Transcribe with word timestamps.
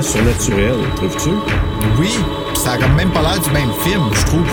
Surnaturel, 0.00 0.76
trouves-tu? 0.96 1.30
Oui, 1.98 2.10
pis 2.54 2.60
ça 2.60 2.72
a 2.72 2.78
quand 2.78 2.88
même 2.90 3.10
pas 3.10 3.20
l'air 3.20 3.40
du 3.40 3.50
même 3.50 3.72
film, 3.82 4.02
je 4.14 4.24
trouve. 4.26 4.46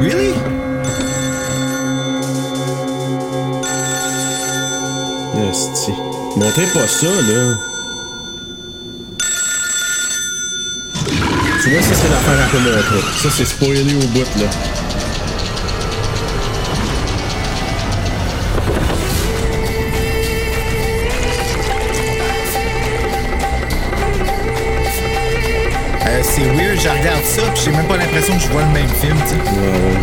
Really? 0.00 0.34
Esti. 5.50 5.92
Montez 6.36 6.66
pas 6.74 6.86
ça, 6.86 7.06
là. 7.06 7.54
Tu 11.62 11.70
vois, 11.70 11.82
ça, 11.82 11.94
c'est 11.94 12.10
l'affaire 12.10 12.44
à 12.44 12.48
peu. 12.50 13.00
Ça, 13.16 13.30
c'est 13.30 13.46
spoilé 13.46 13.94
au 13.94 14.06
bout, 14.08 14.40
là. 14.40 14.77
Weird, 26.78 26.94
je 26.94 27.00
regarde 27.00 27.24
ça, 27.24 27.42
pis 27.52 27.60
j'ai 27.64 27.70
même 27.70 27.86
pas 27.86 27.96
l'impression 27.96 28.34
que 28.34 28.42
je 28.42 28.48
vois 28.48 28.62
le 28.62 28.68
même 28.68 28.88
film, 28.88 29.16
tu 29.22 29.28
sais. 29.28 29.34
Ouais, 29.36 29.68
ouais. 29.68 29.98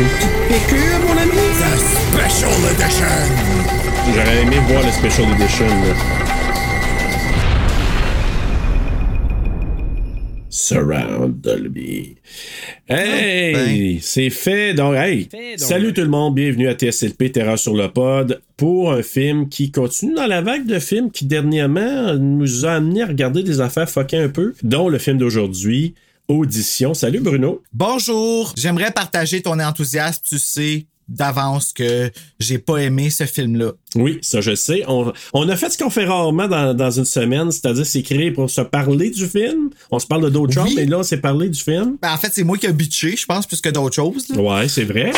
Une 0.00 0.06
petite 0.06 0.38
piqûre, 0.48 1.00
mon 1.06 1.16
ami? 1.16 1.30
The 1.58 1.70
Special 1.78 2.50
Edition! 2.72 3.16
J'aurais 4.14 4.42
aimé 4.42 4.56
voir 4.68 4.82
le 4.82 4.90
Special 4.90 5.30
Edition, 5.32 5.66
là. 5.66 5.94
Surround 10.48 11.40
Dolby. 11.40 12.16
Hey! 12.92 13.52
ben. 13.52 13.98
C'est 14.02 14.30
fait. 14.30 14.74
Donc, 14.74 14.96
hey! 14.96 15.28
Salut 15.56 15.94
tout 15.94 16.00
le 16.00 16.08
monde, 16.08 16.34
bienvenue 16.34 16.66
à 16.66 16.74
TSLP 16.74 17.30
Terreur 17.30 17.56
sur 17.56 17.76
le 17.76 17.86
pod 17.86 18.42
pour 18.56 18.92
un 18.92 19.04
film 19.04 19.48
qui 19.48 19.70
continue 19.70 20.14
dans 20.14 20.26
la 20.26 20.40
vague 20.40 20.66
de 20.66 20.80
films 20.80 21.12
qui 21.12 21.24
dernièrement 21.24 22.16
nous 22.16 22.66
a 22.66 22.72
amené 22.72 23.02
à 23.02 23.06
regarder 23.06 23.44
des 23.44 23.60
affaires 23.60 23.88
fuckées 23.88 24.16
un 24.16 24.28
peu, 24.28 24.54
dont 24.64 24.88
le 24.88 24.98
film 24.98 25.18
d'aujourd'hui, 25.18 25.94
Audition. 26.26 26.92
Salut 26.92 27.20
Bruno. 27.20 27.62
Bonjour! 27.72 28.52
J'aimerais 28.56 28.90
partager 28.90 29.40
ton 29.40 29.60
enthousiasme, 29.60 30.22
tu 30.28 30.38
sais 30.40 30.86
d'avance 31.10 31.72
que 31.72 32.10
j'ai 32.38 32.58
pas 32.58 32.78
aimé 32.78 33.10
ce 33.10 33.24
film-là. 33.24 33.72
Oui, 33.96 34.18
ça 34.22 34.40
je 34.40 34.54
sais. 34.54 34.84
On, 34.88 35.12
on 35.34 35.48
a 35.48 35.56
fait 35.56 35.68
ce 35.70 35.76
qu'on 35.76 35.90
fait 35.90 36.04
rarement 36.06 36.48
dans, 36.48 36.72
dans 36.74 36.90
une 36.90 37.04
semaine, 37.04 37.50
c'est-à-dire 37.50 37.84
s'écrire 37.84 38.32
pour 38.32 38.48
se 38.48 38.60
parler 38.60 39.10
du 39.10 39.26
film. 39.26 39.70
On 39.90 39.98
se 39.98 40.06
parle 40.06 40.22
de 40.24 40.28
d'autres 40.30 40.56
Oui. 40.58 40.68
choses, 40.68 40.76
mais 40.76 40.86
là, 40.86 41.00
on 41.00 41.02
s'est 41.02 41.20
parlé 41.20 41.48
du 41.48 41.60
film. 41.60 41.96
Ben, 42.00 42.12
en 42.14 42.16
fait, 42.16 42.30
c'est 42.32 42.44
moi 42.44 42.56
qui 42.56 42.66
ai 42.66 42.72
bitché, 42.72 43.16
je 43.16 43.26
pense, 43.26 43.46
plus 43.46 43.60
que 43.60 43.68
d'autres 43.68 43.96
choses. 43.96 44.28
là. 44.28 44.40
Ouais, 44.40 44.68
c'est 44.68 44.84
vrai. 44.84 45.12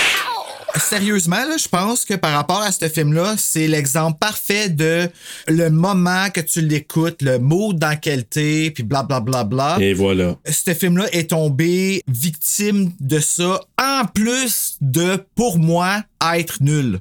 Sérieusement, 0.77 1.37
là, 1.37 1.56
je 1.59 1.69
pense 1.69 2.05
que 2.05 2.15
par 2.15 2.33
rapport 2.33 2.60
à 2.62 2.72
ce 2.72 2.88
film-là, 2.88 3.34
c'est 3.38 3.66
l'exemple 3.66 4.19
parfait 4.19 4.69
de 4.69 5.09
le 5.49 5.69
moment 5.69 6.31
que 6.33 6.41
tu 6.41 6.60
l'écoutes, 6.60 7.22
le 7.22 7.38
mood 7.38 7.78
dans 7.78 7.91
lequel 7.91 8.25
t'es, 8.25 8.71
puis 8.75 8.82
blablabla. 8.82 9.44
Bla, 9.44 9.77
bla. 9.77 9.84
Et 9.84 9.94
voilà. 9.94 10.37
Ce 10.47 10.72
film-là 10.72 11.06
est 11.12 11.31
tombé 11.31 12.03
victime 12.09 12.91
de 13.00 13.19
ça, 13.19 13.61
en 13.81 14.05
plus 14.06 14.77
de, 14.81 15.19
pour 15.34 15.59
moi, 15.59 16.03
être 16.34 16.62
nul. 16.62 17.00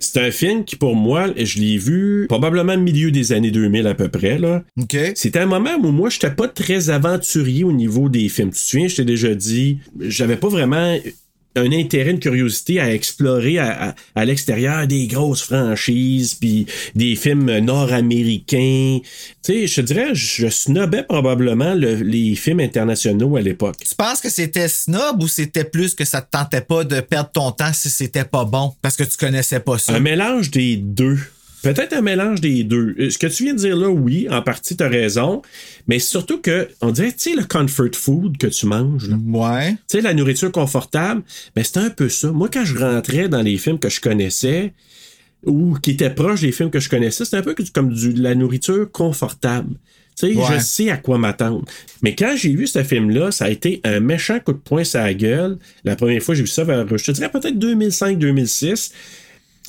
C'est 0.00 0.20
un 0.20 0.30
film 0.30 0.64
qui, 0.64 0.76
pour 0.76 0.96
moi, 0.96 1.28
je 1.36 1.58
l'ai 1.58 1.78
vu 1.78 2.26
probablement 2.28 2.74
au 2.74 2.78
milieu 2.78 3.10
des 3.10 3.32
années 3.32 3.50
2000 3.50 3.86
à 3.86 3.94
peu 3.94 4.08
près. 4.08 4.38
là. 4.38 4.62
OK? 4.80 4.96
C'était 5.14 5.38
un 5.38 5.46
moment 5.46 5.74
où 5.82 5.90
moi, 5.90 6.10
j'étais 6.10 6.30
pas 6.30 6.48
très 6.48 6.90
aventurier 6.90 7.64
au 7.64 7.72
niveau 7.72 8.08
des 8.08 8.28
films. 8.28 8.50
Tu 8.50 8.58
te 8.58 8.64
souviens, 8.64 8.88
je 8.88 8.96
t'ai 8.96 9.04
déjà 9.04 9.34
dit, 9.34 9.78
j'avais 10.00 10.36
pas 10.36 10.48
vraiment 10.48 10.96
un 11.56 11.70
intérêt, 11.72 12.10
une 12.10 12.18
curiosité 12.20 12.80
à 12.80 12.92
explorer 12.92 13.58
à, 13.58 13.90
à- 13.90 13.94
à 14.14 14.24
l'extérieur 14.24 14.86
des 14.86 15.06
grosses 15.06 15.42
franchises, 15.42 16.34
puis 16.34 16.66
des 16.94 17.16
films 17.16 17.58
nord-américains. 17.58 18.98
Tu 19.44 19.52
sais, 19.52 19.66
je 19.66 19.74
te 19.76 19.80
dirais, 19.82 20.14
je 20.14 20.48
snobais 20.48 21.02
probablement 21.02 21.74
le- 21.74 21.96
les 21.96 22.34
films 22.34 22.60
internationaux 22.60 23.36
à 23.36 23.40
l'époque. 23.40 23.76
Tu 23.86 23.94
penses 23.94 24.20
que 24.20 24.30
c'était 24.30 24.68
snob 24.68 25.22
ou 25.22 25.28
c'était 25.28 25.64
plus 25.64 25.94
que 25.94 26.04
ça 26.04 26.20
te 26.22 26.30
tentait 26.30 26.60
pas 26.60 26.84
de 26.84 27.00
perdre 27.00 27.30
ton 27.32 27.50
temps 27.50 27.72
si 27.72 27.90
c'était 27.90 28.24
pas 28.24 28.44
bon? 28.44 28.72
Parce 28.82 28.96
que 28.96 29.04
tu 29.04 29.16
connaissais 29.16 29.60
pas 29.60 29.78
ça? 29.78 29.94
Un 29.94 30.00
mélange 30.00 30.50
des 30.50 30.76
deux. 30.76 31.18
Peut-être 31.64 31.92
un 31.94 32.00
mélange 32.02 32.40
des 32.40 32.62
deux. 32.62 32.94
Euh, 32.98 33.10
Ce 33.10 33.18
que 33.18 33.26
tu 33.26 33.42
viens 33.44 33.54
de 33.54 33.58
dire 33.58 33.76
là, 33.76 33.88
oui, 33.88 34.28
en 34.30 34.42
partie, 34.42 34.76
t'as 34.76 34.88
raison. 34.88 35.42
Mais 35.88 35.98
surtout 35.98 36.38
que, 36.40 36.68
on 36.80 36.90
dirait, 36.92 37.10
tu 37.12 37.30
sais, 37.30 37.34
le 37.34 37.44
comfort 37.44 37.88
food 37.94 38.36
que 38.38 38.46
tu 38.46 38.66
manges, 38.66 39.08
là. 39.08 39.16
Ouais. 39.26 39.72
tu 39.72 39.78
sais, 39.88 40.00
la 40.00 40.14
nourriture 40.14 40.52
confortable, 40.52 41.22
ben 41.56 41.64
c'était 41.64 41.80
un 41.80 41.90
peu 41.90 42.08
ça. 42.08 42.30
Moi, 42.30 42.48
quand 42.52 42.64
je 42.64 42.78
rentrais 42.78 43.28
dans 43.28 43.42
les 43.42 43.56
films 43.58 43.78
que 43.80 43.88
je 43.88 44.00
connaissais, 44.00 44.72
ou 45.44 45.74
qui 45.82 45.90
étaient 45.90 46.08
proches 46.10 46.40
des 46.40 46.52
films 46.52 46.70
que 46.70 46.80
je 46.80 46.88
connaissais, 46.88 47.24
c'était 47.24 47.36
un 47.38 47.42
peu 47.42 47.54
comme 47.74 47.92
du, 47.92 48.14
de 48.14 48.22
la 48.22 48.34
nourriture 48.34 48.90
confortable. 48.90 49.74
Tu 50.16 50.28
sais, 50.32 50.38
Ouais. 50.38 50.44
je 50.54 50.58
sais 50.62 50.90
à 50.90 50.96
quoi 50.96 51.18
m'attendre. 51.18 51.64
Mais 52.02 52.14
quand 52.14 52.34
j'ai 52.36 52.54
vu 52.54 52.66
ce 52.68 52.82
film-là, 52.84 53.30
ça 53.32 53.46
a 53.46 53.50
été 53.50 53.80
un 53.84 53.98
méchant 54.00 54.38
coup 54.38 54.52
de 54.52 54.58
poing 54.58 54.84
sur 54.84 55.00
la 55.00 55.12
gueule. 55.12 55.58
La 55.82 55.96
première 55.96 56.22
fois, 56.22 56.34
j'ai 56.36 56.42
vu 56.42 56.46
ça 56.48 56.62
vers, 56.64 56.86
je 56.96 57.04
te 57.04 57.10
dirais 57.10 57.30
peut-être 57.30 57.58
2005-2006. 57.58 58.92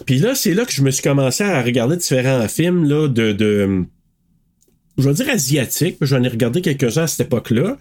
Puis 0.05 0.19
là, 0.19 0.35
c'est 0.35 0.53
là 0.53 0.65
que 0.65 0.71
je 0.71 0.81
me 0.81 0.91
suis 0.91 1.03
commencé 1.03 1.43
à 1.43 1.61
regarder 1.61 1.95
différents 1.97 2.47
films 2.47 2.83
là, 2.83 3.07
de, 3.07 3.31
de 3.31 3.85
je 4.97 5.09
vais 5.09 5.13
dire 5.13 5.29
asiatiques, 5.29 5.97
j'en 6.01 6.23
ai 6.23 6.27
regardé 6.27 6.61
quelques-uns 6.61 7.03
à 7.03 7.07
cette 7.07 7.27
époque-là, 7.27 7.77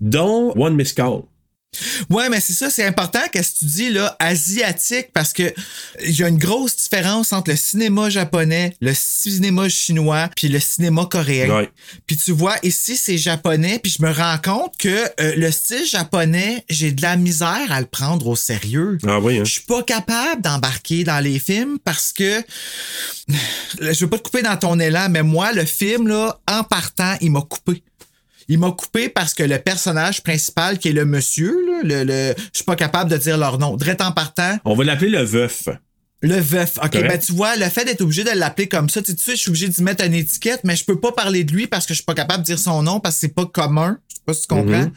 dont 0.00 0.52
One 0.56 0.74
Miss 0.74 0.92
Call. 0.92 1.22
Ouais, 2.10 2.28
mais 2.28 2.40
c'est 2.40 2.52
ça, 2.52 2.70
c'est 2.70 2.84
important 2.84 3.20
qu'est-ce 3.32 3.52
que 3.52 3.58
tu 3.60 3.64
dis 3.66 3.90
là, 3.90 4.16
asiatique, 4.18 5.08
parce 5.12 5.32
que 5.32 5.52
il 6.04 6.14
y 6.14 6.22
a 6.22 6.28
une 6.28 6.38
grosse 6.38 6.76
différence 6.76 7.32
entre 7.32 7.50
le 7.50 7.56
cinéma 7.56 8.10
japonais, 8.10 8.76
le 8.80 8.92
cinéma 8.94 9.68
chinois, 9.68 10.28
puis 10.36 10.48
le 10.48 10.60
cinéma 10.60 11.06
coréen. 11.10 11.48
Ouais. 11.48 11.70
Puis 12.06 12.16
tu 12.16 12.32
vois, 12.32 12.56
ici 12.62 12.96
c'est 12.96 13.18
japonais, 13.18 13.78
puis 13.82 13.94
je 13.98 14.02
me 14.02 14.10
rends 14.10 14.38
compte 14.38 14.76
que 14.78 14.88
euh, 15.20 15.34
le 15.36 15.50
style 15.50 15.86
japonais, 15.86 16.64
j'ai 16.68 16.92
de 16.92 17.02
la 17.02 17.16
misère 17.16 17.70
à 17.70 17.80
le 17.80 17.86
prendre 17.86 18.26
au 18.26 18.36
sérieux. 18.36 18.98
Ah 19.06 19.20
oui, 19.20 19.38
hein? 19.38 19.44
Je 19.44 19.52
suis 19.52 19.62
pas 19.62 19.82
capable 19.82 20.42
d'embarquer 20.42 21.04
dans 21.04 21.22
les 21.22 21.38
films 21.38 21.78
parce 21.84 22.12
que 22.12 22.42
je 23.80 24.04
veux 24.04 24.10
pas 24.10 24.18
te 24.18 24.22
couper 24.22 24.42
dans 24.42 24.56
ton 24.56 24.78
élan, 24.78 25.08
mais 25.10 25.22
moi, 25.22 25.52
le 25.52 25.64
film, 25.64 26.08
là, 26.08 26.38
en 26.48 26.64
partant, 26.64 27.16
il 27.20 27.30
m'a 27.32 27.42
coupé. 27.42 27.82
Il 28.48 28.58
m'a 28.58 28.70
coupé 28.70 29.08
parce 29.08 29.34
que 29.34 29.42
le 29.42 29.58
personnage 29.58 30.22
principal, 30.22 30.78
qui 30.78 30.88
est 30.88 30.92
le 30.92 31.04
monsieur, 31.04 31.52
là, 31.66 31.80
le, 31.82 32.04
le, 32.04 32.34
je 32.38 32.58
suis 32.58 32.64
pas 32.64 32.76
capable 32.76 33.10
de 33.10 33.16
dire 33.16 33.36
leur 33.38 33.58
nom. 33.58 33.76
Direct 33.76 34.00
en 34.02 34.12
partant, 34.12 34.56
On 34.64 34.74
va 34.74 34.84
l'appeler 34.84 35.10
le 35.10 35.22
veuf. 35.22 35.68
Le 36.22 36.36
veuf. 36.40 36.78
OK, 36.78 36.92
Correct. 36.92 37.08
ben 37.08 37.18
tu 37.18 37.32
vois, 37.32 37.56
le 37.56 37.66
fait 37.68 37.84
d'être 37.84 38.00
obligé 38.00 38.24
de 38.24 38.30
l'appeler 38.30 38.68
comme 38.68 38.88
ça, 38.88 39.02
tu 39.02 39.12
sais, 39.18 39.32
je 39.32 39.36
suis 39.36 39.48
obligé 39.50 39.68
d'y 39.68 39.82
mettre 39.82 40.04
une 40.04 40.14
étiquette, 40.14 40.60
mais 40.64 40.74
je 40.74 40.84
peux 40.84 40.98
pas 40.98 41.12
parler 41.12 41.44
de 41.44 41.52
lui 41.52 41.66
parce 41.66 41.84
que 41.86 41.92
je 41.92 41.98
suis 41.98 42.04
pas 42.04 42.14
capable 42.14 42.42
de 42.42 42.46
dire 42.46 42.58
son 42.58 42.82
nom 42.82 43.00
parce 43.00 43.16
que 43.16 43.20
c'est 43.22 43.34
pas 43.34 43.46
commun. 43.46 43.98
Je 44.08 44.14
sais 44.14 44.22
pas 44.24 44.32
si 44.34 44.40
tu 44.42 44.46
comprends. 44.48 44.90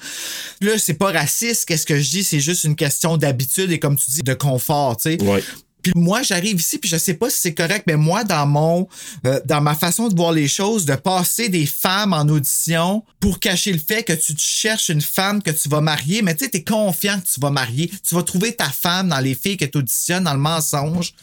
Là, 0.61 0.71
c'est 0.77 0.93
pas 0.93 1.11
raciste, 1.11 1.65
qu'est-ce 1.65 1.85
que 1.85 1.99
je 1.99 2.09
dis, 2.09 2.23
c'est 2.23 2.39
juste 2.39 2.63
une 2.63 2.75
question 2.75 3.17
d'habitude 3.17 3.71
et 3.71 3.79
comme 3.79 3.97
tu 3.97 4.09
dis, 4.11 4.23
de 4.23 4.33
confort, 4.33 4.95
tu 4.97 5.11
sais. 5.17 5.21
Ouais. 5.23 5.43
Puis 5.81 5.93
moi, 5.95 6.21
j'arrive 6.23 6.59
ici, 6.59 6.77
puis 6.77 6.89
je 6.89 6.97
sais 6.97 7.13
pas 7.13 7.29
si 7.29 7.39
c'est 7.39 7.53
correct, 7.53 7.85
mais 7.87 7.95
moi, 7.95 8.23
dans 8.23 8.45
mon, 8.45 8.87
euh, 9.25 9.39
dans 9.45 9.61
ma 9.61 9.75
façon 9.75 10.09
de 10.09 10.15
voir 10.15 10.31
les 10.31 10.47
choses, 10.47 10.85
de 10.85 10.95
passer 10.95 11.49
des 11.49 11.65
femmes 11.65 12.13
en 12.13 12.27
audition 12.27 13.03
pour 13.19 13.39
cacher 13.39 13.71
le 13.71 13.79
fait 13.79 14.03
que 14.03 14.13
tu 14.13 14.33
cherches 14.37 14.89
une 14.89 15.01
femme 15.01 15.41
que 15.41 15.51
tu 15.51 15.69
vas 15.69 15.81
marier, 15.81 16.21
mais 16.21 16.35
tu 16.35 16.45
sais, 16.45 16.51
t'es 16.51 16.63
confiant 16.63 17.19
que 17.19 17.27
tu 17.27 17.39
vas 17.39 17.49
marier, 17.49 17.89
tu 18.07 18.15
vas 18.15 18.23
trouver 18.23 18.55
ta 18.55 18.69
femme 18.69 19.09
dans 19.09 19.19
les 19.19 19.35
filles 19.35 19.57
que 19.57 19.65
tu 19.65 19.77
auditionnes, 19.77 20.25
dans 20.25 20.33
le 20.33 20.39
mensonge. 20.39 21.13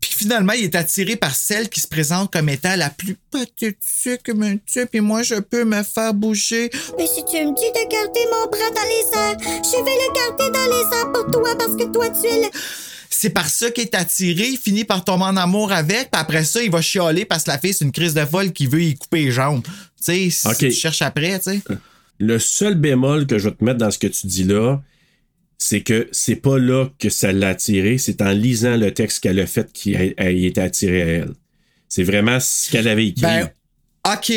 Puis 0.00 0.12
finalement, 0.14 0.52
il 0.52 0.64
est 0.64 0.74
attiré 0.74 1.16
par 1.16 1.34
celle 1.34 1.68
qui 1.68 1.80
se 1.80 1.88
présente 1.88 2.32
comme 2.32 2.48
étant 2.48 2.76
la 2.76 2.90
plus 2.90 3.16
pathétique, 3.30 4.30
mais 4.34 4.58
tu 4.66 4.86
puis 4.86 5.00
moi, 5.00 5.22
je 5.22 5.36
peux 5.36 5.64
me 5.64 5.82
faire 5.82 6.12
bouger. 6.12 6.70
Mais 6.98 7.06
si 7.06 7.24
tu 7.24 7.36
me 7.36 7.54
dis 7.54 7.70
de 7.72 7.88
garder 7.88 8.20
mon 8.30 8.46
bras 8.50 8.70
dans 8.74 8.88
les 8.88 9.18
airs, 9.18 9.62
je 9.64 9.84
vais 9.84 9.96
le 9.96 10.12
garder 10.14 10.50
dans 10.50 10.76
les 10.76 10.96
airs 10.96 11.12
pour 11.12 11.30
toi 11.30 11.56
parce 11.56 11.76
que 11.76 11.84
toi, 11.92 12.08
tu 12.10 12.26
es 12.26 12.42
le... 12.42 12.48
C'est 13.14 13.30
par 13.30 13.48
ça 13.48 13.70
qu'il 13.70 13.84
est 13.84 13.94
attiré, 13.94 14.48
il 14.48 14.58
finit 14.58 14.84
par 14.84 15.04
tomber 15.04 15.24
en 15.24 15.36
amour 15.36 15.72
avec, 15.72 16.10
puis 16.10 16.20
après 16.20 16.44
ça, 16.44 16.62
il 16.62 16.70
va 16.70 16.80
chialer 16.80 17.24
parce 17.24 17.44
que 17.44 17.50
la 17.50 17.58
fille, 17.58 17.74
c'est 17.74 17.84
une 17.84 17.92
crise 17.92 18.14
de 18.14 18.24
folle 18.24 18.52
qui 18.52 18.66
veut 18.66 18.82
y 18.82 18.94
couper 18.94 19.24
les 19.24 19.30
jambes. 19.30 19.62
Tu 19.62 20.30
sais, 20.30 20.30
si 20.30 20.56
tu 20.56 20.72
cherches 20.72 21.02
après, 21.02 21.38
tu 21.38 21.50
sais. 21.50 21.62
Le 22.18 22.38
seul 22.38 22.74
bémol 22.74 23.26
que 23.26 23.38
je 23.38 23.48
vais 23.48 23.54
te 23.54 23.64
mettre 23.64 23.78
dans 23.78 23.90
ce 23.90 23.98
que 23.98 24.06
tu 24.06 24.26
dis 24.26 24.44
là, 24.44 24.80
c'est 25.58 25.82
que 25.82 26.08
c'est 26.10 26.36
pas 26.36 26.58
là 26.58 26.88
que 26.98 27.08
ça 27.10 27.32
l'a 27.32 27.50
attiré, 27.50 27.98
c'est 27.98 28.20
en 28.22 28.30
lisant 28.30 28.76
le 28.76 28.92
texte 28.92 29.20
qu'elle 29.22 29.40
a 29.40 29.46
fait 29.46 29.72
qui 29.72 29.94
a, 29.94 30.00
a 30.16 30.30
été 30.30 30.60
attiré 30.60 31.02
à 31.02 31.06
elle. 31.06 31.34
C'est 31.88 32.02
vraiment 32.02 32.40
ce 32.40 32.70
qu'elle 32.70 32.88
avait 32.88 33.08
écrit. 33.08 33.22
Ben, 33.22 33.50
OK, 34.06 34.32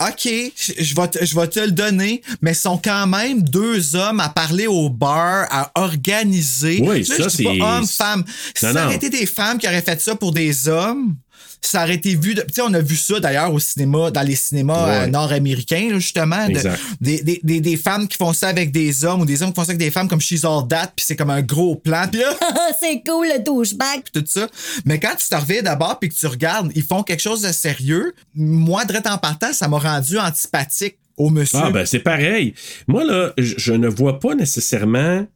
OK, 0.00 0.28
je 0.56 0.72
je 0.78 0.94
vais, 0.94 1.08
te, 1.08 1.24
je 1.24 1.34
vais 1.34 1.48
te 1.48 1.58
le 1.58 1.72
donner, 1.72 2.22
mais 2.40 2.54
sont 2.54 2.78
quand 2.78 3.06
même 3.08 3.42
deux 3.42 3.96
hommes 3.96 4.20
à 4.20 4.28
parler 4.28 4.68
au 4.68 4.88
bar, 4.90 5.46
à 5.50 5.72
organiser. 5.74 6.80
Oui, 6.82 7.02
Là, 7.02 7.16
ça, 7.16 7.22
pas 7.24 7.30
c'est- 7.30 7.60
homme, 7.60 7.86
femme. 7.86 8.24
Si 8.54 8.64
Non, 8.64 8.72
ça 8.74 8.84
aurait 8.86 8.94
été 8.94 9.10
des 9.10 9.26
femmes 9.26 9.58
qui 9.58 9.66
auraient 9.66 9.82
fait 9.82 10.00
ça 10.00 10.14
pour 10.14 10.30
des 10.32 10.68
hommes, 10.68 11.16
ça 11.60 11.82
aurait 11.84 11.94
été 11.96 12.14
vu. 12.14 12.34
de- 12.34 12.42
Tu 12.42 12.54
sais, 12.54 12.62
on 12.62 12.72
a 12.74 12.80
vu 12.80 12.96
ça 12.96 13.20
d'ailleurs 13.20 13.52
au 13.52 13.58
cinéma, 13.58 14.10
dans 14.10 14.22
les 14.22 14.36
cinémas 14.36 14.86
Ouais. 14.86 15.04
euh, 15.04 15.06
nord-américains, 15.08 15.88
là, 15.90 15.98
justement. 15.98 16.46
de- 16.48 16.58
des, 17.00 17.22
des, 17.22 17.40
des, 17.42 17.60
des 17.60 17.76
femmes 17.76 18.06
qui 18.08 18.16
font 18.16 18.32
ça 18.32 18.48
avec 18.48 18.70
des 18.72 19.04
hommes 19.04 19.22
ou 19.22 19.24
des 19.26 19.42
hommes 19.42 19.50
qui 19.50 19.56
font 19.56 19.64
ça 19.64 19.70
avec 19.72 19.78
des 19.78 19.90
femmes 19.90 20.08
comme 20.08 20.20
She's 20.20 20.44
All 20.44 20.66
That, 20.68 20.92
puis 20.96 21.04
c'est 21.06 21.16
comme 21.16 21.30
un 21.30 21.42
gros 21.42 21.76
plan. 21.76 22.06
Puis 22.10 22.20
là, 22.20 22.34
c'est 22.80 23.02
cool, 23.06 23.26
le 23.26 23.42
douchebag. 23.42 24.02
puis 24.04 24.22
tout 24.22 24.24
ça. 24.28 24.46
Mais 24.84 24.98
quand 25.00 25.14
tu 25.16 25.28
te 25.28 25.34
reviens 25.34 25.62
d'abord 25.62 25.98
puis 25.98 26.08
que 26.08 26.14
tu 26.14 26.26
regardes, 26.26 26.70
ils 26.74 26.82
font 26.82 27.02
quelque 27.02 27.20
chose 27.22 27.42
de 27.42 27.52
sérieux. 27.52 28.14
Moi, 28.34 28.84
direct 28.84 29.06
en 29.06 29.18
partant, 29.18 29.52
ça 29.52 29.68
m'a 29.68 29.78
rendu 29.78 30.18
antipathique 30.18 30.96
au 31.16 31.30
monsieur. 31.30 31.58
Ah, 31.62 31.70
ben 31.70 31.84
c'est 31.84 31.98
pareil. 31.98 32.54
Moi, 32.86 33.04
là, 33.04 33.32
je, 33.36 33.54
je 33.56 33.72
ne 33.72 33.88
vois 33.88 34.20
pas 34.20 34.34
nécessairement 34.36 35.26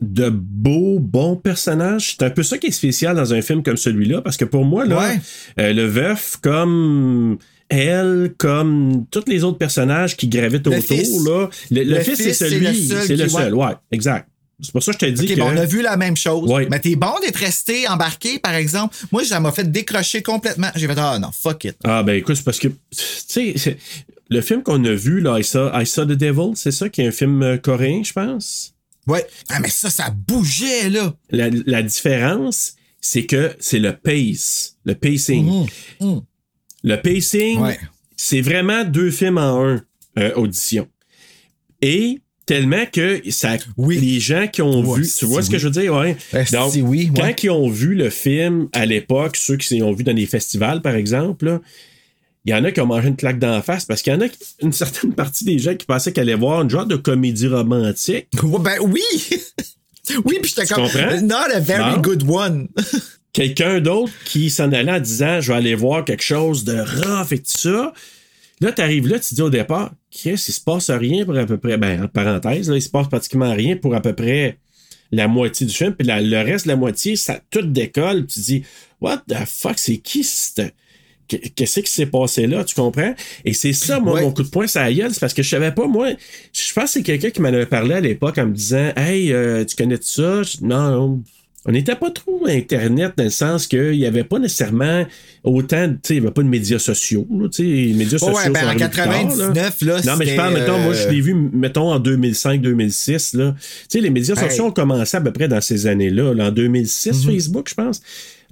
de 0.00 0.28
beaux, 0.30 0.98
bons 0.98 1.36
personnages. 1.36 2.12
C'est 2.18 2.24
un 2.24 2.30
peu 2.30 2.42
ça 2.42 2.58
qui 2.58 2.66
est 2.66 2.72
spécial 2.72 3.16
dans 3.16 3.32
un 3.32 3.42
film 3.42 3.62
comme 3.62 3.76
celui-là, 3.76 4.20
parce 4.22 4.36
que 4.36 4.44
pour 4.44 4.64
moi, 4.64 4.84
là, 4.84 4.98
Ouais. 4.98 5.20
euh, 5.60 5.72
le 5.72 5.86
veuf, 5.86 6.36
comme 6.42 7.38
elle, 7.68 8.34
comme 8.36 9.06
tous 9.10 9.24
les 9.26 9.42
autres 9.44 9.58
personnages 9.58 10.16
qui 10.16 10.28
gravitent 10.28 10.66
Le 10.66 10.78
autour, 10.78 10.96
fils. 10.96 11.24
là, 11.24 11.48
le, 11.70 11.82
le 11.84 11.94
Le 11.94 12.00
fils, 12.00 12.16
c'est 12.16 12.24
fils, 12.24 12.36
c'est 12.38 12.48
celui, 12.50 12.66
le 12.66 12.72
seul 12.74 13.06
c'est 13.06 13.16
le 13.16 13.28
seul, 13.28 13.54
ouais, 13.54 13.72
exact. 13.90 14.28
C'est 14.60 14.70
pour 14.70 14.82
ça 14.84 14.92
que 14.92 14.98
je 15.00 15.06
te 15.06 15.10
dis 15.20 15.24
OK, 15.32 15.34
que... 15.34 15.40
bon, 15.40 15.50
on 15.52 15.56
a 15.56 15.64
vu 15.64 15.82
la 15.82 15.96
même 15.96 16.16
chose. 16.16 16.48
Ouais. 16.48 16.68
Mais 16.70 16.78
t'es 16.78 16.94
bon 16.94 17.12
d'être 17.22 17.36
resté 17.38 17.88
embarqué, 17.88 18.38
par 18.38 18.54
exemple. 18.54 18.94
Moi, 19.10 19.24
ça 19.24 19.40
m'a 19.40 19.50
fait 19.50 19.68
décrocher 19.70 20.22
complètement. 20.22 20.68
J'ai 20.76 20.86
fait, 20.86 20.94
ah 20.96 21.18
non, 21.18 21.30
fuck 21.32 21.64
it. 21.64 21.76
Ah, 21.82 22.02
ben 22.04 22.14
écoute, 22.14 22.36
c'est 22.36 22.44
parce 22.44 22.60
que, 22.60 22.68
tu 22.68 22.76
sais, 23.58 23.76
le 24.30 24.40
film 24.40 24.62
qu'on 24.62 24.84
a 24.84 24.92
vu, 24.92 25.20
là, 25.20 25.38
I 25.40 25.44
Saw, 25.44 25.70
I 25.74 25.84
Saw 25.84 26.04
the 26.04 26.12
Devil, 26.12 26.52
c'est 26.54 26.70
ça, 26.70 26.88
qui 26.88 27.00
est 27.02 27.08
un 27.08 27.10
film 27.10 27.42
euh, 27.42 27.56
coréen, 27.56 28.02
je 28.04 28.12
pense? 28.12 28.73
Ouais. 29.06 29.26
Ah, 29.50 29.60
mais 29.60 29.68
ça, 29.68 29.90
ça 29.90 30.10
bougeait, 30.10 30.88
là. 30.90 31.14
La, 31.30 31.48
la 31.66 31.82
différence, 31.82 32.74
c'est 33.00 33.26
que 33.26 33.54
c'est 33.60 33.78
le 33.78 33.94
pace, 33.96 34.76
le 34.84 34.94
pacing. 34.94 35.66
Mhm. 36.00 36.22
Le 36.84 36.96
pacing, 36.96 37.60
Ouais. 37.60 37.78
c'est 38.16 38.40
vraiment 38.40 38.84
deux 38.84 39.10
films 39.10 39.38
en 39.38 39.64
un, 39.66 39.84
euh, 40.18 40.32
audition. 40.36 40.88
Et 41.82 42.20
tellement 42.46 42.84
que 42.90 43.22
ça, 43.30 43.56
Oui. 43.76 43.98
les 43.98 44.20
gens 44.20 44.46
qui 44.48 44.60
ont 44.62 44.82
Ouais, 44.82 45.00
vu, 45.00 45.08
tu 45.08 45.24
vois 45.24 45.42
ce 45.42 45.50
que 45.50 45.58
je 45.58 45.68
veux 45.68 45.80
dire, 45.80 45.94
ouais. 45.94 46.16
Donc, 46.52 46.72
oui, 46.76 47.10
ouais. 47.10 47.20
quand 47.34 47.42
ils 47.44 47.50
ont 47.50 47.68
vu 47.68 47.94
le 47.94 48.10
film 48.10 48.68
à 48.72 48.84
l'époque, 48.86 49.36
ceux 49.36 49.56
qui 49.56 49.78
l'ont 49.78 49.92
vu 49.92 50.04
dans 50.04 50.14
des 50.14 50.26
festivals, 50.26 50.82
par 50.82 50.94
exemple, 50.94 51.46
là, 51.46 51.60
il 52.44 52.50
y 52.50 52.54
en 52.54 52.62
a 52.64 52.70
qui 52.72 52.80
ont 52.80 52.86
mangé 52.86 53.08
une 53.08 53.16
claque 53.16 53.38
d'en 53.38 53.62
face 53.62 53.84
parce 53.84 54.02
qu'il 54.02 54.12
y 54.12 54.16
en 54.16 54.20
a 54.20 54.26
une 54.60 54.72
certaine 54.72 55.12
partie 55.14 55.44
des 55.44 55.58
gens 55.58 55.74
qui 55.74 55.86
pensaient 55.86 56.12
qu'elle 56.12 56.28
allait 56.28 56.38
voir 56.38 56.62
une 56.62 56.70
genre 56.70 56.86
de 56.86 56.96
comédie 56.96 57.46
romantique. 57.46 58.28
Ben 58.42 58.76
oui! 58.82 59.02
oui, 60.24 60.38
puis 60.42 60.52
j'étais 60.54 60.66
comme. 60.66 60.84
comprends? 60.84 61.20
Not 61.22 61.54
a 61.54 61.60
very 61.60 62.00
good 62.02 62.24
one. 62.28 62.68
quelqu'un 63.32 63.80
d'autre 63.80 64.12
qui 64.24 64.50
s'en 64.50 64.70
allait 64.72 64.92
en 64.92 65.00
disant 65.00 65.40
je 65.40 65.52
vais 65.52 65.58
aller 65.58 65.74
voir 65.74 66.04
quelque 66.04 66.22
chose 66.22 66.64
de 66.64 66.78
rough 66.78 67.32
et 67.32 67.38
tout 67.38 67.44
ça. 67.58 67.92
Là, 68.60 68.72
tu 68.72 68.80
arrives 68.82 69.08
là, 69.08 69.18
tu 69.18 69.34
dis 69.34 69.42
au 69.42 69.50
départ, 69.50 69.92
qu'est-ce 70.10 70.44
qu'il 70.46 70.54
se 70.54 70.60
passe 70.60 70.88
rien 70.90 71.24
pour 71.24 71.36
à 71.36 71.44
peu 71.44 71.58
près, 71.58 71.76
ben, 71.76 72.02
entre 72.04 72.12
parenthèses, 72.12 72.70
là, 72.70 72.76
il 72.76 72.82
se 72.82 72.88
passe 72.88 73.08
pratiquement 73.08 73.52
rien 73.52 73.76
pour 73.76 73.94
à 73.94 74.00
peu 74.00 74.12
près 74.14 74.58
la 75.10 75.26
moitié 75.28 75.66
du 75.66 75.74
film, 75.74 75.92
puis 75.94 76.06
la- 76.06 76.20
le 76.22 76.38
reste 76.38 76.66
de 76.66 76.70
la 76.70 76.76
moitié, 76.76 77.16
ça 77.16 77.40
tout 77.50 77.62
décolle, 77.62 78.26
puis 78.26 78.34
tu 78.34 78.40
te 78.40 78.44
dis, 78.46 78.62
what 79.00 79.22
the 79.28 79.34
fuck, 79.46 79.78
c'est 79.78 79.98
qui 79.98 80.22
cette. 80.24 80.72
Qu'est-ce 81.28 81.80
qui 81.80 81.90
s'est 81.90 82.06
passé 82.06 82.46
là, 82.46 82.64
tu 82.64 82.74
comprends? 82.74 83.14
Et 83.44 83.52
c'est 83.54 83.72
ça, 83.72 83.98
moi, 84.00 84.14
Ouais. 84.14 84.22
mon 84.22 84.32
coup 84.32 84.42
de 84.42 84.48
poing, 84.48 84.66
ça 84.66 84.92
gueule, 84.92 85.12
c'est 85.12 85.20
parce 85.20 85.34
que 85.34 85.42
je 85.42 85.48
savais 85.48 85.72
pas, 85.72 85.86
moi, 85.86 86.08
je 86.52 86.72
pense 86.74 86.84
que 86.84 86.90
c'est 86.90 87.02
quelqu'un 87.02 87.30
qui 87.30 87.40
m'en 87.40 87.48
avait 87.48 87.66
parlé 87.66 87.94
à 87.94 88.00
l'époque 88.00 88.36
en 88.38 88.46
me 88.46 88.52
disant, 88.52 88.92
hey, 88.96 89.32
euh, 89.32 89.64
tu 89.64 89.74
connais 89.76 89.96
ça? 90.00 90.42
Je 90.42 90.58
dis, 90.58 90.64
non, 90.64 90.90
non, 90.90 91.22
on 91.66 91.72
n'était 91.72 91.94
pas 91.96 92.10
trop 92.10 92.44
Internet 92.46 93.14
dans 93.16 93.24
le 93.24 93.30
sens 93.30 93.66
qu'il 93.66 93.92
n'y 93.92 94.04
avait 94.04 94.22
pas 94.24 94.38
nécessairement 94.38 95.06
autant, 95.44 95.88
tu 95.88 95.98
sais, 96.02 96.14
il 96.16 96.20
n'y 96.20 96.26
avait 96.26 96.34
pas 96.34 96.42
de 96.42 96.48
médias 96.48 96.78
sociaux, 96.78 97.26
là, 97.30 97.48
tu 97.48 97.56
sais, 97.56 97.62
les 97.62 97.92
médias 97.94 98.18
Ouais, 98.18 98.34
sociaux 98.34 98.52
ben, 98.52 98.64
en 98.64 98.68
arrivés 98.68 98.84
plus 98.88 98.96
tard, 98.96 99.06
là. 99.06 99.12
99, 99.22 99.80
là, 99.82 100.00
Non, 100.04 100.16
mais 100.18 100.26
je 100.26 100.36
parle, 100.36 100.54
mettons, 100.54 100.78
moi, 100.78 100.92
je 100.92 101.06
euh, 101.06 101.10
l'ai 101.10 101.20
vu, 101.22 101.32
mettons, 101.34 101.90
en 101.90 101.98
2005-2006, 102.00 103.36
là. 103.36 103.54
Tu 103.58 103.66
sais, 103.88 104.00
les 104.00 104.10
médias 104.10 104.34
Hey. 104.36 104.50
sociaux 104.50 104.66
ont 104.66 104.70
commencé 104.72 105.16
à 105.16 105.20
peu 105.22 105.32
près 105.32 105.48
dans 105.48 105.60
ces 105.62 105.86
années-là, 105.86 106.34
là, 106.34 106.48
en 106.48 106.50
2006, 106.50 107.24
Mhm. 107.26 107.32
Facebook, 107.32 107.68
je 107.70 107.74
pense. 107.74 108.02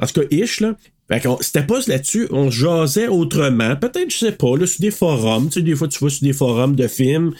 En 0.01 0.07
tout 0.07 0.21
cas, 0.23 0.27
ish, 0.31 0.61
là. 0.61 0.75
Fait 1.08 1.20
qu'on- 1.20 1.38
c'était 1.40 1.64
pas 1.64 1.81
là-dessus, 1.87 2.26
on 2.31 2.50
jasait 2.50 3.08
autrement. 3.08 3.76
Peut-être, 3.76 4.10
je 4.10 4.16
sais 4.19 4.32
pas, 4.32 4.56
là, 4.56 4.66
sur 4.66 4.81
des 4.81 4.90
forums, 4.90 5.49
tu 5.49 5.54
sais, 5.54 5.62
des 5.62 5.75
fois, 5.75 5.88
tu 5.88 6.02
vas 6.02 6.10
sur 6.10 6.22
des 6.25 6.32
forums 6.32 6.75
de 6.76 6.87
films, 6.88 7.34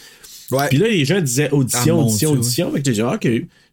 Ouais. 0.51 0.67
puis 0.69 0.77
là, 0.77 0.87
les 0.87 1.05
gens 1.05 1.21
disaient 1.21 1.49
audition, 1.51 1.99
Ah, 1.99 2.03
audition, 2.03 2.29
Dieu. 2.31 2.39
audition. 2.39 2.71
Fait 2.71 2.79
que 2.81 2.85
j'ai 2.85 2.91
dit, 2.93 3.01
ah, 3.01 3.13
OK, 3.15 3.27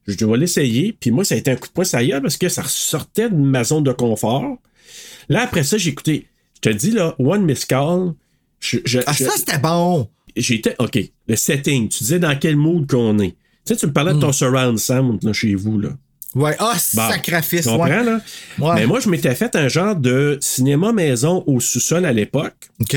je 0.06 0.16
dois 0.16 0.36
l'essayer. 0.36 0.92
Puis 0.98 1.10
moi, 1.10 1.24
ça 1.24 1.34
a 1.34 1.38
été 1.38 1.50
un 1.50 1.56
coup 1.56 1.68
de 1.68 1.72
poing 1.72 1.84
ça 1.84 2.02
y 2.02 2.12
est, 2.12 2.20
parce 2.20 2.36
que 2.36 2.48
ça 2.48 2.62
sortait 2.66 3.28
de 3.28 3.34
ma 3.36 3.64
zone 3.64 3.84
de 3.84 3.92
confort. 3.92 4.56
Là, 5.28 5.42
après 5.42 5.64
ça, 5.64 5.76
j'ai 5.76 5.90
écouté, 5.90 6.26
je 6.64 6.70
te 6.70 6.74
dis, 6.74 6.92
là, 6.92 7.14
One 7.18 7.44
Miss 7.44 7.64
Call. 7.66 8.14
Je, 8.60 8.78
je- 8.84 9.00
Ah, 9.06 9.12
je- 9.12 9.24
ça, 9.24 9.30
c'était 9.36 9.58
bon. 9.58 10.08
j'étais, 10.36 10.76
OK, 10.78 10.98
le 11.28 11.36
setting. 11.36 11.88
Tu 11.88 11.98
disais 12.04 12.18
dans 12.18 12.36
quel 12.38 12.56
mood 12.56 12.88
qu'on 12.88 13.18
est. 13.18 13.30
Tu 13.32 13.74
sais, 13.74 13.76
tu 13.76 13.86
me 13.86 13.92
parlais 13.92 14.14
de 14.14 14.20
ton 14.20 14.32
surround 14.32 14.78
sound 14.78 15.22
là, 15.22 15.32
chez 15.32 15.54
vous, 15.54 15.78
là. 15.78 15.90
Ouais. 16.34 16.54
Ah, 16.58 16.76
Bon, 16.94 17.08
sacrifice, 17.10 17.62
Tu 17.62 17.68
comprends, 17.68 17.84
ouais. 17.86 18.04
là? 18.04 18.20
Ouais. 18.58 18.74
Mais 18.76 18.86
moi, 18.86 19.00
je 19.00 19.08
m'étais 19.08 19.34
fait 19.34 19.54
un 19.56 19.68
genre 19.68 19.96
de 19.96 20.38
cinéma 20.40 20.92
maison 20.92 21.42
au 21.46 21.58
sous-sol 21.60 22.04
à 22.04 22.12
l'époque. 22.12 22.54
OK. 22.80 22.96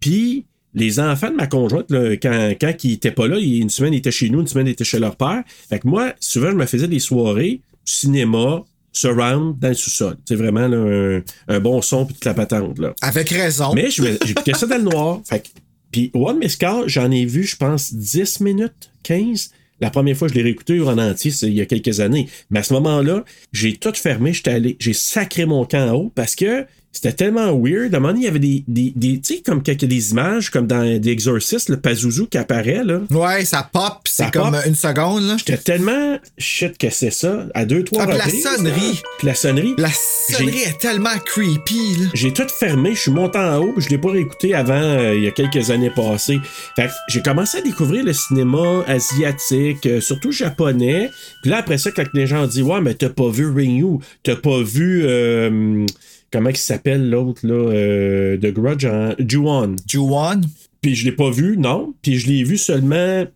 Puis 0.00 0.46
les 0.74 1.00
enfants 1.00 1.30
de 1.30 1.36
ma 1.36 1.46
conjointe, 1.46 1.90
là, 1.90 2.12
quand, 2.16 2.52
quand 2.60 2.72
ils 2.84 2.92
étaient 2.92 3.10
pas 3.10 3.26
là, 3.26 3.38
une 3.38 3.70
semaine 3.70 3.92
ils 3.94 3.98
étaient 3.98 4.10
chez 4.10 4.30
nous, 4.30 4.40
une 4.40 4.46
semaine 4.46 4.66
ils 4.66 4.70
étaient 4.72 4.84
chez 4.84 4.98
leur 4.98 5.16
père. 5.16 5.42
Fait 5.68 5.78
que 5.80 5.88
moi, 5.88 6.12
souvent, 6.20 6.50
je 6.50 6.56
me 6.56 6.66
faisais 6.66 6.86
des 6.88 7.00
soirées, 7.00 7.60
cinéma, 7.84 8.62
surround, 8.92 9.58
dans 9.58 9.68
le 9.68 9.74
sous-sol. 9.74 10.16
C'est 10.26 10.36
vraiment 10.36 10.68
là, 10.68 10.76
un, 10.76 11.22
un 11.48 11.60
bon 11.60 11.80
son 11.82 12.04
puis 12.06 12.14
toute 12.14 12.24
la 12.24 12.34
patente. 12.34 12.78
Là. 12.78 12.94
Avec 13.00 13.30
raison. 13.30 13.72
Mais 13.74 13.90
j'écoutais 13.90 14.54
ça 14.54 14.66
dans 14.66 14.76
le 14.76 14.82
noir. 14.84 15.20
Fait 15.24 15.40
que, 15.40 15.48
puis 15.90 16.10
One 16.14 16.38
Miss 16.38 16.58
j'en 16.86 17.10
ai 17.10 17.24
vu, 17.24 17.42
je 17.44 17.56
pense, 17.56 17.92
10 17.92 18.40
minutes, 18.40 18.90
15. 19.02 19.50
La 19.80 19.90
première 19.90 20.16
fois 20.16 20.28
je 20.28 20.34
l'ai 20.34 20.42
réécouté 20.42 20.80
en 20.80 20.98
entier, 20.98 21.30
c'est 21.30 21.46
il 21.46 21.54
y 21.54 21.60
a 21.60 21.66
quelques 21.66 22.00
années. 22.00 22.28
Mais 22.50 22.60
à 22.60 22.62
ce 22.62 22.72
moment-là, 22.74 23.24
j'ai 23.52 23.76
tout 23.76 23.92
fermé, 23.94 24.32
j'étais 24.32 24.50
allé, 24.50 24.76
j'ai 24.78 24.92
sacré 24.92 25.46
mon 25.46 25.64
camp 25.64 25.88
en 25.88 25.94
haut 25.94 26.12
parce 26.14 26.34
que 26.34 26.66
C'était 26.92 27.12
tellement 27.12 27.56
weird. 27.56 27.94
À 27.94 27.98
un 27.98 28.00
moment 28.00 28.12
donné, 28.12 28.22
il 28.22 28.24
y 28.24 28.28
avait 28.28 28.38
des, 28.40 28.64
des, 28.66 28.92
des 28.96 29.20
tu 29.20 29.36
sais, 29.36 29.42
comme 29.46 29.62
quelques 29.62 29.84
des 29.84 30.10
images, 30.10 30.50
comme 30.50 30.66
dans 30.66 30.82
The 31.00 31.06
Exorcist, 31.06 31.68
le 31.68 31.76
Pazuzu 31.78 32.26
qui 32.26 32.36
apparaît, 32.36 32.82
là. 32.84 33.00
Ouais, 33.10 33.44
ça 33.44 33.68
pop, 33.72 34.00
c'est 34.06 34.30
comme 34.32 34.50
pop. 34.50 34.60
une 34.66 34.74
seconde, 34.74 35.22
là. 35.22 35.36
J'étais 35.38 35.56
tellement 35.56 36.18
shit 36.36 36.76
que 36.76 36.90
c'est 36.90 37.12
ça, 37.12 37.46
à 37.54 37.64
deux, 37.64 37.84
trois 37.84 38.02
Ah, 38.02 38.06
puis 38.08 38.18
la 38.18 38.24
reprises. 38.24 38.42
sonnerie. 38.42 39.00
Puis 39.18 39.26
la 39.28 39.34
sonnerie. 39.34 39.74
La 39.78 39.88
sonnerie 39.92 40.62
est 40.62 40.80
tellement 40.80 41.16
creepy, 41.24 41.96
là. 42.00 42.06
J'ai 42.14 42.32
tout 42.32 42.46
fermé, 42.48 42.94
je 42.94 43.00
suis 43.02 43.10
monté 43.12 43.38
en 43.38 43.58
haut, 43.58 43.72
puis 43.72 43.84
je 43.84 43.88
l'ai 43.90 43.98
pas 43.98 44.10
réécouté 44.10 44.54
avant 44.54 44.74
euh, 44.74 45.14
il 45.14 45.22
y 45.22 45.28
a 45.28 45.30
quelques 45.30 45.70
années 45.70 45.90
passées. 45.94 46.40
Fait 46.74 46.86
que 46.88 46.92
j'ai 47.08 47.22
commencé 47.22 47.58
à 47.58 47.60
découvrir 47.62 48.04
le 48.04 48.12
cinéma 48.12 48.84
asiatique, 48.88 49.86
euh, 49.86 50.00
surtout 50.00 50.32
japonais. 50.32 51.10
Puis 51.42 51.50
là 51.52 51.58
après 51.58 51.78
ça, 51.78 51.90
quand 51.92 52.04
les 52.14 52.26
gens 52.26 52.42
ont 52.44 52.46
dit 52.48 52.62
ouais 52.62 52.80
mais 52.80 52.94
t'as 52.94 53.08
pas 53.10 53.28
vu 53.30 53.46
Ringu, 53.48 53.98
t'as 54.22 54.36
pas 54.36 54.60
vu 54.62 55.02
euh, 55.04 55.86
comment 56.32 56.50
il 56.50 56.56
s'appelle 56.56 57.08
l'autre 57.10 57.46
là, 57.46 57.54
euh, 57.72 58.36
The 58.36 58.52
Grudge, 58.52 58.84
hein? 58.84 59.14
Ju-on. 59.18 59.76
Ju-on. 59.86 60.40
Puis 60.80 60.94
je 60.94 61.04
l'ai 61.04 61.12
pas 61.12 61.30
vu, 61.30 61.56
non. 61.58 61.94
Puis 62.02 62.18
je 62.18 62.28
l'ai 62.28 62.42
vu 62.44 62.56
seulement 62.56 63.26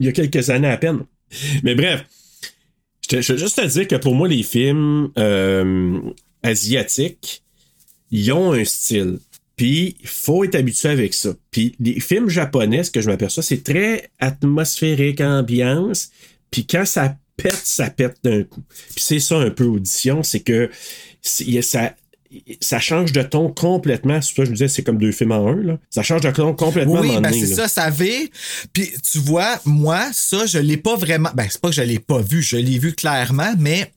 il 0.00 0.06
y 0.06 0.08
a 0.08 0.12
quelques 0.12 0.50
années 0.50 0.68
à 0.68 0.76
peine. 0.76 1.00
Mais 1.62 1.74
bref, 1.74 2.04
je 3.02 3.08
te- 3.16 3.20
je 3.20 3.32
veux 3.32 3.38
juste 3.38 3.56
te 3.56 3.66
dire 3.66 3.86
que 3.88 3.96
pour 3.96 4.14
moi, 4.14 4.28
les 4.28 4.42
films 4.42 5.10
euh, 5.18 6.00
asiatiques, 6.42 7.42
ils 8.10 8.32
ont 8.32 8.52
un 8.52 8.64
style. 8.64 9.18
Puis 9.56 9.96
il 10.00 10.08
faut 10.08 10.42
être 10.44 10.54
habitué 10.56 10.88
avec 10.88 11.14
ça. 11.14 11.30
Puis 11.50 11.76
les 11.78 12.00
films 12.00 12.28
japonais, 12.28 12.82
ce 12.84 12.90
que 12.90 13.00
je 13.00 13.08
m'aperçois, 13.08 13.42
c'est 13.42 13.62
très 13.62 14.10
atmosphérique, 14.18 15.20
ambiance. 15.20 16.10
Puis 16.50 16.66
quand 16.66 16.84
ça 16.84 17.16
pète, 17.36 17.54
ça 17.64 17.90
pète 17.90 18.16
d'un 18.24 18.42
coup. 18.44 18.62
Puis 18.94 19.04
c'est 19.04 19.20
ça 19.20 19.38
un 19.38 19.50
peu 19.50 19.64
audition, 19.64 20.22
c'est 20.22 20.40
que 20.40 20.70
ça, 21.22 21.94
ça 22.60 22.80
change 22.80 23.12
de 23.12 23.22
ton 23.22 23.48
complètement. 23.48 24.20
C'est 24.20 24.34
ça 24.34 24.42
que 24.42 24.44
je 24.46 24.50
me 24.50 24.56
disais, 24.56 24.68
c'est 24.68 24.82
comme 24.82 24.98
deux 24.98 25.12
films 25.12 25.32
en 25.32 25.48
un. 25.48 25.56
Là. 25.56 25.78
Ça 25.90 26.02
change 26.02 26.22
de 26.22 26.30
ton 26.30 26.54
complètement. 26.54 27.00
Oui, 27.00 27.18
ben 27.20 27.32
c'est 27.32 27.46
ça, 27.46 27.68
ça 27.68 27.84
avait. 27.84 28.30
Puis 28.72 28.92
tu 29.10 29.18
vois, 29.18 29.60
moi, 29.64 30.10
ça, 30.12 30.46
je 30.46 30.58
l'ai 30.58 30.76
pas 30.76 30.96
vraiment. 30.96 31.30
Ben, 31.34 31.46
c'est 31.50 31.60
pas 31.60 31.68
que 31.68 31.74
je 31.74 31.82
l'ai 31.82 31.98
pas 31.98 32.20
vu, 32.20 32.42
je 32.42 32.56
l'ai 32.56 32.78
vu 32.78 32.92
clairement, 32.92 33.54
mais 33.58 33.92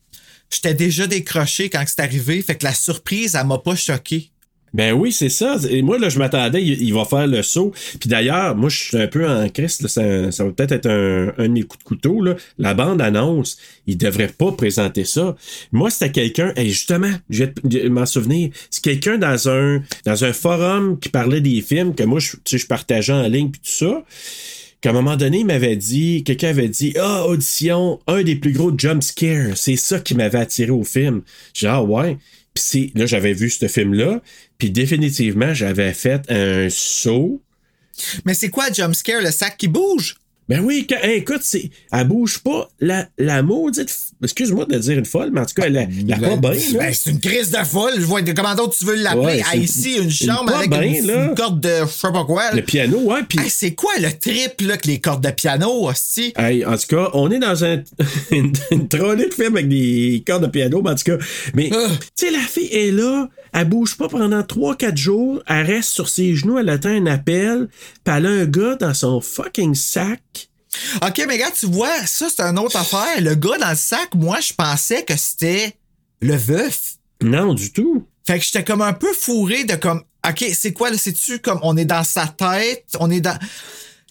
j'étais 0.50 0.74
déjà 0.74 1.06
décroché 1.06 1.70
quand 1.70 1.82
c'est 1.86 2.00
arrivé. 2.00 2.40
Fait 2.42 2.56
que 2.56 2.64
la 2.64 2.74
surprise, 2.74 3.34
elle 3.34 3.46
m'a 3.46 3.58
pas 3.58 3.76
choqué. 3.76 4.30
Ben 4.74 4.92
oui, 4.92 5.12
c'est 5.12 5.28
ça. 5.28 5.56
Et 5.70 5.82
moi, 5.82 5.98
là, 5.98 6.08
je 6.08 6.18
m'attendais, 6.18 6.62
il, 6.62 6.92
va 6.92 7.04
faire 7.04 7.26
le 7.26 7.42
saut. 7.42 7.72
Puis 8.00 8.08
d'ailleurs, 8.08 8.54
moi, 8.54 8.68
je 8.68 8.76
suis 8.76 8.96
un 8.96 9.06
peu 9.06 9.28
en 9.28 9.48
crise. 9.48 9.80
là, 9.80 9.88
ça, 9.88 10.30
ça 10.30 10.44
va 10.44 10.50
peut-être 10.50 10.72
être 10.72 10.90
un, 10.90 11.28
un 11.38 11.48
coups 11.62 11.78
de 11.78 11.84
couteau. 11.84 12.20
Là. 12.20 12.36
La 12.58 12.74
bande 12.74 13.00
annonce, 13.00 13.58
il 13.86 13.96
devrait 13.96 14.28
pas 14.28 14.52
présenter 14.52 15.04
ça. 15.04 15.36
Moi, 15.72 15.90
c'était 15.90 16.12
quelqu'un, 16.12 16.52
et 16.56 16.68
justement, 16.68 17.12
je 17.30 17.44
vais 17.64 17.88
m'en 17.88 18.06
souvenir, 18.06 18.50
c'est 18.70 18.82
quelqu'un 18.82 19.18
dans 19.18 19.48
un, 19.48 19.82
dans 20.04 20.24
un 20.24 20.32
forum 20.32 20.98
qui 20.98 21.08
parlait 21.08 21.40
des 21.40 21.60
films 21.60 21.94
que 21.94 22.04
moi, 22.04 22.20
je, 22.20 22.32
tu 22.32 22.40
sais, 22.46 22.58
je 22.58 22.66
partageais 22.66 23.12
en 23.12 23.28
ligne 23.28 23.50
puis 23.50 23.60
tout 23.60 23.86
ça. 23.86 24.04
Qu'à 24.80 24.90
un 24.90 24.92
moment 24.92 25.16
donné, 25.16 25.40
il 25.40 25.46
m'avait 25.46 25.74
dit, 25.74 26.22
quelqu'un 26.22 26.50
avait 26.50 26.68
dit, 26.68 26.94
ah, 27.00 27.26
audition, 27.26 27.98
un 28.06 28.22
des 28.22 28.36
plus 28.36 28.52
gros 28.52 28.72
jump 28.76 29.02
scares. 29.02 29.56
C'est 29.56 29.74
ça 29.74 29.98
qui 29.98 30.14
m'avait 30.14 30.38
attiré 30.38 30.70
au 30.70 30.84
film. 30.84 31.22
J'ai 31.52 31.66
ah 31.66 31.82
ouais. 31.82 32.16
Là, 32.94 33.06
j'avais 33.06 33.32
vu 33.32 33.50
ce 33.50 33.68
film-là. 33.68 34.20
Puis 34.58 34.70
définitivement, 34.70 35.54
j'avais 35.54 35.94
fait 35.94 36.30
un 36.30 36.68
saut. 36.70 37.42
Mais 38.24 38.34
c'est 38.34 38.50
quoi, 38.50 38.70
jumpscare, 38.72 39.22
le 39.22 39.30
sac 39.30 39.56
qui 39.56 39.68
bouge? 39.68 40.16
Ben 40.48 40.60
oui, 40.60 40.86
quand- 40.88 40.96
hey, 41.02 41.18
écoute, 41.18 41.40
c'est, 41.42 41.70
elle 41.92 42.08
bouge 42.08 42.38
pas. 42.38 42.68
La, 42.80 43.06
la 43.18 43.42
maudite, 43.42 43.94
excuse-moi 44.22 44.64
de 44.64 44.78
dire 44.78 44.98
une 44.98 45.04
folle, 45.04 45.30
mais 45.32 45.40
en 45.40 45.44
tout 45.46 45.54
cas, 45.54 45.64
elle 45.66 45.76
a, 45.76 45.82
elle 45.82 46.12
a 46.12 46.16
pas 46.18 46.36
bien, 46.36 46.50
là. 46.72 46.78
Ben, 46.78 46.92
c'est 46.94 47.10
une 47.10 47.20
crise 47.20 47.50
de 47.50 47.58
folle. 47.58 47.92
Je 47.96 48.04
vois 48.06 48.22
comment 48.22 48.54
d'autres 48.54 48.76
tu 48.76 48.84
veux 48.86 48.94
l'appeler? 48.94 49.24
Ouais, 49.24 49.42
Ah, 49.50 49.56
ici, 49.56 49.96
une 49.96 50.10
chambre 50.10 50.54
avec 50.54 50.70
bien, 50.70 50.82
une, 50.82 51.34
corde 51.34 51.60
de 51.60 51.68
je 51.86 51.92
sais 51.92 52.10
pas 52.12 52.24
quoi. 52.24 52.52
Le 52.54 52.62
piano, 52.62 52.98
ouais, 52.98 53.20
puis... 53.28 53.38
Hey, 53.40 53.50
c'est 53.50 53.74
quoi 53.74 53.92
le 54.00 54.10
trip, 54.10 54.60
là, 54.62 54.76
que 54.78 54.86
les 54.88 55.00
cordes 55.00 55.22
de 55.24 55.30
piano, 55.30 55.86
hostie? 55.88 56.32
Hey, 56.36 56.64
en 56.64 56.76
tout 56.78 56.86
cas, 56.96 57.10
on 57.12 57.30
est 57.30 57.38
dans 57.38 57.64
un, 57.64 57.82
une, 58.30 58.52
une 58.70 58.88
trolley 58.88 59.28
de 59.28 59.34
film 59.34 59.54
avec 59.56 59.68
des 59.68 60.22
cordes 60.26 60.44
de 60.44 60.50
piano, 60.50 60.80
mais 60.82 60.90
en 60.90 60.94
tout 60.94 61.04
cas. 61.04 61.18
Mais, 61.54 61.68
Ah. 61.72 61.88
tu 62.16 62.26
sais, 62.26 62.30
la 62.32 62.38
fille 62.40 62.68
est 62.72 62.90
là, 62.90 63.28
elle 63.58 63.68
bouge 63.68 63.96
pas 63.96 64.08
pendant 64.08 64.40
3-4 64.40 64.96
jours, 64.96 65.42
elle 65.46 65.66
reste 65.66 65.90
sur 65.90 66.08
ses 66.08 66.36
genoux, 66.36 66.58
elle 66.58 66.68
attend 66.68 66.90
un 66.90 67.06
appel, 67.06 67.68
puis 68.04 68.14
elle 68.14 68.26
a 68.26 68.30
un 68.30 68.44
gars 68.44 68.76
dans 68.76 68.94
son 68.94 69.20
fucking 69.20 69.74
sac. 69.74 70.48
OK, 71.02 71.24
mais 71.26 71.38
gars, 71.38 71.50
tu 71.50 71.66
vois, 71.66 72.06
ça, 72.06 72.28
c'est 72.28 72.42
une 72.42 72.58
autre 72.58 72.76
affaire. 72.76 73.20
Le 73.20 73.34
gars 73.34 73.58
dans 73.58 73.70
le 73.70 73.76
sac, 73.76 74.14
moi, 74.14 74.38
je 74.40 74.52
pensais 74.52 75.04
que 75.04 75.16
c'était 75.16 75.76
le 76.20 76.36
veuf. 76.36 76.98
Non, 77.20 77.52
du 77.52 77.72
tout. 77.72 78.06
Fait 78.26 78.38
que 78.38 78.44
j'étais 78.44 78.62
comme 78.62 78.82
un 78.82 78.92
peu 78.92 79.12
fourré 79.12 79.64
de 79.64 79.74
comme, 79.74 80.04
OK, 80.28 80.44
c'est 80.52 80.72
quoi, 80.72 80.90
là? 80.90 80.98
C'est-tu 80.98 81.40
comme 81.40 81.58
on 81.62 81.76
est 81.76 81.84
dans 81.84 82.04
sa 82.04 82.26
tête? 82.26 82.84
On 83.00 83.10
est 83.10 83.20
dans. 83.20 83.38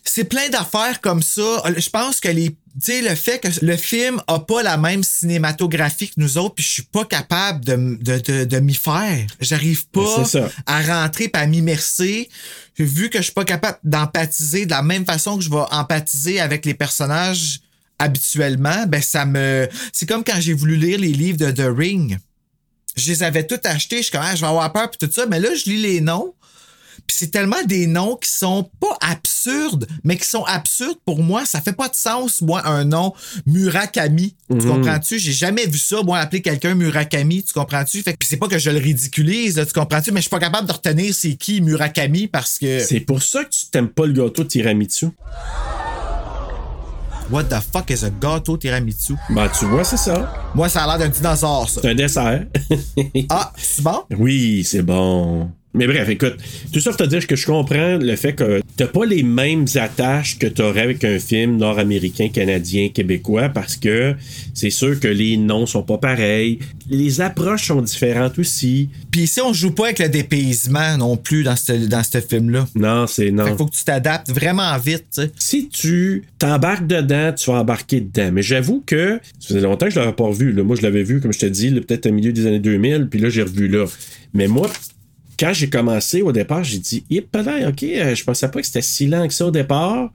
C'est 0.03 0.23
plein 0.23 0.49
d'affaires 0.49 0.99
comme 0.99 1.21
ça. 1.21 1.63
Je 1.75 1.89
pense 1.89 2.19
que 2.19 2.29
les. 2.29 2.55
Tu 2.83 2.91
sais, 2.91 3.01
le 3.01 3.15
fait 3.15 3.39
que 3.39 3.47
le 3.65 3.75
film 3.75 4.21
a 4.27 4.39
pas 4.39 4.61
la 4.61 4.77
même 4.77 5.03
cinématographie 5.03 6.09
que 6.09 6.13
nous 6.17 6.37
autres, 6.37 6.55
puis 6.55 6.63
je 6.63 6.69
suis 6.69 6.83
pas 6.83 7.05
capable 7.05 7.65
de, 7.65 7.97
de, 7.99 8.19
de, 8.19 8.43
de 8.45 8.59
m'y 8.59 8.75
faire. 8.75 9.25
J'arrive 9.39 9.87
pas 9.87 10.23
à 10.65 10.81
rentrer 10.81 11.31
et 11.33 11.37
à 11.37 11.47
m'immerser. 11.47 12.29
Vu 12.77 13.09
que 13.09 13.17
je 13.17 13.23
suis 13.23 13.33
pas 13.33 13.45
capable 13.45 13.79
d'empathiser 13.83 14.65
de 14.65 14.71
la 14.71 14.83
même 14.83 15.05
façon 15.05 15.37
que 15.37 15.43
je 15.43 15.49
vais 15.49 15.63
empathiser 15.71 16.39
avec 16.39 16.65
les 16.65 16.75
personnages 16.75 17.61
habituellement, 17.97 18.85
ben 18.87 19.01
ça 19.01 19.25
me. 19.25 19.67
C'est 19.91 20.07
comme 20.07 20.23
quand 20.23 20.39
j'ai 20.39 20.53
voulu 20.53 20.75
lire 20.75 20.99
les 20.99 21.13
livres 21.13 21.37
de 21.37 21.49
The 21.49 21.75
Ring 21.75 22.19
je 22.97 23.11
les 23.11 23.23
avais 23.23 23.45
tous 23.45 23.59
achetés. 23.63 23.97
Je 23.97 24.03
suis 24.03 24.11
comme, 24.11 24.21
ah, 24.23 24.35
je 24.35 24.41
vais 24.41 24.47
avoir 24.47 24.73
peur 24.73 24.89
puis 24.89 25.07
tout 25.07 25.13
ça. 25.13 25.25
Mais 25.27 25.39
là, 25.39 25.49
je 25.53 25.65
lis 25.69 25.81
les 25.81 26.01
noms. 26.01 26.33
C'est 27.09 27.31
tellement 27.31 27.63
des 27.65 27.87
noms 27.87 28.15
qui 28.15 28.29
sont 28.29 28.69
pas 28.79 28.95
absurdes, 29.01 29.87
mais 30.03 30.17
qui 30.17 30.27
sont 30.27 30.43
absurdes 30.43 30.99
pour 31.05 31.23
moi. 31.23 31.45
Ça 31.45 31.61
fait 31.61 31.73
pas 31.73 31.87
de 31.87 31.95
sens, 31.95 32.41
moi, 32.41 32.67
un 32.67 32.83
nom 32.83 33.13
Murakami. 33.45 34.35
Tu 34.51 34.67
comprends-tu? 34.67 35.17
J'ai 35.17 35.31
jamais 35.31 35.65
vu 35.65 35.79
ça, 35.79 36.03
moi, 36.03 36.19
appeler 36.19 36.41
quelqu'un 36.41 36.75
Murakami. 36.75 37.43
Tu 37.43 37.53
comprends-tu? 37.53 38.03
Fait 38.03 38.13
que 38.13 38.25
c'est 38.25 38.37
pas 38.37 38.47
que 38.47 38.59
je 38.59 38.69
le 38.69 38.77
ridiculise, 38.77 39.57
là, 39.57 39.65
tu 39.65 39.73
comprends-tu? 39.73 40.11
Mais 40.11 40.17
je 40.19 40.23
suis 40.23 40.29
pas 40.29 40.39
capable 40.39 40.67
de 40.67 40.73
retenir 40.73 41.13
c'est 41.15 41.35
qui 41.35 41.61
Murakami 41.61 42.27
parce 42.27 42.59
que. 42.59 42.79
C'est 42.79 42.99
pour 42.99 43.23
ça 43.23 43.43
que 43.45 43.49
tu 43.49 43.65
t'aimes 43.71 43.89
pas 43.89 44.05
le 44.05 44.13
gâteau 44.13 44.43
tiramisu. 44.43 45.07
What 47.31 47.45
the 47.45 47.57
fuck 47.73 47.89
is 47.89 48.05
a 48.05 48.09
gâteau 48.09 48.57
tiramisu? 48.57 49.15
Ben, 49.29 49.49
tu 49.57 49.65
vois, 49.65 49.83
c'est 49.83 49.97
ça. 49.97 50.33
Moi, 50.53 50.69
ça 50.69 50.83
a 50.83 50.87
l'air 50.87 51.07
d'un 51.07 51.09
dinosaure, 51.09 51.67
ça. 51.67 51.81
C'est 51.81 51.89
un 51.89 51.95
dessert. 51.95 52.45
Ah, 53.29 53.51
c'est 53.57 53.81
bon? 53.81 54.03
Oui, 54.17 54.63
c'est 54.63 54.81
bon. 54.81 55.51
Mais 55.77 55.87
bref, 55.87 56.09
écoute, 56.09 56.35
tout 56.73 56.79
ça 56.79 56.89
pour 56.91 56.97
te 56.97 57.03
dire 57.05 57.25
que 57.27 57.35
je 57.35 57.45
comprends 57.45 57.97
le 57.97 58.15
fait 58.15 58.33
que 58.33 58.61
t'as 58.75 58.87
pas 58.87 59.05
les 59.05 59.23
mêmes 59.23 59.65
attaches 59.75 60.37
que 60.39 60.47
t'aurais 60.47 60.81
avec 60.81 61.03
un 61.03 61.19
film 61.19 61.57
nord-américain, 61.57 62.29
canadien, 62.29 62.89
québécois, 62.89 63.49
parce 63.49 63.75
que 63.77 64.15
c'est 64.53 64.69
sûr 64.69 64.99
que 64.99 65.07
les 65.07 65.37
noms 65.37 65.65
sont 65.65 65.83
pas 65.83 65.97
pareils. 65.97 66.59
Les 66.89 67.21
approches 67.21 67.67
sont 67.67 67.81
différentes 67.81 68.39
aussi. 68.39 68.89
Puis 69.11 69.21
ici, 69.21 69.39
on 69.41 69.53
joue 69.53 69.71
pas 69.71 69.85
avec 69.85 69.99
le 69.99 70.09
dépaysement 70.09 70.97
non 70.97 71.17
plus 71.17 71.43
dans 71.43 71.55
ce 71.55 71.73
dans 71.87 72.03
ce 72.03 72.19
film-là. 72.21 72.67
Non, 72.75 73.07
c'est 73.07 73.25
Fait 73.25 73.31
non. 73.31 73.45
qu'il 73.45 73.55
faut 73.57 73.65
que 73.65 73.75
tu 73.75 73.83
t'adaptes 73.83 74.29
vraiment 74.31 74.77
vite. 74.77 75.21
Si 75.37 75.69
tu 75.69 76.23
t'embarques 76.39 76.87
dedans, 76.87 77.33
tu 77.33 77.51
vas 77.51 77.59
embarquer 77.59 78.01
dedans. 78.01 78.29
Mais 78.33 78.41
j'avoue 78.41 78.83
que 78.85 79.19
ça 79.39 79.49
faisait 79.49 79.61
longtemps 79.61 79.85
que 79.87 79.91
je 79.93 79.99
l'avais 79.99 80.13
pas 80.13 80.25
revu. 80.25 80.51
là. 80.53 80.63
Moi, 80.63 80.75
je 80.75 80.81
l'avais 80.81 81.03
vu, 81.03 81.19
comme 81.21 81.33
je 81.33 81.39
te 81.39 81.45
dis, 81.45 81.71
peut-être 81.71 82.07
au 82.07 82.11
milieu 82.11 82.31
des 82.33 82.45
années 82.47 82.59
2000, 82.59 83.07
puis 83.09 83.19
là, 83.19 83.29
j'ai 83.29 83.43
revu 83.43 83.67
là. 83.67 83.85
Mais 84.33 84.47
moi, 84.47 84.69
quand 85.39 85.53
j'ai 85.53 85.69
commencé 85.69 86.21
au 86.21 86.31
départ, 86.31 86.63
j'ai 86.63 86.79
dit, 86.79 87.03
hip 87.09 87.27
là, 87.33 87.69
ok, 87.69 87.83
euh, 87.83 88.15
je 88.15 88.23
pensais 88.23 88.49
pas 88.49 88.59
que 88.59 88.65
c'était 88.65 88.81
si 88.81 89.07
lent 89.07 89.27
que 89.27 89.33
ça 89.33 89.45
au 89.45 89.51
départ. 89.51 90.11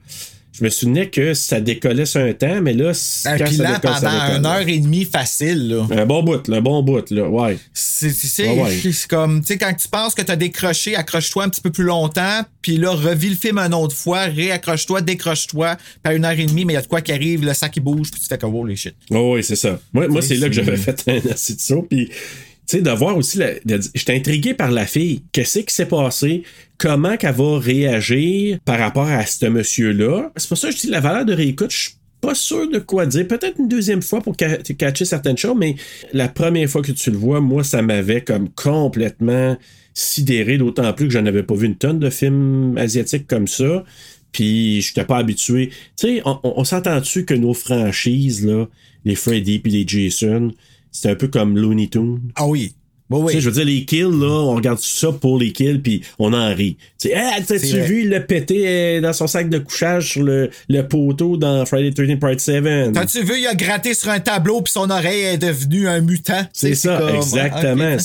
Je 0.53 0.63
me 0.63 0.69
souvenais 0.69 1.09
que 1.09 1.33
ça 1.33 1.59
décollait 1.59 2.05
sur 2.05 2.21
un 2.21 2.31
temps, 2.33 2.61
mais 2.61 2.73
là, 2.73 2.89
Un 3.25 3.37
quand 3.39 3.47
ça 3.47 3.51
décolle, 3.51 3.67
ça 3.73 3.79
pendant 3.79 4.11
décolle. 4.25 4.37
une 4.37 4.45
heure 4.45 4.67
et 4.67 4.77
demie 4.77 5.03
facile, 5.05 5.67
là. 5.67 5.87
Un 5.89 6.05
bon 6.05 6.21
bout, 6.21 6.47
un 6.47 6.61
bon 6.61 6.83
bout, 6.83 7.09
là, 7.09 7.27
ouais. 7.27 7.57
C'est 7.73 8.13
Ah 8.47 8.53
ouais. 8.53 8.79
comme, 9.09 9.41
tu 9.41 9.47
sais, 9.47 9.57
quand 9.57 9.73
tu 9.73 9.87
penses 9.87 10.13
que 10.13 10.21
t'as 10.21 10.35
décroché, 10.35 10.95
accroche-toi 10.95 11.45
un 11.45 11.49
petit 11.49 11.61
peu 11.61 11.71
plus 11.71 11.85
longtemps, 11.85 12.41
puis 12.61 12.77
là, 12.77 12.91
revis 12.91 13.29
le 13.29 13.35
film 13.35 13.57
une 13.57 13.73
autre 13.73 13.95
fois, 13.95 14.25
réaccroche-toi, 14.25 15.01
décroche-toi, 15.01 15.75
à 16.03 16.13
une 16.13 16.23
heure 16.23 16.37
et 16.39 16.45
demie, 16.45 16.65
mais 16.65 16.73
il 16.73 16.75
y 16.75 16.79
a 16.79 16.83
de 16.83 16.87
quoi 16.87 17.01
qui 17.01 17.13
arrive, 17.13 17.43
le 17.43 17.55
sac 17.55 17.71
qui 17.71 17.79
bouge, 17.79 18.11
puis 18.11 18.21
tu 18.21 18.27
fais 18.27 18.37
comme, 18.37 18.53
oh 18.53 18.63
les 18.63 18.75
shit. 18.75 18.93
Oh, 19.09 19.33
oui, 19.33 19.43
c'est 19.43 19.55
ça. 19.55 19.79
Moi, 19.91 20.07
moi 20.07 20.21
c'est 20.21 20.35
là 20.35 20.49
que 20.49 20.53
j'avais 20.53 20.77
fait 20.77 21.03
un 21.07 21.19
assez 21.31 21.55
de. 21.55 21.81
Puis, 21.81 22.11
tu 22.67 22.77
sais, 22.77 22.81
de 22.81 22.89
voir 22.91 23.17
aussi, 23.17 23.37
la- 23.37 23.53
j'étais 23.93 24.15
intrigué 24.15 24.53
par 24.53 24.71
la 24.71 24.85
fille. 24.85 25.23
Qu'est-ce 25.31 25.59
qui 25.59 25.73
s'est 25.73 25.85
passé? 25.87 26.43
Comment 26.77 27.17
qu'elle 27.17 27.35
va 27.35 27.59
réagir 27.59 28.57
par 28.65 28.79
rapport 28.79 29.07
à 29.07 29.25
ce 29.25 29.45
monsieur-là? 29.45 30.31
C'est 30.37 30.47
pour 30.49 30.57
ça 30.57 30.69
que 30.69 30.75
je 30.75 30.79
dis 30.81 30.87
la 30.89 30.99
valeur 30.99 31.25
de 31.25 31.33
réécoute, 31.33 31.71
je 31.71 31.77
suis 31.81 31.91
pas 32.21 32.35
sûr 32.35 32.69
de 32.69 32.79
quoi 32.79 33.05
dire. 33.05 33.27
Peut-être 33.27 33.59
une 33.59 33.67
deuxième 33.67 34.01
fois 34.01 34.21
pour 34.21 34.35
ca- 34.39 34.57
catcher 34.77 35.03
certaines 35.05 35.37
choses, 35.37 35.57
mais 35.57 35.75
la 36.13 36.29
première 36.29 36.69
fois 36.69 36.81
que 36.81 36.93
tu 36.93 37.11
le 37.11 37.17
vois, 37.17 37.41
moi, 37.41 37.63
ça 37.65 37.81
m'avait 37.81 38.21
comme 38.21 38.49
complètement 38.49 39.57
sidéré, 39.93 40.57
d'autant 40.57 40.91
plus 40.93 41.07
que 41.07 41.13
j'en 41.13 41.25
avais 41.25 41.43
pas 41.43 41.53
vu 41.55 41.67
une 41.67 41.75
tonne 41.75 41.99
de 41.99 42.09
films 42.09 42.77
asiatiques 42.77 43.27
comme 43.27 43.47
ça. 43.47 43.83
Puis 44.31 44.81
je 44.81 44.89
n'étais 44.89 45.05
pas 45.05 45.17
habitué. 45.17 45.69
Tu 45.69 46.07
sais, 46.07 46.21
on, 46.25 46.39
on- 46.43 46.53
on 46.57 46.63
s'entend-tu 46.63 47.25
que 47.25 47.33
nos 47.33 47.53
franchises, 47.53 48.45
là, 48.45 48.67
les 49.05 49.15
Freddy 49.15 49.59
puis 49.59 49.71
les 49.71 49.85
Jason, 49.87 50.51
c'est 50.93 51.09
un 51.09 51.15
peu 51.15 51.27
comme 51.27 51.57
Looney 51.57 51.89
Tunes. 51.89 52.21
Ah 52.35 52.47
oui. 52.47 52.73
Oui, 53.09 53.19
oui. 53.21 53.27
Tu 53.27 53.33
sais, 53.37 53.41
je 53.41 53.49
veux 53.49 53.55
dire, 53.55 53.65
les 53.65 53.83
kills, 53.85 54.03
là, 54.19 54.29
on 54.29 54.55
regarde 54.55 54.79
ça 54.79 55.11
pour 55.11 55.37
les 55.37 55.51
kills, 55.51 55.79
puis 55.79 56.01
on 56.17 56.33
en 56.33 56.55
rit. 56.55 56.77
Tu 56.99 57.09
sais, 57.09 57.13
hey, 57.13 57.43
t'as-tu 57.43 57.81
vu 57.81 58.07
le 58.09 58.25
péter 58.25 58.63
euh, 58.65 59.01
dans 59.01 59.11
son 59.13 59.27
sac 59.27 59.49
de 59.49 59.59
couchage 59.59 60.11
sur 60.13 60.23
le, 60.23 60.49
le 60.69 60.81
poteau 60.87 61.35
dans 61.37 61.63
Friday 61.65 61.91
13 61.91 62.17
Part 62.19 62.39
7? 62.39 62.63
T'as-tu 62.93 63.23
vu, 63.23 63.33
il 63.39 63.45
a 63.45 63.53
gratté 63.55 63.93
sur 63.93 64.09
un 64.09 64.21
tableau 64.21 64.61
puis 64.61 64.71
son 64.71 64.89
oreille 64.89 65.21
est 65.25 65.37
devenue 65.37 65.87
un 65.87 65.99
mutant? 65.99 66.41
C'est 66.53 66.75
ça, 66.75 66.97
comme- 66.97 67.15
exactement. 67.17 67.93
Ok. 67.95 67.99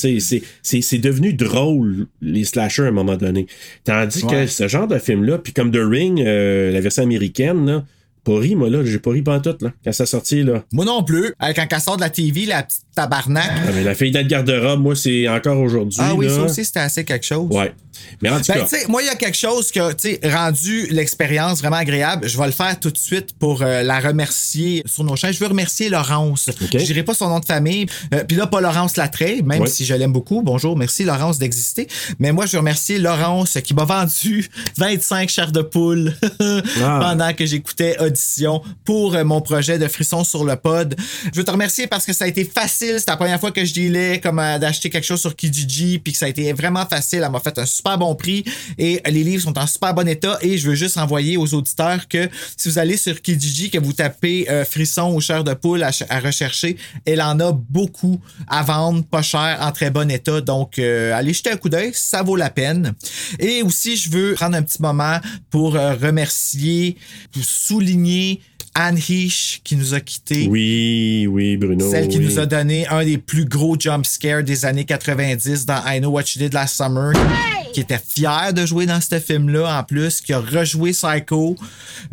C'est- 0.65 0.99
devenu 0.99 1.33
drôle, 1.33 2.07
les 2.21 2.45
slashers, 2.45 2.83
à 2.83 2.87
un 2.87 2.91
moment 2.91 3.17
donné. 3.17 3.47
Tandis 3.85 4.23
que 4.27 4.47
ce 4.47 4.67
genre 4.69 4.89
de 4.89 4.99
film-là, 4.99 5.39
puis 5.39 5.53
comme 5.53 5.71
The 5.71 5.79
Ring, 5.81 6.21
euh, 6.21 6.73
la 6.73 6.81
version 6.81 7.05
américaine, 7.05 7.65
là, 7.65 7.85
pas 8.33 8.39
ri, 8.39 8.55
moi, 8.55 8.69
là, 8.71 8.85
j'ai 8.85 8.99
pas 8.99 9.11
ri 9.11 9.23
pantoute, 9.23 9.63
là, 9.63 9.73
quand 9.85 9.93
ça 9.93 10.07
sortit, 10.07 10.43
là. 10.43 10.63
Moi 10.73 10.85
non 10.85 11.03
plus. 11.03 11.33
Avec 11.39 11.57
quand 11.57 11.67
elle 11.71 11.81
sort 11.81 11.97
de 11.97 12.03
la 12.03 12.11
TV, 12.11 12.47
la 12.47 12.63
petite 12.63 12.83
tabarnak. 12.95 13.45
Ah, 13.49 13.71
mais 13.75 13.83
la 13.85 13.95
fille 13.95 14.11
le 14.13 14.23
garde-robe, 14.23 14.81
moi, 14.81 14.95
c'est 14.97 15.27
encore 15.29 15.59
aujourd'hui. 15.59 15.99
Ah 16.03 16.15
oui, 16.15 16.27
là. 16.27 16.35
ça 16.35 16.43
aussi, 16.43 16.65
c'était 16.65 16.81
assez 16.81 17.05
quelque 17.05 17.25
chose. 17.27 17.49
Ouais. 17.51 17.73
Mais 18.23 18.31
en 18.31 18.37
tout 18.41 18.45
Ben, 18.53 18.65
cas, 18.65 18.77
moi, 18.89 19.03
il 19.03 19.07
y 19.07 19.09
a 19.09 19.17
quelque 19.17 19.37
chose 19.37 19.73
qui 19.73 19.81
a 19.81 19.93
tu 19.93 20.11
sais, 20.11 20.21
rendu 20.23 20.87
l'expérience 20.91 21.59
vraiment 21.59 21.77
agréable. 21.77 22.29
Je 22.29 22.39
vais 22.39 22.47
le 22.47 22.53
faire 22.53 22.79
tout 22.79 22.91
de 22.93 22.97
suite 22.99 23.33
pour 23.41 23.63
euh, 23.63 23.83
la 23.83 23.99
remercier 23.99 24.85
sur 24.87 25.03
nos 25.03 25.17
chaînes. 25.17 25.33
Je 25.33 25.41
veux 25.41 25.49
remercier 25.49 25.89
Laurence. 25.89 26.49
Je 26.73 26.79
dirais 26.79 27.03
pas 27.03 27.15
son 27.15 27.29
nom 27.29 27.41
de 27.41 27.45
famille. 27.45 27.87
Euh, 28.15 28.23
Puis 28.27 28.37
là, 28.37 28.47
pas 28.47 28.61
Laurence 28.61 28.97
Latreille, 28.97 29.43
même 29.43 29.63
Ouais. 29.63 29.67
si 29.69 29.85
je 29.85 29.95
l'aime 29.95 30.13
beaucoup. 30.13 30.43
Bonjour, 30.43 30.77
merci 30.77 31.03
Laurence 31.05 31.39
d'exister. 31.39 31.89
Mais 32.21 32.31
moi, 32.31 32.47
je 32.47 32.53
veux 32.53 32.59
remercier 32.59 32.99
Laurence 32.99 33.59
qui 33.65 33.75
m'a 33.75 33.85
vendu 33.85 34.49
25 34.77 35.29
chars 35.29 35.51
de 35.53 35.63
poule 35.63 36.15
Ah. 36.41 36.99
pendant 37.03 37.33
que 37.35 37.47
j'écoutais 37.47 37.97
Pour 38.85 39.15
euh, 39.15 39.25
mon 39.25 39.41
projet 39.41 39.79
de 39.79 39.89
frisson 39.89 40.25
sur 40.25 40.45
le 40.45 40.57
pod. 40.57 40.95
Je 41.33 41.39
veux 41.39 41.45
te 41.45 41.51
remercier 41.51 41.87
parce 41.87 42.05
que 42.05 42.13
ça 42.13 42.25
a 42.25 42.29
été 42.29 42.45
facile. 42.45 42.97
C'était 42.99 43.13
la 43.13 43.17
première 43.17 43.41
fois 43.41 43.51
que 43.53 43.65
je 43.65 43.75
dealais 43.75 44.21
comme 44.21 44.39
euh, 44.39 44.59
d'acheter 44.59 44.91
quelque 44.91 45.05
chose 45.05 45.21
sur 45.21 45.35
Kijiji 45.37 45.99
puis 45.99 46.13
que 46.13 46.19
ça 46.19 46.27
a 46.27 46.29
été 46.29 46.53
vraiment 46.53 46.87
facile. 46.87 47.23
Elle 47.25 47.31
m'a 47.31 47.41
fait 47.41 47.59
un 47.59 47.67
super 47.67 47.99
bon 47.99 48.15
prix 48.15 48.45
et 48.79 49.01
les 49.07 49.25
livres 49.25 49.43
sont 49.43 49.59
en 49.59 49.67
super 49.67 49.95
bon 49.95 50.09
état 50.09 50.39
et 50.41 50.59
je 50.59 50.69
veux 50.69 50.75
juste 50.75 50.97
envoyer 50.97 51.37
aux 51.37 51.53
auditeurs 51.55 52.09
que 52.09 52.29
si 52.57 52.69
vous 52.69 52.79
allez 52.79 52.97
sur 52.97 53.21
Kijiji, 53.21 53.71
que 53.71 53.79
vous 53.79 53.93
tapez 53.93 54.51
euh, 54.51 54.65
frisson 54.65 55.13
ou 55.15 55.21
chair 55.21 55.45
de 55.45 55.55
poule 55.55 55.83
à, 55.83 55.93
ch- 55.93 56.09
à 56.11 56.21
rechercher, 56.21 56.77
elle 57.05 57.23
en 57.23 57.39
a 57.41 57.53
beaucoup 57.53 58.21
à 58.47 58.63
vendre, 58.63 59.05
pas 59.05 59.23
cher, 59.23 59.59
en 59.61 59.73
très 59.73 59.91
bon 59.91 60.11
état. 60.11 60.41
Donc, 60.41 60.79
allez 60.79 61.33
jeter 61.33 61.51
un 61.51 61.57
coup 61.57 61.69
d'œil, 61.69 61.91
ça 61.95 62.23
vaut 62.23 62.37
la 62.37 62.51
peine. 62.51 62.95
Et 63.39 63.63
aussi, 63.63 63.97
je 63.97 64.11
veux 64.11 64.35
prendre 64.35 64.57
un 64.57 64.63
petit 64.63 64.81
moment 64.81 65.19
pour 65.51 65.73
remercier, 65.75 66.97
pour 67.33 67.45
souligner 67.45 67.98
Anne 68.75 68.97
Heesh 68.97 69.61
qui 69.65 69.75
nous 69.77 69.95
a 69.95 70.01
quittés. 70.01 70.47
oui, 70.49 71.27
oui, 71.29 71.57
Bruno. 71.57 71.91
Celle 71.91 72.07
qui 72.09 72.19
oui. 72.19 72.27
nous 72.27 72.39
a 72.39 72.47
donné 72.47 72.87
un 72.89 73.05
des 73.05 73.19
plus 73.19 73.45
gros 73.45 73.77
jump 73.79 74.07
scares 74.07 74.45
des 74.45 74.65
années 74.65 74.85
90 74.85 75.67
dans 75.67 75.83
I 75.85 75.99
Know 75.99 76.11
What 76.11 76.23
You 76.37 76.43
Did 76.43 76.55
Last 76.55 76.77
Summer. 76.77 77.13
Qui 77.73 77.81
était 77.81 77.99
fier 77.99 78.53
de 78.55 78.65
jouer 78.65 78.87
dans 78.87 79.01
ce 79.01 79.19
film-là 79.19 79.79
en 79.81 79.85
plus, 79.85 80.21
qui 80.21 80.33
a 80.33 80.39
rejoué 80.41 80.93
Psycho, 80.93 81.55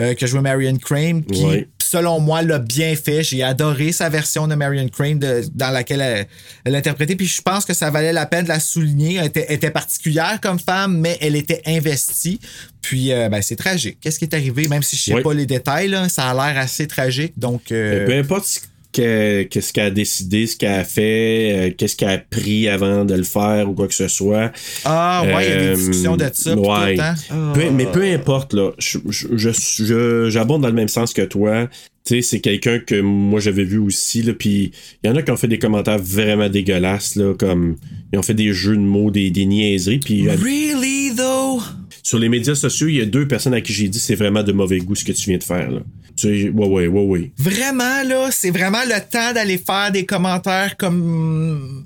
euh, 0.02 0.14
qui 0.14 0.24
a 0.26 0.28
joué 0.28 0.42
Marion 0.42 0.76
Crane, 0.78 1.24
qui, 1.24 1.46
Ouais. 1.46 1.68
Selon 1.86 2.20
moi, 2.20 2.42
l'a 2.42 2.60
bien 2.60 2.96
fait. 2.96 3.24
J'ai 3.24 3.44
adoré 3.44 3.92
sa 3.92 4.10
version 4.10 4.48
de 4.48 4.56
Marion 4.56 4.88
Crane 4.90 5.20
de- 5.20 5.44
dans 5.54 5.70
laquelle 5.72 6.02
elle, 6.02 6.28
elle 6.64 6.76
interprétait. 6.76 7.16
Puis 7.16 7.28
je 7.28 7.42
pense 7.42 7.66
que 7.66 7.74
ça 7.74 7.90
valait 7.92 8.14
la 8.14 8.26
peine 8.26 8.44
de 8.44 8.50
la 8.50 8.60
souligner. 8.60 9.16
Elle 9.16 9.28
était, 9.28 9.46
elle 9.50 9.56
était 9.56 9.72
particulière 9.72 10.40
comme 10.42 10.60
femme, 10.60 10.98
mais 11.00 11.18
elle 11.22 11.36
était 11.36 11.62
investie. 11.66 12.40
Puis 12.82 13.12
euh, 13.12 13.30
ben, 13.30 13.42
c'est 13.42 13.56
tragique. 13.56 13.98
Qu'est-ce 14.02 14.20
qui 14.20 14.26
est 14.26 14.34
arrivé? 14.36 14.68
Même 14.68 14.84
si 14.84 14.96
je 14.96 15.02
sais 15.04 15.22
pas 15.24 15.34
les 15.34 15.46
détails, 15.46 15.88
là, 15.90 16.10
ça 16.10 16.30
a 16.30 16.34
l'air 16.34 16.62
assez 16.62 16.88
tragique. 16.88 17.34
Donc, 17.38 17.72
euh, 17.72 18.06
Peu 18.06 18.14
importe 18.18 18.62
ce 18.96 19.02
que- 19.02 19.44
qu'est-ce 19.44 19.74
qu'elle 19.74 19.86
a 19.88 19.92
décidé, 19.92 20.48
ce 20.48 20.56
qu'elle 20.58 20.80
a 20.80 20.84
fait, 20.84 21.52
euh, 21.70 21.72
qu'est-ce 21.78 21.96
qu'elle 21.96 22.10
a 22.10 22.18
pris 22.18 22.68
avant 22.70 23.06
de 23.06 23.14
le 23.16 23.24
faire 23.24 23.70
ou 23.70 23.74
quoi 23.74 23.88
que 23.88 23.94
ce 23.94 24.08
soit. 24.08 24.52
Ah, 24.86 25.24
ouais, 25.26 25.46
il 25.46 25.50
y 25.50 25.54
a 25.54 25.58
des 25.58 25.64
Euh, 25.68 25.76
discussions 25.76 26.16
de 26.18 26.24
ça. 26.34 26.54
puis 26.54 26.62
tout 26.62 26.70
ouais. 26.70 26.92
le 26.94 26.98
temps. 26.98 27.14
Peu- 27.54 27.62
Ah. 27.68 27.72
mais 27.72 27.86
peu 27.86 28.04
importe, 28.04 28.54
là, 28.54 28.72
je- 28.78 29.00
je- 29.10 29.28
je- 29.36 29.50
je- 29.52 30.30
j'abonde 30.30 30.62
dans 30.62 30.68
le 30.70 30.74
même 30.74 30.88
sens 30.88 31.14
que 31.14 31.22
toi. 31.24 31.68
Tu 32.06 32.16
sais, 32.16 32.22
c'est 32.22 32.40
quelqu'un 32.40 32.80
que 32.80 33.02
moi 33.02 33.40
j'avais 33.40 33.64
vu 33.64 33.80
aussi, 33.80 34.22
là, 34.22 34.34
puis 34.34 34.72
il 35.04 35.08
y 35.08 35.12
en 35.12 35.16
a 35.16 35.24
qui 35.24 35.32
ont 35.32 35.38
fait 35.38 35.48
des 35.48 35.58
commentaires 35.58 35.98
vraiment 35.98 36.50
dégueulasses, 36.50 37.16
là, 37.16 37.34
comme 37.34 37.78
ils 38.14 38.20
ont 38.20 38.24
fait 38.24 38.36
des 38.36 38.54
jeux 38.54 38.76
de 38.76 38.82
mots, 38.82 39.10
des, 39.10 39.32
des 39.32 39.46
niaiseries, 39.46 40.00
puis 40.00 40.28
euh, 40.28 40.36
Really, 40.36 41.16
though? 41.16 41.62
sur 42.04 42.20
les 42.20 42.30
médias 42.30 42.54
sociaux, 42.54 42.88
il 42.88 42.98
y 42.98 43.02
a 43.02 43.06
deux 43.06 43.28
personnes 43.28 43.56
à 43.56 43.62
qui 43.62 43.74
j'ai 43.74 43.88
dit 43.88 43.98
c'est 43.98 44.14
vraiment 44.14 44.44
de 44.44 44.52
mauvais 44.52 44.78
goût 44.78 44.94
ce 44.94 45.04
que 45.04 45.12
tu 45.12 45.32
viens 45.32 45.40
de 45.40 45.44
faire, 45.44 45.72
là. 45.72 45.80
Tu 46.16 46.44
sais, 46.44 46.50
ouais, 46.50 46.68
ouais, 46.68 46.88
ouais, 46.88 47.04
ouais. 47.04 47.32
Vraiment, 47.40 48.04
là, 48.04 48.30
c'est 48.32 48.52
vraiment 48.52 48.84
le 48.86 49.00
temps 49.10 49.34
d'aller 49.34 49.58
faire 49.58 49.92
des 49.92 50.06
commentaires 50.06 50.78
comme. 50.78 51.85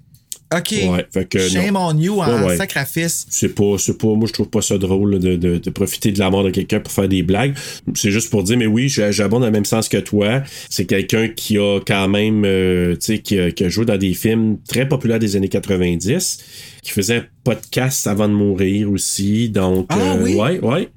OK. 0.56 0.72
Ouais, 0.72 1.06
fait 1.14 1.26
que 1.30 1.38
non. 1.38 1.62
Shame 1.62 1.76
on 1.76 1.98
you 1.98 2.20
en 2.22 2.40
Ouais, 2.42 2.48
ouais. 2.48 2.58
sacrifice. 2.58 3.28
C'est 3.30 3.54
pas, 3.54 3.76
c'est 3.78 3.98
pas, 4.00 4.08
moi 4.16 4.26
je 4.28 4.34
trouve 4.34 4.50
pas 4.50 4.62
ça 4.64 4.80
drôle 4.80 5.12
là, 5.14 5.20
de, 5.20 5.36
de, 5.36 5.58
de 5.60 5.70
profiter 5.70 6.12
de 6.12 6.18
la 6.18 6.32
mort 6.32 6.44
de 6.44 6.50
quelqu'un 6.50 6.80
pour 6.80 6.92
faire 6.92 7.08
des 7.08 7.22
blagues. 7.22 7.54
C'est 7.94 8.10
juste 8.10 8.32
pour 8.32 8.42
dire, 8.44 8.58
mais 8.58 8.66
oui, 8.66 8.90
j'a- 8.90 9.12
j'abonde 9.12 9.42
dans 9.42 9.46
le 9.48 9.52
même 9.52 9.66
sens 9.66 9.88
que 9.90 9.98
toi. 9.98 10.42
C'est 10.70 10.86
quelqu'un 10.86 11.28
qui 11.28 11.58
a 11.60 11.80
quand 11.86 12.08
même, 12.08 12.46
euh, 12.46 12.94
tu 12.96 13.00
sais, 13.02 13.20
qui 13.20 13.38
qui 13.54 13.64
a 13.64 13.70
joué 13.70 13.86
dans 13.86 13.98
des 13.98 14.14
films 14.16 14.58
très 14.68 14.88
populaires 14.88 15.20
des 15.20 15.36
années 15.36 15.50
90, 15.50 16.40
qui 16.82 16.92
faisait 16.92 17.18
un 17.18 17.26
podcast 17.44 18.06
avant 18.08 18.28
de 18.28 18.34
mourir 18.34 18.92
aussi. 18.92 19.50
Donc, 19.50 19.88
Ah 19.90 19.98
euh, 19.98 20.18
oui? 20.24 20.36
ouais, 20.36 20.60
ouais, 20.60 20.90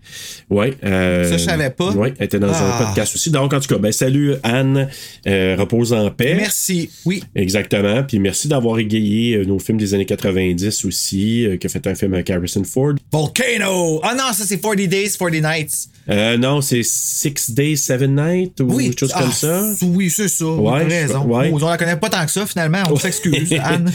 ouais. 0.50 0.74
euh, 0.84 1.24
Ça, 1.30 1.36
je 1.38 1.44
savais 1.44 1.70
pas. 1.70 1.90
Ouais, 1.92 2.12
elle 2.18 2.26
était 2.26 2.38
dans 2.38 2.52
Ah. 2.52 2.80
un 2.80 2.84
podcast 2.86 3.14
aussi. 3.14 3.30
Donc, 3.30 3.52
en 3.54 3.60
tout 3.60 3.68
cas, 3.68 3.78
ben 3.78 3.92
salut 3.92 4.34
Anne, 4.42 4.88
euh, 5.26 5.56
repose 5.58 5.92
en 5.92 6.10
paix. 6.10 6.34
Merci. 6.36 6.90
Oui. 7.06 7.22
Exactement. 7.34 8.02
Puis 8.02 8.18
merci 8.18 8.48
d'avoir 8.48 8.78
égayé 8.78 9.44
nos 9.46 9.58
films 9.58 9.78
des 9.78 9.94
années 9.94 10.04
90 10.06 10.84
aussi, 10.84 11.46
qui 11.60 11.66
a 11.66 11.70
fait 11.70 11.86
un 11.86 11.94
film 11.94 12.14
avec 12.14 12.28
Harrison 12.30 12.64
Ford. 12.64 12.94
Volcano! 13.10 14.00
Ah 14.02 14.14
non, 14.14 14.32
ça, 14.32 14.44
c'est 14.44 14.58
40 14.60 14.76
Days, 14.88 15.12
40 15.18 15.40
Nights. 15.42 15.88
Euh, 16.08 16.36
non, 16.36 16.60
c'est 16.60 16.82
Six 16.82 17.50
Days, 17.52 17.76
Seven 17.76 18.14
Nights 18.16 18.60
ou 18.60 18.74
Oui. 18.74 18.86
quelque 18.88 18.98
chose 19.00 19.12
Ah, 19.14 19.22
comme 19.22 19.32
ça. 19.32 19.62
Oui, 19.82 20.10
c'est 20.10 20.28
ça. 20.28 20.44
Ouais, 20.46 20.82
raison. 20.84 21.24
ouais. 21.26 21.50
Oh, 21.52 21.58
on 21.62 21.68
la 21.68 21.78
connaît 21.78 21.96
pas 21.96 22.08
tant 22.10 22.24
que 22.26 22.30
ça, 22.32 22.44
finalement. 22.44 22.82
On 22.90 22.96
s'excuse, 22.96 23.52
Anne. 23.62 23.90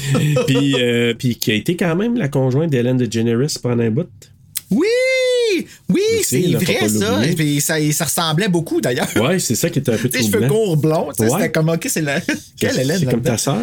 puis, 0.47 0.75
puis 1.19 1.35
qui 1.35 1.51
a 1.51 1.55
été 1.55 1.75
quand 1.75 1.86
même 1.95 2.15
la 2.17 2.27
conjointe 2.27 2.69
d'Ellen 2.69 2.97
DeGeneres 2.97 3.47
pendant 3.61 3.83
un 3.83 3.91
bout? 3.91 4.07
oui! 4.71 4.85
Oui, 5.89 6.01
c'est 6.23 6.41
vrai, 6.41 6.87
ça. 6.89 7.25
Et 7.25 7.33
puis, 7.33 7.61
ça. 7.61 7.75
ça 7.91 8.03
ressemblait 8.05 8.49
beaucoup, 8.49 8.79
d'ailleurs. 8.79 9.07
Ouais, 9.15 9.39
c'est 9.39 9.55
ça 9.55 9.69
qui 9.69 9.79
était 9.79 9.93
un 9.93 9.97
peu 9.97 10.07
Tes 10.09 10.19
cheveux 10.19 10.45
troublant. 10.45 10.49
courts 10.49 10.77
blonds, 10.77 11.07
Ouais. 11.17 11.29
c'était 11.29 11.51
comme, 11.51 11.69
OK, 11.69 11.87
c'est 11.89 12.01
la... 12.01 12.19
Quelle 12.59 12.77
Hélène 12.79 12.97
C'est 12.99 13.05
comme 13.09 13.21
ta 13.21 13.37
sœur. 13.37 13.57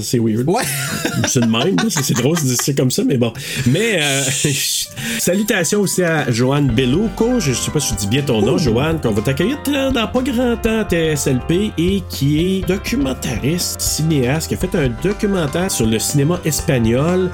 C'est 0.00 0.18
weird. 0.18 0.48
Ouais. 0.48 0.62
C'est 1.28 1.40
de 1.40 1.46
même, 1.46 1.76
c'est 1.88 2.02
c'est 2.02 2.14
drôle 2.14 2.36
ça 2.38 2.72
comme 2.72 2.90
ça, 2.90 3.04
mais 3.04 3.16
bon. 3.16 3.32
Mais 3.66 4.00
euh, 4.02 4.22
salutations 5.18 5.80
aussi 5.80 6.02
à 6.02 6.30
Joanne 6.32 6.68
Belloco, 6.68 7.38
je 7.40 7.52
sais 7.52 7.70
pas 7.70 7.80
si 7.80 7.92
je 7.94 7.98
dis 8.00 8.06
bien 8.06 8.22
ton 8.22 8.40
nom, 8.42 8.58
Joanne, 8.58 9.00
qu'on 9.00 9.12
va 9.12 9.22
t'accueillir 9.22 9.58
dans 9.64 9.92
dans 9.92 10.06
pas 10.08 10.22
grand 10.22 10.56
temps 10.56 10.80
à 10.80 10.84
TSLP 10.88 11.72
et 11.78 12.02
qui 12.08 12.40
est 12.58 12.66
documentariste, 12.68 13.80
cinéaste, 13.80 14.48
qui 14.48 14.54
a 14.54 14.58
fait 14.58 14.74
un 14.74 14.88
documentaire 15.02 15.70
sur 15.70 15.86
le 15.86 15.98
cinéma 15.98 16.40
espagnol. 16.44 17.30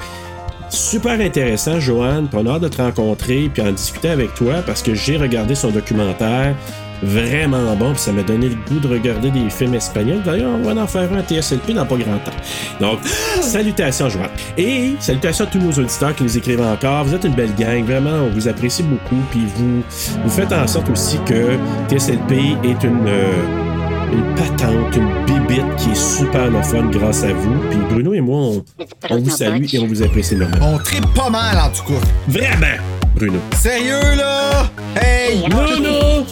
Super 0.73 1.21
intéressant, 1.21 1.79
Joanne. 1.79 2.27
Hâte 2.33 2.61
de 2.63 2.67
te 2.67 2.81
rencontrer 2.81 3.47
puis 3.53 3.61
en 3.61 3.71
discuter 3.71 4.09
avec 4.09 4.33
toi 4.33 4.55
parce 4.65 4.81
que 4.81 4.95
j'ai 4.95 5.17
regardé 5.17 5.53
son 5.53 5.69
documentaire. 5.69 6.55
Vraiment 7.03 7.75
bon, 7.75 7.91
puis 7.91 7.99
ça 8.01 8.11
m'a 8.11 8.23
donné 8.23 8.49
le 8.49 8.55
goût 8.55 8.79
de 8.79 8.87
regarder 8.87 9.29
des 9.29 9.49
films 9.51 9.75
espagnols. 9.75 10.23
D'ailleurs, 10.23 10.51
on 10.51 10.63
va 10.63 10.81
en 10.81 10.87
faire 10.87 11.11
un 11.13 11.17
à 11.19 11.21
TSLP 11.21 11.73
dans 11.73 11.85
pas 11.85 11.97
grand 11.97 12.17
temps. 12.19 12.31
Donc, 12.79 12.99
salutations, 13.41 14.09
Joanne. 14.09 14.29
Et 14.57 14.93
salutations 14.99 15.45
à 15.45 15.47
tous 15.47 15.59
nos 15.59 15.71
auditeurs 15.73 16.15
qui 16.15 16.23
nous 16.23 16.37
écrivent 16.37 16.61
encore. 16.61 17.03
Vous 17.03 17.13
êtes 17.13 17.25
une 17.25 17.35
belle 17.35 17.53
gang, 17.55 17.83
vraiment, 17.83 18.23
on 18.25 18.29
vous 18.29 18.47
apprécie 18.47 18.81
beaucoup. 18.83 19.21
Puis 19.29 19.45
vous, 19.55 19.83
vous 20.23 20.29
faites 20.29 20.53
en 20.53 20.65
sorte 20.65 20.89
aussi 20.89 21.19
que 21.25 21.55
TSLP 21.89 22.31
est 22.63 22.83
une. 22.83 23.05
euh, 23.07 23.72
une 24.13 24.35
patente, 24.35 24.95
une 24.95 25.25
bibite 25.25 25.75
qui 25.77 25.91
est 25.91 25.95
super 25.95 26.49
le 26.49 26.61
fun 26.61 26.85
grâce 26.89 27.23
à 27.23 27.33
vous. 27.33 27.59
Puis 27.69 27.79
Bruno 27.89 28.13
et 28.13 28.21
moi, 28.21 28.37
on, 28.37 28.65
on 29.09 29.17
vous 29.17 29.29
salue 29.29 29.65
et 29.71 29.79
on 29.79 29.87
vous 29.87 30.03
apprécie 30.03 30.35
énormément. 30.35 30.73
On 30.75 30.77
tripe 30.77 31.05
pas 31.13 31.29
mal, 31.29 31.57
en 31.57 31.69
tout 31.69 31.93
cas. 31.93 31.99
Vraiment, 32.27 32.77
Bruno. 33.15 33.39
Sérieux, 33.55 34.15
là? 34.15 34.69
Hey! 34.95 35.43
Bruno! 35.49 36.25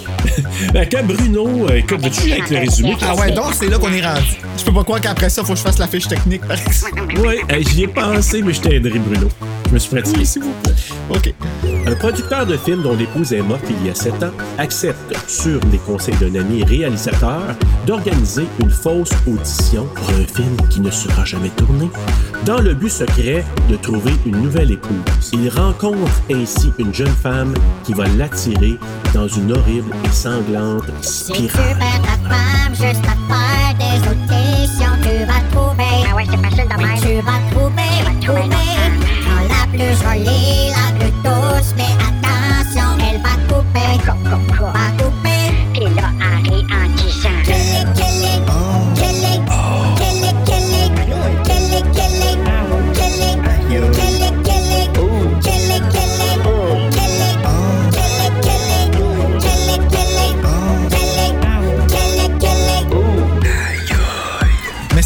Ben, 0.74 0.88
quand 0.90 1.04
Bruno, 1.06 1.68
euh, 1.70 1.76
écoute, 1.76 2.02
veux-tu 2.04 2.32
avec 2.32 2.50
le 2.50 2.60
résumé? 2.60 2.96
Ah 3.02 3.16
ouais, 3.16 3.32
donc 3.32 3.54
c'est 3.54 3.68
là 3.68 3.78
qu'on 3.78 3.92
est 3.92 4.06
rendu. 4.06 4.38
Je 4.58 4.64
peux 4.64 4.74
pas 4.74 4.84
croire 4.84 5.02
qu'après 5.02 5.30
ça, 5.30 5.44
faut 5.44 5.54
que 5.54 5.60
je 5.60 5.64
fasse 5.64 5.80
la 5.80 5.88
fiche 5.88 6.08
technique, 6.08 6.42
par 6.48 6.58
exemple. 6.58 7.02
Ouais, 7.22 7.42
hey, 7.50 7.64
j'y 7.64 7.84
ai 7.84 7.88
pensé, 7.88 8.42
mais 8.42 8.54
je 8.54 8.62
t'aiderai, 8.62 9.00
Bruno. 9.00 9.28
Je 9.68 9.74
me 9.74 9.80
suis 9.80 9.92
pratiqué. 9.92 10.26
S'il 10.26 10.44
vous 10.44 10.54
plaît. 10.64 10.74
OK. 11.10 11.34
Un 11.88 11.96
producteur 11.96 12.46
de 12.46 12.58
film 12.58 12.82
dont 12.84 12.96
l'épouse 12.96 13.34
est 13.34 13.42
morte 13.42 13.64
il 13.70 13.88
y 13.88 13.90
a 13.90 13.96
sept 13.96 14.22
ans 14.22 14.32
accepte, 14.58 15.16
sur 15.28 15.60
les 15.72 15.78
conseils 15.80 16.16
d'un 16.16 16.40
ami 16.40 16.64
réalisateur, 16.64 17.42
d'organiser 17.88 18.46
une 18.60 18.70
fausse 18.70 19.12
audition 19.28 19.88
pour 19.96 20.10
un 20.10 20.26
film 20.26 20.56
qui 20.70 20.80
ne 20.80 20.92
sera 20.92 21.26
jamais 21.26 21.50
tourné, 21.50 21.90
dans 22.46 22.60
le 22.60 22.74
but 22.74 22.90
secret 22.90 23.44
de 23.70 23.76
trouver 23.78 24.14
une 24.26 24.42
nouvelle 24.42 24.72
épouse. 24.72 25.32
Il 25.34 25.50
rencontre 25.50 26.22
ainsi 26.32 26.72
une 26.78 26.94
jeune 26.94 27.08
femme 27.08 27.54
qui 27.84 27.94
va 27.94 28.06
l'attirer 28.18 28.78
dans 29.14 29.28
une 29.28 29.52
horrible 29.52 29.92
et 30.06 30.12
sanglante 30.12 30.51
sanglante 30.52 30.92
spirale. 31.02 31.02
Si 31.02 31.34
tu 31.34 31.42
veux 31.44 31.76
pas 31.80 31.98
ta 32.04 32.16
femme, 32.30 32.74
juste 32.76 33.06
à 33.06 33.16
faire 33.30 33.74
des 33.80 34.00
auditions, 34.10 34.96
tu 35.02 35.26
vas 35.26 35.42
trouver. 35.52 35.94
Ah 36.10 36.16
ouais, 36.16 36.26
c'est 36.30 36.38
facile 36.38 36.68
de 36.68 36.76
tu 37.00 37.14
vas 37.22 37.40
trouver, 37.52 37.90
tu 37.98 38.28
vas 38.28 38.34
trouver. 38.34 38.50
Dans 39.28 39.44
la 39.48 39.64
plus 39.72 39.94
jolie 40.04 40.71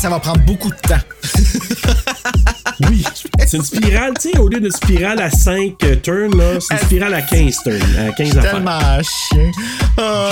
ça 0.05 0.11
va 0.11 0.19
prendre 0.19 0.41
beaucoup 0.41 0.69
de 0.69 0.75
temps. 0.75 1.01
Oui. 2.89 3.03
C'est 3.47 3.57
une 3.57 3.63
spirale, 3.63 4.13
tu 4.21 4.29
sais, 4.31 4.37
au 4.37 4.49
lieu 4.49 4.59
d'une 4.59 4.69
spirale 4.69 5.19
à 5.21 5.31
5 5.31 5.77
turns, 6.03 6.37
là, 6.37 6.59
c'est 6.59 6.73
une 6.75 6.79
spirale 6.81 7.13
à 7.13 7.21
15 7.21 7.55
turns, 7.63 7.95
à 7.97 8.11
15 8.11 8.37
affaires. 8.37 8.51
Tellement 8.51 9.01
chien. 9.01 9.51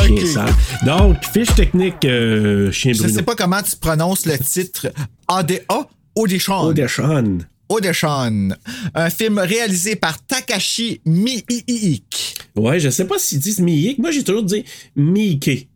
Chien 0.06 0.26
sale. 0.28 0.54
Donc, 0.86 1.24
fiche 1.26 1.56
technique, 1.56 2.04
euh, 2.04 2.70
chien 2.72 2.92
Je 2.94 3.00
Bruno. 3.00 3.16
sais 3.16 3.24
pas 3.24 3.36
comment 3.36 3.62
tu 3.64 3.76
prononces 3.78 4.26
le 4.26 4.38
titre. 4.38 4.92
ADA 5.28 5.88
Audition. 6.16 6.60
Odeshan. 6.64 7.38
Audition. 7.70 8.50
Un 8.94 9.10
film 9.10 9.40
réalisé 9.40 9.96
par 9.96 10.22
Takashi 10.24 11.02
Miike. 11.06 12.36
Ouais, 12.58 12.80
je 12.80 12.90
sais 12.90 13.06
pas 13.06 13.18
s'ils 13.18 13.40
disent 13.40 13.60
Miike. 13.62 14.00
Moi, 14.00 14.12
j'ai 14.12 14.24
toujours 14.24 14.44
dit 14.44 14.66
Miike. 14.98 15.70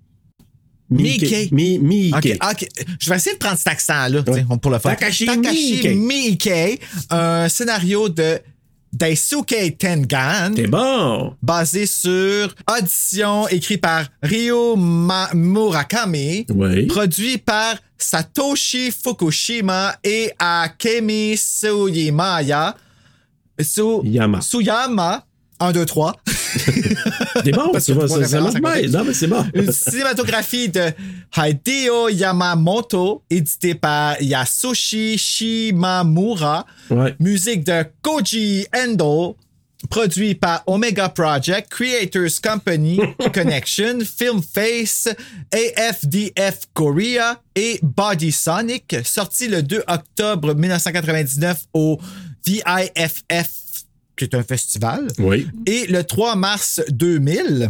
Miike. 0.90 1.50
Mi, 1.52 1.80
Miike. 1.80 2.40
Je 3.00 3.10
vais 3.10 3.16
essayer 3.18 3.34
de 3.36 3.40
prendre 3.40 3.58
cet 3.58 3.68
accent-là 3.68 4.24
pour 4.62 4.72
le 4.72 4.80
faire. 4.80 4.92
Takashi 4.98 5.26
Takashi 5.26 5.90
Miike. 5.96 6.82
Un 7.10 7.50
scénario 7.50 8.08
de 8.10 8.40
Daisuke 8.94 9.78
Tengan. 9.78 10.54
T'es 10.56 10.68
bon. 10.68 11.36
basé 11.42 11.86
sur 11.86 12.56
Audition, 12.72 13.48
écrit 13.50 13.78
par 13.78 14.06
Ryo 14.24 14.76
Ma- 14.78 15.30
Murakami, 15.34 16.46
Oui. 16.50 16.86
produit 16.88 17.38
par 17.38 17.76
Satoshi 17.98 18.90
Fukushima 18.92 19.98
et 20.04 20.32
Akemi 20.40 21.36
Suyamaya. 21.38 22.76
Su- 23.60 24.02
Yama. 24.06 24.40
Suyama. 24.42 25.26
1, 25.60 25.72
2, 25.72 25.86
3. 25.86 26.16
T'es 27.44 27.52
côté. 28.52 28.60
bien. 28.60 29.00
Non, 29.00 29.04
mais 29.06 29.14
c'est. 29.14 29.28
Une 29.54 29.72
cinématographie 29.72 30.70
de 30.70 30.92
Hideo 31.36 32.10
Yamamoto, 32.10 33.24
édité 33.30 33.76
par 33.76 34.22
Yasushi 34.22 35.18
Shimamura. 35.18 36.66
Ouais. 36.90 37.16
Musique 37.20 37.64
de 37.64 37.86
Koji 38.02 38.66
Endo, 38.76 39.36
produit 39.90 40.36
par 40.36 40.64
Omega 40.68 41.10
Project, 41.10 41.70
Creators 41.70 42.42
Company, 42.42 43.00
Connection, 43.34 44.00
Film 44.02 44.42
Face, 44.42 45.08
AFDF 45.54 46.62
Korea 46.74 47.42
et 47.56 47.80
Body 47.84 48.32
Sonic, 48.32 48.96
sorti 49.04 49.48
le 49.48 49.64
2 49.64 49.84
octobre 49.88 50.54
1999 50.54 51.66
au 51.74 52.00
VIFF, 52.46 53.24
qui 54.18 54.26
est 54.26 54.36
un 54.36 54.44
festival, 54.44 55.08
Oui. 55.20 55.48
et 55.66 55.88
le 55.88 56.04
3 56.04 56.36
mars 56.36 56.82
2000 56.90 57.70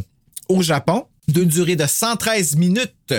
au 0.50 0.62
Japon, 0.62 1.06
d'une 1.28 1.46
durée 1.50 1.76
de 1.76 1.86
113 1.86 2.56
minutes, 2.56 3.14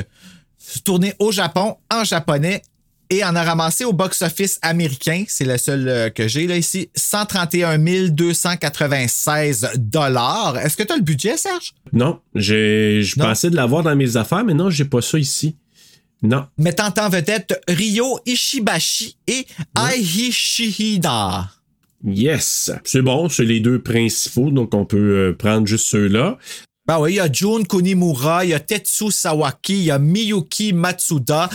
tourné 0.84 1.14
au 1.18 1.30
Japon 1.30 1.76
en 1.92 2.04
japonais 2.04 2.62
et 3.10 3.24
en 3.24 3.34
a 3.36 3.42
ramassé 3.42 3.84
au 3.84 3.92
box-office 3.94 4.58
américain, 4.60 5.24
c'est 5.28 5.44
le 5.46 5.56
seul 5.56 5.88
euh, 5.88 6.10
que 6.10 6.28
j'ai 6.28 6.46
là 6.46 6.56
ici, 6.58 6.90
131 6.94 7.78
296 8.10 9.70
dollars. 9.76 10.58
Est-ce 10.58 10.76
que 10.76 10.82
tu 10.82 10.92
as 10.92 10.96
le 10.96 11.02
budget, 11.02 11.36
Serge? 11.36 11.72
Non, 11.92 12.20
j'ai, 12.34 13.02
je 13.02 13.14
pensais 13.16 13.48
de 13.50 13.56
l'avoir 13.56 13.82
dans 13.82 13.96
mes 13.96 14.16
affaires, 14.16 14.44
mais 14.44 14.52
non, 14.54 14.68
j'ai 14.70 14.84
pas 14.84 15.00
ça 15.00 15.18
ici. 15.18 15.56
Non. 16.22 16.46
Mettant 16.58 16.92
en 17.00 17.08
vedette 17.08 17.58
Ryo 17.68 18.18
Ishibashi 18.26 19.16
et 19.26 19.46
Ai 19.78 20.02
Shihida. 20.32 21.48
Yes. 22.04 22.70
C'est 22.84 23.02
bon, 23.02 23.28
c'est 23.28 23.44
les 23.44 23.60
deux 23.60 23.80
principaux, 23.80 24.50
donc 24.50 24.74
on 24.74 24.84
peut 24.84 24.96
euh, 24.96 25.32
prendre 25.32 25.66
juste 25.66 25.86
ceux-là. 25.86 26.38
Ben 26.86 26.98
oui, 27.00 27.12
il 27.12 27.16
y 27.16 27.20
a 27.20 27.30
Jun 27.30 27.64
Kunimura, 27.64 28.44
il 28.44 28.50
y 28.50 28.54
a 28.54 28.60
Tetsu 28.60 29.10
Sawaki, 29.10 29.74
il 29.78 29.84
y 29.84 29.90
a 29.90 29.98
Miyuki 29.98 30.72
Matsuda, 30.72 31.50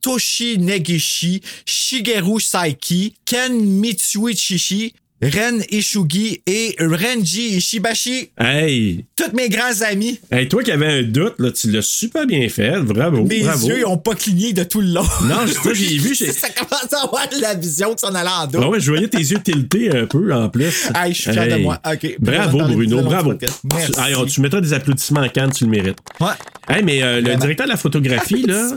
Toshi 0.00 0.58
Negishi, 0.58 1.42
Shigeru 1.64 2.38
Saiki, 2.38 3.14
Ken 3.24 3.60
Mitsuichishi, 3.80 4.94
Ren 5.22 5.60
Ishugi 5.70 6.42
et 6.46 6.76
Renji 6.78 7.56
Ishibashi. 7.56 8.30
Hey! 8.38 9.06
Tous 9.16 9.34
mes 9.34 9.48
grands 9.48 9.80
amis. 9.88 10.20
Hey, 10.30 10.46
toi 10.46 10.62
qui 10.62 10.70
avais 10.70 10.86
un 10.86 11.02
doute, 11.04 11.36
là, 11.38 11.50
tu 11.50 11.70
l'as 11.70 11.80
super 11.80 12.26
bien 12.26 12.46
fait. 12.50 12.78
Bravo. 12.82 13.24
Mes 13.24 13.40
bravo. 13.42 13.66
yeux, 13.66 13.78
ils 13.78 13.86
ont 13.86 13.96
pas 13.96 14.14
cligné 14.14 14.52
de 14.52 14.62
tout 14.64 14.82
le 14.82 14.88
long. 14.88 15.06
Non, 15.24 15.46
ça, 15.46 15.72
j'ai 15.72 15.96
vu, 15.96 16.14
Ça 16.14 16.48
commence 16.50 16.92
à 16.92 17.04
avoir 17.04 17.26
de 17.30 17.40
la 17.40 17.54
vision 17.54 17.94
que 17.94 18.00
ça 18.00 18.10
en 18.10 18.14
allait 18.14 18.28
en 18.28 18.46
dos. 18.46 18.58
Ah 18.62 18.68
ouais, 18.68 18.78
je 18.78 18.90
voyais 18.90 19.08
tes 19.08 19.16
yeux 19.18 19.40
tiltés 19.42 19.90
un 19.96 20.04
peu 20.06 20.34
en 20.34 20.50
plus. 20.50 20.90
Hey, 20.94 21.14
je 21.14 21.22
suis 21.22 21.32
fier 21.32 21.48
de 21.48 21.62
moi. 21.62 21.80
OK. 21.90 22.16
Bravo, 22.18 22.58
Bruno, 22.58 23.00
bravo. 23.02 23.32
Merci. 23.72 23.92
Tu, 23.92 24.00
hey, 24.00 24.14
on- 24.16 24.26
tu 24.26 24.40
mettras 24.42 24.60
des 24.60 24.74
applaudissements 24.74 25.22
en 25.22 25.28
canne, 25.30 25.50
tu 25.50 25.64
le 25.64 25.70
mérites. 25.70 25.98
Ouais. 26.20 26.28
Hey, 26.68 26.82
mais 26.84 27.02
euh, 27.02 27.22
le 27.22 27.36
directeur 27.36 27.64
de 27.66 27.70
la 27.72 27.78
photographie, 27.78 28.42
là. 28.42 28.68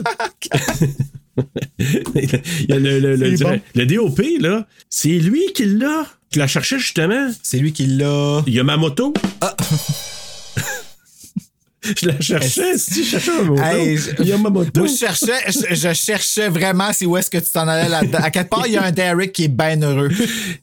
Il 1.78 2.66
y 2.68 2.72
a 2.72 2.78
le, 2.78 2.98
le, 2.98 3.16
le, 3.16 3.36
bon. 3.38 3.60
le 3.74 3.86
DOP, 3.86 4.20
là, 4.40 4.66
c'est 4.88 5.08
lui 5.18 5.52
qui 5.54 5.64
l'a. 5.66 6.06
Tu 6.30 6.38
la 6.38 6.46
cherchais 6.46 6.78
justement? 6.78 7.28
C'est 7.42 7.58
lui 7.58 7.72
qui 7.72 7.86
l'a. 7.86 8.42
Il 8.46 8.54
y 8.54 8.60
a 8.60 8.62
ma 8.62 8.76
moto. 8.76 9.12
Ah. 9.40 9.56
je 11.82 12.06
la 12.06 12.20
cherchais, 12.20 12.76
si 12.78 13.04
je 13.04 13.10
cherchais. 13.18 13.30
Hey, 13.62 13.96
je- 13.96 14.10
Il 14.22 14.28
y 14.28 14.32
a 14.32 14.38
ma 14.38 14.50
moto. 14.50 14.70
Moi, 14.80 14.86
je 14.88 14.96
cherchais, 14.96 15.32
je, 15.48 15.74
je 15.74 15.92
cherchais 15.94 16.48
vraiment 16.48 16.92
c'est 16.92 17.06
où 17.06 17.16
est-ce 17.16 17.30
que 17.30 17.38
tu 17.38 17.50
t'en 17.52 17.66
allais 17.68 17.88
là-dedans. 17.88 18.18
À 18.22 18.30
quelque 18.30 18.50
part, 18.50 18.66
il 18.66 18.74
y 18.74 18.76
a 18.76 18.84
un 18.84 18.92
Derek 18.92 19.32
qui 19.32 19.44
est 19.44 19.48
bien 19.48 19.80
heureux. 19.82 20.10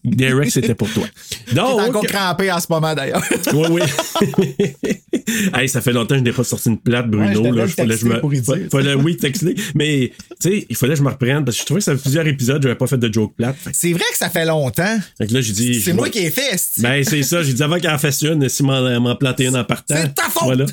Derek, 0.03 0.51
c'était 0.51 0.75
pour 0.75 0.89
toi. 0.91 1.08
Donc, 1.53 1.80
encore 1.82 2.03
crampé 2.06 2.51
en 2.51 2.60
ce 2.60 2.67
moment, 2.69 2.93
d'ailleurs. 2.93 3.23
Oui, 3.53 3.67
oui. 3.71 3.82
hey, 5.56 5.67
ça 5.69 5.82
fait 5.82 5.91
longtemps 5.93 6.15
que 6.15 6.19
je 6.19 6.23
n'ai 6.23 6.32
pas 6.32 6.43
sorti 6.43 6.69
une 6.69 6.77
plate, 6.80 7.06
Ouais, 7.08 7.34
je 7.34 7.39
Bruno. 7.39 7.56
là, 7.56 7.63
le 7.63 7.67
fallait 7.69 7.97
je 7.97 8.06
me... 8.06 8.12
texter 8.12 8.21
pour 8.21 8.34
y 8.34 8.41
dire. 8.41 8.53
fa- 8.69 8.77
fallait, 8.77 8.93
oui, 8.93 9.17
texter. 9.17 9.56
Mais, 9.75 10.12
tu 10.41 10.49
sais, 10.51 10.65
il 10.69 10.75
fallait 10.75 10.93
que 10.93 10.99
je 10.99 11.03
me 11.03 11.10
reprenne 11.10 11.43
parce 11.45 11.58
que 11.58 11.62
je 11.62 11.65
trouvais 11.65 11.80
que 11.80 11.86
ça 11.86 11.95
fait 11.95 12.01
plusieurs 12.01 12.27
épisodes, 12.27 12.62
j'avais 12.62 12.75
pas 12.75 12.88
fait 12.88 12.97
de 12.97 13.12
joke 13.12 13.34
plate. 13.36 13.56
Fait, 13.58 13.71
C'est 13.73 13.91
vrai 13.93 14.03
que 14.12 14.17
ça 14.17 14.30
fait 14.30 14.45
longtemps. 14.45 14.99
fait 15.17 15.27
que 15.27 15.34
là, 15.34 15.41
j'ai 15.41 15.53
dit. 15.53 15.75
C'est 15.82 15.91
je 15.91 15.95
moi 15.95 16.10
qui 16.10 16.19
ai 16.19 16.30
fait. 16.32 16.60
Ben, 16.77 17.03
c'est 17.03 17.23
ça. 17.23 17.43
J'ai 17.43 17.53
dit 17.53 17.63
avant 17.63 17.80
qu'elle 17.80 17.91
en 17.91 17.97
fasse 17.97 18.21
une, 18.21 18.47
si 18.49 18.63
m'en, 18.63 18.99
m'en 18.99 19.15
planter 19.15 19.45
une 19.45 19.56
en 19.58 19.63
partant. 19.63 19.95
C'est 19.97 20.13
ta 20.13 20.23
faute! 20.23 20.43
Voilà. 20.43 20.65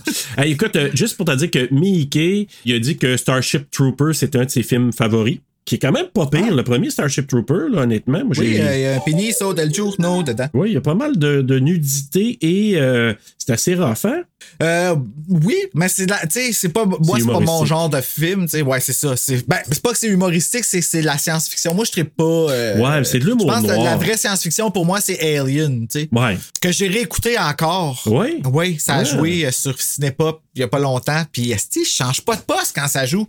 Écoute, 0.43 0.77
euh, 0.77 0.91
juste 0.95 1.17
pour 1.17 1.27
te 1.27 1.35
dire 1.37 1.51
que 1.51 1.73
Miike, 1.73 2.49
il 2.65 2.75
a 2.75 2.79
dit 2.79 2.97
que 2.97 3.17
Starship 3.17 3.71
Trooper, 3.71 4.13
c'était 4.13 4.39
un 4.39 4.45
de 4.45 4.51
ses 4.51 4.63
films 4.63 4.93
favoris. 4.93 5.39
Qui 5.67 5.77
est 5.77 5.79
quand 5.79 5.93
même 5.93 6.09
pas 6.09 6.27
pire. 6.27 6.55
Le 6.55 6.63
premier 6.63 6.91
Starship 6.91 7.27
Trooper, 7.27 7.71
là, 7.73 7.83
honnêtement. 7.83 8.23
Moi, 8.23 8.35
Ah. 8.37 8.41
Oui, 8.41 8.61
euh, 8.61 8.77
il 8.77 8.81
y 8.83 8.87
a 8.87 8.97
un 8.97 9.01
Peniso 9.01 9.55
del 9.55 9.73
Giorno 9.73 10.23
dedans. 10.23 10.47
Oui, 10.53 10.71
il 10.71 10.75
y 10.75 10.77
a 10.77 10.83
pas 10.83 10.95
mal 10.95 11.19
de, 11.19 11.41
de 11.41 11.59
nudité 11.59 12.37
et 12.43 12.77
euh, 12.79 13.15
c'est 13.39 13.51
assez 13.51 13.75
rough, 13.75 14.05
hein? 14.05 14.25
Euh, 14.63 14.95
oui, 15.31 15.57
mais 15.73 15.89
c'est 15.89 16.07
c'est 16.53 16.69
pas, 16.69 16.85
moi, 16.85 17.17
C'est 17.19 17.27
pas 17.27 17.41
mon 17.41 17.65
genre 17.65 17.89
de 17.89 18.03
film, 18.03 18.43
tu 18.45 18.59
sais. 18.59 18.63
Ouais, 18.63 18.79
c'est 18.81 18.93
ça. 18.93 19.17
C'est, 19.17 19.49
ben, 19.49 19.57
c'est 19.71 19.81
pas 19.83 19.93
que 19.93 19.99
c'est 19.99 20.09
humoristique, 20.09 20.65
c'est, 20.65 20.83
c'est 20.83 21.01
la 21.01 21.17
science-fiction. 21.17 21.73
Moi, 21.73 21.87
je 21.91 21.99
ne 21.99 22.05
pas. 22.05 22.23
euh, 22.25 22.79
Ouais, 22.79 23.03
c'est 23.05 23.19
de 23.21 23.25
l'humour 23.25 23.51
Je 23.51 23.55
pense 23.61 23.63
que 23.67 23.83
la 23.85 23.97
vraie 23.97 24.19
science-fiction, 24.19 24.71
pour 24.71 24.85
moi, 24.85 25.01
c'est 25.01 25.19
Alien, 25.39 25.89
tu 25.89 26.01
sais. 26.01 26.09
Ouais. 26.13 26.37
Que 26.61 26.73
j'ai 26.73 26.89
réécouté 26.89 27.39
encore. 27.39 28.03
Ouais? 28.05 28.37
Oui, 28.53 28.77
ça 28.79 28.97
a 28.97 28.99
Ouais. 28.99 29.05
joué 29.07 29.47
euh, 29.47 29.51
sur 29.51 29.81
Cinépop 29.81 30.43
il 30.55 30.61
y 30.61 30.63
a 30.63 30.69
pas 30.69 30.79
longtemps. 30.79 31.23
Puis, 31.33 31.53
esti, 31.53 31.87
je 31.87 31.91
change 31.91 32.21
pas 32.21 32.37
de 32.37 32.43
poste 32.43 32.73
quand 32.75 32.87
ça 32.87 33.07
joue? 33.07 33.27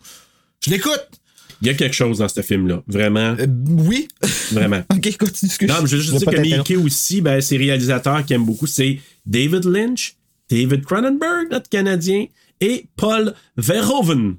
Je 0.65 0.69
l'écoute. 0.69 1.07
Il 1.61 1.67
y 1.67 1.69
a 1.69 1.73
quelque 1.73 1.93
chose 1.93 2.19
dans 2.19 2.27
ce 2.27 2.41
film-là. 2.41 2.83
Vraiment. 2.87 3.35
Euh, 3.39 3.47
oui. 3.67 4.07
Vraiment. 4.51 4.81
ok, 4.93 5.17
continue 5.17 5.51
ce 5.51 5.57
que 5.57 5.65
Non, 5.65 5.75
mais 5.81 5.87
je 5.87 5.95
veux 5.97 6.01
juste 6.01 6.17
dire 6.17 6.29
que. 6.29 6.41
Mickey 6.41 6.75
aussi, 6.75 7.21
ben, 7.21 7.41
ses 7.41 7.57
réalisateurs 7.57 8.25
qu'il 8.25 8.35
aime 8.35 8.45
beaucoup, 8.45 8.67
c'est 8.67 8.99
David 9.25 9.65
Lynch, 9.65 10.15
David 10.49 10.83
Cronenberg, 10.85 11.49
notre 11.51 11.69
Canadien, 11.69 12.25
et 12.61 12.85
Paul 12.95 13.33
Verhoeven. 13.57 14.35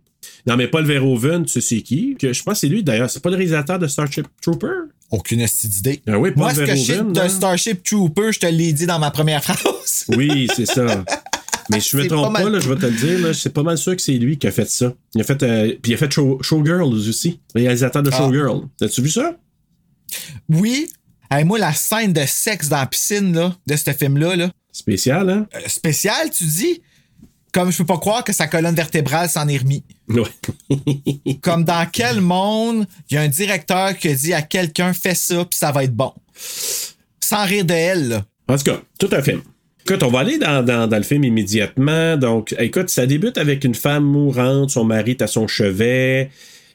Non, 0.46 0.56
mais 0.56 0.68
Paul 0.68 0.84
Verhoeven, 0.84 1.44
tu 1.44 1.52
sais 1.52 1.60
c'est 1.60 1.82
qui? 1.82 2.16
Que 2.18 2.32
je 2.32 2.42
pense 2.42 2.54
que 2.54 2.60
c'est 2.60 2.68
lui, 2.68 2.82
d'ailleurs. 2.82 3.10
C'est 3.10 3.22
pas 3.22 3.30
le 3.30 3.36
réalisateur 3.36 3.78
de 3.78 3.86
Starship 3.86 4.26
Trooper? 4.40 4.66
Aucune 5.10 5.44
d'idée. 5.64 6.02
Ah 6.06 6.18
oui, 6.18 6.30
Paul 6.30 6.38
Moi, 6.38 6.54
ce 6.54 6.60
que 6.60 6.66
je 6.66 6.74
sais 6.76 6.92
Verhoeven, 6.94 7.12
de. 7.12 7.28
Starship 7.28 7.82
Trooper, 7.82 8.32
je 8.32 8.40
te 8.40 8.46
l'ai 8.46 8.72
dit 8.72 8.86
dans 8.86 8.98
ma 8.98 9.10
première 9.10 9.42
phrase. 9.44 10.04
Oui, 10.16 10.48
c'est 10.54 10.66
ça. 10.66 11.04
Mais 11.70 11.80
je 11.80 11.96
me 11.96 12.06
trompe 12.06 12.32
pas 12.34 12.48
là, 12.48 12.60
je 12.60 12.68
vais 12.72 12.76
te 12.80 12.86
le 12.86 12.92
dire, 12.92 13.34
c'est 13.34 13.52
pas 13.52 13.62
mal 13.62 13.76
sûr 13.78 13.94
que 13.96 14.02
c'est 14.02 14.12
lui 14.14 14.38
qui 14.38 14.46
a 14.46 14.50
fait 14.52 14.68
ça. 14.70 14.92
Il 15.14 15.20
a 15.20 15.24
fait, 15.24 15.42
euh, 15.42 15.74
puis 15.82 15.92
il 15.92 15.94
a 15.94 15.98
fait 15.98 16.10
Show- 16.12 16.38
Showgirls 16.42 17.08
aussi, 17.08 17.40
réalisateur 17.54 18.02
de 18.02 18.10
Ah. 18.12 18.16
Showgirl. 18.16 18.62
As-tu 18.80 19.02
vu 19.02 19.10
ça? 19.10 19.36
Oui. 20.48 20.88
Hey, 21.30 21.44
moi, 21.44 21.58
la 21.58 21.72
scène 21.72 22.12
de 22.12 22.24
sexe 22.26 22.68
dans 22.68 22.76
la 22.78 22.86
piscine 22.86 23.34
là, 23.34 23.56
de 23.66 23.76
ce 23.76 23.92
film-là, 23.92 24.36
là, 24.36 24.50
Spécial, 24.72 25.28
hein? 25.30 25.46
euh, 25.54 25.60
spécial, 25.68 26.30
tu 26.30 26.44
dis? 26.44 26.82
Comme 27.52 27.72
je 27.72 27.78
peux 27.78 27.86
pas 27.86 27.96
croire 27.98 28.22
que 28.22 28.34
sa 28.34 28.46
colonne 28.46 28.74
vertébrale 28.74 29.30
s'en 29.30 29.48
est 29.48 29.56
remis. 29.56 29.82
Ouais. 30.08 30.28
Comme 31.40 31.64
dans 31.64 31.86
quel 31.90 32.20
monde 32.20 32.86
il 33.10 33.14
y 33.14 33.16
a 33.16 33.22
un 33.22 33.28
directeur 33.28 33.96
qui 33.96 34.08
a 34.08 34.14
dit 34.14 34.34
à 34.34 34.42
quelqu'un 34.42 34.92
fais 34.92 35.14
ça 35.14 35.36
puis 35.46 35.58
ça 35.58 35.72
va 35.72 35.84
être 35.84 35.94
bon. 35.94 36.12
Sans 37.20 37.44
rire 37.46 37.64
de 37.64 37.72
elle, 37.72 38.08
là. 38.08 38.24
En 38.48 38.58
tout 38.58 38.64
cas, 38.64 38.80
tout 38.98 39.08
un 39.10 39.22
film. 39.22 39.40
Écoute, 39.88 40.02
on 40.02 40.10
va 40.10 40.20
aller 40.20 40.36
dans, 40.38 40.64
dans- 40.64 40.88
dans 40.88 40.96
le 40.96 41.02
film 41.04 41.22
immédiatement. 41.22 42.16
Donc, 42.16 42.54
écoute, 42.58 42.90
ça 42.90 43.06
débute 43.06 43.38
avec 43.38 43.62
une 43.62 43.74
femme 43.76 44.04
mourante, 44.04 44.70
son 44.70 44.84
mari 44.84 45.12
est 45.12 45.22
à 45.22 45.28
son 45.28 45.46
chevet. 45.46 46.30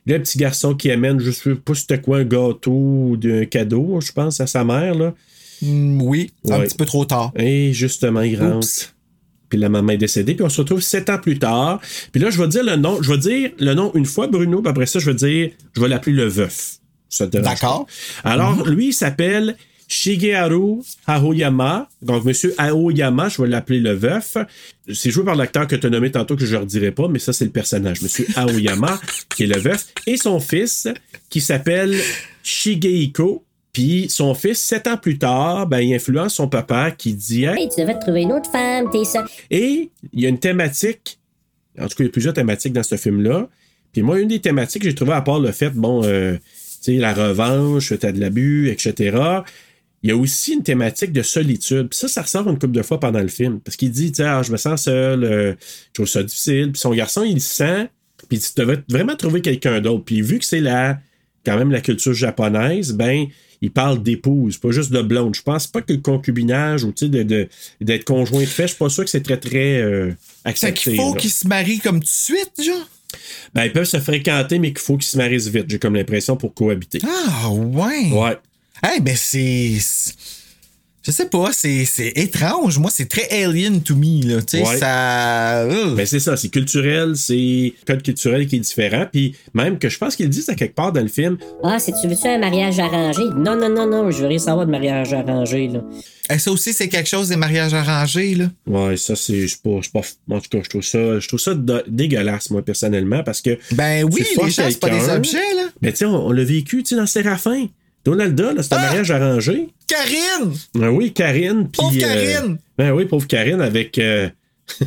Le 0.08 0.18
petit 0.18 0.38
garçon 0.38 0.74
qui 0.76 0.90
amène, 0.90 1.20
je 1.20 1.30
sais 1.32 1.56
pas 1.56 1.76
c'était 1.76 2.00
quoi, 2.00 2.20
un 2.20 2.24
gâteau 2.24 2.72
ou 2.72 3.20
un 3.24 3.46
cadeau, 3.46 4.00
je 4.02 4.12
pense, 4.14 4.40
à 4.40 4.48
sa 4.48 4.64
mère, 4.64 4.96
là. 4.96 5.14
Hmm, 5.62 6.02
oui, 6.02 6.32
c'est 6.44 6.54
un 6.54 6.60
petit 6.62 6.78
peu 6.78 6.86
trop 6.86 7.04
tard. 7.06 7.32
Et 7.36 7.74
justement, 7.74 8.22
il 8.22 8.40
rentre. 8.40 8.58
Oups. 8.60 8.94
puis 9.50 9.60
la 9.60 9.68
maman 9.68 9.92
est 9.92 9.98
décédée, 9.98 10.34
puis 10.34 10.46
on 10.46 10.50
se 10.50 10.62
retrouve 10.62 10.80
sept 10.82 11.10
ans 11.10 11.20
plus 11.20 11.38
tard. 11.38 11.82
Puis 12.14 12.22
là, 12.22 12.30
je 12.30 12.42
vais 12.42 12.48
dire 12.48 12.64
le 12.64 12.78
nom, 12.78 13.00
je 13.04 13.12
vais 13.12 13.18
dire 13.18 13.52
le 13.60 13.74
nom 13.74 13.92
une 13.94 14.06
fois, 14.06 14.28
Bruno, 14.28 14.62
puis 14.62 14.70
après 14.70 14.86
ça, 14.86 14.98
je 15.00 15.12
vais 15.12 15.16
dire, 15.16 15.52
je 15.76 15.82
vais 15.82 15.88
l'appeler 15.90 16.16
le 16.16 16.26
veuf. 16.28 16.78
D'accord. 17.42 17.86
Alors, 18.24 18.66
lui, 18.70 18.88
il 18.88 18.94
s'appelle 18.94 19.58
Shigeharu 19.92 20.82
Aoyama. 21.06 21.90
Donc, 22.02 22.24
Monsieur 22.24 22.54
Aoyama, 22.58 23.28
je 23.28 23.42
vais 23.42 23.48
l'appeler 23.50 23.82
le 23.82 23.92
veuf. 23.92 24.38
C'est 24.94 25.12
joué 25.12 25.26
par 25.26 25.36
l'acteur 25.36 25.68
que 25.68 25.76
tu 25.76 25.86
as 25.86 25.90
nommé 25.90 26.10
tantôt, 26.12 26.38
que 26.38 26.46
je 26.46 26.56
ne 26.56 26.62
redirai 26.62 26.92
pas, 26.92 27.10
mais 27.10 27.20
ça, 27.20 27.34
c'est 27.34 27.44
le 27.44 27.52
personnage. 27.52 28.02
Monsieur 28.02 28.26
Aoyama, 28.38 29.02
qui 29.36 29.44
est 29.44 29.48
le 29.48 29.60
veuf. 29.60 29.88
Et 30.08 30.16
son 30.16 30.40
fils, 30.40 30.88
qui 31.30 31.42
s'appelle 31.42 31.94
Shigehiko. 32.42 33.44
Puis 33.74 34.08
son 34.10 34.34
fils, 34.34 34.62
sept 34.62 34.88
ans 34.88 34.96
plus 34.98 35.18
tard, 35.18 35.68
ben, 35.68 35.80
il 35.80 35.94
influence 35.94 36.36
son 36.36 36.48
papa 36.48 36.92
qui 36.92 37.14
dit 37.14 37.44
Hey, 37.44 37.64
Hey, 37.64 37.70
tu 37.70 37.82
devrais 37.82 37.96
te 38.00 38.02
trouver 38.06 38.22
une 38.22 38.32
autre 38.32 38.50
femme, 38.50 38.86
t'es 38.92 39.04
ça. 39.06 39.26
et 39.50 39.90
il 40.14 40.20
y 40.22 40.26
a 40.26 40.30
une 40.30 40.40
thématique, 40.40 41.20
en 41.78 41.84
tout 41.84 41.96
cas, 41.96 42.04
il 42.04 42.08
y 42.08 42.10
a 42.10 42.12
plusieurs 42.12 42.34
thématiques 42.34 42.74
dans 42.74 42.84
ce 42.84 42.96
film-là. 42.96 43.50
Puis 43.92 44.04
moi, 44.04 44.20
une 44.22 44.28
des 44.30 44.40
thématiques 44.40 44.84
que 44.84 44.90
j'ai 44.90 44.96
trouvé 44.96 45.12
à 45.14 45.22
part 45.22 45.40
le 45.40 45.52
fait, 45.52 45.70
bon, 45.72 46.02
euh, 46.06 46.36
tu 46.36 46.42
sais, 46.82 46.94
la 46.96 47.14
revanche, 47.14 47.94
t'as 48.00 48.12
de 48.14 48.20
l'abus, 48.22 48.70
etc. 48.70 49.18
Il 50.04 50.10
y 50.10 50.14
a 50.14 50.18
aussi 50.18 50.54
une 50.54 50.64
thématique 50.64 51.12
de 51.14 51.22
solitude. 51.22 51.90
Puis 51.90 52.00
ça, 52.00 52.08
ça 52.08 52.22
ressort 52.24 52.48
une 52.50 52.58
couple 52.58 52.72
de 52.74 52.82
fois 52.82 53.00
pendant 53.00 53.20
le 53.22 53.28
film. 53.28 53.60
Parce 53.60 53.78
qu'il 53.78 53.92
dit, 53.92 54.12
tiens, 54.12 54.42
je 54.42 54.52
me 54.52 54.58
sens 54.58 54.84
seul, 54.84 55.24
euh, 55.24 55.54
je 55.90 55.94
trouve 55.94 56.08
ça 56.08 56.24
difficile. 56.24 56.72
Puis 56.72 56.80
son 56.82 56.92
garçon, 56.94 57.24
il 57.24 57.36
le 57.36 57.40
sent. 57.40 57.88
Puis 58.30 58.40
tu 58.40 58.50
devrais 58.56 58.84
vraiment 58.90 59.16
trouver 59.16 59.42
quelqu'un 59.42 59.80
d'autre. 59.82 60.04
Puis 60.06 60.22
vu 60.22 60.40
que 60.40 60.46
c'est 60.46 60.60
la, 60.62 61.00
quand 61.46 61.58
même 61.58 61.72
la 61.72 61.82
culture 61.82 62.14
japonaise, 62.14 62.94
ben, 62.94 63.28
il 63.62 63.70
parle 63.72 64.02
d'épouse, 64.02 64.58
pas 64.58 64.72
juste 64.72 64.92
de 64.92 65.04
blonde. 65.04 65.36
Je 65.36 65.44
pense 65.44 65.68
pas 65.68 65.82
que 65.82 65.94
le 65.94 66.00
concubinage 66.00 66.84
ou 66.84 66.92
sais, 66.96 67.08
de, 67.10 67.22
de- 67.22 67.48
d'être 67.80 68.06
conjoint 68.06 68.42
de 68.42 68.46
fait, 68.46 68.64
je 68.64 68.68
suis 68.70 68.78
pas 68.78 68.90
sûr 68.90 69.04
que 69.04 69.10
c'est 69.12 69.22
très, 69.22 69.38
très 69.38 69.82
euh, 69.82 70.10
Fait 70.44 70.50
accepté. 70.50 70.82
qu'il 70.82 70.96
faut 70.96 71.14
qu'ils 71.14 71.30
se 71.30 71.48
marient 71.48 71.80
comme 71.80 72.00
tout 72.00 72.06
de 72.06 72.10
suite, 72.10 72.52
genre? 72.66 72.90
Ben, 73.54 73.66
ils 73.66 73.72
peuvent 73.72 73.86
se 73.86 74.00
fréquenter, 74.00 74.58
mais 74.58 74.70
qu'il 74.70 74.80
faut 74.80 74.98
qu'ils 74.98 75.10
se 75.10 75.18
marient 75.18 75.50
vite, 75.50 75.66
j'ai 75.68 75.78
comme 75.78 75.94
l'impression, 75.96 76.38
pour 76.38 76.56
cohabiter. 76.56 77.00
Ah, 77.06 77.50
ouais. 77.52 78.10
Ouais. 78.12 78.38
Hey, 78.84 79.00
ben 79.02 79.16
c'est. 79.16 79.78
Je 81.04 81.10
sais 81.10 81.26
pas, 81.26 81.50
c'est 81.52 81.84
c'est 81.86 82.10
étrange. 82.16 82.78
Moi, 82.78 82.92
c'est 82.94 83.08
très 83.10 83.28
alien 83.44 83.82
to 83.82 83.96
me, 83.96 84.22
là. 84.36 84.42
Tu 84.44 84.58
sais, 84.60 84.64
Ouais. 84.68 84.78
ça. 84.78 85.66
Ugh. 85.68 85.96
Ben, 85.96 86.06
c'est 86.06 86.20
ça, 86.20 86.38
c'est 86.38 86.50
culturel, 86.50 87.14
c'est 87.16 87.74
code 87.88 88.04
culturel 88.04 88.46
qui 88.46 88.58
est 88.58 88.60
différent. 88.60 89.08
Puis 89.12 89.36
même 89.56 89.80
que 89.80 89.90
je 89.90 89.98
pense 89.98 90.16
qu'ils 90.16 90.28
le 90.28 90.32
disent 90.32 90.50
à 90.50 90.54
quelque 90.56 90.76
part 90.76 90.92
dans 90.92 91.02
le 91.02 91.08
film. 91.08 91.40
Ah, 91.64 91.80
si 91.80 91.92
tu 92.00 92.08
veux-tu 92.08 92.28
un 92.28 92.38
mariage 92.38 92.78
arrangé? 92.80 93.24
Non, 93.36 93.56
non, 93.56 93.70
non, 93.70 93.88
non, 93.88 94.12
je 94.12 94.18
veux 94.22 94.28
rien 94.28 94.38
savoir 94.38 94.68
de 94.68 94.72
mariage 94.72 95.12
arrangé, 95.12 95.70
là. 95.70 95.82
Eh, 96.32 96.38
ça 96.38 96.52
aussi, 96.52 96.72
c'est 96.72 96.88
quelque 96.88 97.10
chose 97.10 97.30
des 97.30 97.36
mariages 97.36 97.74
arrangés, 97.74 98.36
là? 98.36 98.46
Ouais, 98.68 98.96
ça, 98.96 99.16
c'est. 99.16 99.42
Je 99.48 99.56
sais 99.56 99.58
pas, 99.64 99.80
pas. 99.92 100.02
En 100.36 100.40
tout 100.40 100.50
cas, 100.52 100.60
je 100.64 100.70
trouve 100.70 100.84
ça, 100.84 101.20
je 101.20 101.28
trouve 101.28 101.40
ça 101.40 101.56
de- 101.56 101.84
dégueulasse, 101.88 102.52
moi, 102.52 102.62
personnellement, 102.64 103.24
parce 103.24 103.42
que. 103.42 103.58
Ben 103.72 104.04
oui, 104.04 104.24
les 104.44 104.52
gens, 104.52 104.68
c'est 104.70 104.80
pas 104.80 104.90
des 104.92 105.10
objets, 105.10 105.38
là. 105.56 105.64
Ben, 105.82 105.92
tu 105.92 105.98
sais, 105.98 106.06
on, 106.06 106.28
on 106.28 106.32
l'a 106.32 106.44
vécu, 106.44 106.84
tu 106.84 106.90
sais, 106.90 106.96
dans 106.96 107.08
Séraphin. 107.08 107.66
Donalda, 108.06 108.54
là, 108.54 108.64
c'est 108.64 108.74
un 108.74 108.78
Ah! 108.78 108.82
mariage 108.82 109.12
arrangé. 109.12 109.70
Karine! 109.88 110.54
Ben 110.74 110.90
oui, 110.90 111.14
Karine. 111.14 111.70
Pauvre 111.70 111.96
euh, 111.96 112.00
Karine! 112.00 112.58
ben 112.78 112.92
oui, 112.92 113.06
pauvre 113.06 113.28
Karine 113.28 113.62
avec. 113.62 113.98
euh, 114.00 114.30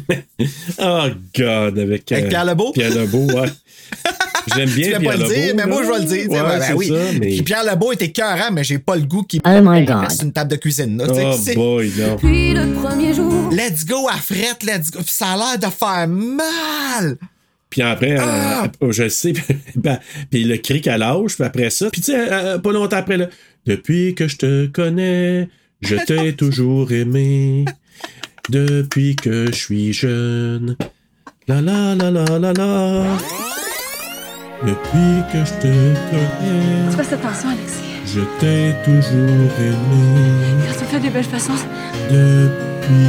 oh, 0.78 1.06
God, 1.36 1.78
avec. 1.78 2.10
Avec 2.10 2.24
euh, 2.24 2.28
Pierre 2.28 2.44
Lebeau? 2.44 2.72
Pierre 2.72 2.94
Lebeau, 2.94 3.26
ouais. 3.32 3.48
J'aime 4.54 4.68
Tu 4.68 4.74
bien 4.76 4.98
voulais 4.98 4.98
Pierre 4.98 5.12
pas 5.12 5.16
le 5.16 5.34
dire, 5.34 5.54
mais 5.56 5.66
moi, 5.66 5.82
je 5.84 5.90
vais 5.90 5.98
le 6.00 6.04
dire. 6.04 6.22
tu 6.24 6.28
Ouais, 6.30 6.40
ben, 6.40 6.48
ben 6.58 6.64
c'est 6.66 6.72
oui. 6.74 6.88
ça, 6.88 6.94
mais. 7.18 7.26
Puis 7.28 7.42
Pierre 7.42 7.64
Lebeau 7.64 7.92
était 7.92 8.10
cœurant, 8.12 8.50
mais 8.52 8.64
j'ai 8.64 8.78
pas 8.78 8.96
le 8.96 9.02
goût 9.02 9.22
qu'il 9.22 9.40
Oh 9.46 9.60
my 9.62 9.84
God. 9.84 10.06
une 10.22 10.32
table 10.32 10.50
de 10.50 10.56
cuisine, 10.56 10.98
là. 10.98 11.06
Tu 11.06 11.12
Oh 11.16 11.34
c'est- 11.42 11.54
boy, 11.54 11.92
non. 11.98 12.16
Puis 12.16 12.52
le 12.52 12.72
premier 12.74 13.14
jour, 13.14 13.50
Let's 13.52 13.86
go 13.86 14.08
à 14.08 14.16
frette, 14.16 14.62
let's 14.62 14.90
go. 14.90 14.98
Puis 15.00 15.12
ça 15.12 15.28
a 15.32 15.36
l'air 15.36 15.58
de 15.58 15.74
faire 15.74 16.08
mal. 16.08 17.16
Puis 17.74 17.82
après, 17.82 18.16
Ah! 18.20 18.68
euh, 18.84 18.92
je 18.92 19.08
sais, 19.08 19.32
ben, 19.74 19.98
puis 20.30 20.44
le 20.44 20.58
cri 20.58 20.80
qu'elle 20.80 21.00
lâche, 21.00 21.34
puis 21.34 21.44
après 21.44 21.70
ça. 21.70 21.90
Puis 21.90 22.00
tu 22.02 22.12
sais, 22.12 22.32
euh, 22.32 22.58
pas 22.58 22.70
longtemps 22.70 22.98
après, 22.98 23.16
là. 23.16 23.26
Depuis 23.66 24.14
que 24.14 24.28
je 24.28 24.36
te 24.36 24.66
connais, 24.66 25.48
je 25.80 25.96
t'ai 25.96 26.32
toujours 26.36 26.92
aimé. 26.92 27.64
Depuis 28.48 29.16
que 29.16 29.46
je 29.46 29.56
suis 29.56 29.92
jeune. 29.92 30.76
La 31.48 31.60
la 31.60 31.96
la 31.96 32.12
la 32.12 32.24
la 32.38 32.52
la. 32.52 33.02
Depuis 34.62 35.32
que 35.32 35.44
je 35.44 35.52
te 35.60 35.94
connais, 36.10 36.92
fais 37.04 37.14
attention, 37.14 37.48
Alexis. 37.48 37.82
je 38.06 38.20
t'ai 38.38 38.72
toujours 38.84 39.50
aimé. 39.58 40.64
Quand 40.68 40.74
tu 40.78 40.84
me 40.84 40.88
fais 40.90 41.00
des 41.00 41.10
belles 41.10 41.24
façons, 41.24 41.52
Depuis 42.08 43.08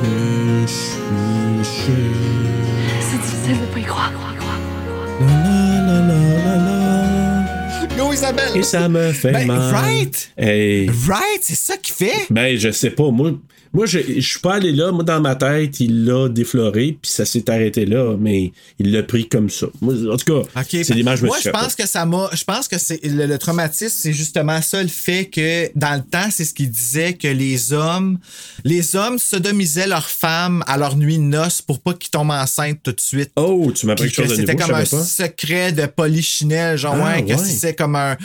que 0.00 0.62
je 0.62 1.62
suis 1.62 1.86
jeune. 1.86 2.77
C'est 3.24 3.30
difficile 3.36 3.60
de 3.60 3.66
pas 3.72 3.78
y 3.78 3.82
croire, 3.84 4.12
croire, 4.12 4.34
croire, 4.36 4.58
croire. 4.86 5.20
La 5.20 5.80
la 5.80 6.00
la 6.00 6.18
la 6.44 6.56
la 6.56 7.86
la. 7.88 7.96
Go, 7.96 8.12
Isabelle. 8.12 8.56
Et 8.56 8.62
ça 8.62 8.88
me 8.88 9.12
fait 9.12 9.32
Ben, 9.32 9.46
mal. 9.46 9.74
right? 9.74 10.30
Hey. 10.36 10.88
Right, 11.08 11.40
c'est 11.42 11.56
ça 11.56 11.76
qu'il 11.76 11.94
fait. 11.94 12.26
Ben, 12.30 12.56
je 12.58 12.70
sais 12.70 12.90
pas. 12.90 13.10
Moi, 13.10 13.32
moi 13.78 13.86
je, 13.86 14.20
suis 14.20 14.40
pas 14.40 14.54
allé 14.54 14.72
là. 14.72 14.90
Moi, 14.90 15.04
dans 15.04 15.20
ma 15.20 15.36
tête, 15.36 15.78
il 15.78 16.04
l'a 16.04 16.28
défloré, 16.28 16.98
puis 17.00 17.08
ça 17.10 17.24
s'est 17.24 17.48
arrêté 17.48 17.86
là, 17.86 18.16
mais 18.18 18.52
il 18.80 18.90
l'a 18.90 19.04
pris 19.04 19.28
comme 19.28 19.48
ça. 19.48 19.68
Moi, 19.80 19.94
en 20.12 20.16
tout 20.16 20.42
cas, 20.42 20.62
c'est 20.68 20.94
l'image 20.94 21.22
Moi, 21.22 21.36
je 21.42 21.48
pense 21.50 21.76
que 21.76 21.86
ça 21.86 22.04
m'a. 22.04 22.28
Je 22.32 22.42
pense 22.42 22.66
que 22.66 22.76
c'est 22.76 22.98
le, 23.04 23.26
le 23.26 23.38
traumatisme, 23.38 23.94
c'est 23.96 24.12
justement 24.12 24.60
ça, 24.62 24.82
le 24.82 24.88
fait 24.88 25.26
que 25.26 25.70
dans 25.76 25.94
le 25.94 26.02
temps, 26.02 26.28
c'est 26.32 26.44
ce 26.44 26.54
qu'il 26.54 26.70
disait 26.70 27.12
que 27.14 27.28
les 27.28 27.72
hommes, 27.72 28.18
les 28.64 28.96
hommes 28.96 29.18
sodomisaient 29.20 29.86
leurs 29.86 30.08
femmes 30.10 30.64
à 30.66 30.76
leur 30.76 30.96
nuit 30.96 31.18
de 31.18 31.22
noces 31.22 31.62
pour 31.62 31.78
pas 31.78 31.94
qu'ils 31.94 32.10
tombent 32.10 32.32
enceintes 32.32 32.80
tout 32.82 32.90
de 32.92 33.00
suite. 33.00 33.30
Oh, 33.36 33.70
tu 33.72 33.86
m'as 33.86 33.94
Puis 33.94 34.06
quelque 34.10 34.16
que 34.16 34.22
chose 34.22 34.30
de 34.32 34.40
c'était 34.40 34.54
nouveau, 34.54 34.66
je 34.66 34.72
comme 34.72 34.80
un 34.80 34.84
pas. 34.86 35.04
secret 35.04 35.70
de 35.70 35.86
polichinelle, 35.86 36.76
genre 36.76 36.96
Ah, 37.00 37.14
ouais, 37.16 37.24
que 37.24 37.30
ouais. 37.30 37.38
c'est 37.38 37.74
comme 37.74 37.94
un. 37.94 38.16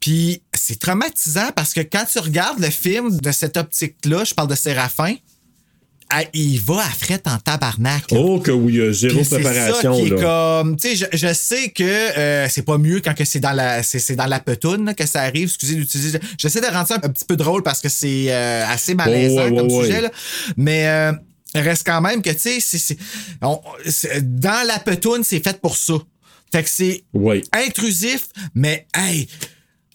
Puis 0.00 0.42
c'est 0.54 0.78
traumatisant 0.78 1.50
parce 1.56 1.72
que 1.74 1.80
quand 1.80 2.04
tu 2.10 2.18
regardes 2.18 2.60
le 2.60 2.70
film 2.70 3.18
de 3.20 3.32
cette 3.32 3.56
optique-là, 3.56 4.24
je 4.24 4.34
parle 4.34 4.48
de 4.48 4.54
Séraphin, 4.54 5.14
ah, 6.10 6.22
il 6.32 6.58
va 6.60 6.76
à 6.78 6.88
frette 6.88 7.26
en 7.28 7.36
tabarnak. 7.38 8.10
là. 8.12 8.18
Oh, 8.18 8.40
que 8.40 8.50
oui, 8.50 8.74
il 8.74 8.78
y 8.78 8.82
a 8.82 8.92
zéro 8.92 9.16
Puis 9.16 9.24
c'est 9.26 9.40
préparation, 9.40 9.94
ça 9.94 10.00
qui 10.00 10.06
est 10.06 10.10
là. 10.16 10.60
comme, 10.62 10.76
tu 10.78 10.96
sais, 10.96 10.96
je, 10.96 11.04
je 11.18 11.34
sais 11.34 11.68
que 11.70 11.84
euh, 11.84 12.48
c'est 12.48 12.62
pas 12.62 12.78
mieux 12.78 13.00
quand 13.00 13.12
que 13.12 13.26
c'est 13.26 13.40
dans 13.40 13.52
la, 13.52 13.82
c'est, 13.82 13.98
c'est 13.98 14.16
dans 14.16 14.24
la 14.26 14.40
petoune 14.40 14.86
là, 14.86 14.94
que 14.94 15.04
ça 15.04 15.20
arrive. 15.20 15.48
Excusez 15.48 15.74
d'utiliser. 15.74 16.18
J'essaie 16.38 16.62
de 16.62 16.66
rendre 16.66 16.88
ça 16.88 16.94
un 16.94 17.08
petit 17.10 17.26
peu 17.26 17.36
drôle 17.36 17.62
parce 17.62 17.80
que 17.82 17.90
c'est 17.90 18.26
euh, 18.32 18.64
assez 18.66 18.94
malaisant 18.94 19.34
Oh, 19.48 19.50
ouais, 19.50 19.56
comme 19.56 19.70
ouais, 19.70 19.84
sujet 19.84 19.96
ouais. 19.96 20.00
là. 20.02 20.10
Mais 20.56 20.86
euh, 20.88 21.12
reste 21.54 21.84
quand 21.84 22.00
même 22.00 22.22
que 22.22 22.30
tu 22.30 22.38
sais, 22.38 22.58
c'est, 22.60 22.78
c'est, 22.78 22.96
c'est- 23.86 24.22
dans 24.40 24.66
la 24.66 24.78
petoune, 24.78 25.24
c'est 25.24 25.44
fait 25.44 25.60
pour 25.60 25.76
ça. 25.76 25.94
Fait 26.50 26.62
que 26.62 26.70
c'est 26.70 27.04
Oui. 27.12 27.42
intrusif, 27.52 28.28
mais 28.54 28.86
hey, 28.94 29.28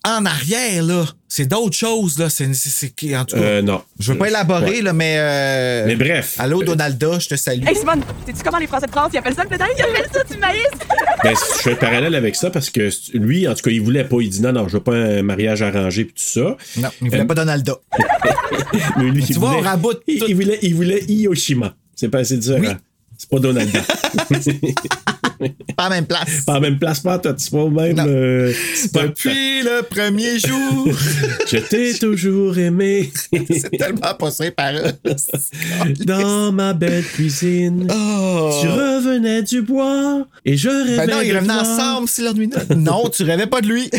en 0.05 0.25
arrière 0.25 0.83
là, 0.83 1.05
c'est 1.29 1.45
d'autres 1.45 1.75
choses 1.77 2.19
là. 2.19 2.29
C'est, 2.29 2.53
c'est, 2.53 2.69
c'est- 2.69 3.15
en 3.15 3.25
tout 3.25 3.35
cas, 3.37 3.41
Euh, 3.41 3.61
non. 3.61 3.81
je 3.99 4.11
veux 4.11 4.17
pas 4.17 4.27
élaborer 4.27 4.69
Ouais. 4.77 4.81
là, 4.81 4.93
mais 4.93 5.15
euh, 5.17 5.85
Mais 5.87 5.95
bref. 5.95 6.35
Allô 6.39 6.61
Donalda, 6.63 7.19
je 7.19 7.29
te 7.29 7.35
salue. 7.35 7.65
Hey 7.67 7.75
Simone, 7.75 8.01
sais-tu 8.25 8.43
comment 8.43 8.57
les 8.57 8.67
Français 8.67 8.87
de 8.87 8.91
France? 8.91 9.11
Ils 9.13 9.17
appellent 9.19 9.33
ça 9.35 9.43
le? 9.43 9.49
Ils 9.51 9.81
appellent 9.81 10.09
ça 10.13 10.23
du 10.23 10.37
maïs! 10.37 10.61
Ben, 11.23 11.33
je 11.33 11.61
fais 11.61 11.69
le 11.69 11.77
parallèle 11.77 12.15
avec 12.15 12.35
ça 12.35 12.49
parce 12.49 12.69
que 12.69 12.89
lui, 13.13 13.47
en 13.47 13.53
tout 13.55 13.61
cas, 13.61 13.71
il 13.71 13.81
voulait 13.81 14.03
pas. 14.03 14.17
Il 14.19 14.29
dit 14.29 14.41
non, 14.41 14.51
non, 14.51 14.67
je 14.67 14.73
veux 14.73 14.83
pas 14.83 14.93
un 14.93 15.21
mariage 15.23 15.61
arrangé 15.61 16.03
puis 16.03 16.15
tout 16.15 16.41
ça. 16.41 16.57
Non, 16.81 16.89
il 17.01 17.09
voulait 17.09 17.21
Euh, 17.21 17.25
pas 17.25 17.35
Donalda. 17.35 17.77
Mais 18.97 19.03
lui, 19.05 19.23
Tu 19.23 19.31
il 19.31 19.39
vois, 19.39 19.51
voulait- 19.51 19.61
on 19.61 19.63
raboute 19.63 20.01
il, 20.07 20.19
tout. 20.19 20.25
il 20.27 20.35
voulait, 20.35 20.59
il 20.61 20.75
voulait 20.75 21.01
Hiroshima. 21.07 21.75
C'est 21.95 22.09
pas 22.09 22.19
assez 22.19 22.35
différent. 22.35 22.59
Oui. 22.61 22.75
C'est 23.17 23.29
pas 23.29 23.39
Donald 23.39 23.71
Duck. 23.71 23.83
Pas 25.75 25.85
à 25.85 25.89
même 25.89 26.05
place. 26.05 26.41
pas 26.45 26.57
en 26.57 26.61
même 26.61 26.79
place, 26.79 26.99
pas 26.99 27.19
toi, 27.19 27.33
c'est 27.37 27.51
pas 27.51 27.57
au 27.57 27.69
même. 27.69 27.99
Euh. 27.99 28.53
Depuis 28.93 29.61
le 29.63 29.81
premier 29.83 30.39
jour. 30.39 30.87
Je 31.51 31.57
t'ai 31.57 31.93
toujours 31.97 32.57
aimé 32.57 33.11
c'est 33.49 33.77
tellement 33.77 34.13
pas 34.17 34.31
ça, 34.31 34.49
pareil. 34.51 34.93
dans 36.05 36.51
ma 36.51 36.73
belle 36.73 37.03
cuisine. 37.03 37.87
Oh. 37.89 38.59
Tu 38.61 38.67
revenais 38.67 39.43
du 39.43 39.61
bois 39.61 40.25
et 40.45 40.57
je 40.57 40.69
rêvais. 40.69 41.07
Ben 41.07 41.15
non, 41.15 41.21
ils 41.21 41.35
revenaient 41.35 41.53
ensemble, 41.53 42.07
c'est 42.07 42.23
leur 42.23 42.33
nuit. 42.33 42.49
Non, 42.75 43.09
tu 43.09 43.23
rêvais 43.23 43.47
pas 43.47 43.61
de 43.61 43.67
lui. 43.67 43.89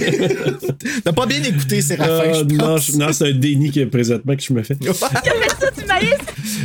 T'as 1.05 1.13
pas 1.13 1.27
bien 1.27 1.43
écouté, 1.43 1.81
Séraphin, 1.81 2.33
je 2.35 2.55
non, 2.55 2.65
pense. 2.75 2.95
non, 2.95 3.13
c'est 3.13 3.29
un 3.29 3.33
déni 3.33 3.71
que 3.71 3.85
présentement 3.85 4.37
que 4.37 4.43
je 4.43 4.53
me 4.53 4.63
fais. 4.63 4.77
Ça! 4.93 5.11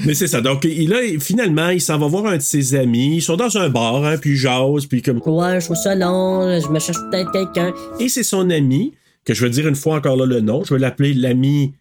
Mais 0.05 0.13
c'est 0.13 0.27
ça. 0.27 0.41
Donc, 0.41 0.63
il, 0.65 0.89
là, 0.89 0.97
finalement, 1.19 1.69
il 1.69 1.81
s'en 1.81 1.97
va 1.97 2.07
voir 2.07 2.25
un 2.27 2.37
de 2.37 2.41
ses 2.41 2.75
amis. 2.75 3.17
Ils 3.17 3.21
sont 3.21 3.37
dans 3.37 3.57
un 3.57 3.69
bar, 3.69 4.03
hein, 4.03 4.17
puis 4.17 4.31
ils 4.31 4.37
puis 4.87 5.01
comme. 5.01 5.21
Ouais, 5.25 5.59
je 5.59 5.65
trouve 5.65 5.77
ça 5.77 5.95
long, 5.95 6.59
je 6.59 6.67
me 6.69 6.79
cherche 6.79 6.97
peut-être 7.11 7.31
quelqu'un. 7.31 7.73
Et 7.99 8.09
c'est 8.09 8.23
son 8.23 8.49
ami, 8.49 8.93
que 9.25 9.33
je 9.33 9.43
vais 9.45 9.49
dire 9.51 9.67
une 9.67 9.75
fois 9.75 9.95
encore 9.97 10.15
là 10.17 10.25
le 10.25 10.41
nom. 10.41 10.63
Je 10.63 10.73
vais 10.73 10.79
l'appeler 10.79 11.13
l'ami 11.13 11.73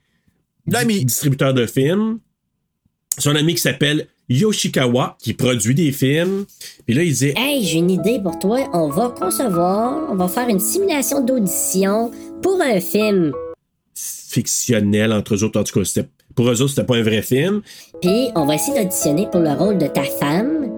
L'ami. 0.67 0.99
di- 0.99 1.05
distributeur 1.07 1.55
de 1.55 1.67
films. 1.67 2.19
Son 3.19 3.35
ami 3.35 3.55
qui 3.55 3.61
s'appelle 3.63 4.07
Yoshikawa, 4.29 5.17
qui 5.21 5.33
produit 5.35 5.75
des 5.75 5.91
films. 5.93 6.45
Puis 6.87 6.95
là, 6.95 7.03
il 7.03 7.13
dit 7.15 7.33
Hey, 7.37 7.65
j'ai 7.65 7.79
une 7.79 7.91
idée 7.91 8.21
pour 8.23 8.39
toi. 8.39 8.59
On 8.73 8.89
va 8.89 9.09
concevoir, 9.19 10.09
on 10.11 10.15
va 10.15 10.29
faire 10.29 10.49
une 10.49 10.61
simulation 10.61 11.25
d'audition 11.25 12.11
pour 12.43 12.61
un 12.61 12.79
film. 12.81 13.33
fictionnel 13.95 15.13
entre 15.13 15.35
eux 15.35 15.43
autres. 15.45 15.59
En 15.61 15.65
tout 15.65 15.79
cas, 15.79 15.85
c'était 15.85 16.09
pour 16.35 16.49
eux 16.51 16.61
autres, 16.63 16.71
c'était 16.71 16.85
pas 16.87 16.97
un 16.97 17.03
vrai 17.03 17.23
film. 17.23 17.63
Puis 18.01 18.29
on 18.37 18.45
va 18.47 18.55
essayer 18.55 18.79
d'auditionner 18.81 19.27
pour 19.31 19.41
le 19.41 19.51
rôle 19.53 19.79
de 19.79 19.87
ta 19.89 20.03
femme. 20.05 20.69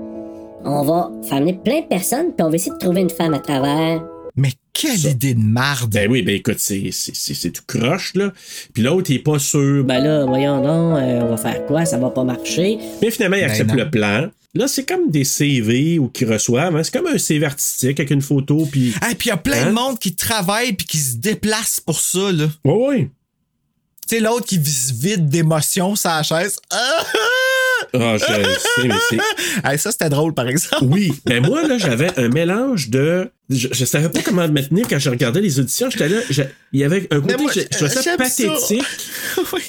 On 0.65 0.83
va 0.85 1.11
faire 1.29 1.41
venir 1.41 1.61
plein 1.63 1.81
de 1.81 1.87
personnes, 1.87 2.33
puis 2.37 2.45
on 2.45 2.51
va 2.51 2.57
essayer 2.57 2.73
de 2.73 2.79
trouver 2.79 3.01
une 3.01 3.11
femme 3.11 3.35
à 3.35 3.39
travers. 3.39 4.03
Mais 4.37 4.53
quelle 4.73 4.99
idée 5.07 5.35
de 5.35 5.41
marde. 5.41 5.93
Ben 5.93 6.11
oui, 6.11 6.23
ben 6.23 6.35
écoute, 6.37 6.59
c'est, 6.59 6.91
c'est, 6.93 7.15
c'est, 7.17 7.35
c'est 7.35 7.51
tout 7.51 7.63
croche, 7.67 8.15
là. 8.15 8.33
Puis 8.73 8.83
l'autre, 8.83 9.11
il 9.11 9.17
est 9.17 9.19
pas 9.21 9.39
sûr. 9.39 9.85
Ben 9.85 10.03
là, 10.03 10.25
voyons 10.27 10.57
donc, 10.59 10.99
euh, 10.99 11.21
on 11.23 11.29
va 11.29 11.37
faire 11.37 11.67
quoi? 11.67 11.85
Ça 11.85 11.99
va 11.99 12.11
pas 12.11 12.25
marcher. 12.25 12.79
Mais 13.03 13.11
finalement, 13.11 13.37
il 13.37 13.41
Ben 13.43 13.51
accepte 13.51 13.71
non. 13.71 13.77
le 13.77 13.91
plan. 13.91 14.29
Là, 14.55 14.67
c'est 14.69 14.85
comme 14.85 15.11
des 15.11 15.25
CV 15.25 15.99
ou 15.99 16.09
qu'ils 16.09 16.31
reçoivent. 16.33 16.75
hein. 16.77 16.83
C'est 16.83 16.93
comme 16.97 17.07
un 17.07 17.19
CV 17.19 17.47
artistique 17.47 17.99
avec 18.01 18.11
une 18.11 18.23
photo, 18.23 18.67
puis. 18.71 18.89
Et 19.11 19.15
puis 19.15 19.29
il 19.29 19.31
y 19.31 19.33
a 19.33 19.37
plein 19.37 19.63
Hein? 19.65 19.67
de 19.67 19.73
monde 19.73 19.99
qui 19.99 20.15
travaille 20.15 20.73
puis 20.75 20.87
qui 20.87 20.99
se 20.99 21.17
déplace 21.17 21.81
pour 21.81 22.01
ça, 22.01 22.33
là. 22.33 22.47
Ouais, 22.65 22.73
ouais. 22.89 23.11
Tu 24.09 24.17
sais, 24.17 24.21
l'autre 24.21 24.47
qui 24.47 24.57
se 24.65 24.93
vide 24.93 25.29
d'émotion 25.29 25.95
la 26.05 26.23
chaise. 26.23 26.57
Ah! 27.95 28.17
Je 28.19 28.25
sais, 28.25 28.89
mais 28.89 28.95
c'est. 29.09 29.19
Hey, 29.65 29.79
ça, 29.79 29.91
c'était 29.93 30.09
drôle, 30.09 30.33
par 30.35 30.47
exemple. 30.49 30.85
Oui, 30.85 31.13
ben 31.27 31.45
moi, 31.45 31.67
là, 31.67 31.77
j'avais 31.79 32.11
un 32.19 32.29
mélange 32.29 32.89
de. 32.89 33.31
Je, 33.49 33.69
je 33.73 33.85
savais 33.85 34.09
pas 34.09 34.21
comment 34.23 34.47
me 34.49 34.61
tenir 34.63 34.87
quand 34.89 34.99
je 34.99 35.11
regardais 35.11 35.41
les 35.41 35.59
auditions. 35.59 35.91
J'étais 35.91 36.09
là, 36.09 36.21
je- 36.31 36.43
il 36.73 36.81
y 36.81 36.85
avait 36.85 37.07
un 37.11 37.21
côté, 37.21 37.35
Mais 37.37 37.43
moi, 37.43 37.53
je, 37.55 37.61
je 37.61 37.67
trouvais 37.77 37.91
ça. 37.91 38.17
pathétique, 38.17 38.85
Oui. 39.53 39.61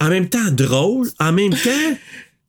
en 0.00 0.08
même 0.08 0.28
temps 0.28 0.50
drôle, 0.50 1.08
en 1.20 1.32
même 1.32 1.52
temps, 1.54 1.96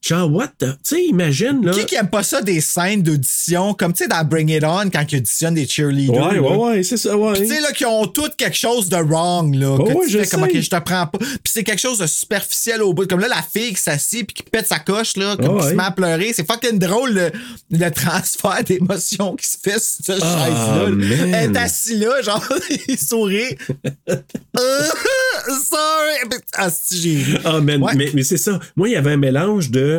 genre, 0.01 0.31
what 0.31 0.47
the. 0.59 0.65
Tu 0.83 0.95
sais, 0.95 1.05
imagine, 1.05 1.65
là. 1.65 1.73
Qui 1.73 1.85
qui 1.85 1.95
aime 1.95 2.09
pas 2.09 2.23
ça 2.23 2.41
des 2.41 2.61
scènes 2.61 3.01
d'audition, 3.03 3.73
comme 3.73 3.93
tu 3.93 4.03
sais 4.03 4.07
dans 4.09 4.23
Bring 4.23 4.49
It 4.49 4.63
On 4.63 4.89
quand 4.89 5.03
ils 5.11 5.17
auditionnent 5.17 5.53
des 5.55 5.67
cheerleaders? 5.67 6.15
Ouais, 6.31 6.39
ouais, 6.39 6.55
ouais, 6.55 6.83
c'est 6.83 6.97
ça, 6.97 7.17
ouais. 7.17 7.33
Tu 7.37 7.47
sais, 7.47 7.59
là, 7.61 7.71
qui 7.71 7.85
ont 7.85 8.07
toutes 8.07 8.35
quelque 8.35 8.57
chose 8.57 8.87
de 8.89 8.95
wrong, 8.97 9.53
là. 9.55 9.71
Ouais, 9.75 9.91
que 9.93 9.97
ouais, 9.97 10.05
tu 10.05 10.11
je 10.13 10.19
fais 10.19 10.27
comme, 10.27 10.45
sais. 10.49 10.57
ok, 10.57 10.61
je 10.61 10.69
te 10.69 10.79
prends 10.79 11.07
pas. 11.07 11.17
Puis 11.19 11.39
c'est 11.45 11.63
quelque 11.63 11.79
chose 11.81 11.99
de 11.99 12.07
superficiel 12.07 12.81
au 12.81 12.93
bout. 12.93 13.07
Comme 13.07 13.19
là, 13.19 13.27
la 13.27 13.41
fille 13.43 13.73
qui 13.73 13.81
s'assit 13.81 14.25
puis 14.25 14.33
qui 14.35 14.43
pète 14.43 14.67
sa 14.67 14.79
coche, 14.79 15.17
là, 15.17 15.35
comme 15.37 15.59
qui 15.59 15.67
se 15.67 15.73
met 15.73 15.83
à 15.83 15.91
pleurer. 15.91 16.31
C'est 16.33 16.49
fucking 16.49 16.79
drôle, 16.79 17.11
le, 17.13 17.31
le 17.71 17.89
transfert 17.91 18.63
d'émotion 18.63 19.35
qui 19.35 19.47
se 19.47 19.57
fait 19.61 19.79
sur 19.79 20.05
cette 20.05 20.19
Ah, 20.21 20.45
chaise-là. 20.45 20.89
man. 20.89 21.33
Elle 21.33 21.51
est 21.55 21.57
assise 21.57 21.99
là, 21.99 22.21
genre, 22.21 22.43
il 22.87 22.97
sourit. 22.97 23.57
Euh, 24.09 24.15
sorry. 25.69 26.39
Ah. 26.57 26.69
Ah, 27.45 27.59
man, 27.61 27.81
Ouais. 27.83 27.93
mais, 27.95 28.11
mais 28.13 28.23
c'est 28.23 28.37
ça. 28.37 28.59
Moi, 28.75 28.89
il 28.89 28.93
y 28.93 28.95
avait 28.95 29.11
un 29.11 29.17
mélange 29.17 29.69
de. 29.71 29.98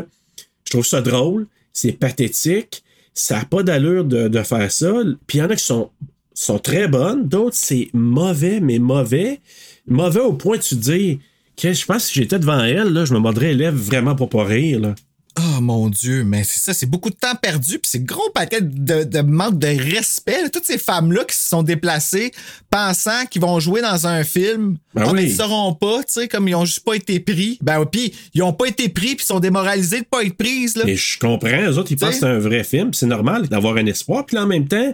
Je 0.70 0.76
trouve 0.76 0.86
ça 0.86 1.02
drôle, 1.02 1.48
c'est 1.72 1.90
pathétique, 1.90 2.84
ça 3.12 3.38
n'a 3.38 3.44
pas 3.44 3.64
d'allure 3.64 4.04
de, 4.04 4.42
faire 4.44 4.70
ça. 4.70 4.92
Puis 5.26 5.38
il 5.38 5.40
y 5.40 5.42
en 5.42 5.50
a 5.50 5.56
qui 5.56 5.64
sont, 5.64 5.90
très 6.62 6.86
bonnes, 6.86 7.26
d'autres, 7.26 7.56
c'est 7.56 7.90
mauvais, 7.92 8.60
mais 8.60 8.78
mauvais. 8.78 9.40
Mauvais 9.88 10.20
au 10.20 10.32
point 10.32 10.58
de 10.58 10.62
se 10.62 10.76
dire 10.76 11.18
que 11.56 11.72
je 11.72 11.84
pense 11.84 12.04
que 12.04 12.12
si 12.12 12.20
j'étais 12.20 12.38
devant 12.38 12.62
elle, 12.62 12.92
là, 12.92 13.04
je 13.04 13.12
me 13.12 13.18
mordrais 13.18 13.48
les 13.48 13.54
lèvres 13.54 13.78
vraiment 13.78 14.14
pour 14.14 14.28
pas 14.28 14.44
rire. 14.44 14.78
Là. 14.78 14.94
Oh 15.38 15.60
mon 15.60 15.88
Dieu, 15.88 16.24
mais 16.24 16.42
c'est 16.44 16.58
ça, 16.58 16.74
c'est 16.74 16.86
beaucoup 16.86 17.08
de 17.08 17.14
temps 17.14 17.36
perdu, 17.40 17.78
puis 17.78 17.88
c'est 17.88 18.04
gros 18.04 18.28
paquet 18.34 18.60
de, 18.60 19.04
de 19.04 19.20
manque 19.20 19.58
de 19.58 19.68
respect. 19.94 20.50
Toutes 20.50 20.64
ces 20.64 20.76
femmes-là 20.76 21.24
qui 21.24 21.36
se 21.36 21.48
sont 21.48 21.62
déplacées 21.62 22.32
pensant 22.68 23.24
qu'ils 23.30 23.40
vont 23.40 23.60
jouer 23.60 23.80
dans 23.80 24.06
un 24.08 24.24
film, 24.24 24.76
Ben 24.94 25.04
mais 25.04 25.10
oui. 25.22 25.22
ils 25.30 25.36
sauront 25.36 25.72
pas, 25.74 25.98
tu 25.98 26.12
sais, 26.14 26.28
comme 26.28 26.48
ils 26.48 26.54
ont 26.56 26.64
juste 26.64 26.84
pas 26.84 26.94
été 26.94 27.20
pris. 27.20 27.58
Ben 27.62 27.84
puis 27.86 28.12
ils 28.34 28.42
ont 28.42 28.52
pas 28.52 28.66
été 28.66 28.88
pris, 28.88 29.14
puis 29.14 29.24
ils 29.24 29.26
sont 29.26 29.40
démoralisés 29.40 30.00
de 30.00 30.06
pas 30.06 30.24
être 30.24 30.36
prises. 30.36 30.76
Là. 30.76 30.84
Et 30.88 30.96
je 30.96 31.18
comprends, 31.18 31.62
eux 31.62 31.78
autres, 31.78 31.92
ils 31.92 31.96
pensent 31.96 32.10
que 32.14 32.16
c'est 32.20 32.26
un 32.26 32.38
vrai 32.38 32.64
film, 32.64 32.92
c'est 32.92 33.06
normal 33.06 33.48
d'avoir 33.48 33.76
un 33.76 33.86
espoir. 33.86 34.26
Puis 34.26 34.36
en 34.36 34.46
même 34.48 34.66
temps, 34.66 34.92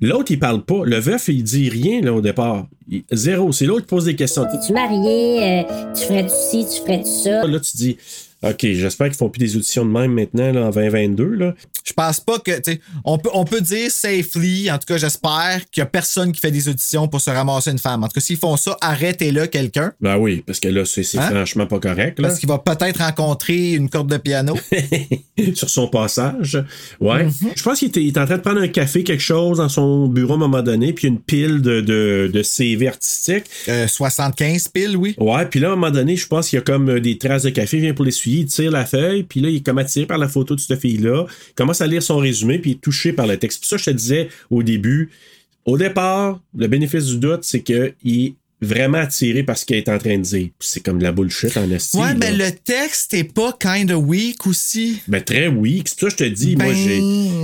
l'autre, 0.00 0.30
il 0.32 0.38
parle 0.40 0.64
pas. 0.64 0.80
Le 0.84 0.98
veuf, 0.98 1.28
il 1.28 1.44
dit 1.44 1.68
rien 1.68 2.00
là, 2.00 2.12
au 2.12 2.20
départ. 2.20 2.66
Il- 2.90 3.04
zéro. 3.12 3.52
C'est 3.52 3.66
l'autre 3.66 3.82
qui 3.82 3.90
pose 3.90 4.04
des 4.04 4.16
questions. 4.16 4.44
T'es-tu 4.44 4.72
marié? 4.72 5.60
Euh, 5.60 5.92
tu 5.96 6.04
ferais-tu 6.06 6.30
ci? 6.50 6.66
Tu 6.74 6.80
ferais-tu 6.82 7.22
ça? 7.24 7.46
Là, 7.46 7.60
tu 7.60 7.76
dis, 7.76 7.96
OK, 8.50 8.60
j'espère 8.62 9.08
qu'ils 9.08 9.16
font 9.16 9.28
plus 9.28 9.38
des 9.40 9.56
auditions 9.56 9.84
de 9.84 9.90
même 9.90 10.12
maintenant, 10.12 10.52
là, 10.52 10.66
en 10.66 10.70
2022. 10.70 11.24
Là. 11.34 11.54
Je 11.84 11.92
pense 11.92 12.20
pas 12.20 12.38
que, 12.38 12.52
on 13.04 13.18
peut, 13.18 13.30
on 13.32 13.44
peut 13.44 13.60
dire 13.60 13.90
safely, 13.90 14.70
en 14.70 14.78
tout 14.78 14.86
cas, 14.86 14.96
j'espère 14.98 15.60
qu'il 15.70 15.80
y 15.80 15.82
a 15.82 15.86
personne 15.86 16.32
qui 16.32 16.40
fait 16.40 16.50
des 16.50 16.68
auditions 16.68 17.08
pour 17.08 17.20
se 17.20 17.30
ramasser 17.30 17.70
une 17.70 17.78
femme. 17.78 18.02
En 18.04 18.08
tout 18.08 18.14
cas, 18.14 18.20
s'ils 18.20 18.36
font 18.36 18.56
ça, 18.56 18.76
arrêtez-le 18.80 19.46
quelqu'un. 19.46 19.92
Ben 20.00 20.16
oui, 20.16 20.42
parce 20.46 20.60
que 20.60 20.68
là, 20.68 20.84
c'est 20.84 21.04
Hein? 21.16 21.30
franchement 21.30 21.66
pas 21.66 21.78
correct. 21.78 22.18
Là. 22.18 22.28
Parce 22.28 22.40
qu'il 22.40 22.48
va 22.48 22.58
peut-être 22.58 22.98
rencontrer 23.00 23.72
une 23.74 23.88
corde 23.88 24.10
de 24.10 24.16
piano. 24.16 24.56
Sur 25.54 25.70
son 25.70 25.88
passage. 25.88 26.58
Ouais. 27.00 27.24
Mhm. 27.24 27.32
Je 27.54 27.62
pense 27.62 27.78
qu'il 27.78 27.88
était 27.88 28.18
en 28.20 28.26
train 28.26 28.36
de 28.36 28.42
prendre 28.42 28.60
un 28.60 28.68
café, 28.68 29.04
quelque 29.04 29.22
chose, 29.22 29.58
dans 29.58 29.68
son 29.68 30.08
bureau 30.08 30.32
à 30.32 30.36
un 30.36 30.38
moment 30.40 30.62
donné, 30.62 30.92
puis 30.92 31.08
une 31.08 31.20
pile 31.20 31.60
de, 31.62 31.80
de, 31.80 32.30
de 32.32 32.42
CV 32.42 32.88
artistiques. 32.88 33.44
Euh, 33.68 33.86
75 33.86 34.68
piles, 34.68 34.96
oui. 34.96 35.14
Ouais, 35.18 35.46
puis 35.46 35.60
là, 35.60 35.68
à 35.68 35.72
un 35.72 35.76
moment 35.76 35.90
donné, 35.92 36.16
je 36.16 36.26
pense 36.26 36.48
qu'il 36.48 36.56
y 36.56 36.60
a 36.60 36.62
comme 36.62 36.88
euh, 36.90 37.00
des 37.00 37.18
traces 37.18 37.42
de 37.44 37.50
café, 37.50 37.76
il 37.76 37.82
vient 37.82 37.94
pour 37.94 38.04
il 38.40 38.46
tire 38.46 38.70
la 38.70 38.84
feuille, 38.86 39.22
puis 39.22 39.40
là, 39.40 39.48
il 39.48 39.56
est 39.56 39.66
comme 39.66 39.78
attiré 39.78 40.06
par 40.06 40.18
la 40.18 40.28
photo 40.28 40.54
de 40.54 40.60
cette 40.60 40.80
fille-là, 40.80 41.26
il 41.50 41.54
commence 41.54 41.80
à 41.80 41.86
lire 41.86 42.02
son 42.02 42.18
résumé, 42.18 42.58
puis 42.58 42.72
il 42.72 42.74
est 42.74 42.80
touché 42.80 43.12
par 43.12 43.26
le 43.26 43.36
texte. 43.36 43.60
Puis 43.60 43.68
ça, 43.68 43.76
je 43.76 43.84
te 43.84 43.90
disais 43.90 44.28
au 44.50 44.62
début, 44.62 45.10
au 45.64 45.76
départ, 45.76 46.40
le 46.56 46.66
bénéfice 46.68 47.06
du 47.06 47.18
doute, 47.18 47.44
c'est 47.44 47.62
qu'il 47.62 47.94
est 48.04 48.34
vraiment 48.62 48.98
attiré 48.98 49.42
par 49.42 49.58
ce 49.58 49.66
qu'elle 49.66 49.78
est 49.78 49.88
en 49.88 49.98
train 49.98 50.16
de 50.16 50.22
dire. 50.22 50.48
Puis 50.58 50.68
c'est 50.68 50.80
comme 50.80 50.98
de 50.98 51.02
la 51.02 51.12
bullshit 51.12 51.56
en 51.56 51.70
esti. 51.70 51.96
Ouais, 51.98 52.14
mais 52.14 52.32
le 52.32 52.50
texte 52.52 53.12
est 53.14 53.24
pas 53.24 53.56
kind 53.60 53.90
of 53.90 54.02
weak 54.04 54.46
aussi. 54.46 55.00
Ben, 55.08 55.22
très 55.22 55.48
oui. 55.48 55.82
C'est 55.84 56.00
ça 56.00 56.06
que 56.06 56.12
je 56.12 56.16
te 56.16 56.24
dis, 56.24 56.56
moi, 56.56 56.66
Ben- 56.66 56.74
j'ai. 56.74 57.00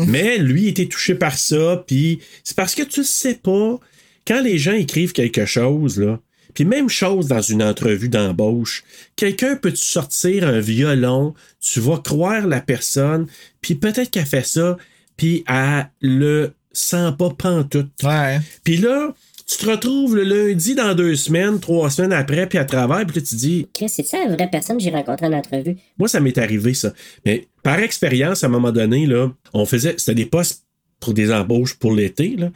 Mais 0.07 0.39
lui, 0.39 0.63
il 0.63 0.69
était 0.69 0.87
touché 0.87 1.15
par 1.15 1.37
ça, 1.37 1.85
puis 1.87 2.21
c'est 2.45 2.57
parce 2.57 2.75
que 2.75 2.83
tu 2.83 3.05
sais 3.05 3.35
pas. 3.35 3.79
Quand 4.27 4.41
les 4.41 4.57
gens 4.57 4.73
écrivent 4.73 5.13
quelque 5.13 5.47
chose, 5.47 5.99
là, 5.99 6.21
puis 6.55 6.65
même 6.65 6.89
chose 6.89 7.29
dans 7.29 7.41
une 7.41 7.63
entrevue 7.63 8.09
d'embauche, 8.09 8.85
quelqu'un 9.17 9.57
peut 9.57 9.73
te 9.73 9.79
sortir 9.79 10.47
un 10.47 10.61
violon, 10.61 11.35
tu 11.61 11.81
vas 11.81 11.99
croire 11.99 12.47
la 12.47 12.61
personne, 12.61 13.27
puis 13.61 13.75
peut-être 13.75 14.11
qu'elle 14.11 14.27
fait 14.27 14.47
ça, 14.47 14.77
puis 15.17 15.45
elle 15.49 15.89
le 16.01 16.53
sent 16.73 17.11
pas 17.19 17.31
pantoute. 17.31 17.91
Ouais. 18.03 18.41
Puis 18.65 18.79
là, 18.79 19.15
tu 19.47 19.57
te 19.59 19.71
retrouves 19.71 20.17
le 20.17 20.23
lundi 20.23 20.75
dans 20.75 20.95
deux 20.95 21.15
semaines, 21.15 21.61
trois 21.61 21.91
semaines 21.91 22.13
après, 22.13 22.47
puis 22.47 22.59
à 22.59 22.65
travers, 22.65 23.05
puis 23.07 23.21
là, 23.21 23.27
tu 23.27 23.35
dis, 23.35 23.69
Chris, 23.75 23.89
c'est 23.89 24.07
ça 24.07 24.19
la 24.25 24.35
vraie 24.35 24.49
personne 24.51 24.79
que 24.79 24.83
j'ai 24.83 24.91
rencontrée 24.91 25.27
en 25.27 25.33
entrevue? 25.33 25.77
moi, 25.99 26.09
ça 26.09 26.21
m'est 26.21 26.39
arrivé, 26.39 26.75
ça. 26.75 26.93
Mais 27.27 27.49
par 27.63 27.79
expérience, 27.79 28.45
à 28.45 28.47
un 28.47 28.51
moment 28.51 28.73
donné, 28.73 29.07
là, 29.07 29.31
on 29.53 29.67
faisait. 29.67 29.95
C'était 29.99 30.15
des 30.15 30.27
postes 30.27 30.65
pour 31.03 31.15
des 31.15 31.33
embauches 31.33 31.75
pour 31.75 31.93
l'été. 31.93 32.37
Là. 32.37 32.51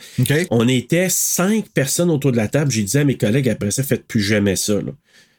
On 0.50 0.66
était 0.68 1.09
cinq 1.11 1.68
personnes 1.68 2.11
autour 2.11 2.32
de 2.32 2.37
la 2.37 2.48
table. 2.48 2.70
J'ai 2.70 2.85
dit 2.85 2.96
à 2.96 3.04
mes 3.04 3.16
collègues 3.16 3.48
après 3.48 3.70
ça, 3.70 3.82
faites 3.82 4.06
plus 4.06 4.22
jamais 4.22 4.56
ça. 4.56 4.74
Là. 4.74 4.92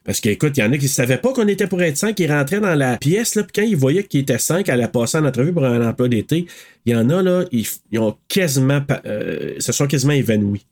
Parce 0.03 0.21
qu'écoute, 0.21 0.53
il 0.55 0.61
y 0.61 0.63
en 0.63 0.71
a 0.71 0.77
qui 0.77 0.85
ne 0.85 0.89
savaient 0.89 1.17
pas 1.17 1.33
qu'on 1.33 1.47
était 1.47 1.67
pour 1.67 1.81
être 1.81 1.97
cinq, 1.97 2.17
ils 2.21 2.31
rentraient 2.31 2.61
dans 2.61 2.75
la 2.75 2.95
pièce, 2.95 3.35
là, 3.35 3.43
puis 3.43 3.51
quand 3.53 3.67
ils 3.67 3.75
voyaient 3.75 4.05
qu'ils 4.05 4.21
étaient 4.21 4.37
cinq, 4.37 4.69
à 4.69 4.77
la 4.77 4.87
passer 4.87 5.17
en 5.17 5.25
entrevue 5.25 5.51
pour 5.51 5.65
un 5.65 5.85
emploi 5.85 6.07
d'été, 6.07 6.45
il 6.85 6.93
y 6.93 6.95
en 6.95 7.09
a, 7.09 7.21
là, 7.21 7.43
ils, 7.51 7.67
ils 7.91 7.99
ont 7.99 8.15
quasiment, 8.29 8.81
euh, 9.05 9.55
se 9.59 9.73
sont 9.73 9.85
quasiment 9.85 10.13
évanouis. 10.13 10.65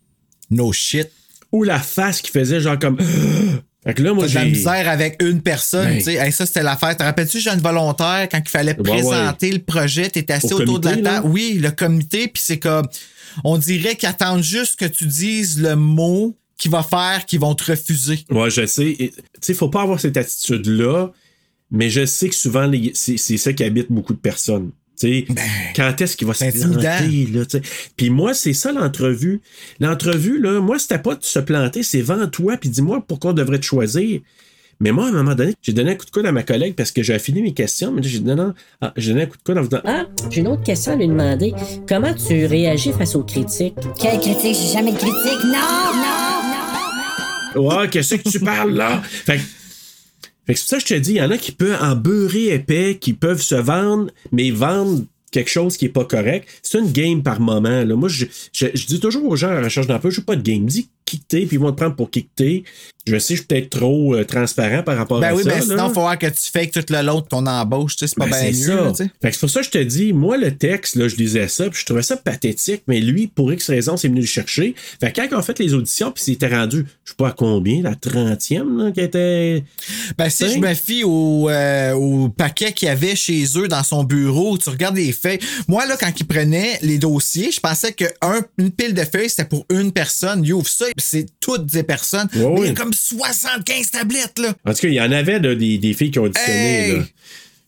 No 0.52 0.72
shit. 0.72 1.12
Ou 1.52 1.64
la 1.64 1.80
face 1.80 2.22
qui 2.22 2.32
faisait 2.32 2.62
genre 2.62 2.80
comme. 2.80 2.98
fait 3.86 3.94
que 3.94 4.02
là, 4.04 4.14
moi, 4.14 4.24
T'as 4.26 4.30
de 4.30 4.36
la 4.36 4.44
j'ai. 4.46 4.50
misère 4.52 4.90
avec 4.90 5.22
une 5.22 5.42
personne, 5.42 5.86
Ben. 5.88 5.98
tu 6.00 6.06
sais. 6.06 6.14
Hey, 6.16 6.32
ça, 6.32 6.46
c'était 6.46 6.64
l'affaire. 6.64 6.98
Te 6.98 7.04
rappelles-tu, 7.04 7.40
jeune 7.40 7.60
volontaire, 7.60 8.28
quand 8.32 8.40
il 8.44 8.50
fallait 8.50 8.76
Ouais, 8.78 8.84
présenter 8.84 9.52
le 9.52 9.60
projet, 9.60 10.10
t'étais 10.10 10.34
assis 10.34 10.54
Au 10.54 10.62
autour 10.62 10.80
de 10.80 10.90
la 10.90 10.96
là? 10.96 11.02
table? 11.16 11.28
Oui, 11.30 11.60
le 11.62 11.72
comité, 11.72 12.28
puis 12.28 12.42
c'est 12.44 12.58
comme, 12.60 12.88
on 13.44 13.58
dirait 13.58 13.96
qu'ils 13.96 14.10
attendent 14.10 14.44
juste 14.44 14.78
que 14.80 14.86
tu 14.86 15.06
dises 15.06 15.60
le 15.62 15.76
mot 15.76 16.36
qui 16.58 16.70
va 16.70 16.82
faire 16.84 17.26
qu'ils 17.28 17.40
vont 17.42 17.54
te 17.54 17.72
refuser. 17.72 18.20
Ouais, 18.32 18.50
je 18.50 18.66
sais. 18.66 18.96
Tu 18.98 19.12
sais, 19.42 19.54
faut 19.54 19.70
pas 19.70 19.82
avoir 19.84 20.00
cette 20.00 20.18
attitude-là, 20.18 21.12
mais 21.70 21.90
je 21.90 22.06
sais 22.06 22.30
que 22.30 22.36
souvent, 22.36 22.66
les- 22.66 22.94
c'est 22.96 23.18
ça 23.38 23.52
qui 23.54 23.64
habite 23.64 23.92
beaucoup 23.92 24.14
de 24.14 24.20
personnes. 24.20 24.72
Tu 25.00 25.08
sais, 25.08 25.26
quand 25.76 26.00
est-ce 26.02 26.16
qu'il 26.16 26.28
va 26.28 26.34
se 26.34 26.46
planter, 26.52 27.28
là. 27.34 27.42
Puis 27.98 28.10
moi, 28.10 28.34
c'est 28.34 28.54
ça 28.54 28.72
l'entrevue. 28.72 29.42
L'entrevue, 29.80 30.40
là, 30.42 30.60
moi, 30.62 30.80
c'était 30.80 31.00
pas 31.00 31.16
de 31.16 31.24
se 31.24 31.40
planter, 31.40 31.84
c'est 31.84 32.02
vends-toi, 32.02 32.58
puis 32.58 32.70
dis-moi 32.70 33.04
pourquoi 33.08 33.32
on 33.32 33.34
devrait 33.34 33.60
te 33.60 33.66
choisir. 33.66 34.22
Mais 34.82 34.92
moi, 34.92 35.06
à 35.06 35.10
un 35.10 35.12
moment 35.14 35.36
donné, 35.36 35.54
j'ai 35.62 35.72
donné 35.72 35.92
un 35.92 35.96
coup 35.96 36.06
de 36.06 36.12
coude 36.12 36.26
à 36.26 36.32
ma 36.34 36.44
collègue 36.44 36.76
parce 36.76 36.92
que 36.92 37.02
j'ai 37.02 37.18
fini 37.18 37.42
mes 37.42 37.54
questions, 37.54 37.94
mais 37.94 38.04
j'ai 38.04 38.20
non, 38.20 38.36
non, 38.36 38.54
ah, 38.82 38.92
j'ai 38.98 39.12
donné 39.12 39.24
un 39.24 39.28
coup 39.28 39.38
de 39.38 39.44
coude 39.44 39.58
en 39.58 39.62
disant 39.62 39.82
Ah, 39.86 40.04
j'ai 40.30 40.42
une 40.42 40.48
autre 40.50 40.64
question 40.64 40.92
à 40.92 40.96
lui 40.98 41.08
demander. 41.08 41.54
Comment 41.88 42.14
tu 42.14 42.46
réagis 42.46 42.92
face 42.92 43.16
aux 43.16 43.24
critiques? 43.24 43.76
Quelle 44.00 44.20
critique? 44.20 44.56
J'ai 44.62 44.74
jamais 44.74 44.92
de 44.92 44.98
critique. 44.98 45.44
Non, 45.46 45.94
non, 45.96 47.62
non. 47.64 47.68
Ouais, 47.80 47.90
qu'est-ce 47.90 48.16
que 48.16 48.30
tu 48.30 48.40
parles 48.42 48.74
là? 48.74 49.02
Fait, 49.04 49.38
que- 49.38 49.42
fait 50.46 50.54
que 50.54 50.60
c'est 50.60 50.68
ça 50.68 50.78
que 50.78 50.84
je 50.84 50.94
te 50.96 51.00
dis, 51.00 51.12
il 51.12 51.18
y 51.18 51.22
en 51.22 51.32
a 51.32 51.38
qui 51.38 51.52
peuvent 51.52 51.82
en 51.82 51.96
beurrer 51.96 52.54
épais, 52.54 52.98
qui 53.00 53.14
peuvent 53.14 53.42
se 53.42 53.56
vendre, 53.56 54.12
mais 54.32 54.52
vendre 54.52 55.04
quelque 55.36 55.50
chose 55.52 55.76
qui 55.78 55.86
est 55.86 55.90
pas 55.90 56.06
correct. 56.06 56.48
C'est 56.64 56.80
une 56.80 56.92
game 56.92 57.22
par 57.22 57.40
moment. 57.40 57.84
Là. 57.84 57.96
Moi, 57.96 58.10
je, 58.10 58.26
je, 58.54 58.68
je 58.74 58.86
dis 58.88 59.00
toujours 59.00 59.26
aux 59.26 59.36
gens 59.36 59.50
à 59.50 59.56
la 59.56 59.62
recherche 59.64 59.88
d'emploi, 59.88 60.10
je 60.10 60.16
joue 60.18 60.24
pas 60.26 60.36
de 60.36 60.42
game. 60.42 60.66
Dis 60.66 60.90
quitter, 61.06 61.46
puis 61.46 61.58
ils 61.58 61.60
vont 61.60 61.72
te 61.72 61.78
prendre 61.78 61.96
pour 61.96 62.10
quitter. 62.10 62.64
Je 63.06 63.20
sais, 63.20 63.36
je 63.36 63.42
suis 63.42 63.46
peut-être 63.48 63.70
trop 63.70 64.16
euh, 64.16 64.24
transparent 64.24 64.82
par 64.82 64.98
rapport 64.98 65.20
Ben 65.20 65.28
à 65.30 65.36
oui, 65.36 65.44
ça. 65.44 65.50
mais 65.50 65.56
là. 65.58 65.62
sinon, 65.62 65.88
il 65.90 65.94
faut 65.94 66.00
voir 66.02 66.18
que 66.18 66.26
tu 66.26 66.52
fais 66.52 66.66
tout 66.66 66.82
le 66.90 67.02
long 67.04 67.22
de 67.22 67.28
ton 67.28 67.46
embauche, 67.46 67.96
tu 67.96 68.00
sais, 68.00 68.08
c'est 68.08 68.16
pas 68.18 68.26
Ben, 68.26 68.32
bien 68.32 68.52
c'est 68.52 68.72
mieux, 68.72 68.76
ça. 68.78 68.84
là, 68.84 68.90
tu 68.90 68.96
sais. 69.04 69.12
Fait 69.22 69.28
que 69.30 69.34
c'est 69.36 69.40
pour 69.42 69.50
ça 69.52 69.60
que 69.60 69.66
je 69.68 69.72
te 69.72 69.78
dis, 69.84 70.14
moi, 70.14 70.38
le 70.38 70.58
texte, 70.58 70.96
là, 70.96 71.08
je 71.08 71.16
lisais 71.16 71.48
ça, 71.48 71.70
puis 71.70 71.80
je 71.80 71.86
trouvais 71.86 72.02
ça 72.02 72.18
pathétique, 72.18 72.82
mais 72.88 73.00
lui, 73.02 73.28
pour 73.28 73.54
X 73.54 73.70
raison, 73.70 73.96
c'est 73.98 74.08
venu 74.08 74.22
le 74.22 74.26
chercher. 74.26 74.74
Fait 75.00 75.12
que 75.12 75.22
quand 75.22 75.38
on 75.38 75.44
fait 75.44 75.60
les 75.60 75.76
auditions, 75.76 76.12
puis 76.12 76.24
c'était 76.24 76.48
rendu, 76.48 76.88
je 77.04 77.12
sais 77.12 77.16
pas 77.16 77.28
à 77.28 77.32
combien, 77.34 77.84
la 77.84 77.94
30e, 77.94 78.76
là, 78.86 78.92
qui 78.92 79.02
était. 79.02 79.64
Ben, 80.18 80.30
si 80.32 80.50
je 80.50 80.58
me 80.58 80.74
fie 80.74 81.04
au, 81.04 81.48
euh, 81.52 81.94
au 81.94 82.30
paquet 82.30 82.74
qu'il 82.74 82.88
y 82.88 82.92
avait 82.92 83.16
chez 83.16 83.44
eux 83.58 83.68
dans 83.68 83.84
son 83.84 84.04
bureau, 84.04 84.58
tu 84.58 84.70
regardes 84.72 84.96
les 84.98 85.12
feuilles. 85.28 85.40
Moi, 85.68 85.86
là, 85.86 85.96
quand 86.00 86.12
ils 86.20 86.26
prenaient 86.26 86.80
les 86.82 86.98
dossiers, 86.98 87.52
je 87.52 87.60
pensais 87.60 87.94
qu'une 87.94 88.72
pile 88.72 88.94
de 88.94 89.04
feuilles, 89.04 89.30
c'était 89.30 89.46
pour 89.46 89.66
une 89.70 89.92
personne. 89.92 90.44
Il 90.44 90.54
ouvre 90.54 90.68
ça, 90.68 90.86
c'est 90.98 91.26
toutes 91.40 91.66
des 91.66 91.84
personnes. 91.84 92.28
Mais 92.34 92.56
il 92.58 92.66
y 92.66 92.70
a 92.70 92.74
comme 92.74 92.94
75 92.94 93.92
tablettes, 93.92 94.40
là. 94.40 94.54
En 94.66 94.74
tout 94.74 94.82
cas, 94.82 94.88
il 94.88 94.94
y 94.94 95.02
en 95.02 95.12
avait 95.12 95.40
là, 95.40 95.56
des, 95.56 95.78
des 95.78 95.94
filles 95.94 96.12
qui 96.12 96.20
ont 96.20 96.24
auditionné. 96.24 96.90
Hey! 96.90 96.98
Là. 96.98 97.04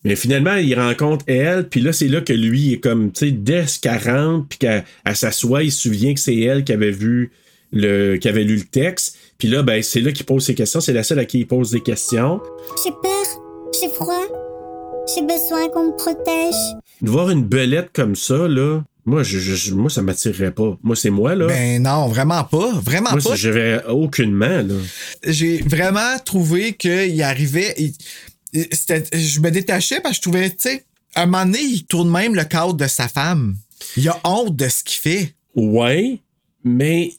Mais 0.04 0.16
finalement, 0.16 0.56
il 0.56 0.74
rencontre 0.80 1.26
elle, 1.28 1.68
puis 1.68 1.82
là, 1.82 1.92
c'est 1.92 2.08
là 2.08 2.22
que 2.22 2.34
lui 2.34 2.74
est 2.74 2.80
comme, 2.80 3.12
tu 3.12 3.26
sais, 3.26 3.32
dès 3.32 3.68
ce 3.68 3.80
40, 3.80 4.48
puis 4.48 4.60
qu'elle 4.60 4.86
elle 5.04 5.16
s'assoit, 5.16 5.64
il 5.64 5.72
se 5.72 5.82
souvient 5.82 6.14
que 6.14 6.20
c'est 6.20 6.40
elle 6.40 6.64
qui 6.64 6.72
avait 6.72 6.92
vu 6.92 7.32
le, 7.72 8.18
qui 8.18 8.30
avait 8.30 8.44
lu 8.44 8.56
le 8.56 8.64
texte. 8.64 9.18
Puis 9.38 9.48
là, 9.48 9.64
ben, 9.64 9.84
c'est 9.84 10.02
là 10.02 10.12
qu'il 10.12 10.26
pose 10.26 10.46
ses 10.46 10.56
questions. 10.56 10.80
C'est 10.80 10.94
la 10.94 11.04
seule 11.04 11.20
à 11.20 11.26
qui 11.26 11.40
il 11.40 11.48
pose 11.48 11.72
des 11.72 11.82
questions. 11.82 12.40
J'ai 12.84 12.92
peur, 12.92 13.26
j'ai 13.82 13.90
froid, 13.90 14.47
j'ai 15.14 15.22
besoin 15.22 15.70
qu'on 15.70 15.88
me 15.88 15.96
protège. 15.98 16.56
De 17.02 17.10
voir 17.10 17.30
une 17.30 17.44
belette 17.44 17.90
comme 17.94 18.16
ça, 18.16 18.48
là, 18.48 18.82
moi, 19.06 19.24
je, 19.24 19.40
je- 19.40 19.74
moi 19.74 19.90
ça 19.90 20.02
m'attirerait 20.02 20.52
pas. 20.52 20.78
Moi, 20.84 20.96
c'est 20.96 21.10
moi, 21.10 21.34
là. 21.36 21.48
Ben 21.48 21.82
non, 21.82 22.08
vraiment 22.08 22.44
pas. 22.44 22.72
Vraiment 22.82 23.12
moi, 23.12 23.22
pas. 23.22 23.36
je 23.36 23.50
vais 23.50 23.84
aucunement, 23.86 24.62
là. 24.62 24.76
J'ai 25.26 25.60
vraiment 25.62 26.18
trouvé 26.26 26.74
qu'il 26.74 27.22
arrivait. 27.24 27.74
il- 27.78 27.94
je 28.54 29.40
me 29.40 29.50
détachais 29.52 30.00
parce 30.02 30.14
que 30.14 30.18
je 30.18 30.22
trouvais, 30.30 30.50
tu 30.50 30.56
sais, 30.60 30.84
à 31.16 31.24
un 31.24 31.26
moment 31.26 31.46
donné, 31.46 31.60
il 31.62 31.86
tourne 31.86 32.10
même 32.10 32.36
le 32.36 32.44
cadre 32.44 32.74
de 32.74 32.88
sa 32.88 33.08
femme. 33.08 33.56
Il 33.96 34.08
a 34.10 34.20
honte 34.24 34.56
de 34.56 34.68
ce 34.68 34.84
qu'il 34.84 35.00
fait. 35.00 35.34
Ouais, 35.56 36.20
mais 36.64 37.14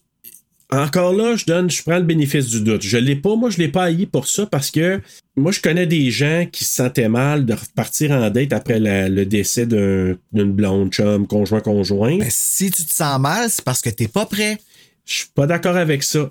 encore 0.70 1.14
là, 1.14 1.34
je 1.36 1.44
donne, 1.46 1.70
je 1.70 1.82
prends 1.82 1.96
le 1.96 2.02
bénéfice 2.04 2.46
du 2.48 2.60
doute. 2.60 2.82
Je 2.82 2.98
l'ai 2.98 3.16
pas, 3.16 3.36
moi, 3.36 3.48
je 3.50 3.58
l'ai 3.58 3.68
pas 3.68 3.84
haï 3.84 4.04
pour 4.06 4.26
ça 4.28 4.44
parce 4.46 4.70
que 4.70 5.00
moi, 5.36 5.50
je 5.52 5.60
connais 5.60 5.86
des 5.86 6.10
gens 6.10 6.46
qui 6.50 6.64
se 6.64 6.74
sentaient 6.74 7.08
mal 7.08 7.46
de 7.46 7.54
repartir 7.54 8.10
en 8.12 8.28
date 8.30 8.52
après 8.52 8.78
la- 8.78 9.08
le 9.08 9.24
décès 9.24 9.66
d'un- 9.66 10.16
d'une 10.32 10.52
blonde 10.52 10.92
chum, 10.92 11.26
conjoint, 11.26 11.60
conjoint. 11.60 12.18
Ben, 12.18 12.28
si 12.30 12.70
tu 12.70 12.84
te 12.84 12.92
sens 12.92 13.18
mal, 13.20 13.48
c'est 13.50 13.64
parce 13.64 13.80
que 13.80 13.90
t'es 13.90 14.08
pas 14.08 14.26
prêt. 14.26 14.58
Je 15.06 15.14
suis 15.14 15.28
pas 15.34 15.46
d'accord 15.46 15.76
avec 15.76 16.02
ça. 16.02 16.30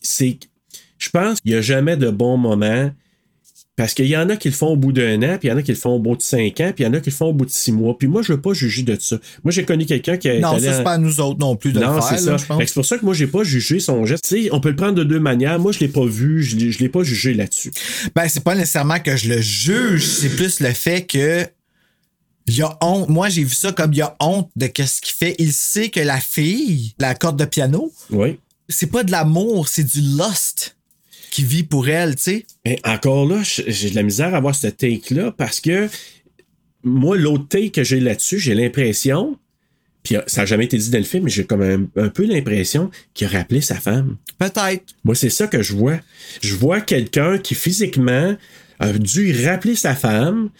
C'est, 0.00 0.38
je 0.98 1.10
pense 1.10 1.40
qu'il 1.40 1.50
y 1.52 1.54
a 1.54 1.60
jamais 1.60 1.96
de 1.96 2.10
bon 2.10 2.36
moment 2.38 2.90
parce 3.74 3.94
qu'il 3.94 4.06
y 4.06 4.16
en 4.16 4.28
a 4.28 4.36
qui 4.36 4.48
le 4.48 4.54
font 4.54 4.68
au 4.68 4.76
bout 4.76 4.92
d'un 4.92 5.22
an, 5.22 5.38
puis 5.38 5.48
il 5.48 5.50
y 5.50 5.52
en 5.52 5.56
a 5.56 5.62
qui 5.62 5.72
le 5.72 5.78
font 5.78 5.92
au 5.94 5.98
bout 5.98 6.14
de 6.14 6.20
cinq 6.22 6.60
ans, 6.60 6.72
puis 6.74 6.84
il 6.84 6.86
y 6.86 6.86
en 6.86 6.92
a 6.92 7.00
qui 7.00 7.08
le 7.08 7.14
font 7.16 7.26
au 7.26 7.32
bout 7.32 7.46
de 7.46 7.50
six 7.50 7.72
mois. 7.72 7.96
Puis 7.96 8.06
moi, 8.06 8.20
je 8.20 8.34
veux 8.34 8.40
pas 8.40 8.52
juger 8.52 8.82
de 8.82 8.96
ça. 9.00 9.16
Moi, 9.44 9.50
j'ai 9.50 9.64
connu 9.64 9.86
quelqu'un 9.86 10.18
qui 10.18 10.28
a 10.28 10.38
Non, 10.40 10.58
ça, 10.58 10.70
en- 10.70 10.76
c'est 10.76 10.84
pas 10.84 10.92
à 10.92 10.98
nous 10.98 11.20
autres 11.20 11.38
non 11.40 11.56
plus 11.56 11.72
de 11.72 11.80
non, 11.80 11.94
le 11.94 12.00
faire, 12.02 12.18
c'est 12.18 12.26
là, 12.26 12.36
ça. 12.38 12.58
C'est 12.66 12.74
pour 12.74 12.84
ça 12.84 12.98
que 12.98 13.04
moi, 13.04 13.14
j'ai 13.14 13.26
pas 13.26 13.44
jugé 13.44 13.80
son 13.80 14.04
geste. 14.04 14.34
On 14.52 14.60
peut 14.60 14.68
le 14.70 14.76
prendre 14.76 14.94
de 14.94 15.04
deux 15.04 15.20
manières. 15.20 15.58
Moi, 15.58 15.72
je 15.72 15.78
l'ai 15.80 15.88
pas 15.88 16.04
vu, 16.04 16.42
je 16.42 16.56
l'ai, 16.56 16.70
je 16.70 16.80
l'ai 16.80 16.90
pas 16.90 17.02
jugé 17.02 17.32
là-dessus. 17.32 17.70
Ben, 18.14 18.28
c'est 18.28 18.44
pas 18.44 18.54
nécessairement 18.54 19.00
que 19.00 19.16
je 19.16 19.28
le 19.30 19.40
juge, 19.40 20.06
c'est 20.06 20.28
plus 20.36 20.60
le 20.60 20.72
fait 20.72 21.06
que 21.06 21.46
il 22.48 22.60
a 22.62 22.76
honte. 22.82 23.08
Moi, 23.08 23.28
j'ai 23.30 23.44
vu 23.44 23.54
ça 23.54 23.72
comme 23.72 23.92
il 23.94 24.02
a 24.02 24.16
honte 24.20 24.50
de 24.56 24.66
qu'est-ce 24.66 25.00
qu'il 25.00 25.14
fait. 25.14 25.34
Il 25.38 25.52
sait 25.52 25.88
que 25.90 26.00
la 26.00 26.18
fille, 26.20 26.92
la 26.98 27.14
corde 27.14 27.38
de 27.38 27.44
piano, 27.44 27.92
Oui. 28.10 28.38
c'est 28.68 28.88
pas 28.88 29.04
de 29.04 29.12
l'amour, 29.12 29.68
c'est 29.68 29.84
du 29.84 30.00
lust 30.00 30.76
qui 31.32 31.42
vit 31.42 31.64
pour 31.64 31.88
elle, 31.88 32.14
tu 32.14 32.44
sais. 32.64 32.78
Encore 32.84 33.26
là, 33.26 33.40
j'ai 33.42 33.90
de 33.90 33.96
la 33.96 34.02
misère 34.02 34.34
à 34.34 34.36
avoir 34.36 34.54
ce 34.54 34.66
take-là 34.66 35.32
parce 35.32 35.60
que 35.60 35.88
moi, 36.84 37.16
l'autre 37.16 37.48
take 37.48 37.70
que 37.70 37.82
j'ai 37.82 38.00
là-dessus, 38.00 38.38
j'ai 38.38 38.54
l'impression, 38.54 39.38
puis 40.02 40.16
ça 40.26 40.42
n'a 40.42 40.46
jamais 40.46 40.66
été 40.66 40.76
dit 40.76 40.90
dans 40.90 40.98
le 40.98 41.04
film, 41.04 41.24
mais 41.24 41.30
j'ai 41.30 41.44
comme 41.44 41.62
un, 41.62 41.86
un 42.00 42.10
peu 42.10 42.26
l'impression 42.26 42.90
qu'il 43.14 43.28
a 43.28 43.30
rappelé 43.30 43.62
sa 43.62 43.76
femme. 43.76 44.18
Peut-être. 44.38 44.94
Moi, 45.04 45.14
c'est 45.14 45.30
ça 45.30 45.46
que 45.46 45.62
je 45.62 45.72
vois. 45.72 45.98
Je 46.42 46.54
vois 46.54 46.82
quelqu'un 46.82 47.38
qui 47.38 47.54
physiquement 47.54 48.36
a 48.78 48.92
dû 48.92 49.34
rappeler 49.46 49.74
sa 49.74 49.94
femme. 49.94 50.50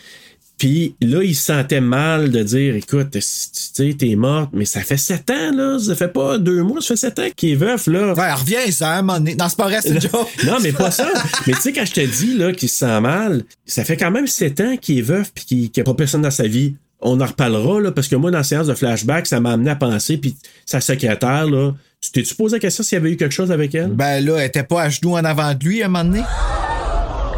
Puis 0.62 0.94
là, 1.00 1.24
il 1.24 1.34
se 1.34 1.46
sentait 1.46 1.80
mal 1.80 2.30
de 2.30 2.40
dire 2.44 2.76
Écoute, 2.76 3.10
tu 3.10 3.20
sais, 3.20 3.96
t'es 3.98 4.14
morte, 4.14 4.50
mais 4.52 4.64
ça 4.64 4.80
fait 4.82 4.96
sept 4.96 5.28
ans, 5.28 5.50
là. 5.52 5.76
Ça 5.80 5.96
fait 5.96 6.06
pas 6.06 6.38
deux 6.38 6.62
mois, 6.62 6.80
ça 6.80 6.94
fait 6.94 7.08
sept 7.08 7.18
ans 7.18 7.26
qu'il 7.34 7.50
est 7.50 7.54
veuf, 7.56 7.88
là. 7.88 8.14
Ouais, 8.14 8.32
reviens, 8.32 8.70
ça, 8.70 8.92
à 8.92 8.98
un 8.98 9.02
moment 9.02 9.18
donné. 9.18 9.34
Non, 9.34 9.48
c'est 9.48 9.56
pas 9.56 9.64
vrai, 9.64 9.80
c'est. 9.82 10.12
Non, 10.44 10.58
mais 10.62 10.70
pas 10.70 10.92
ça. 10.92 11.08
mais 11.48 11.54
tu 11.54 11.62
sais, 11.62 11.72
quand 11.72 11.84
je 11.84 11.92
te 11.94 12.00
dis 12.02 12.38
là, 12.38 12.52
qu'il 12.52 12.68
se 12.68 12.76
sent 12.76 13.00
mal, 13.00 13.42
ça 13.66 13.82
fait 13.82 13.96
quand 13.96 14.12
même 14.12 14.28
sept 14.28 14.60
ans 14.60 14.76
qu'il 14.76 14.98
est 14.98 15.02
veuf 15.02 15.32
puis 15.34 15.44
qu'il 15.44 15.58
n'y 15.62 15.80
a 15.80 15.82
pas 15.82 15.94
personne 15.94 16.22
dans 16.22 16.30
sa 16.30 16.46
vie. 16.46 16.76
On 17.00 17.20
en 17.20 17.26
reparlera, 17.26 17.80
là, 17.80 17.90
parce 17.90 18.06
que 18.06 18.14
moi, 18.14 18.30
dans 18.30 18.38
la 18.38 18.44
séance 18.44 18.68
de 18.68 18.74
flashback, 18.74 19.26
ça 19.26 19.40
m'a 19.40 19.54
amené 19.54 19.70
à 19.70 19.74
penser, 19.74 20.16
puis 20.16 20.36
sa 20.64 20.80
secrétaire, 20.80 21.46
là, 21.46 21.72
tu 22.00 22.12
t'es-tu 22.12 22.36
posé 22.36 22.54
la 22.54 22.60
question 22.60 22.84
s'il 22.84 22.98
y 22.98 23.00
avait 23.00 23.10
eu 23.10 23.16
quelque 23.16 23.34
chose 23.34 23.50
avec 23.50 23.74
elle? 23.74 23.90
Ben 23.90 24.24
là, 24.24 24.36
elle 24.36 24.46
était 24.46 24.62
pas 24.62 24.82
à 24.82 24.90
genoux 24.90 25.14
en 25.14 25.24
avant 25.24 25.54
de 25.54 25.64
lui 25.64 25.82
à 25.82 25.86
un 25.86 25.88
moment 25.88 26.04
donné? 26.04 26.22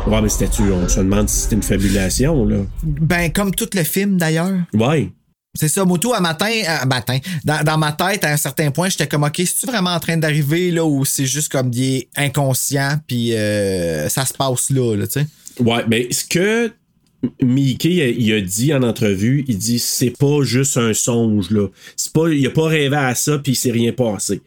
Ouais, 0.06 0.20
mais 0.20 0.28
c'était-tu, 0.28 0.62
on 0.70 0.86
se 0.88 1.00
demande 1.00 1.28
si 1.28 1.40
c'était 1.40 1.56
une 1.56 1.62
fabulation, 1.62 2.44
là. 2.44 2.58
Ben, 2.82 3.32
comme 3.32 3.54
tout 3.54 3.68
le 3.74 3.82
film 3.84 4.18
d'ailleurs. 4.18 4.52
Ouais. 4.74 5.10
C'est 5.54 5.68
ça, 5.68 5.84
Moto, 5.84 6.12
à 6.12 6.20
matin, 6.20 6.50
à 6.66 6.84
matin. 6.84 7.18
Dans, 7.44 7.62
dans 7.62 7.78
ma 7.78 7.92
tête, 7.92 8.24
à 8.24 8.32
un 8.32 8.36
certain 8.36 8.70
point, 8.70 8.88
j'étais 8.88 9.06
comme, 9.06 9.22
OK, 9.22 9.36
c'est-tu 9.36 9.66
vraiment 9.66 9.94
en 9.94 10.00
train 10.00 10.16
d'arriver, 10.16 10.70
là, 10.70 10.84
ou 10.84 11.04
c'est 11.04 11.26
juste 11.26 11.50
comme 11.50 11.70
il 11.72 11.82
est 11.82 12.08
inconscient, 12.16 12.98
puis 13.06 13.34
euh, 13.34 14.08
ça 14.08 14.26
se 14.26 14.34
passe 14.34 14.70
là, 14.70 14.94
là, 14.96 15.06
tu 15.06 15.20
sais? 15.20 15.26
Ouais, 15.60 15.84
mais 15.88 16.08
ce 16.10 16.24
que 16.24 16.72
Mickey 17.40 17.90
il 17.90 18.00
a, 18.02 18.08
il 18.08 18.32
a 18.34 18.40
dit 18.40 18.74
en 18.74 18.82
entrevue, 18.82 19.44
il 19.48 19.56
dit 19.56 19.78
c'est 19.78 20.10
pas 20.10 20.42
juste 20.42 20.76
un 20.76 20.92
songe 20.92 21.50
là. 21.50 21.68
C'est 21.96 22.12
pas 22.12 22.28
il 22.28 22.46
a 22.46 22.50
pas 22.50 22.66
rêvé 22.66 22.96
à 22.96 23.14
ça 23.14 23.38
puis 23.38 23.52
il 23.52 23.56
s'est 23.56 23.70
rien 23.70 23.92
passé. 23.92 24.42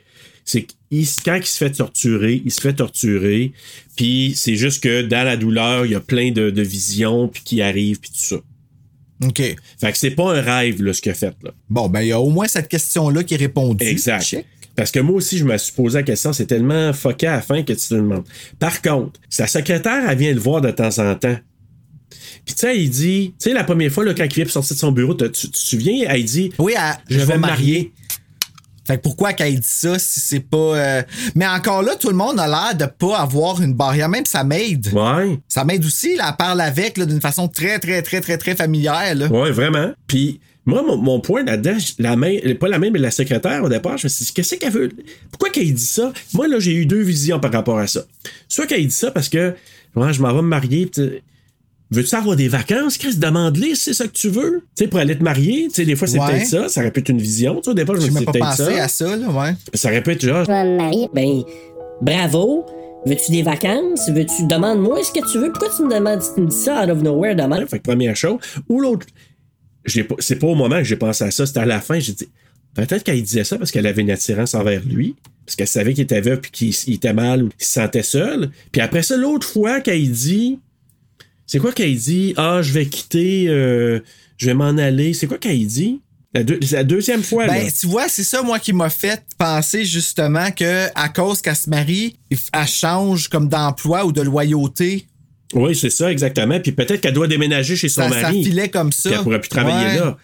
C'est 0.49 0.63
qu'il- 0.63 1.05
quand 1.25 1.35
il 1.35 1.45
se 1.45 1.57
fait 1.57 1.71
torturer, 1.71 2.41
il 2.45 2.51
se 2.53 2.61
fait 2.61 2.71
torturer, 2.73 3.51
puis 3.97 4.31
c'est 4.33 4.55
juste 4.55 4.81
que 4.81 5.01
dans 5.01 5.23
la 5.25 5.35
douleur, 5.35 5.85
il 5.85 5.91
y 5.91 5.95
a 5.95 5.99
plein 5.99 6.31
de, 6.31 6.49
de 6.49 6.61
visions 6.61 7.27
puis 7.27 7.41
qui 7.43 7.61
arrivent 7.61 7.99
puis 7.99 8.11
tout 8.11 8.35
ça. 8.35 8.37
OK. 9.25 9.39
Fait 9.79 9.91
que 9.91 9.97
c'est 9.97 10.11
pas 10.11 10.37
un 10.37 10.41
rêve 10.41 10.81
là 10.81 10.93
ce 10.93 11.01
qu'il 11.01 11.11
a 11.11 11.15
fait 11.15 11.35
là. 11.43 11.51
Bon, 11.69 11.89
ben, 11.89 12.01
il 12.01 12.07
y 12.07 12.11
a 12.13 12.19
au 12.21 12.29
moins 12.29 12.47
cette 12.47 12.69
question-là 12.69 13.23
qui 13.23 13.33
est 13.33 13.37
répondue. 13.37 13.83
Exact. 13.85 14.21
Check. 14.23 14.45
Parce 14.75 14.91
que 14.91 14.99
moi 14.99 15.15
aussi, 15.15 15.37
je 15.39 15.43
me 15.43 15.57
suis 15.57 15.73
posé 15.73 15.97
la 15.97 16.03
question, 16.03 16.31
c'est 16.31 16.45
tellement 16.45 16.93
foqué 16.93 17.27
à 17.27 17.37
la 17.37 17.41
fin 17.41 17.63
que 17.63 17.73
tu 17.73 17.87
te 17.87 17.95
demandes. 17.95 18.23
Par 18.59 18.81
contre, 18.81 19.19
sa 19.27 19.47
secrétaire, 19.47 20.07
elle 20.09 20.17
vient 20.17 20.33
le 20.33 20.39
voir 20.39 20.61
de 20.61 20.71
temps 20.71 20.97
en 20.99 21.13
temps. 21.15 21.37
Puis 22.45 22.55
tu 22.55 22.61
sais, 22.61 22.79
il 22.79 22.89
dit, 22.89 23.33
tu 23.39 23.49
sais, 23.49 23.53
la 23.53 23.63
première 23.65 23.91
fois, 23.91 24.05
là, 24.05 24.13
quand 24.13 24.23
il 24.23 24.33
vient 24.33 24.45
sortir 24.47 24.75
de 24.75 24.79
son 24.79 24.91
bureau, 24.93 25.13
tu 25.15 25.29
tu 25.31 25.49
te 25.49 25.57
souviens, 25.57 26.05
elle 26.07 26.23
dit, 26.23 26.51
Oui, 26.59 26.73
à- 26.77 27.01
je 27.09 27.17
vais 27.19 27.33
me 27.35 27.39
marier. 27.41 27.91
Fait 28.87 28.97
que 28.97 29.01
pourquoi 29.01 29.33
qu'elle 29.33 29.59
dit 29.59 29.67
ça 29.67 29.99
si 29.99 30.19
c'est 30.21 30.39
pas. 30.39 30.57
euh, 30.57 31.01
Mais 31.35 31.45
encore 31.45 31.83
là, 31.83 31.95
tout 31.99 32.09
le 32.09 32.15
monde 32.15 32.39
a 32.39 32.47
l'air 32.47 32.75
de 32.75 32.85
pas 32.85 33.17
avoir 33.19 33.61
une 33.61 33.73
barrière. 33.73 34.07
Même 34.09 34.25
sa 34.25 34.43
maid. 34.43 34.87
Ouais, 34.93 35.37
Sa 35.49 35.65
maid 35.65 35.83
aussi, 35.85 36.15
là, 36.15 36.27
elle 36.29 36.35
parle 36.37 36.61
avec 36.61 36.97
là, 36.97 37.05
d'une 37.05 37.21
façon 37.21 37.47
très, 37.47 37.79
très, 37.79 38.01
très, 38.01 38.21
très, 38.21 38.37
très 38.37 38.55
familière. 38.55 39.13
Là. 39.15 39.27
ouais, 39.27 39.51
vraiment. 39.51 39.91
Puis 40.07 40.39
moi, 40.65 40.83
mon, 40.83 40.97
mon 40.97 41.19
point 41.19 41.43
là-dedans, 41.43 41.77
la 41.99 42.15
main, 42.15 42.35
pas 42.59 42.67
la 42.67 42.79
main, 42.79 42.89
mais 42.91 42.99
la 42.99 43.11
secrétaire, 43.11 43.63
au 43.63 43.69
départ, 43.69 43.97
je 43.97 44.05
me 44.07 44.09
suis 44.09 44.25
dit, 44.25 44.33
qu'est-ce 44.33 44.55
qu'elle 44.55 44.71
veut? 44.73 44.89
Pourquoi 45.31 45.49
qu'elle 45.49 45.73
dit 45.73 45.83
ça? 45.85 46.11
Moi, 46.33 46.47
là, 46.47 46.59
j'ai 46.59 46.73
eu 46.73 46.85
deux 46.85 47.01
visions 47.01 47.39
par 47.39 47.51
rapport 47.51 47.77
à 47.79 47.87
ça. 47.87 48.01
Soit 48.49 48.67
qu'elle 48.67 48.85
dit 48.85 48.91
ça 48.91 49.11
parce 49.11 49.29
que, 49.29 49.53
ouais, 49.95 50.13
je 50.13 50.21
m'en 50.21 50.29
vais 50.33 50.41
me 50.41 50.47
marier, 50.47 50.85
pis 50.87 51.01
Veux-tu 51.89 52.15
avoir 52.15 52.35
des 52.35 52.47
vacances, 52.49 52.97
Chris? 52.97 53.15
Demande-les 53.17 53.75
si 53.75 53.83
c'est 53.85 53.93
ça 53.93 54.05
que 54.07 54.11
tu 54.13 54.27
veux. 54.29 54.63
Tu 54.75 54.83
sais, 54.83 54.87
pour 54.89 54.99
aller 54.99 55.17
te 55.17 55.23
marier, 55.23 55.67
tu 55.69 55.75
sais, 55.75 55.85
des 55.85 55.95
fois, 55.95 56.07
c'est 56.07 56.19
Ouais. 56.19 56.27
peut-être 56.33 56.47
ça. 56.47 56.67
Ça 56.69 56.81
aurait 56.81 56.91
pu 56.91 56.99
être 56.99 57.09
une 57.09 57.21
vision. 57.21 57.55
Tu 57.55 57.63
sais, 57.63 57.69
au 57.69 57.73
départ, 57.73 57.95
je 57.95 58.01
J'ai 58.01 58.07
me 58.09 58.13
même 58.15 58.23
suis 58.23 58.25
pas 58.25 58.31
dit, 58.33 58.39
peut-être 58.39 58.57
pensé 58.57 58.75
ça. 58.75 58.83
à 58.83 58.87
ça, 58.89 59.15
là, 59.15 59.29
ouais. 59.29 59.55
Ça 59.73 59.87
aurait 59.89 60.03
pu 60.03 60.11
être 60.11 60.21
genre, 60.25 60.43
Je 60.45 60.51
vais 60.51 60.63
me 60.65 60.77
marier. 60.77 61.07
Ben, 61.13 61.43
bravo. 62.01 62.65
Veux-tu 63.05 63.31
des 63.31 63.41
vacances? 63.43 64.09
Veux-tu. 64.09 64.45
Demande-moi 64.47 65.01
ce 65.03 65.11
que 65.17 65.31
tu 65.31 65.37
veux. 65.39 65.49
Pourquoi 65.51 65.69
tu 65.75 65.83
me 65.83 65.93
demandes 65.93 66.19
tu 66.35 66.41
me 66.41 66.47
dis 66.47 66.55
ça 66.55 66.83
out 66.83 66.89
of 66.89 67.01
nowhere 67.01 67.35
demain? 67.35 67.65
Fait 67.67 67.77
que 67.79 67.83
première 67.83 68.15
chose. 68.17 68.39
Ou 68.67 68.81
l'autre, 68.81 69.05
c'est 69.85 70.35
pas 70.35 70.47
au 70.47 70.55
moment 70.55 70.77
que 70.79 70.83
j'ai 70.83 70.97
pensé 70.97 71.23
à 71.23 71.31
ça, 71.31 71.45
c'était 71.45 71.59
à 71.61 71.65
la 71.65 71.79
fin. 71.79 71.99
J'ai 71.99 72.11
dit, 72.13 72.27
peut-être 72.73 73.03
qu'elle 73.03 73.21
disait 73.21 73.45
ça 73.45 73.57
parce 73.57 73.71
qu'elle 73.71 73.87
avait 73.87 74.01
une 74.01 74.11
attirance 74.11 74.55
envers 74.55 74.81
lui, 74.85 75.15
parce 75.45 75.55
qu'elle 75.55 75.67
savait 75.67 75.93
qu'il 75.93 76.03
était 76.03 76.19
veuf 76.19 76.39
puis 76.41 76.51
qu'il 76.51 76.75
il 76.87 76.95
était 76.95 77.13
mal 77.13 77.43
ou 77.43 77.49
qu'il 77.49 77.65
se 77.65 77.73
sentait 77.73 78.03
seul. 78.03 78.49
Puis 78.73 78.81
après 78.81 79.03
ça, 79.03 79.15
l'autre 79.15 79.47
fois 79.47 79.79
qu'elle 79.79 80.11
dit, 80.11 80.59
c'est 81.47 81.57
quoi 81.59 81.71
qu'elle 81.71 81.95
dit? 81.95 82.33
Ah, 82.37 82.59
je 82.61 82.71
vais 82.73 82.85
quitter, 82.85 83.45
euh, 83.47 83.99
je 84.37 84.45
vais 84.45 84.53
m'en 84.53 84.77
aller. 84.77 85.13
C'est 85.13 85.25
quoi 85.27 85.37
qu'elle 85.39 85.65
dit? 85.65 86.01
La, 86.33 86.43
deux- 86.43 86.59
la 86.71 86.83
deuxième 86.83 87.23
fois, 87.23 87.47
Ben, 87.47 87.63
là. 87.65 87.71
tu 87.71 87.87
vois, 87.87 88.07
c'est 88.09 88.23
ça, 88.23 88.43
moi, 88.43 88.59
qui 88.59 88.73
m'a 88.73 88.89
fait 88.89 89.23
penser 89.39 89.85
justement 89.85 90.51
que 90.51 90.87
à 90.93 91.09
cause 91.09 91.41
qu'elle 91.41 91.55
se 91.55 91.69
marie, 91.69 92.17
elle 92.29 92.67
change 92.67 93.29
comme 93.29 93.47
d'emploi 93.49 94.05
ou 94.05 94.11
de 94.11 94.21
loyauté. 94.21 95.07
Oui, 95.53 95.73
c'est 95.75 95.89
ça, 95.89 96.11
exactement. 96.11 96.59
Puis 96.59 96.73
peut-être 96.73 96.99
qu'elle 96.99 97.13
doit 97.13 97.27
déménager 97.27 97.75
chez 97.77 97.87
son 97.89 98.01
Ça, 98.03 98.09
ça 98.09 98.21
mari. 98.23 98.43
filait 98.43 98.67
comme 98.69 98.91
ça. 98.91 99.09
Puis 99.09 99.17
elle 99.17 99.23
pourrait 99.23 99.39
plus 99.41 99.49
travailler 99.49 99.87
Ouais. 99.93 99.99
là. 100.05 100.17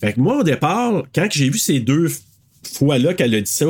Fait 0.00 0.14
que 0.14 0.20
moi, 0.20 0.38
au 0.38 0.42
départ, 0.42 1.04
quand 1.14 1.28
j'ai 1.30 1.50
vu 1.50 1.58
ces 1.58 1.78
deux 1.78 2.10
fois-là 2.74 3.14
qu'elle 3.14 3.34
a 3.34 3.40
dit 3.40 3.50
ça, 3.52 3.66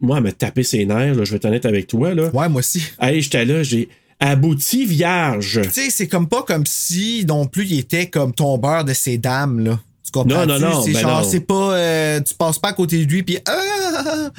moi, 0.00 0.18
elle 0.18 0.22
m'a 0.24 0.32
tapé 0.32 0.62
ses 0.62 0.84
nerfs, 0.84 1.14
là, 1.14 1.24
je 1.24 1.30
vais 1.30 1.36
être 1.36 1.46
honnête 1.46 1.66
avec 1.66 1.86
toi. 1.86 2.14
Là. 2.14 2.28
Ouais, 2.34 2.48
moi 2.48 2.60
aussi. 2.60 2.82
Hey, 3.00 3.22
j'étais 3.22 3.44
là, 3.44 3.62
j'ai 3.62 3.88
abouti 4.20 4.84
vierge. 4.86 5.60
Tu 5.64 5.70
sais, 5.70 5.90
c'est 5.90 6.08
comme 6.08 6.28
pas 6.28 6.42
comme 6.42 6.66
si 6.66 7.24
non 7.28 7.46
plus 7.46 7.66
il 7.66 7.78
était 7.78 8.08
comme 8.08 8.32
tombeur 8.34 8.84
de 8.84 8.92
ces 8.94 9.18
dames, 9.18 9.60
là. 9.60 9.78
Tu 10.04 10.10
comprends? 10.12 10.46
Non, 10.46 10.58
non, 10.58 10.58
non, 10.58 10.82
C'est 10.82 10.92
ben 10.92 11.00
genre, 11.00 11.24
c'est 11.24 11.40
pas. 11.40 11.74
euh, 11.74 12.20
tu 12.20 12.34
passes 12.34 12.58
pas 12.58 12.68
à 12.68 12.72
côté 12.72 13.04
de 13.04 13.10
lui, 13.12 13.22
puis. 13.22 13.38
Ah! 13.46 14.30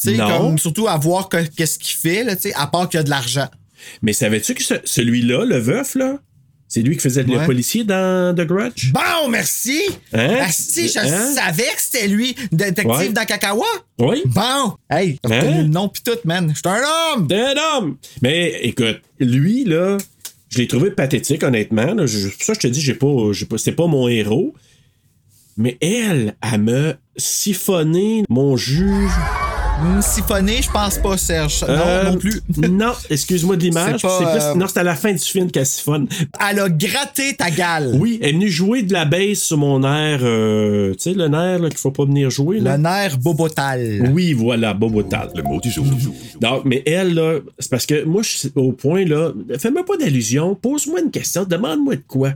Tu 0.00 0.10
sais, 0.12 0.16
comme 0.16 0.56
surtout 0.58 0.86
à 0.86 0.96
voir 0.96 1.28
que- 1.28 1.44
qu'est-ce 1.48 1.78
qu'il 1.78 1.96
fait, 1.96 2.22
là, 2.22 2.36
tu 2.36 2.42
sais, 2.42 2.54
à 2.54 2.66
part 2.68 2.88
qu'il 2.88 2.98
y 2.98 3.00
a 3.00 3.02
de 3.02 3.10
l'argent. 3.10 3.48
Mais 4.02 4.12
savais-tu 4.12 4.54
que 4.54 4.62
ce- 4.62 4.74
celui-là, 4.84 5.44
le 5.44 5.58
veuf, 5.58 5.94
là, 5.96 6.18
c'est 6.68 6.82
lui 6.82 6.96
qui 6.96 7.02
faisait 7.02 7.22
le 7.22 7.44
policier 7.46 7.84
dans 7.84 8.34
The 8.34 8.40
Grudge? 8.46 8.92
Bon, 8.92 9.28
merci! 9.30 9.80
Hein? 10.12 10.38
Asti, 10.42 10.88
je 10.88 10.98
Hein? 10.98 11.34
savais 11.34 11.62
que 11.64 11.80
c'était 11.80 12.08
lui, 12.08 12.34
détective 12.52 12.86
Ouais. 12.90 13.08
dans 13.10 13.24
Kakawa. 13.24 13.64
Oui. 13.98 14.22
Bon! 14.26 14.74
Hey, 14.90 15.18
t'as 15.22 15.34
Hein? 15.42 15.62
le 15.62 15.68
nom 15.68 15.88
pis 15.88 16.02
tout, 16.02 16.18
man. 16.24 16.52
Je 16.54 16.68
un 16.68 17.14
homme! 17.14 17.26
T'es 17.28 17.40
un 17.40 17.54
homme! 17.76 17.96
Mais 18.22 18.58
écoute, 18.62 19.00
lui, 19.20 19.64
là, 19.64 19.96
je 20.50 20.58
l'ai 20.58 20.66
trouvé 20.68 20.90
pathétique, 20.90 21.42
honnêtement. 21.42 21.94
là. 21.94 22.06
Je- 22.06 22.28
pour 22.28 22.42
ça, 22.42 22.52
je 22.54 22.60
te 22.60 22.66
dis, 22.66 22.80
j'ai 22.80 22.94
pas, 22.94 23.32
j'ai 23.32 23.46
pas, 23.46 23.58
c'est 23.58 23.72
pas 23.72 23.86
mon 23.86 24.08
héros. 24.08 24.54
Mais 25.56 25.78
elle, 25.80 26.34
elle 26.42 26.60
me 26.60 26.94
siphonné 27.16 28.24
mon 28.28 28.56
jus. 28.56 29.08
Siphonné, 30.00 30.62
je 30.62 30.70
pense 30.70 30.98
pas, 30.98 31.16
Serge. 31.16 31.62
Non, 31.62 31.68
Euh, 31.68 32.10
non 32.12 32.16
plus. 32.18 32.40
Non, 32.70 32.92
excuse-moi 33.10 33.56
de 33.56 33.62
l'image. 33.62 34.00
C'est 34.00 34.06
euh, 34.06 34.54
Non, 34.54 34.66
c'est 34.68 34.78
à 34.78 34.82
la 34.82 34.94
fin 34.94 35.12
du 35.12 35.18
film 35.18 35.50
qu'elle 35.50 35.66
siphonne. 35.66 36.08
Elle 36.48 36.60
a 36.60 36.68
gratté 36.68 37.34
ta 37.36 37.50
gale. 37.50 37.92
Oui, 37.98 38.18
elle 38.22 38.28
est 38.30 38.32
venue 38.32 38.48
jouer 38.50 38.82
de 38.82 38.92
la 38.92 39.04
baisse 39.04 39.42
sur 39.42 39.58
mon 39.58 39.82
air. 39.84 40.20
euh, 40.22 40.92
tu 40.94 40.98
sais, 41.10 41.12
le 41.14 41.28
nerf 41.28 41.58
là, 41.60 41.68
qu'il 41.68 41.78
faut 41.78 41.90
pas 41.90 42.04
venir 42.04 42.30
jouer. 42.30 42.60
Là. 42.60 42.76
Le 42.76 42.82
nerf 42.82 43.18
bobotal. 43.18 44.10
Oui, 44.12 44.32
voilà, 44.32 44.72
Bobotal. 44.74 45.30
Le 45.34 45.42
mot 45.42 45.60
du 45.60 45.70
jour. 45.70 45.84
Donc, 46.40 46.62
mais 46.64 46.82
elle, 46.86 47.14
là, 47.14 47.38
c'est 47.58 47.70
parce 47.70 47.86
que 47.86 48.04
moi, 48.04 48.22
je 48.22 48.28
suis 48.30 48.52
au 48.56 48.72
point, 48.72 49.04
là, 49.04 49.30
fais-moi 49.58 49.84
pas 49.84 49.96
d'allusion, 49.96 50.54
pose-moi 50.54 51.00
une 51.00 51.10
question, 51.10 51.44
demande-moi 51.44 51.96
de 51.96 52.02
quoi. 52.06 52.32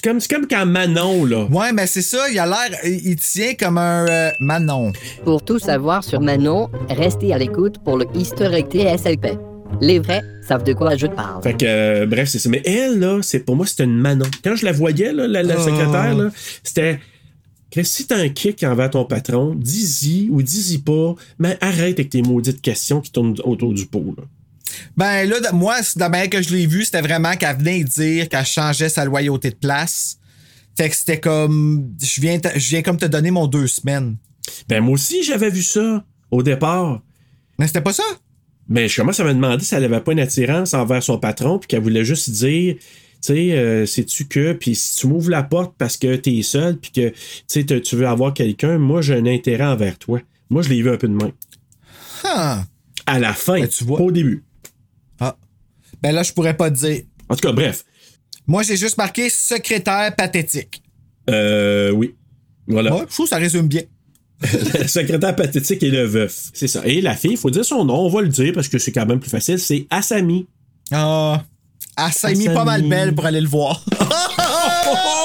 C'est 0.00 0.08
comme, 0.08 0.20
c'est 0.20 0.32
comme 0.32 0.46
quand 0.46 0.64
Manon, 0.64 1.24
là. 1.24 1.46
Ouais, 1.50 1.72
mais 1.72 1.88
c'est 1.88 2.02
ça, 2.02 2.28
il 2.30 2.38
a 2.38 2.46
l'air. 2.46 2.78
Il 2.84 3.16
tient 3.16 3.54
comme 3.54 3.78
un 3.78 4.06
euh, 4.08 4.30
Manon. 4.38 4.92
Pour 5.24 5.44
tout 5.44 5.58
savoir 5.58 6.04
sur 6.04 6.20
Manon, 6.20 6.70
restez 6.88 7.32
à 7.34 7.38
l'écoute 7.38 7.78
pour 7.82 7.96
le 7.98 8.06
historique 8.14 8.68
TSLP. 8.68 9.36
Les 9.80 9.98
vrais 9.98 10.22
savent 10.46 10.62
de 10.62 10.72
quoi 10.72 10.96
je 10.96 11.08
parle. 11.08 11.42
Fait 11.42 11.54
que, 11.56 11.64
euh, 11.66 12.06
bref, 12.06 12.28
c'est 12.28 12.38
ça. 12.38 12.48
Mais 12.48 12.62
elle, 12.64 13.00
là, 13.00 13.18
c'est 13.22 13.40
pour 13.40 13.56
moi, 13.56 13.66
c'était 13.66 13.82
une 13.84 13.98
Manon. 13.98 14.26
Quand 14.44 14.54
je 14.54 14.64
la 14.66 14.70
voyais, 14.70 15.12
là, 15.12 15.26
la, 15.26 15.42
la 15.42 15.56
Oh. 15.58 15.64
secrétaire, 15.64 16.14
là, 16.16 16.30
c'était. 16.62 17.00
que 17.72 17.82
si 17.82 18.06
t'as 18.06 18.18
un 18.18 18.28
kick 18.28 18.62
envers 18.62 18.90
ton 18.90 19.04
patron, 19.04 19.56
dis-y 19.56 20.28
ou 20.30 20.42
dis-y 20.42 20.78
pas, 20.78 21.16
mais 21.40 21.58
arrête 21.60 21.98
avec 21.98 22.10
tes 22.10 22.22
maudites 22.22 22.62
questions 22.62 23.00
qui 23.00 23.10
tournent 23.10 23.34
autour 23.42 23.74
du 23.74 23.86
pot, 23.86 24.14
là. 24.16 24.22
Ben 24.96 25.28
là, 25.28 25.36
moi, 25.52 25.76
la 25.96 26.08
manière 26.08 26.30
que 26.30 26.42
je 26.42 26.54
l'ai 26.54 26.66
vu, 26.66 26.84
c'était 26.84 27.00
vraiment 27.00 27.34
qu'elle 27.36 27.56
venait 27.56 27.84
dire 27.84 28.28
qu'elle 28.28 28.44
changeait 28.44 28.88
sa 28.88 29.04
loyauté 29.04 29.50
de 29.50 29.56
place. 29.56 30.18
Fait 30.76 30.88
que 30.88 30.96
c'était 30.96 31.20
comme. 31.20 31.90
Je 32.00 32.20
viens, 32.20 32.38
te- 32.38 32.56
je 32.58 32.68
viens 32.70 32.82
comme 32.82 32.96
te 32.98 33.06
donner 33.06 33.30
mon 33.30 33.46
deux 33.46 33.66
semaines. 33.66 34.16
Ben, 34.68 34.80
moi 34.82 34.94
aussi, 34.94 35.22
j'avais 35.22 35.50
vu 35.50 35.62
ça 35.62 36.04
au 36.30 36.42
départ. 36.42 37.02
Mais 37.58 37.66
c'était 37.66 37.80
pas 37.80 37.92
ça? 37.92 38.04
Mais 38.68 38.88
je 38.88 38.96
commence 39.00 39.18
à 39.18 39.24
me 39.24 39.32
demander 39.34 39.64
si 39.64 39.74
elle 39.74 39.84
avait 39.84 40.00
pas 40.00 40.12
une 40.12 40.20
attirance 40.20 40.74
envers 40.74 41.02
son 41.02 41.18
patron, 41.18 41.58
puis 41.58 41.66
qu'elle 41.68 41.82
voulait 41.82 42.04
juste 42.04 42.30
dire, 42.30 42.74
tu 42.76 42.82
sais, 43.22 43.52
euh, 43.52 43.86
sais-tu 43.86 44.26
que, 44.26 44.52
puis 44.52 44.74
si 44.74 44.98
tu 45.00 45.06
m'ouvres 45.06 45.30
la 45.30 45.42
porte 45.42 45.74
parce 45.78 45.96
que 45.96 46.14
t'es 46.16 46.42
seul, 46.42 46.76
puis 46.76 46.90
que, 46.92 47.12
tu 47.50 47.64
tu 47.82 47.96
veux 47.96 48.06
avoir 48.06 48.34
quelqu'un, 48.34 48.78
moi, 48.78 49.00
j'ai 49.02 49.14
un 49.14 49.26
intérêt 49.26 49.64
envers 49.64 49.98
toi. 49.98 50.20
Moi, 50.50 50.62
je 50.62 50.68
l'ai 50.68 50.82
vu 50.82 50.90
un 50.90 50.96
peu 50.98 51.08
de 51.08 51.14
main. 51.14 51.32
Ah. 52.24 52.64
À 53.06 53.18
la 53.18 53.32
fin, 53.32 53.58
Ben, 53.60 53.68
tu 53.68 53.84
vois. 53.84 53.98
pas 53.98 54.04
au 54.04 54.12
début. 54.12 54.44
Ah. 55.20 55.36
Ben 56.02 56.12
là, 56.12 56.22
je 56.22 56.32
pourrais 56.32 56.56
pas 56.56 56.70
te 56.70 56.76
dire. 56.76 57.02
En 57.28 57.34
tout 57.34 57.46
cas, 57.46 57.52
bref. 57.52 57.84
Moi, 58.46 58.62
j'ai 58.62 58.76
juste 58.76 58.96
marqué 58.96 59.28
secrétaire 59.28 60.14
pathétique. 60.16 60.82
Euh, 61.28 61.90
oui. 61.90 62.14
Voilà. 62.66 62.94
Ouais, 62.94 63.02
je 63.08 63.14
trouve 63.14 63.26
que 63.26 63.30
ça 63.30 63.36
résume 63.36 63.68
bien. 63.68 63.82
le 64.40 64.86
secrétaire 64.88 65.34
pathétique 65.36 65.82
et 65.82 65.90
le 65.90 66.04
veuf. 66.04 66.50
C'est 66.54 66.68
ça. 66.68 66.82
Et 66.84 67.00
la 67.00 67.14
fille, 67.16 67.32
il 67.32 67.36
faut 67.36 67.50
dire 67.50 67.64
son 67.64 67.84
nom, 67.84 68.06
on 68.06 68.08
va 68.08 68.22
le 68.22 68.28
dire 68.28 68.52
parce 68.54 68.68
que 68.68 68.78
c'est 68.78 68.92
quand 68.92 69.06
même 69.06 69.20
plus 69.20 69.30
facile, 69.30 69.58
c'est 69.58 69.86
Asami. 69.90 70.46
Ah. 70.90 71.44
Mis 72.36 72.46
pas 72.46 72.64
mal 72.64 72.80
Asami. 72.80 72.88
belle 72.88 73.14
pour 73.14 73.26
aller 73.26 73.40
le 73.40 73.48
voir. 73.48 73.84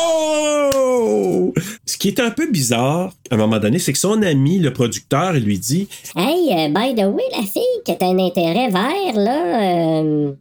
Ce 1.86 1.98
qui 1.98 2.08
est 2.08 2.20
un 2.20 2.32
peu 2.32 2.50
bizarre, 2.50 3.14
à 3.30 3.36
un 3.36 3.38
moment 3.38 3.60
donné, 3.60 3.80
c'est 3.80 3.94
que 3.94 4.00
son 4.00 4.22
ami, 4.22 4.60
le 4.60 4.72
producteur, 4.74 5.34
lui 5.34 5.60
dit 5.60 5.88
Hey, 6.16 6.50
euh, 6.52 6.70
by 6.70 6.96
the 6.96 7.06
way, 7.06 7.24
la 7.32 7.44
fille 7.44 7.62
qui 7.86 7.92
a 7.92 7.98
un 8.02 8.20
intérêt 8.20 8.70
vert, 8.70 9.16
là, 9.16 10.02
euh, 10.02 10.32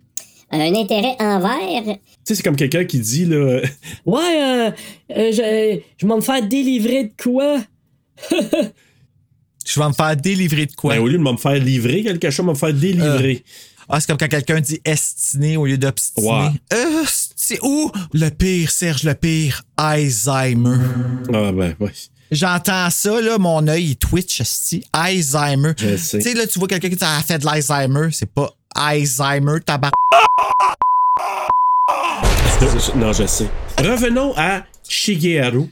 un 0.51 0.75
intérêt 0.75 1.17
envers, 1.19 1.83
Tu 1.85 1.93
sais, 2.25 2.35
c'est 2.37 2.43
comme 2.43 2.57
quelqu'un 2.57 2.85
qui 2.85 3.01
dit, 3.01 3.25
là, 3.27 3.61
Ouais, 4.07 4.21
euh, 4.43 4.71
euh, 5.17 5.33
je, 5.33 5.81
je 5.97 6.07
vais 6.07 6.15
me 6.17 6.21
faire 6.21 6.43
délivrer 6.47 7.05
de 7.05 7.13
quoi? 7.23 7.59
Je 9.65 9.79
vais 9.79 9.87
me 9.87 9.93
faire 9.93 10.17
délivrer 10.17 10.67
de 10.67 10.73
quoi? 10.73 10.95
ben, 10.95 11.01
au 11.03 11.07
lieu 11.07 11.19
de 11.19 11.23
me 11.23 11.37
faire 11.37 11.55
livrer 11.55 12.03
quelque 12.03 12.31
chose, 12.31 12.45
me 12.45 12.55
faire 12.55 12.75
délivrer. 12.75 13.45
Ah, 13.89 14.01
c'est 14.01 14.07
comme 14.07 14.17
quand 14.19 14.29
quelqu'un 14.29 14.61
dit 14.61 14.81
estiné 14.85 15.57
au 15.57 15.67
lieu 15.67 15.79
d'obstiné. 15.79 16.51
Euh, 16.73 17.05
c'est 17.37 17.59
où? 17.63 17.91
Le 18.13 18.29
pire, 18.31 18.71
Serge, 18.71 19.03
le 19.03 19.15
pire. 19.15 19.63
Alzheimer. 19.77 20.77
Ah, 21.33 21.53
ben, 21.53 21.75
ouais. 21.81 21.93
J'entends 22.31 22.89
ça, 22.91 23.21
là, 23.21 23.37
mon 23.39 23.67
œil, 23.69 23.91
il 23.91 23.97
twitch, 23.97 24.41
esti. 24.41 24.85
Alzheimer. 24.93 25.73
Je 25.77 25.97
sais. 25.97 26.19
Tu 26.19 26.25
sais, 26.31 26.35
là, 26.35 26.47
tu 26.47 26.59
vois 26.59 26.69
quelqu'un 26.69 26.89
qui 26.89 26.97
dit, 26.97 27.05
Ah, 27.07 27.21
fait 27.27 27.39
de 27.39 27.45
l'Alzheimer. 27.45 28.09
C'est 28.13 28.33
pas 28.33 28.51
Alzheimer, 28.75 29.61
tabac. 29.65 29.91
Non, 32.97 33.13
je 33.13 33.27
sais. 33.27 33.49
Revenons 33.79 34.33
à 34.37 34.65
Shigeharu. 34.89 35.67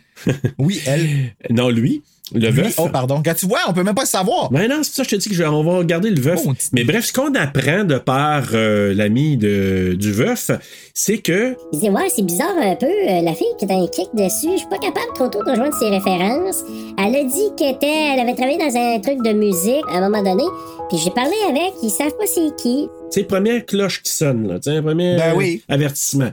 Oui, 0.59 0.81
elle. 0.87 1.35
Non, 1.51 1.69
lui, 1.71 2.03
le 2.35 2.51
veuf. 2.51 2.75
oh, 2.79 2.89
pardon. 2.89 3.23
Quand 3.25 3.35
tu 3.35 3.47
vois, 3.47 3.61
on 3.69 3.73
peut 3.73 3.83
même 3.83 3.95
pas 3.95 4.03
le 4.03 4.07
savoir. 4.09 4.51
Ben 4.51 4.69
non, 4.69 4.83
c'est 4.83 4.91
pour 4.91 4.97
ça 4.97 5.03
que 5.05 5.11
je 5.11 5.17
te 5.17 5.21
dis 5.23 5.29
que 5.31 5.35
je 5.35 5.43
on 5.43 5.65
va 5.65 5.79
regarder 5.79 6.11
le 6.11 6.21
veuf. 6.21 6.41
Mais 6.73 6.85
bref, 6.85 7.05
ce 7.07 7.13
qu'on 7.13 7.35
apprend 7.35 7.85
de 7.85 7.99
par 7.99 8.45
euh, 8.55 8.95
l'ami 8.95 9.37
de, 9.37 9.95
du 9.99 10.13
veuf, 10.13 10.51
c'est 10.95 11.19
que 11.19 11.57
il 11.73 11.81
dit 11.81 11.91
Ouais, 11.91 12.09
c'est 12.15 12.23
bizarre 12.25 12.55
un 12.61 12.77
peu, 12.77 12.87
euh, 12.87 13.23
la 13.23 13.35
fille 13.35 13.47
qui 13.59 13.65
a 13.65 13.75
un 13.77 13.87
kick 13.89 14.09
dessus, 14.15 14.49
je 14.53 14.59
suis 14.59 14.69
pas 14.69 14.79
capable 14.79 15.13
trop 15.15 15.29
tôt 15.29 15.43
de 15.45 15.51
rejoindre 15.51 15.75
ses 15.79 15.89
références. 15.89 16.63
Elle 16.99 17.17
a 17.17 17.25
dit 17.25 17.51
qu'elle 17.57 18.21
avait 18.21 18.35
travaillé 18.35 18.59
dans 18.59 18.77
un 18.77 19.01
truc 19.01 19.23
de 19.23 19.33
musique 19.33 19.85
à 19.93 19.97
un 19.99 20.09
moment 20.09 20.23
donné, 20.23 20.45
puis 20.89 20.99
j'ai 21.03 21.11
parlé 21.11 21.35
avec, 21.49 21.73
ils 21.83 21.91
savent 21.91 22.17
pas 22.19 22.27
c'est 22.27 22.55
qui. 22.63 22.89
c'est 23.11 23.23
la 23.23 23.27
première 23.27 23.67
cloche 23.67 24.03
qui 24.03 24.13
sonne, 24.13 24.47
là, 24.49 24.59
tu 24.61 24.71
sais, 24.71 24.77
un 24.77 24.83
premier 24.83 25.17
Ben 25.17 25.35
oui. 25.37 25.63
avertissement. 25.69 26.31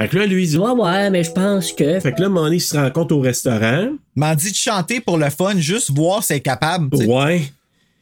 Fait 0.00 0.08
que 0.08 0.16
là, 0.18 0.26
lui, 0.26 0.44
il 0.44 0.48
dit 0.48 0.58
Ouais, 0.58 0.70
ouais, 0.70 1.10
mais 1.10 1.22
je 1.24 1.32
pense 1.32 1.72
que. 1.72 2.00
Fait 2.00 2.12
que 2.12 2.20
là, 2.20 2.28
Manny 2.28 2.60
se 2.60 2.76
rencontre 2.76 3.14
au 3.14 3.20
restaurant. 3.20 3.88
M'en 4.16 4.34
dit 4.34 4.50
de 4.50 4.56
chanter 4.56 5.00
pour 5.00 5.18
le 5.18 5.30
fun, 5.30 5.56
juste 5.56 5.90
voir 5.90 6.24
si 6.24 6.32
elle 6.32 6.38
est 6.38 6.42
capable. 6.42 6.90
tu 6.90 7.04
sais. 7.04 7.06
Ouais. 7.06 7.42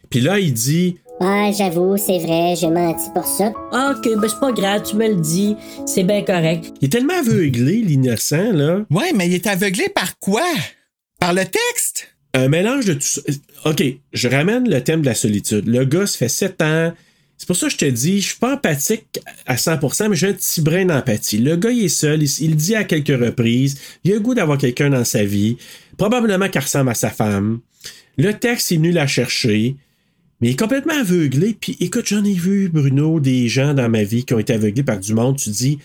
Puis 0.08 0.20
là, 0.20 0.38
il 0.38 0.52
dit 0.52 0.96
Ouais, 1.20 1.52
j'avoue, 1.56 1.96
c'est 1.98 2.18
vrai, 2.18 2.54
j'ai 2.56 2.70
menti 2.70 3.04
pour 3.14 3.26
ça. 3.26 3.52
Ah, 3.72 3.94
ok, 3.94 4.08
ben 4.18 4.26
c'est 4.28 4.40
pas 4.40 4.52
grave, 4.52 4.82
tu 4.88 4.96
me 4.96 5.06
le 5.06 5.16
dis, 5.16 5.54
c'est 5.84 6.02
bien 6.02 6.22
correct. 6.22 6.72
il 6.80 6.86
est 6.86 6.88
tellement 6.88 7.18
aveuglé, 7.18 7.82
l'innocent, 7.82 8.52
là. 8.52 8.80
Ouais, 8.88 9.12
mais 9.14 9.26
il 9.26 9.34
est 9.34 9.46
aveuglé 9.46 9.90
par 9.90 10.18
quoi? 10.18 10.42
Par 11.18 11.34
le 11.34 11.44
texte? 11.44 12.08
Un 12.32 12.48
mélange 12.48 12.86
de 12.86 12.94
tout 12.94 13.00
ça. 13.02 13.20
OK, 13.66 13.82
je 14.14 14.28
ramène 14.28 14.66
le 14.70 14.82
thème 14.82 15.02
de 15.02 15.06
la 15.06 15.14
solitude. 15.14 15.66
Le 15.66 15.84
gars, 15.84 16.06
ça 16.06 16.16
fait 16.16 16.28
7 16.28 16.62
ans. 16.62 16.92
C'est 17.40 17.46
pour 17.46 17.56
ça 17.56 17.68
que 17.68 17.72
je 17.72 17.78
te 17.78 17.84
dis, 17.86 18.20
je 18.20 18.28
suis 18.28 18.38
pas 18.38 18.52
empathique 18.52 19.18
à 19.46 19.56
100%, 19.56 20.10
mais 20.10 20.14
j'ai 20.14 20.28
un 20.28 20.34
petit 20.34 20.60
brin 20.60 20.84
d'empathie. 20.84 21.38
Le 21.38 21.56
gars, 21.56 21.70
il 21.70 21.86
est 21.86 21.88
seul, 21.88 22.22
il, 22.22 22.54
dit 22.54 22.74
à 22.74 22.84
quelques 22.84 23.18
reprises. 23.18 23.80
Il 24.04 24.12
a 24.12 24.16
le 24.16 24.20
goût 24.20 24.34
d'avoir 24.34 24.58
quelqu'un 24.58 24.90
dans 24.90 25.06
sa 25.06 25.24
vie. 25.24 25.56
Probablement 25.96 26.50
qu'il 26.50 26.60
ressemble 26.60 26.90
à 26.90 26.94
sa 26.94 27.08
femme. 27.08 27.60
Le 28.18 28.34
texte, 28.34 28.70
il 28.70 28.74
est 28.74 28.76
venu 28.76 28.92
la 28.92 29.06
chercher. 29.06 29.76
Mais 30.42 30.48
il 30.48 30.50
est 30.50 30.58
complètement 30.58 31.00
aveuglé. 31.00 31.56
Puis 31.58 31.78
écoute, 31.80 32.08
j'en 32.08 32.22
ai 32.24 32.34
vu, 32.34 32.68
Bruno, 32.68 33.20
des 33.20 33.48
gens 33.48 33.72
dans 33.72 33.88
ma 33.88 34.02
vie 34.02 34.26
qui 34.26 34.34
ont 34.34 34.38
été 34.38 34.52
aveuglés 34.52 34.82
par 34.82 35.00
du 35.00 35.14
monde. 35.14 35.38
Tu 35.38 35.48
dis, 35.48 35.78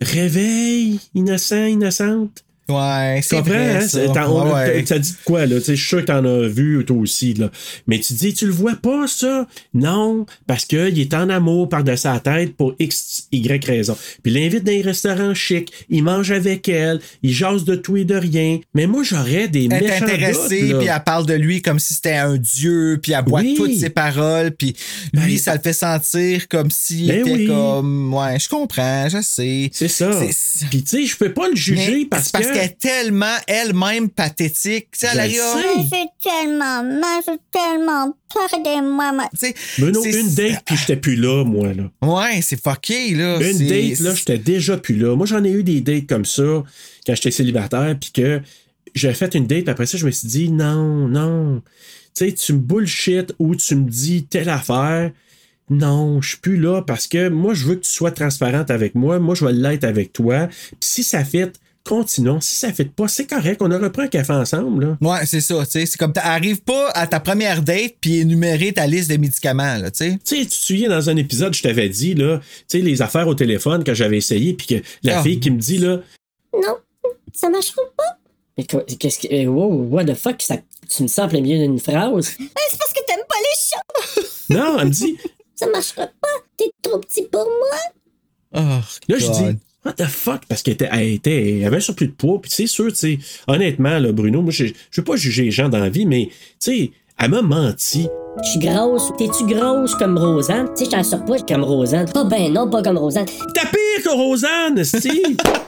réveille, 0.00 0.98
innocent, 1.14 1.66
innocente. 1.66 2.42
Ouais, 2.68 3.20
c'est 3.22 3.36
comprends, 3.36 3.50
vrai, 3.52 3.76
hein? 3.76 3.80
ça. 3.88 4.28
Ouais, 4.28 4.52
ouais. 4.52 4.84
Ça 4.86 4.98
dit 4.98 5.14
quoi, 5.24 5.46
là? 5.46 5.56
Je 5.58 5.60
suis 5.74 5.76
sûr 5.78 6.00
que 6.00 6.06
t'en 6.06 6.24
as 6.24 6.48
vu, 6.48 6.84
toi 6.84 6.96
aussi, 6.96 7.34
là. 7.34 7.50
Mais 7.86 8.00
tu 8.00 8.12
dis, 8.14 8.34
tu 8.34 8.46
le 8.46 8.52
vois 8.52 8.74
pas, 8.76 9.06
ça? 9.06 9.46
Non, 9.74 10.26
parce 10.46 10.64
qu'il 10.64 10.98
est 10.98 11.14
en 11.14 11.28
amour 11.30 11.68
par-dessus 11.68 11.96
sa 12.02 12.20
tête 12.20 12.56
pour 12.56 12.74
X, 12.78 13.28
Y 13.32 13.64
raison. 13.64 13.96
Puis 14.22 14.32
il 14.32 14.40
l'invite 14.42 14.64
dans 14.64 14.72
les 14.72 14.82
restaurants 14.82 15.32
chics, 15.34 15.72
il 15.88 16.02
mange 16.02 16.30
avec 16.30 16.68
elle, 16.68 17.00
il 17.22 17.32
jase 17.32 17.64
de 17.64 17.74
tout 17.76 17.96
et 17.96 18.04
de 18.04 18.14
rien. 18.16 18.58
Mais 18.74 18.86
moi, 18.86 19.02
j'aurais 19.04 19.48
des 19.48 19.64
Elle 19.70 19.84
est 19.84 20.02
intéressée, 20.02 20.74
puis 20.78 20.88
elle 20.88 21.02
parle 21.04 21.24
de 21.26 21.34
lui 21.34 21.62
comme 21.62 21.78
si 21.78 21.94
c'était 21.94 22.14
un 22.16 22.36
dieu, 22.36 22.98
puis 23.02 23.12
elle 23.12 23.24
boit 23.24 23.40
Oui. 23.40 23.54
toutes 23.56 23.74
ses 23.74 23.90
paroles, 23.90 24.50
puis 24.50 24.74
lui, 25.12 25.34
Ben, 25.36 25.38
ça 25.38 25.54
le 25.54 25.60
fait 25.62 25.72
sentir 25.72 26.48
comme 26.48 26.70
s'il 26.70 27.06
Ben 27.08 27.20
était 27.20 27.32
oui. 27.32 27.46
comme... 27.46 28.12
Ouais, 28.12 28.38
je 28.38 28.48
comprends, 28.48 29.08
je 29.08 29.22
sais. 29.22 29.70
C'est 29.72 29.88
ça. 29.88 30.10
C'est- 30.32 30.66
Puis 30.68 30.82
tu 30.82 30.90
sais, 30.98 31.06
je 31.06 31.16
peux 31.16 31.32
pas 31.32 31.48
le 31.48 31.56
juger 31.56 31.98
Mais 32.00 32.04
parce, 32.06 32.24
c'est 32.24 32.32
parce 32.32 32.46
que... 32.48 32.55
était 32.56 32.76
tellement 32.80 33.36
elle-même 33.46 34.08
pathétique. 34.10 34.88
Tu 34.92 34.98
sais, 35.00 35.08
elle 35.14 35.30
Je 35.30 35.40
arrive, 35.40 35.88
c'est 35.90 36.28
tellement 36.30 36.82
mal, 36.82 37.22
j'ai 37.26 37.38
tellement 37.52 38.16
peur 38.32 38.58
de 38.60 38.80
moi. 38.90 39.12
moi. 39.12 39.28
tu 39.38 39.46
sais, 39.46 39.54
Bruno, 39.78 40.02
c'est- 40.02 40.20
une 40.20 40.34
date, 40.34 40.62
puis 40.66 40.76
j'étais 40.76 40.96
plus 40.96 41.16
là, 41.16 41.44
moi, 41.44 41.72
là. 41.72 41.84
Ouais, 42.02 42.40
c'est 42.42 42.60
fucké, 42.62 43.14
là. 43.14 43.38
Une 43.40 43.58
C'est- 43.58 43.66
date, 43.90 44.00
là, 44.00 44.14
j'étais 44.14 44.38
déjà 44.38 44.76
plus 44.76 44.96
là. 44.96 45.14
Moi, 45.16 45.26
j'en 45.26 45.42
ai 45.44 45.50
eu 45.50 45.62
des 45.62 45.80
dates 45.80 46.06
comme 46.06 46.24
ça 46.24 46.42
quand 47.06 47.14
j'étais 47.14 47.30
célibataire, 47.30 47.96
puis 48.00 48.10
que 48.12 48.40
j'ai 48.94 49.12
fait 49.14 49.34
une 49.34 49.46
date, 49.46 49.62
puis 49.64 49.70
après 49.70 49.86
ça, 49.86 49.98
je 49.98 50.06
me 50.06 50.10
suis 50.10 50.28
dit, 50.28 50.50
non, 50.50 51.08
non. 51.08 51.62
Tu 52.14 52.26
sais, 52.26 52.32
tu 52.32 52.54
me 52.54 52.58
bullshit 52.58 53.34
ou 53.38 53.54
tu 53.54 53.74
me 53.76 53.88
dis 53.90 54.24
telle 54.24 54.48
affaire. 54.48 55.10
Non, 55.68 56.20
je 56.22 56.28
suis 56.30 56.38
plus 56.38 56.56
là 56.58 56.80
parce 56.80 57.08
que 57.08 57.28
moi, 57.28 57.52
je 57.52 57.64
veux 57.66 57.74
que 57.74 57.84
tu 57.84 57.90
sois 57.90 58.12
transparente 58.12 58.70
avec 58.70 58.94
moi. 58.94 59.18
Moi, 59.18 59.34
je 59.34 59.44
vais 59.44 59.52
l'être 59.52 59.82
avec 59.84 60.12
toi. 60.12 60.46
Puis 60.46 60.76
si 60.80 61.02
ça 61.04 61.24
fait, 61.24 61.52
continuons. 61.88 62.40
Si 62.40 62.56
ça 62.56 62.72
fait 62.72 62.84
pas, 62.84 63.08
c'est 63.08 63.26
correct. 63.26 63.60
On 63.62 63.70
aurait 63.70 63.90
pris 63.92 64.02
un 64.02 64.08
café 64.08 64.32
ensemble, 64.32 64.84
là. 64.84 64.98
Ouais, 65.00 65.24
c'est 65.26 65.40
ça, 65.40 65.64
tu 65.64 65.70
sais. 65.72 65.86
C'est 65.86 65.96
comme 65.98 66.12
t'arrives 66.12 66.62
pas 66.62 66.90
à 66.90 67.06
ta 67.06 67.20
première 67.20 67.62
date 67.62 67.94
puis 68.00 68.18
énumérer 68.18 68.72
ta 68.72 68.86
liste 68.86 69.10
de 69.10 69.16
médicaments, 69.16 69.76
là, 69.76 69.90
tu 69.90 69.98
sais. 69.98 70.18
Tu 70.24 70.36
sais, 70.36 70.42
tu 70.42 70.48
te 70.48 70.54
souviens, 70.54 70.88
dans 70.88 71.08
un 71.10 71.16
épisode, 71.16 71.54
je 71.54 71.62
t'avais 71.62 71.88
dit, 71.88 72.14
là, 72.14 72.38
tu 72.38 72.44
sais, 72.68 72.78
les 72.80 73.02
affaires 73.02 73.28
au 73.28 73.34
téléphone 73.34 73.84
que 73.84 73.94
j'avais 73.94 74.18
essayé, 74.18 74.54
puis 74.54 74.66
que 74.66 74.74
la 75.02 75.20
Ah. 75.20 75.22
fille 75.22 75.40
qui 75.40 75.50
me 75.50 75.58
dit, 75.58 75.78
là, 75.78 76.00
Non, 76.54 76.76
ça 77.34 77.48
marchera 77.48 77.82
pas. 77.96 78.18
Mais 78.58 78.64
quoi, 78.64 78.82
qu'est-ce 78.84 79.18
que. 79.18 79.26
eh, 79.30 79.46
Wow, 79.46 79.88
what 79.90 80.04
the 80.06 80.14
fuck, 80.14 80.40
ça, 80.40 80.56
tu 80.88 81.02
me 81.02 81.08
sens 81.08 81.26
en 81.26 81.28
plein 81.28 81.40
milieu 81.42 81.58
d'une 81.58 81.78
phrase? 81.78 82.36
Euh, 82.40 82.44
C'est 82.70 82.78
parce 82.78 82.92
que 82.92 83.04
t'aimes 83.06 83.26
pas 83.28 83.36
les 83.40 83.56
chats. 83.68 84.22
non, 84.50 84.78
elle 84.78 84.86
me 84.86 84.90
dit, 84.92 85.16
Ça 85.54 85.66
marchera 85.68 86.06
pas. 86.06 86.28
T'es 86.56 86.70
trop 86.82 86.98
petit 86.98 87.22
pour 87.30 87.44
moi. 87.44 87.78
Oh, 88.54 88.82
Là, 89.08 89.18
je 89.18 89.30
dis, 89.30 89.58
what 89.86 89.94
the 89.94 90.06
fuck? 90.06 90.42
Parce 90.48 90.62
qu'elle 90.62 90.74
était, 90.74 90.88
elle 90.90 91.12
était, 91.12 91.58
elle 91.58 91.66
avait 91.66 91.76
un 91.76 91.80
surplus 91.80 92.08
de 92.08 92.12
poids. 92.12 92.40
Puis, 92.40 92.50
c'est 92.50 92.66
sûr, 92.66 92.88
tu 92.88 92.96
sais, 92.96 93.18
honnêtement, 93.46 93.98
là, 93.98 94.12
Bruno, 94.12 94.42
moi, 94.42 94.50
je, 94.50 94.66
je 94.66 95.00
veux 95.00 95.04
pas 95.04 95.16
juger 95.16 95.44
les 95.44 95.50
gens 95.50 95.68
dans 95.68 95.78
la 95.78 95.88
vie, 95.88 96.06
mais, 96.06 96.26
tu 96.26 96.32
sais, 96.58 96.90
elle 97.18 97.30
m'a 97.30 97.42
menti. 97.42 98.08
Je 98.44 98.50
suis 98.50 98.58
grosse. 98.58 99.10
T'es-tu 99.16 99.46
grosse 99.46 99.94
comme 99.94 100.18
Rosanne? 100.18 100.68
Tu 100.76 100.84
sais, 100.84 100.90
j'en 100.90 101.02
surpoids. 101.02 101.38
Comme 101.48 101.64
Rosanne. 101.64 102.06
Pas 102.12 102.24
ben 102.24 102.52
non, 102.52 102.68
pas 102.68 102.82
comme 102.82 102.98
Rosanne. 102.98 103.26
T'as 103.54 103.62
pire 103.62 104.04
que 104.04 104.10
Rosanne, 104.10 104.84
si! 104.84 105.22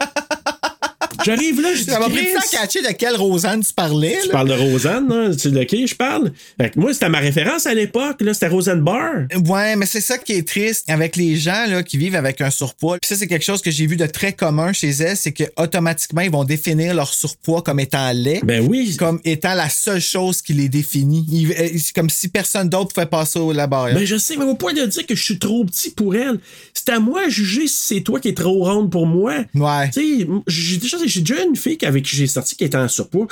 J'arrive 1.25 1.61
là, 1.61 1.75
je 1.75 1.79
dis, 1.85 1.91
Ça 1.91 1.99
m'a 1.99 2.09
pris 2.09 2.27
catcher 2.51 2.83
de 2.83 2.93
quelle 2.93 3.17
Rosanne 3.17 3.63
tu 3.65 3.73
parlais, 3.73 4.19
tu 4.23 4.29
là. 4.29 4.33
parles 4.33 4.49
de 4.49 4.55
Rosanne? 4.55 5.33
Tu 5.33 5.39
sais 5.39 5.51
de 5.51 5.63
qui 5.65 5.87
je 5.87 5.95
parle? 5.95 6.33
Fait 6.61 6.71
que 6.71 6.79
moi, 6.81 6.93
c'était 6.93 7.09
ma 7.09 7.19
référence 7.19 7.67
à 7.67 7.75
l'époque, 7.75 8.21
là, 8.21 8.35
c'était 8.35 8.49
Rosanne 8.49 8.81
Barr. 8.83 9.27
Ouais, 9.47 9.77
mais 9.77 9.87
c'est 9.87 10.01
ça 10.01 10.19
qui 10.19 10.33
est 10.33 10.47
triste 10.47 10.89
avec 10.89 11.17
les 11.17 11.37
gens 11.37 11.67
là, 11.69 11.83
qui 11.83 11.97
vivent 11.99 12.15
avec 12.17 12.41
un 12.41 12.51
surpoids. 12.51 12.99
Puis 13.01 13.09
ça, 13.09 13.17
c'est 13.17 13.27
quelque 13.27 13.45
chose 13.45 13.63
que 13.63 13.71
j'ai 13.71 13.87
vu 13.87 13.97
de 13.97 14.07
très 14.07 14.33
commun 14.33 14.73
chez 14.73 14.91
elles, 14.91 15.17
c'est 15.17 15.33
que 15.33 15.45
automatiquement 15.57 16.21
ils 16.23 16.31
vont 16.31 16.45
définir 16.45 16.95
leur 16.95 17.13
surpoids 17.13 17.63
comme 17.63 17.81
étant 17.81 18.11
laid, 18.13 18.41
Ben 18.45 18.67
oui. 18.69 18.97
comme 18.97 19.21
étant 19.25 19.55
la 19.55 19.69
seule 19.69 20.01
chose 20.01 20.43
qui 20.43 20.53
les 20.55 20.69
définit. 20.69 21.49
Euh, 21.59 21.69
C'est 21.79 21.95
comme 21.95 22.11
si 22.11 22.29
personne 22.29 22.69
d'autre 22.69 22.93
pouvait 22.95 23.07
passer 23.07 23.39
au 23.39 23.53
la 23.53 23.67
barrière. 23.67 23.97
Ben, 23.97 24.05
je 24.07 24.17
sais, 24.17 24.37
mais 24.37 24.45
au 24.45 24.55
point 24.55 24.73
de 24.73 24.85
dire 24.87 25.07
que 25.07 25.15
je 25.15 25.23
suis 25.23 25.39
trop 25.39 25.65
petit 25.65 25.91
pour 25.91 26.15
elle, 26.15 26.39
c'est 26.75 26.89
à 26.91 27.01
moi 27.01 27.23
à 27.27 27.29
juger 27.29 27.67
si 27.67 27.77
c'est 27.97 28.01
toi 28.03 28.21
qui 28.21 28.29
es 28.29 28.35
trop 28.35 28.65
ronde 28.65 28.91
pour 28.91 29.07
moi. 29.07 29.35
Ouais. 29.55 29.91
Tu 29.91 30.21
sais, 30.21 30.27
j'ai 30.47 30.77
déjà, 30.77 30.97
j'ai 31.09 31.21
déjà 31.21 31.43
une 31.43 31.57
fille 31.57 31.79
avec 31.83 32.05
qui 32.05 32.17
j'ai 32.17 32.27
sorti 32.27 32.57
qui 32.57 32.65
était 32.65 32.77
en 32.77 32.89
surpoids. 32.89 33.29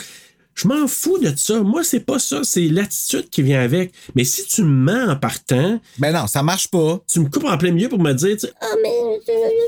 Je 0.56 0.66
m'en 0.66 0.86
fous 0.88 1.18
de 1.18 1.32
ça. 1.36 1.60
Moi, 1.60 1.84
c'est 1.84 2.00
pas 2.00 2.18
ça. 2.18 2.40
C'est 2.42 2.66
l'attitude 2.68 3.28
qui 3.30 3.42
vient 3.42 3.60
avec. 3.60 3.92
Mais 4.14 4.24
si 4.24 4.44
tu 4.46 4.62
me 4.62 4.68
mens 4.92 5.12
en 5.12 5.16
partant, 5.16 5.78
Ben 5.98 6.12
non, 6.12 6.26
ça 6.26 6.42
marche 6.42 6.68
pas. 6.68 6.98
tu 7.12 7.20
me 7.20 7.28
coupes 7.28 7.44
en 7.44 7.58
plein 7.58 7.70
milieu 7.72 7.88
pour 7.90 7.98
me 8.00 8.12
dire, 8.14 8.34
tu 8.36 8.46
sais, 8.46 8.52
Ah, 8.60 8.66
mais 8.82 8.90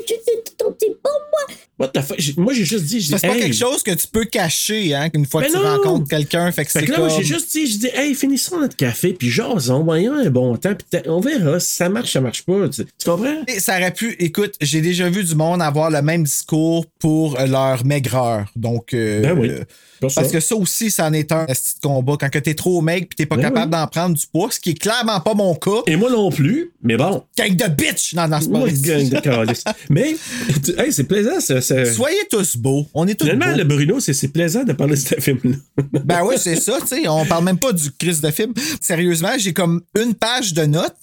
je 0.09 0.15
petit 0.15 0.91
pour 1.03 1.13
moi. 1.13 1.57
what 1.79 1.89
the 1.89 2.01
fuck? 2.01 2.19
Moi, 2.37 2.53
j'ai 2.55 2.65
juste 2.65 2.85
dit, 2.87 3.01
j'ai 3.01 3.11
Ça, 3.11 3.17
dit, 3.17 3.21
C'est 3.21 3.29
pas 3.29 3.37
quelque 3.37 3.55
chose 3.57 3.83
que 3.83 3.91
tu 3.93 4.07
peux 4.07 4.25
cacher, 4.25 4.95
hein, 4.95 5.09
une 5.15 5.27
fois 5.27 5.43
Ben 5.43 5.49
que 5.49 5.53
tu 5.53 5.59
non! 5.63 5.77
rencontres 5.77 6.09
quelqu'un. 6.09 6.51
Fait 6.53 6.65
que 6.65 6.71
Fait 6.71 6.81
c'est 6.81 6.87
que 6.87 6.91
là, 6.93 6.99
comme... 6.99 7.07
moi, 7.09 7.17
j'ai 7.19 7.25
juste 7.25 7.53
dit, 7.53 7.67
j'ai 7.67 7.79
dit, 7.79 7.91
hey, 7.95 8.15
finissons 8.15 8.59
notre 8.61 8.77
café, 8.77 9.13
puis 9.13 9.31
jasons, 9.31 9.85
voyons 9.85 10.15
un 10.15 10.31
bon 10.31 10.57
temps, 10.57 10.75
puis 10.75 11.01
on 11.07 11.21
verra 11.21 11.61
si 11.61 11.75
ça 11.75 11.89
marche, 11.89 12.13
ça 12.13 12.21
marche 12.21 12.43
pas. 12.45 12.69
Tu, 12.69 12.85
tu 12.85 12.91
comprends? 13.05 13.43
Et 13.47 13.61
Ça 13.61 13.77
aurait 13.77 13.93
pu, 13.93 14.17
écoute, 14.19 14.55
j'ai 14.61 14.81
déjà 14.81 15.09
vu 15.11 15.23
du 15.25 15.35
monde 15.35 15.61
avoir 15.63 15.91
le 15.91 16.03
même 16.03 16.25
discours 16.25 16.87
pour 16.99 17.39
euh, 17.39 17.47
leur 17.47 17.85
maigreur. 17.85 18.51
Donc, 18.57 18.95
euh, 18.95 19.21
Ben 19.23 19.39
oui. 19.39 19.51
euh, 19.51 19.65
Ça. 20.09 20.21
parce 20.21 20.33
que 20.33 20.41
ça 20.41 20.55
aussi, 20.57 20.91
c'en 20.91 21.13
est 21.13 21.33
un 21.33 21.47
petit 21.47 21.75
combat. 21.83 22.17
Quand 22.21 22.29
que 22.31 22.39
t'es 22.39 22.55
trop 22.55 22.81
maigre 22.81 23.07
puis 23.09 23.17
t'es 23.17 23.27
pas 23.27 23.37
Ben 23.37 23.43
capable 23.43 23.75
oui. 23.75 23.81
d'en 23.81 23.87
prendre 23.87 24.17
du 24.17 24.27
poids, 24.27 24.49
ce 24.51 24.61
qui 24.61 24.71
est 24.71 24.75
clairement 24.81 25.21
pas 25.21 25.35
mon 25.35 25.55
cas. 25.55 25.83
Et 25.87 25.97
moi 25.97 26.11
non 26.11 26.31
plus, 26.31 26.73
mais 26.83 26.97
bon. 26.97 27.25
Gang 27.37 27.55
de 27.57 27.67
bitch! 27.69 28.15
Non, 28.15 28.29
non, 28.29 28.39
c'est 28.41 28.51
pas 28.51 28.59
gang 28.61 29.09
de. 29.09 29.53
Mais, 29.91 30.17
tu- 30.65 30.79
hey, 30.79 30.93
c'est 30.93 31.05
plaisant, 31.05 31.41
ça. 31.41 31.61
ça- 31.61 31.93
Soyez 31.93 32.27
tous 32.31 32.57
beaux. 32.57 32.87
On 32.95 33.07
est 33.07 33.15
tous 33.15 33.25
Finalement, 33.25 33.53
beaux. 33.53 33.59
le 33.59 33.65
Bruno, 33.65 34.01
c'est 34.01 34.13
c'est 34.13 34.29
plaisant 34.29 34.65
de 34.65 34.73
parler 34.73 34.95
de 34.95 35.01
ce 35.01 35.15
film-là. 35.21 35.57
Ben 36.05 36.23
oui, 36.25 36.37
c'est 36.39 36.57
ça, 36.57 36.79
tu 36.81 36.87
sais. 36.89 37.09
On 37.09 37.25
parle 37.27 37.45
même 37.45 37.59
pas 37.59 37.73
du 37.73 37.91
Chris 37.93 38.19
de 38.23 38.31
film. 38.31 38.53
Sérieusement, 38.81 39.33
j'ai 39.39 39.53
comme 39.53 39.83
une 39.99 40.15
page 40.15 40.53
de 40.55 40.65
notes 40.65 40.95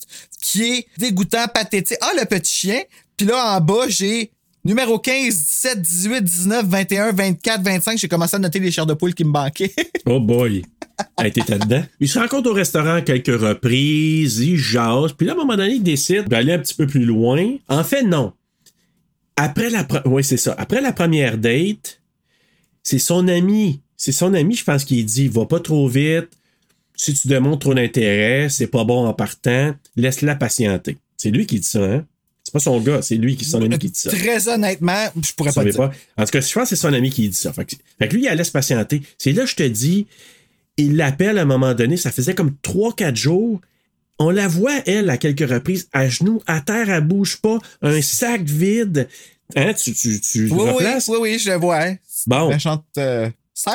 qui 0.42 0.64
est 0.64 0.88
dégoûtant, 0.98 1.46
pathétique. 1.54 1.98
Ah, 2.02 2.12
le 2.20 2.26
petit 2.26 2.54
chien. 2.54 2.82
Puis 3.18 3.26
là, 3.28 3.56
en 3.58 3.62
bas, 3.62 3.86
j'ai 3.88 4.32
numéro 4.66 4.98
15, 5.00 5.34
17, 5.34 5.82
18, 5.82 6.24
19, 6.24 6.66
21, 6.66 7.12
24, 7.14 7.64
25. 7.64 7.98
J'ai 8.00 8.08
commencé 8.08 8.36
à 8.36 8.40
noter 8.40 8.60
les 8.60 8.72
chairs 8.72 8.88
de 8.88 8.96
poule 8.96 9.14
qui 9.14 9.24
me 9.24 9.30
manquaient. 9.30 9.74
Oh 10.08 10.20
boy. 10.20 10.64
Hey, 11.18 11.32
t'étais 11.32 11.58
dedans. 11.58 11.84
Il 12.00 12.08
se 12.08 12.20
rencontre 12.20 12.52
au 12.52 12.54
restaurant 12.54 12.96
à 12.96 13.02
quelques 13.02 13.42
reprises, 13.42 14.38
il 14.38 14.56
jase, 14.56 15.14
puis 15.14 15.26
là, 15.26 15.34
à 15.34 15.36
un 15.36 15.40
moment 15.40 15.56
donné, 15.56 15.74
il 15.74 15.84
décide 15.84 16.30
d'aller 16.30 16.54
un 16.54 16.60
petit 16.60 16.76
peu 16.76 16.86
plus 16.86 17.06
loin. 17.06 17.56
En 17.68 17.84
fait, 17.84 18.04
non. 18.04 18.34
Après 19.36 19.72
la, 19.72 19.88
c'est 20.22 20.38
ça. 20.38 20.54
Après 20.60 20.82
la 20.82 20.94
première 20.94 21.40
date, 21.40 22.02
c'est 22.84 23.00
son 23.00 23.28
ami. 23.28 23.82
C'est 23.98 24.12
son 24.12 24.36
ami, 24.36 24.56
je 24.56 24.64
pense, 24.64 24.86
qui 24.86 25.04
dit, 25.04 25.28
va 25.28 25.46
pas 25.46 25.60
trop 25.60 25.88
vite. 25.88 26.30
Si 26.96 27.14
tu 27.14 27.28
démontres 27.28 27.60
trop 27.60 27.74
d'intérêt, 27.74 28.48
c'est 28.50 28.68
pas 28.68 28.84
bon 28.84 29.08
en 29.08 29.14
partant. 29.14 29.74
Laisse-la 29.96 30.36
patienter. 30.36 30.98
C'est 31.18 31.32
lui 31.32 31.48
qui 31.48 31.60
dit 31.60 31.68
ça, 31.68 31.84
hein? 31.84 32.06
C'est 32.60 32.70
pas 32.70 32.72
son 32.72 32.80
gars, 32.80 33.02
c'est 33.02 33.16
lui 33.16 33.36
qui, 33.36 33.44
son 33.46 33.62
ami 33.62 33.78
qui 33.78 33.90
dit 33.90 34.00
ça. 34.00 34.10
Très 34.12 34.48
honnêtement, 34.48 35.06
je 35.22 35.34
pourrais 35.34 35.52
pas 35.52 35.64
dire. 35.66 35.76
pas. 35.76 35.92
En 36.18 36.24
tout 36.26 36.32
cas, 36.32 36.42
je 36.42 36.54
pense 36.54 36.64
que 36.64 36.70
c'est 36.70 36.76
son 36.82 36.94
ami 36.94 37.10
qui 37.10 37.28
dit 37.30 37.36
ça. 37.36 37.52
Fait 37.54 37.66
que, 37.66 37.76
fait 38.00 38.08
que 38.08 38.14
lui, 38.14 38.24
il 38.24 38.26
la 38.26 38.36
laisse 38.36 38.50
patienter. 38.50 39.02
C'est 39.18 39.32
là 39.34 39.44
que 39.44 39.50
je 39.50 39.56
te 39.56 39.64
dis, 39.64 40.08
il 40.78 40.96
l'appelle 40.96 41.38
à 41.38 41.42
un 41.42 41.46
moment 41.46 41.74
donné, 41.74 41.98
ça 41.98 42.12
faisait 42.12 42.34
comme 42.36 42.52
3-4 42.64 43.16
jours. 43.16 43.60
On 44.20 44.30
la 44.30 44.48
voit, 44.48 44.78
elle, 44.86 45.10
à 45.10 45.18
quelques 45.18 45.50
reprises, 45.50 45.90
à 45.92 46.08
genoux, 46.08 46.42
à 46.48 46.62
terre, 46.62 46.90
elle 46.90 47.02
bouge 47.04 47.38
pas, 47.42 47.58
un 47.82 48.02
sac 48.02 48.44
vide. 48.44 49.10
Hein, 49.56 49.74
tu, 49.74 49.94
tu, 49.94 50.20
tu 50.22 50.50
Oui, 50.50 50.70
oui, 50.80 50.86
oui, 51.10 51.18
oui, 51.20 51.40
je 51.40 51.52
le 51.52 51.58
vois. 51.58 51.82
hein. 51.82 51.96
Bon. 52.26 52.50
Méchante. 52.50 52.86
Euh. 52.98 53.30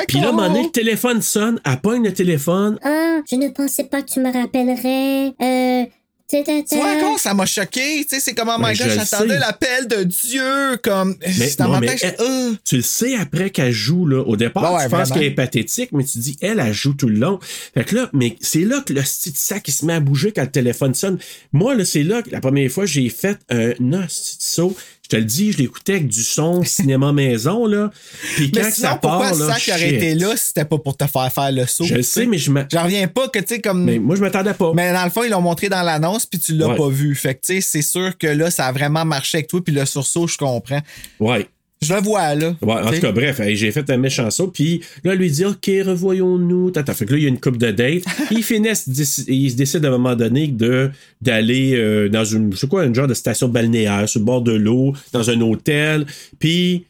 Puis 0.08 0.18
là, 0.20 0.26
à 0.26 0.28
un 0.28 0.32
moment 0.32 0.48
donné, 0.48 0.64
le 0.64 0.70
téléphone 0.70 1.22
sonne, 1.22 1.60
elle 1.64 1.80
pogne 1.80 2.04
le 2.04 2.12
téléphone. 2.12 2.78
Ah, 2.82 3.20
je 3.30 3.36
ne 3.36 3.48
pensais 3.48 3.84
pas 3.84 4.02
que 4.02 4.10
tu 4.10 4.20
me 4.20 4.32
rappellerais. 4.32 5.34
Euh. 5.40 5.86
Tu 6.30 6.76
vois, 6.76 7.18
ça 7.18 7.34
m'a 7.34 7.46
choqué. 7.46 8.04
Tu 8.04 8.08
sais, 8.08 8.20
c'est 8.20 8.34
comme, 8.34 8.50
oh 8.54 8.60
Ben, 8.60 8.68
my 8.70 8.74
je 8.74 8.84
god, 8.84 8.92
j'attendais 8.94 9.38
l'appel 9.38 9.88
de 9.88 10.04
Dieu. 10.04 10.76
Comme, 10.82 11.16
Mais, 11.38 11.50
non, 11.58 11.68
ma 11.68 11.80
mais 11.80 11.96
elle- 12.00 12.16
euh. 12.20 12.54
tu 12.64 12.76
le 12.76 12.82
sais 12.82 13.16
après 13.16 13.50
qu'elle 13.50 13.72
joue, 13.72 14.06
là. 14.06 14.20
Au 14.22 14.36
départ, 14.36 14.62
ouais, 14.74 14.84
tu 14.84 14.90
penses 14.90 15.10
qu'elle 15.10 15.22
est 15.24 15.30
pathétique, 15.32 15.90
mais 15.92 16.04
tu 16.04 16.18
dis, 16.18 16.36
elle, 16.40 16.60
elle 16.60 16.72
joue 16.72 16.94
tout 16.94 17.08
le 17.08 17.16
long. 17.18 17.38
Fait 17.74 17.84
que 17.84 17.96
là, 17.96 18.10
mais 18.12 18.36
c'est 18.40 18.60
là 18.64 18.82
que 18.86 18.92
le 18.92 19.00
petit 19.02 19.32
sac, 19.34 19.66
il 19.68 19.72
se 19.72 19.84
met 19.84 19.94
à 19.94 20.00
bouger 20.00 20.32
quand 20.32 20.42
le 20.42 20.50
téléphone 20.50 20.94
sonne. 20.94 21.18
Moi, 21.52 21.74
là, 21.74 21.84
c'est 21.84 22.02
là 22.04 22.22
que 22.22 22.30
la 22.30 22.40
première 22.40 22.70
fois, 22.70 22.86
j'ai 22.86 23.08
fait 23.08 23.38
un 23.48 23.70
de 23.80 23.98
saut. 24.08 24.76
Je 25.10 25.16
te 25.16 25.20
le 25.20 25.24
dis, 25.26 25.50
je 25.50 25.58
l'écoutais 25.58 25.94
avec 25.94 26.06
du 26.06 26.22
son 26.22 26.62
cinéma 26.62 27.12
maison, 27.14 27.66
là. 27.66 27.90
Puis 28.36 28.52
quand 28.52 28.60
Mais 28.62 28.70
sinon, 28.70 28.88
ça 28.90 28.94
pourquoi 28.94 29.30
part, 29.30 29.34
là, 29.34 29.58
sac 29.58 29.74
aurait 29.74 29.94
été 29.94 30.14
là 30.14 30.36
si 30.36 30.48
c'était 30.48 30.64
pas 30.64 30.78
pour 30.78 30.96
te 30.96 31.04
faire 31.04 31.32
faire 31.32 31.50
le 31.50 31.66
saut? 31.66 31.82
Je 31.84 31.94
le 31.96 32.02
sais, 32.02 32.26
mais 32.26 32.38
je 32.38 32.52
me... 32.52 32.64
J'en 32.70 32.84
reviens 32.84 33.08
pas 33.08 33.26
que, 33.28 33.40
tu 33.40 33.46
sais, 33.56 33.60
comme. 33.60 33.82
Mais 33.82 33.98
moi, 33.98 34.14
je 34.14 34.20
m'attendais 34.20 34.54
pas. 34.54 34.72
Mais 34.72 34.92
dans 34.92 35.02
le 35.04 35.10
fond, 35.10 35.24
ils 35.24 35.30
l'ont 35.30 35.40
montré 35.40 35.68
dans 35.68 35.82
l'annonce, 35.82 36.26
puis 36.26 36.38
tu 36.38 36.54
l'as 36.54 36.68
Ouais. 36.68 36.76
pas 36.76 36.88
vu. 36.88 37.16
Fait 37.16 37.34
que, 37.34 37.40
tu 37.40 37.54
sais, 37.54 37.60
c'est 37.60 37.82
sûr 37.82 38.16
que 38.16 38.28
là, 38.28 38.52
ça 38.52 38.66
a 38.66 38.72
vraiment 38.72 39.04
marché 39.04 39.38
avec 39.38 39.48
toi, 39.48 39.60
puis 39.64 39.74
le 39.74 39.84
sursaut, 39.84 40.28
je 40.28 40.36
comprends. 40.38 40.80
Ouais. 41.18 41.48
Je 41.82 41.94
le 41.94 42.00
vois, 42.02 42.34
là. 42.34 42.54
Ouais, 42.60 42.74
en 42.74 42.90
tout 42.90 43.00
cas, 43.00 43.10
bref, 43.10 43.40
j'ai 43.54 43.72
fait 43.72 43.88
un 43.88 43.96
méchant 43.96 44.30
saut, 44.30 44.48
puis 44.48 44.82
là, 45.02 45.14
lui 45.14 45.30
dit, 45.30 45.46
OK, 45.46 45.70
revoyons-nous. 45.82 46.72
Tata. 46.72 46.92
Fait 46.92 47.06
que 47.06 47.12
là, 47.12 47.18
il 47.18 47.22
y 47.22 47.26
a 47.26 47.30
une 47.30 47.40
coupe 47.40 47.56
de 47.56 47.70
date. 47.70 48.02
il 48.30 48.42
finissent, 48.42 48.86
il 49.26 49.50
se 49.50 49.56
décide 49.56 49.84
à 49.86 49.88
un 49.88 49.92
moment 49.92 50.14
donné 50.14 50.46
de, 50.48 50.90
d'aller 51.22 51.74
euh, 51.74 52.10
dans 52.10 52.24
une, 52.24 52.52
je 52.52 52.58
sais 52.58 52.66
quoi, 52.66 52.84
une 52.84 52.94
genre 52.94 53.06
de 53.06 53.14
station 53.14 53.48
balnéaire, 53.48 54.06
sur 54.08 54.20
le 54.20 54.26
bord 54.26 54.42
de 54.42 54.52
l'eau, 54.52 54.92
dans 55.12 55.30
un 55.30 55.40
hôtel, 55.40 56.04
puis 56.38 56.84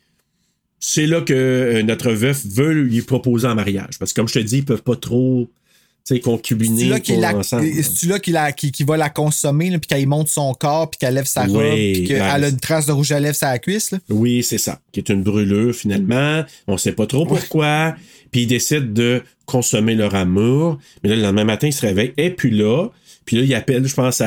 c'est 0.81 1.07
là 1.07 1.21
que 1.21 1.35
euh, 1.35 1.83
notre 1.83 2.11
veuf 2.11 2.45
veut 2.47 2.73
lui 2.73 3.03
proposer 3.03 3.47
en 3.47 3.55
mariage. 3.55 3.99
Parce 3.99 4.13
que, 4.13 4.21
comme 4.21 4.29
je 4.29 4.35
te 4.35 4.39
dis, 4.41 4.59
ils 4.59 4.65
peuvent 4.65 4.83
pas 4.83 4.97
trop, 4.97 5.49
sais, 6.05 6.21
concubiner 6.21 6.79
C'est-tu 6.79 6.91
là 6.91 7.01
qu'il 7.01 7.21
la- 7.21 7.43
c'est-tu 7.43 8.07
là 8.09 8.19
qu'il 8.19 8.37
a- 8.37 8.53
qu'il- 8.53 8.73
qu'il 8.73 8.87
va 8.87 8.97
la 8.97 9.11
consommer, 9.11 9.71
là, 9.71 9.79
puis 9.79 9.87
qu'elle 9.89 10.07
monte 10.07 10.29
son 10.29 10.53
corps, 10.55 10.91
puis 10.91 10.99
qu'elle 10.99 11.15
lève 11.15 11.27
sa 11.27 11.45
Oui, 11.45 11.53
robe, 11.53 11.63
puis 11.95 12.05
qu'elle 12.09 12.19
ben, 12.19 12.43
a 12.45 12.49
une 12.49 12.57
trace 12.61 12.87
de 12.87 12.93
rouge 12.93 13.13
à 13.13 13.21
lèvres 13.21 13.37
sur 13.37 13.47
la 13.47 13.59
cuisse, 13.59 13.91
là? 13.93 13.99
Oui, 14.09 14.43
c'est 14.43 14.59
ça. 14.59 14.81
Qui 14.93 15.01
est 15.01 15.09
une 15.09 15.23
brûlure, 15.23 15.75
finalement. 15.75 16.43
On 16.67 16.77
sait 16.77 16.93
pas 16.93 17.07
trop 17.07 17.27
pourquoi. 17.27 17.95
Puis 18.31 18.43
ils 18.43 18.47
décident 18.47 18.87
de 18.87 19.23
consommer 19.47 19.95
leur 19.95 20.15
amour. 20.15 20.79
Mais 21.03 21.11
là, 21.11 21.17
le 21.17 21.23
lendemain 21.23 21.45
matin, 21.45 21.67
ils 21.67 21.73
se 21.73 21.85
réveillent. 21.85 22.13
Et 22.17 22.31
puis 22.31 22.51
là, 22.51 22.87
Puis 23.25 23.37
là, 23.37 23.43
il 23.43 23.55
appelle, 23.55 23.87
je 23.87 23.95
pense, 23.95 24.23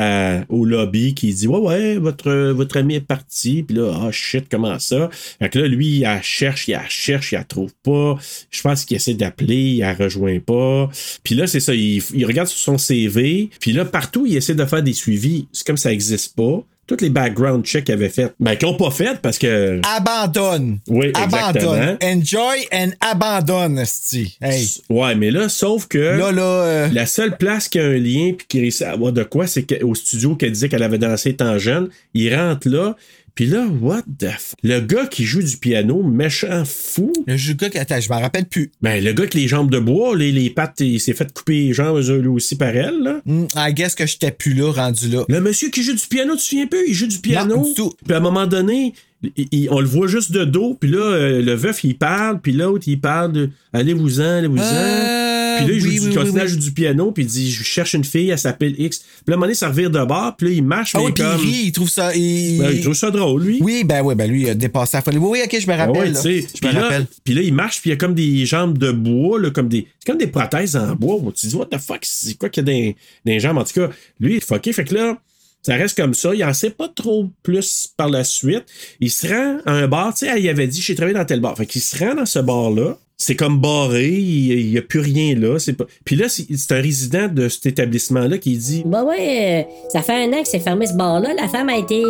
au 0.48 0.64
lobby 0.64 1.14
qui 1.14 1.32
dit 1.34 1.46
Ouais, 1.48 1.58
ouais, 1.58 1.96
votre, 1.96 2.32
votre 2.52 2.76
ami 2.76 2.94
est 2.96 3.00
parti. 3.00 3.62
Puis 3.62 3.76
là, 3.76 3.92
ah 4.02 4.12
shit, 4.12 4.46
comment 4.50 4.78
ça? 4.78 5.10
Fait 5.12 5.48
que 5.48 5.58
là, 5.58 5.68
lui, 5.68 6.00
il 6.00 6.18
cherche, 6.22 6.68
il 6.68 6.78
cherche, 6.88 7.32
il 7.32 7.36
la 7.36 7.44
trouve 7.44 7.72
pas. 7.82 8.16
Je 8.50 8.62
pense 8.62 8.84
qu'il 8.84 8.96
essaie 8.96 9.14
d'appeler, 9.14 9.56
il 9.56 9.78
la 9.80 9.94
rejoint 9.94 10.38
pas. 10.38 10.90
Puis 11.22 11.34
là, 11.34 11.46
c'est 11.46 11.60
ça, 11.60 11.74
il, 11.74 12.02
il 12.14 12.26
regarde 12.26 12.48
sur 12.48 12.58
son 12.58 12.78
CV. 12.78 13.50
Puis 13.60 13.72
là, 13.72 13.84
partout, 13.84 14.26
il 14.26 14.36
essaie 14.36 14.54
de 14.54 14.64
faire 14.64 14.82
des 14.82 14.92
suivis. 14.92 15.48
C'est 15.52 15.66
comme 15.66 15.76
ça 15.76 15.90
n'existe 15.90 16.34
pas. 16.36 16.64
Toutes 16.86 17.00
les 17.00 17.10
background 17.10 17.64
checks 17.64 17.84
qu'ils 17.84 17.94
avaient 17.94 18.08
fait, 18.08 18.34
ben, 18.38 18.56
qu'ils 18.56 18.68
n'ont 18.68 18.76
pas 18.76 18.90
fait 18.90 19.18
parce 19.20 19.38
que. 19.38 19.80
Abandonne. 19.96 20.78
Oui, 20.88 21.06
exactement. 21.06 21.72
Abandonne. 21.72 21.98
Enjoy 22.02 22.66
and 22.72 22.90
abandonne, 23.00 23.78
esti. 23.78 24.36
Hey. 24.42 24.68
Ouais, 24.90 25.14
mais 25.14 25.30
là, 25.30 25.48
sauf 25.48 25.86
que. 25.86 25.98
Là, 25.98 26.30
là, 26.30 26.42
euh, 26.42 26.88
La 26.92 27.06
seule 27.06 27.36
place 27.36 27.68
qui 27.68 27.78
a 27.78 27.84
un 27.84 27.96
lien 27.96 28.32
puis 28.36 28.46
qui 28.48 28.60
réussit 28.60 28.82
à 28.82 28.92
avoir 28.92 29.12
de 29.12 29.22
quoi, 29.22 29.46
c'est 29.46 29.62
qu'au 29.62 29.94
studio 29.94 30.36
qu'elle 30.36 30.52
disait 30.52 30.68
qu'elle 30.68 30.82
avait 30.82 30.98
dansé 30.98 31.30
étant 31.30 31.58
jeune, 31.58 31.88
il 32.12 32.34
rentre 32.34 32.68
là, 32.68 32.96
puis 33.34 33.46
là, 33.46 33.66
what 33.80 34.02
the 34.18 34.26
f... 34.26 34.54
Le 34.62 34.80
gars 34.80 35.06
qui 35.06 35.24
joue 35.24 35.42
du 35.42 35.56
piano, 35.56 36.02
méchant 36.02 36.64
fou. 36.64 37.12
le 37.26 37.52
gars, 37.54 37.68
attends, 37.80 38.00
je 38.00 38.08
m'en 38.08 38.20
rappelle 38.20 38.46
plus. 38.46 38.70
Ben, 38.80 39.02
le 39.02 39.12
gars 39.12 39.22
avec 39.22 39.34
les 39.34 39.48
jambes 39.48 39.70
de 39.70 39.78
bois, 39.78 40.16
les, 40.16 40.30
les 40.32 40.50
pattes, 40.50 40.80
il 40.80 41.00
s'est 41.00 41.14
fait 41.14 41.32
couper 41.32 41.54
les 41.66 41.72
jambes 41.72 41.98
lui 41.98 42.28
aussi 42.28 42.56
par 42.56 42.68
elle, 42.68 43.00
là. 43.02 43.20
Hmm, 43.26 43.46
I 43.56 43.72
guess 43.74 43.94
que 43.94 44.06
j'étais 44.06 44.30
plus 44.30 44.54
là, 44.54 44.70
rendu 44.70 45.08
là. 45.08 45.24
Le 45.28 45.40
monsieur 45.40 45.70
qui 45.70 45.82
joue 45.82 45.94
du 45.94 46.06
piano, 46.08 46.32
tu 46.34 46.38
te 46.38 46.44
souviens 46.44 46.66
peu? 46.66 46.82
Il 46.86 46.94
joue 46.94 47.06
du 47.06 47.18
piano. 47.18 47.56
Non, 47.56 47.62
du 47.62 47.74
tout. 47.74 47.92
Puis 48.04 48.14
à 48.14 48.18
un 48.18 48.20
moment 48.20 48.46
donné, 48.46 48.94
il- 49.36 49.48
il- 49.52 49.68
on 49.70 49.80
le 49.80 49.86
voit 49.86 50.06
juste 50.06 50.32
de 50.32 50.44
dos, 50.44 50.76
puis 50.78 50.90
là, 50.90 50.98
euh, 50.98 51.42
le 51.42 51.54
veuf, 51.54 51.82
il 51.84 51.96
parle, 51.96 52.40
puis 52.40 52.52
l'autre, 52.52 52.84
il 52.86 53.00
parle 53.00 53.32
de 53.32 53.50
allez-vous-en, 53.72 54.22
allez-vous-en. 54.38 54.60
Euh, 54.62 55.23
Puis 55.58 55.66
là, 55.66 55.72
il 55.72 55.80
joue 55.80 55.88
du, 55.90 56.18
oui, 56.18 56.30
jouer 56.30 56.56
du 56.56 56.72
piano, 56.72 57.12
puis 57.12 57.24
il 57.24 57.26
dit 57.26 57.50
Je 57.50 57.62
cherche 57.62 57.94
une 57.94 58.04
fille, 58.04 58.30
elle 58.30 58.38
s'appelle 58.38 58.74
X. 58.78 58.98
Puis 58.98 59.06
là, 59.28 59.32
à 59.32 59.34
un 59.34 59.36
moment 59.36 59.46
donné, 59.46 59.54
ça 59.54 59.68
revire 59.68 59.90
de 59.90 60.04
bord, 60.04 60.34
puis 60.36 60.48
là, 60.48 60.52
il 60.54 60.62
marche, 60.64 60.92
Ah 60.94 60.98
mais 61.04 61.12
puis 61.12 61.22
comme. 61.24 61.40
il 61.42 61.50
rit, 61.50 61.62
il 61.66 61.72
trouve 61.72 61.88
ça. 61.88 62.14
Il... 62.14 62.58
Ben, 62.58 62.70
il 62.72 62.80
trouve 62.82 62.94
ça 62.94 63.10
drôle, 63.10 63.42
lui. 63.42 63.58
Oui, 63.62 63.84
ben 63.84 64.02
oui, 64.02 64.14
ben 64.14 64.30
lui, 64.30 64.42
il 64.42 64.48
a 64.50 64.54
dépassé 64.54 64.96
la 64.96 65.02
folie. 65.02 65.18
Oui, 65.18 65.28
oui, 65.32 65.40
ok, 65.44 65.60
je 65.60 65.66
me 65.66 65.76
rappelle. 65.76 65.96
ouais, 65.96 66.10
là. 66.10 66.20
tu 66.22 66.40
sais. 66.42 66.46
je 66.54 66.58
Puis 66.60 66.68
me 66.68 66.74
là, 66.74 66.82
rappelle. 66.82 67.06
puis 67.24 67.34
là, 67.34 67.42
il 67.42 67.54
marche, 67.54 67.80
puis 67.80 67.90
il 67.90 67.92
y 67.92 67.94
a 67.94 67.96
comme 67.96 68.14
des 68.14 68.46
jambes 68.46 68.78
de 68.78 68.92
bois, 68.92 69.40
là, 69.40 69.50
comme 69.50 69.68
des. 69.68 69.86
C'est 69.98 70.10
comme 70.10 70.18
des 70.18 70.26
prothèses 70.26 70.76
en 70.76 70.94
bois. 70.94 71.18
Tu 71.34 71.46
dis, 71.46 71.54
what 71.54 71.66
the 71.66 71.78
fuck, 71.78 72.00
c'est 72.02 72.34
quoi 72.38 72.48
qu'il 72.48 72.66
y 72.66 72.70
a 72.70 72.72
des, 72.72 72.96
des 73.24 73.40
jambes? 73.40 73.58
En 73.58 73.64
tout 73.64 73.72
cas, 73.74 73.88
lui, 74.20 74.32
il 74.34 74.36
est 74.36 74.44
fucké. 74.46 74.72
Fait 74.72 74.84
que 74.84 74.94
là, 74.94 75.16
ça 75.64 75.74
reste 75.74 75.96
comme 75.96 76.14
ça. 76.14 76.34
Il 76.34 76.44
en 76.44 76.52
sait 76.52 76.70
pas 76.70 76.88
trop 76.88 77.26
plus 77.42 77.88
par 77.96 78.08
la 78.10 78.22
suite. 78.22 78.64
Il 79.00 79.10
se 79.10 79.26
rend 79.26 79.58
à 79.66 79.72
un 79.72 79.88
bar, 79.88 80.14
tu 80.14 80.26
sais, 80.26 80.40
il 80.40 80.48
avait 80.48 80.66
dit, 80.66 80.80
j'ai 80.80 80.94
travaillé 80.94 81.16
dans 81.16 81.24
tel 81.24 81.40
bar. 81.40 81.56
Fait 81.56 81.66
qu'il 81.66 81.80
se 81.80 81.98
rend 81.98 82.14
dans 82.14 82.26
ce 82.26 82.38
bar-là. 82.38 82.96
C'est 83.16 83.36
comme 83.36 83.60
barré, 83.60 84.08
il 84.08 84.70
n'y 84.70 84.76
a 84.76 84.82
plus 84.82 84.98
rien 84.98 85.36
là. 85.36 85.58
C'est 85.60 85.74
pas... 85.74 85.84
Puis 86.04 86.16
là, 86.16 86.26
c'est 86.28 86.72
un 86.72 86.80
résident 86.80 87.28
de 87.28 87.48
cet 87.48 87.64
établissement-là 87.66 88.38
qui 88.38 88.56
dit 88.58 88.82
Bah 88.84 89.04
ouais, 89.04 89.64
euh, 89.64 89.88
ça 89.88 90.02
fait 90.02 90.24
un 90.24 90.32
an 90.32 90.42
que 90.42 90.48
c'est 90.48 90.58
fermé 90.58 90.86
ce 90.86 90.94
bar-là. 90.94 91.32
La 91.34 91.48
femme 91.48 91.68
a 91.68 91.78
été, 91.78 92.02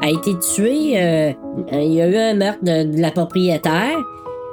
a 0.00 0.08
été 0.08 0.30
tuée. 0.54 1.02
euh, 1.02 1.32
il 1.72 1.94
y 1.94 2.00
a 2.00 2.08
eu 2.08 2.16
un 2.16 2.34
meurtre 2.34 2.62
de, 2.64 2.84
de 2.94 3.00
la 3.00 3.10
propriétaire. 3.10 3.98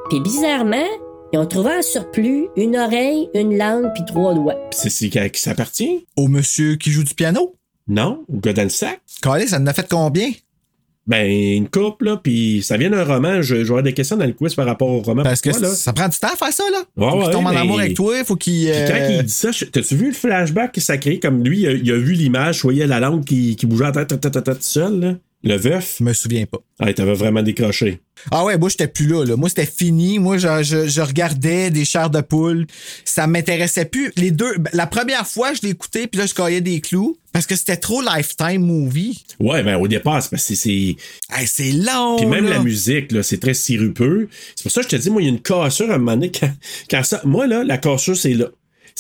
Puis 0.10 0.20
bizarrement, 0.20 0.88
ils 1.32 1.38
ont 1.38 1.46
trouvé 1.46 1.70
en 1.78 1.82
surplus 1.84 2.48
une 2.58 2.76
oreille, 2.76 3.30
une 3.36 3.56
langue 3.56 3.92
puis 3.94 4.04
trois 4.08 4.34
doigts. 4.34 4.56
c'est 4.72 4.90
c'est 4.90 5.16
à 5.16 5.30
qui 5.30 5.40
ça 5.40 5.52
appartient? 5.52 6.08
Au 6.18 6.28
monsieur 6.28 6.76
qui 6.76 6.90
joue 6.90 7.04
du 7.04 7.14
piano. 7.14 7.54
Non? 7.90 8.24
Au 8.32 8.38
gars 8.40 8.54
dans 8.54 8.64
le 8.64 8.70
sac? 8.70 9.02
Calais, 9.22 9.48
ça 9.48 9.58
en 9.60 9.68
a 9.68 9.74
fait 9.74 9.88
combien? 9.90 10.30
Ben, 11.08 11.28
une 11.28 11.68
coupe, 11.70 12.04
là, 12.04 12.18
puis 12.22 12.62
ça 12.62 12.78
vient 12.78 12.92
d'un 12.92 13.04
roman. 13.04 13.42
Je- 13.42 13.64
J'aurais 13.64 13.82
des 13.82 13.94
questions 13.96 14.16
dans 14.16 14.28
le 14.28 14.34
quiz 14.34 14.54
par 14.54 14.68
rapport 14.68 14.90
au 14.90 15.00
roman. 15.02 15.24
Parce 15.24 15.42
que 15.42 15.50
là? 15.50 15.70
ça 15.70 15.92
prend 15.92 16.08
du 16.08 16.18
temps 16.20 16.28
à 16.32 16.36
faire 16.36 16.54
ça, 16.54 16.64
là. 16.72 16.84
Ouais, 16.96 17.10
faut 17.10 17.18
qu'il 17.18 17.26
ouais, 17.28 17.32
tombe 17.34 17.48
en 17.48 17.52
mais- 17.52 17.58
amour 17.58 17.80
avec 17.80 17.96
toi, 17.96 18.24
faut 18.24 18.36
qu'il. 18.36 18.70
Puis 18.70 18.80
quand 18.88 18.94
euh, 18.94 19.18
il 19.20 19.24
dit 19.24 19.34
ça, 19.34 19.50
t'as-tu 19.72 19.96
vu 19.96 20.08
le 20.08 20.14
flashback 20.14 20.72
que 20.72 20.82
ça 20.82 21.00
crée? 21.00 21.18
Comme 21.20 21.44
lui, 21.44 21.62
il 21.62 21.68
a, 21.68 21.72
il 21.72 21.92
a 21.92 21.98
vu 21.98 22.14
l'image, 22.14 22.58
je 22.58 22.62
voyais 22.62 22.86
la 22.86 23.00
langue 23.00 23.24
qui, 23.26 23.56
qui 23.56 23.66
bougeait 23.66 23.86
en 23.88 23.92
tête, 23.92 24.08
tête, 24.10 24.22
tête, 24.22 24.34
tête, 24.44 24.46
tout 24.58 24.62
seul, 24.62 25.00
là. 25.00 25.14
Le 25.42 25.56
veuf? 25.56 25.96
Je 26.00 26.04
me 26.04 26.12
souviens 26.12 26.46
pas. 26.46 26.58
Ah, 26.80 26.90
il 26.90 26.94
t'avait 26.94 27.14
vraiment 27.14 27.42
décroché. 27.42 28.02
Ah 28.30 28.44
ouais, 28.44 28.58
moi, 28.58 28.68
j'étais 28.68 28.90
plus 28.90 29.08
là, 29.08 29.24
là. 29.24 29.38
Moi, 29.38 29.48
c'était 29.48 29.66
fini. 29.66 30.20
Moi, 30.20 30.38
je, 30.38 30.64
je, 30.64 30.88
je 30.90 31.00
regardais 31.02 31.70
des 31.72 31.86
chars 31.86 32.10
de 32.10 32.20
poule. 32.20 32.68
Ça 33.06 33.26
m'intéressait 33.26 33.86
plus. 33.86 34.12
Les 34.18 34.32
deux, 34.32 34.58
ben, 34.58 34.70
la 34.74 34.86
première 34.86 35.26
fois, 35.26 35.54
je 35.54 35.66
écouté, 35.66 36.08
puis 36.08 36.20
là, 36.20 36.26
je 36.28 36.34
caillais 36.34 36.60
des 36.60 36.82
clous. 36.82 37.18
Parce 37.32 37.46
que 37.46 37.56
c'était 37.56 37.78
trop 37.78 38.02
Lifetime 38.02 38.66
movie. 38.66 39.24
Ouais, 39.40 39.64
ben 39.64 39.78
au 39.78 39.88
départ, 39.88 40.22
c'est 40.22 40.32
parce 40.32 40.46
que 40.46 40.56
c'est- 40.56 40.96
c'est. 41.48 41.64
Hey, 41.64 41.72
long. 41.74 42.18
Puis 42.18 42.26
même 42.26 42.44
là. 42.46 42.52
la 42.58 42.60
musique, 42.60 43.12
là, 43.14 43.24
c'est 43.24 43.38
très 43.38 43.54
sirupeux. 43.54 44.28
C'est 44.56 44.64
pour 44.64 44.72
ça 44.72 44.82
que 44.82 44.90
je 44.90 44.98
te 44.98 45.02
dis, 45.02 45.10
moi, 45.10 45.22
il 45.22 45.26
y 45.26 45.28
a 45.28 45.32
une 45.32 45.42
cassure 45.42 45.90
à 45.92 45.96
un 45.96 45.98
moment 46.00 46.14
donné. 46.18 46.32
Quand, 46.40 46.52
quand 46.90 47.04
ça, 47.04 47.22
moi, 47.24 47.48
là, 47.48 47.64
la 47.64 47.78
cassure, 47.78 48.18
c'est 48.18 48.34
là. 48.34 48.48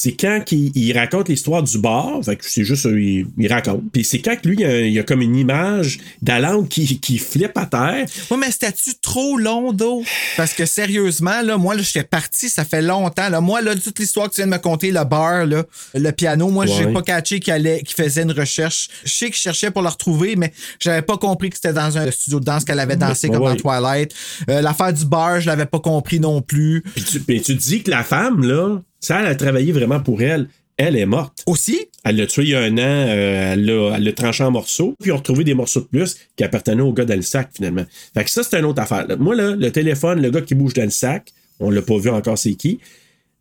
C'est 0.01 0.13
quand 0.13 0.41
il, 0.53 0.71
il 0.75 0.97
raconte 0.97 1.27
l'histoire 1.27 1.61
du 1.61 1.77
bar. 1.77 2.21
Fait 2.23 2.37
que 2.37 2.45
c'est 2.47 2.63
juste, 2.63 2.85
euh, 2.85 2.97
il, 3.01 3.25
il 3.37 3.51
raconte. 3.51 3.83
Puis 3.91 4.05
c'est 4.05 4.19
quand 4.19 4.37
que 4.39 4.47
lui, 4.47 4.55
il 4.57 4.61
y 4.61 4.65
a, 4.65 4.79
il 4.79 4.97
a 4.97 5.03
comme 5.03 5.21
une 5.21 5.35
image 5.35 5.99
d'Alan 6.21 6.63
qui, 6.63 7.01
qui 7.01 7.17
flippe 7.17 7.57
à 7.57 7.65
terre. 7.65 8.05
Ouais, 8.31 8.37
mais 8.37 8.49
c'était-tu 8.49 8.91
trop 9.01 9.37
long, 9.37 9.73
d'eau? 9.73 10.01
Parce 10.37 10.53
que 10.53 10.65
sérieusement, 10.65 11.41
là, 11.41 11.57
moi, 11.57 11.75
là, 11.75 11.81
j'étais 11.81 12.05
parti, 12.05 12.47
ça 12.47 12.63
fait 12.63 12.81
longtemps. 12.81 13.27
Là. 13.27 13.41
Moi, 13.41 13.61
là, 13.61 13.75
toute 13.75 13.99
l'histoire 13.99 14.29
que 14.29 14.35
tu 14.35 14.39
viens 14.39 14.47
de 14.47 14.51
me 14.53 14.57
conter, 14.57 14.91
le 14.93 15.03
bar, 15.03 15.45
là, 15.45 15.65
le 15.93 16.11
piano, 16.11 16.47
moi, 16.49 16.65
j'ai 16.65 16.85
Ouais. 16.85 16.93
pas 16.93 17.01
catché 17.01 17.41
qu'il 17.41 17.51
allait, 17.51 17.83
qu'il 17.83 18.01
faisait 18.01 18.21
une 18.23 18.31
recherche. 18.31 18.87
Je 19.03 19.11
sais 19.13 19.25
qu'il 19.25 19.35
cherchait 19.35 19.69
pour 19.69 19.81
le 19.81 19.89
retrouver, 19.89 20.37
mais 20.37 20.53
j'avais 20.79 21.01
pas 21.01 21.17
compris 21.17 21.49
que 21.49 21.57
c'était 21.57 21.73
dans 21.73 21.97
un 21.97 22.09
studio 22.09 22.39
de 22.39 22.45
danse 22.45 22.63
qu'elle 22.63 22.79
avait 22.79 22.95
dansé 22.95 23.27
Ouais, 23.27 23.33
comme 23.37 23.43
dans 23.43 23.55
Twilight. 23.57 24.13
Euh, 24.49 24.61
L'affaire 24.61 24.93
du 24.93 25.03
bar, 25.03 25.41
je 25.41 25.47
l'avais 25.47 25.65
pas 25.65 25.79
compris 25.79 26.21
non 26.21 26.41
plus. 26.41 26.83
Puis 26.95 27.03
tu, 27.03 27.19
puis 27.19 27.41
tu 27.41 27.53
dis 27.55 27.83
que 27.83 27.91
la 27.91 28.03
femme, 28.05 28.45
là, 28.47 28.79
ça, 28.99 29.19
elle 29.21 29.27
a 29.27 29.35
travaillé 29.35 29.71
vraiment 29.71 29.99
pour 29.99 30.21
elle. 30.21 30.47
Elle 30.77 30.95
est 30.95 31.05
morte. 31.05 31.43
Aussi, 31.45 31.87
Elle 32.05 32.15
l'a 32.15 32.25
tué 32.25 32.43
il 32.43 32.49
y 32.51 32.55
a 32.55 32.61
un 32.61 32.77
an, 32.77 33.07
euh, 33.09 33.53
elle 33.53 33.65
l'a 33.65 33.99
l'a 33.99 34.13
tranché 34.13 34.45
en 34.45 34.51
morceaux, 34.51 34.95
puis 34.99 35.09
ils 35.09 35.11
ont 35.13 35.17
retrouvé 35.17 35.43
des 35.43 35.53
morceaux 35.53 35.81
de 35.81 35.87
plus 35.87 36.15
qui 36.37 36.43
appartenaient 36.45 36.81
au 36.81 36.93
gars 36.93 37.03
dans 37.03 37.17
le 37.17 37.21
sac, 37.21 37.49
finalement. 37.53 37.83
Fait 38.13 38.23
que 38.23 38.29
ça, 38.29 38.43
c'est 38.43 38.57
une 38.57 38.63
autre 38.63 38.81
affaire. 38.81 39.05
Moi, 39.19 39.35
là, 39.35 39.55
le 39.57 39.71
téléphone, 39.71 40.21
le 40.21 40.29
gars 40.31 40.39
qui 40.41 40.55
bouge 40.55 40.73
dans 40.73 40.83
le 40.85 40.89
sac, 40.89 41.33
on 41.59 41.69
l'a 41.69 41.81
pas 41.81 41.97
vu 41.97 42.09
encore, 42.09 42.37
c'est 42.37 42.53
qui? 42.53 42.79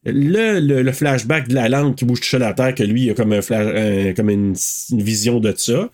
Le, 0.04 0.58
le, 0.58 0.82
le 0.82 0.92
flashback 0.92 1.46
de 1.48 1.54
la 1.54 1.68
langue 1.68 1.94
qui 1.94 2.04
bouge 2.04 2.20
tout 2.20 2.26
seul 2.28 2.42
à 2.42 2.54
terre, 2.54 2.74
que 2.74 2.82
lui, 2.82 3.04
il 3.04 3.10
a 3.10 3.14
comme, 3.14 3.32
un 3.32 3.42
flash, 3.42 3.66
un- 3.72 4.12
comme 4.14 4.30
une, 4.30 4.54
une 4.90 5.02
vision 5.02 5.38
de 5.38 5.54
ça. 5.56 5.90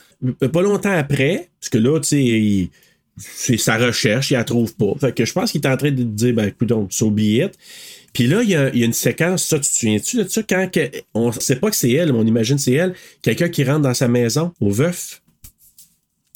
Pas 0.53 0.63
longtemps 0.63 0.93
après, 0.97 1.51
parce 1.61 1.69
que 1.69 1.79
là, 1.79 1.99
tu 2.01 2.09
sais, 2.09 2.71
c'est 3.19 3.57
sa 3.59 3.77
recherche, 3.77 4.31
il 4.31 4.35
la 4.35 4.45
trouve 4.45 4.75
pas. 4.77 4.95
Fait 5.01 5.15
que 5.15 5.25
je 5.27 5.33
pense 5.35 5.53
qu'il 5.53 5.61
est 5.61 5.69
en 5.69 5.77
train 5.77 5.91
de 5.91 6.03
dire, 6.03 6.33
ben, 6.35 6.49
écoute, 6.49 6.69
donc, 6.69 6.93
so 6.93 7.11
be 7.11 7.21
it. 7.21 7.53
Puis 8.15 8.27
là, 8.29 8.43
il 8.43 8.49
y, 8.49 8.55
a, 8.55 8.71
il 8.71 8.79
y 8.79 8.83
a 8.83 8.87
une 8.87 8.93
séquence, 8.95 9.45
ça, 9.45 9.59
tu 9.59 9.69
te 9.69 9.75
souviens-tu 9.77 10.17
de 10.19 10.29
ça, 10.29 10.43
quand 10.49 10.71
que- 10.73 10.89
on 11.15 11.31
sait 11.33 11.57
pas 11.57 11.69
que 11.69 11.77
c'est 11.77 11.91
elle, 11.93 12.13
mais 12.13 12.19
on 12.21 12.27
imagine 12.27 12.57
que 12.57 12.63
c'est 12.63 12.73
elle, 12.73 12.95
quelqu'un 13.23 13.49
qui 13.49 13.65
rentre 13.65 13.81
dans 13.83 13.93
sa 13.95 14.09
maison, 14.09 14.53
au 14.61 14.71
veuf. 14.71 15.21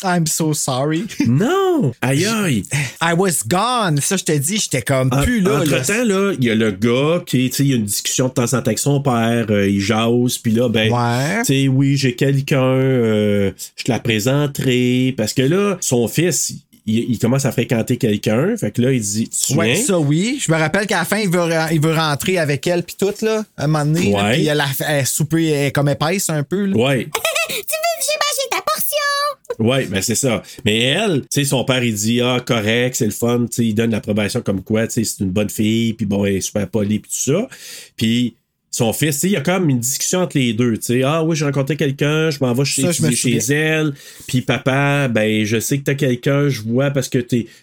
I'm 0.05 0.27
so 0.29 0.55
sorry. 0.55 1.07
Non! 1.27 1.93
Aïe 2.03 2.25
aïe! 2.27 2.63
I 3.03 3.15
was 3.17 3.43
gone. 3.47 4.01
Ça, 4.01 4.17
je 4.17 4.23
te 4.25 4.31
dis, 4.33 4.59
j'étais 4.59 4.83
comme 4.83 5.11
plus 5.25 5.41
là. 5.41 5.65
là. 5.65 5.79
Entre-temps, 5.79 6.05
là, 6.05 6.35
il 6.39 6.45
y 6.45 6.51
a 6.51 6.55
le 6.55 6.71
gars 6.71 7.23
qui, 7.27 7.51
tu 7.51 7.57
sais, 7.57 7.65
il 7.65 7.71
y 7.71 7.73
a 7.73 7.77
une 7.77 7.85
discussion 7.85 8.29
de 8.29 8.33
temps 8.33 8.45
en 8.45 8.49
temps 8.49 8.67
avec 8.67 8.79
son 8.79 9.01
père, 9.03 9.47
euh, 9.51 9.69
il 9.69 9.81
jase, 9.81 10.39
puis 10.39 10.53
là, 10.53 10.69
ben, 10.69 10.93
Ouais. 10.93 11.39
tu 11.41 11.47
sais, 11.47 11.69
oui, 11.69 11.97
j'ai 11.97 12.15
quelqu'un, 12.15 12.63
euh, 12.63 13.51
je 13.77 13.85
te 13.85 13.91
la 13.91 13.99
présenterai, 13.99 15.15
parce 15.17 15.33
que 15.33 15.43
là, 15.43 15.79
son 15.81 16.07
fils, 16.07 16.55
il, 16.89 17.11
il 17.11 17.19
commence 17.19 17.45
à 17.45 17.53
fréquenter 17.53 17.97
quelqu'un, 17.97 18.57
fait 18.57 18.71
que 18.71 18.83
là, 18.83 18.93
il 18.93 19.01
dit, 19.01 19.29
tu 19.29 19.55
Ouais, 19.55 19.77
ça 19.77 19.99
oui. 19.99 20.43
Je 20.45 20.51
me 20.51 20.57
rappelle 20.57 20.87
qu'à 20.87 20.99
la 20.99 21.05
fin, 21.05 21.19
il 21.19 21.31
veut, 21.31 21.49
il 21.73 21.81
veut 21.81 21.95
rentrer 21.95 22.39
avec 22.39 22.67
elle 22.67 22.83
puis 22.83 22.97
tout, 22.99 23.15
là, 23.23 23.45
à 23.57 23.65
un 23.65 23.67
moment 23.67 23.85
donné. 23.85 24.11
là, 24.11 24.25
Ouais. 24.25 24.35
Puis 24.35 24.47
elle, 24.47 24.61
a, 24.61 24.67
elle 24.81 25.05
est 25.39 25.73
comme 25.73 25.89
épaisse 25.89 26.31
un 26.31 26.43
peu. 26.43 26.65
Là. 26.67 26.77
Ouais. 26.77 27.09
Tu 27.49 27.55
veux 27.55 27.63
que 27.63 28.05
j'ai 28.05 28.19
mangé 28.19 28.49
ta 28.51 28.61
portion? 28.61 29.71
Ouais, 29.71 29.87
ben 29.87 30.03
c'est 30.03 30.15
ça. 30.15 30.43
Mais 30.67 30.81
elle, 30.81 31.23
tu 31.23 31.27
sais, 31.31 31.45
son 31.45 31.65
père, 31.65 31.83
il 31.83 31.95
dit, 31.95 32.21
ah, 32.21 32.41
correct, 32.45 32.95
c'est 32.97 33.07
le 33.07 33.11
fun, 33.11 33.47
tu 33.51 33.57
sais, 33.57 33.65
il 33.69 33.75
donne 33.75 33.91
l'approbation 33.91 34.43
comme 34.43 34.63
quoi, 34.63 34.87
tu 34.87 34.93
sais, 34.95 35.05
c'est 35.05 35.25
une 35.25 35.31
bonne 35.31 35.49
fille, 35.49 35.95
puis 35.95 36.05
bon, 36.05 36.27
elle 36.27 36.37
est 36.37 36.41
super 36.43 36.69
polie, 36.69 36.99
puis 36.99 37.11
tout 37.11 37.33
ça. 37.33 37.49
Puis 37.97 38.37
son 38.71 38.93
fils, 38.93 39.23
il 39.23 39.31
y 39.31 39.37
a 39.37 39.41
comme 39.41 39.71
une 39.71 39.81
discussion 39.81 40.21
entre 40.21 40.37
les 40.39 40.53
deux, 40.53 40.77
tu 40.77 40.83
sais, 40.85 41.03
ah 41.03 41.25
oui, 41.25 41.35
j'ai 41.37 41.45
rencontré 41.47 41.77
quelqu'un, 41.77 42.31
je 42.31 42.39
m'en 42.41 42.53
vais 42.53 42.65
chez, 42.65 42.83
Ça, 42.83 42.93
chez 43.17 43.53
elle, 43.55 43.93
puis 44.27 44.43
papa, 44.43 45.09
ben, 45.09 45.45
je 45.45 45.59
sais 45.59 45.79
que 45.79 45.85
t'as 45.85 45.95
quelqu'un, 45.95 46.49
je 46.49 46.61
vois 46.63 46.91
parce 46.91 47.09
que 47.09 47.19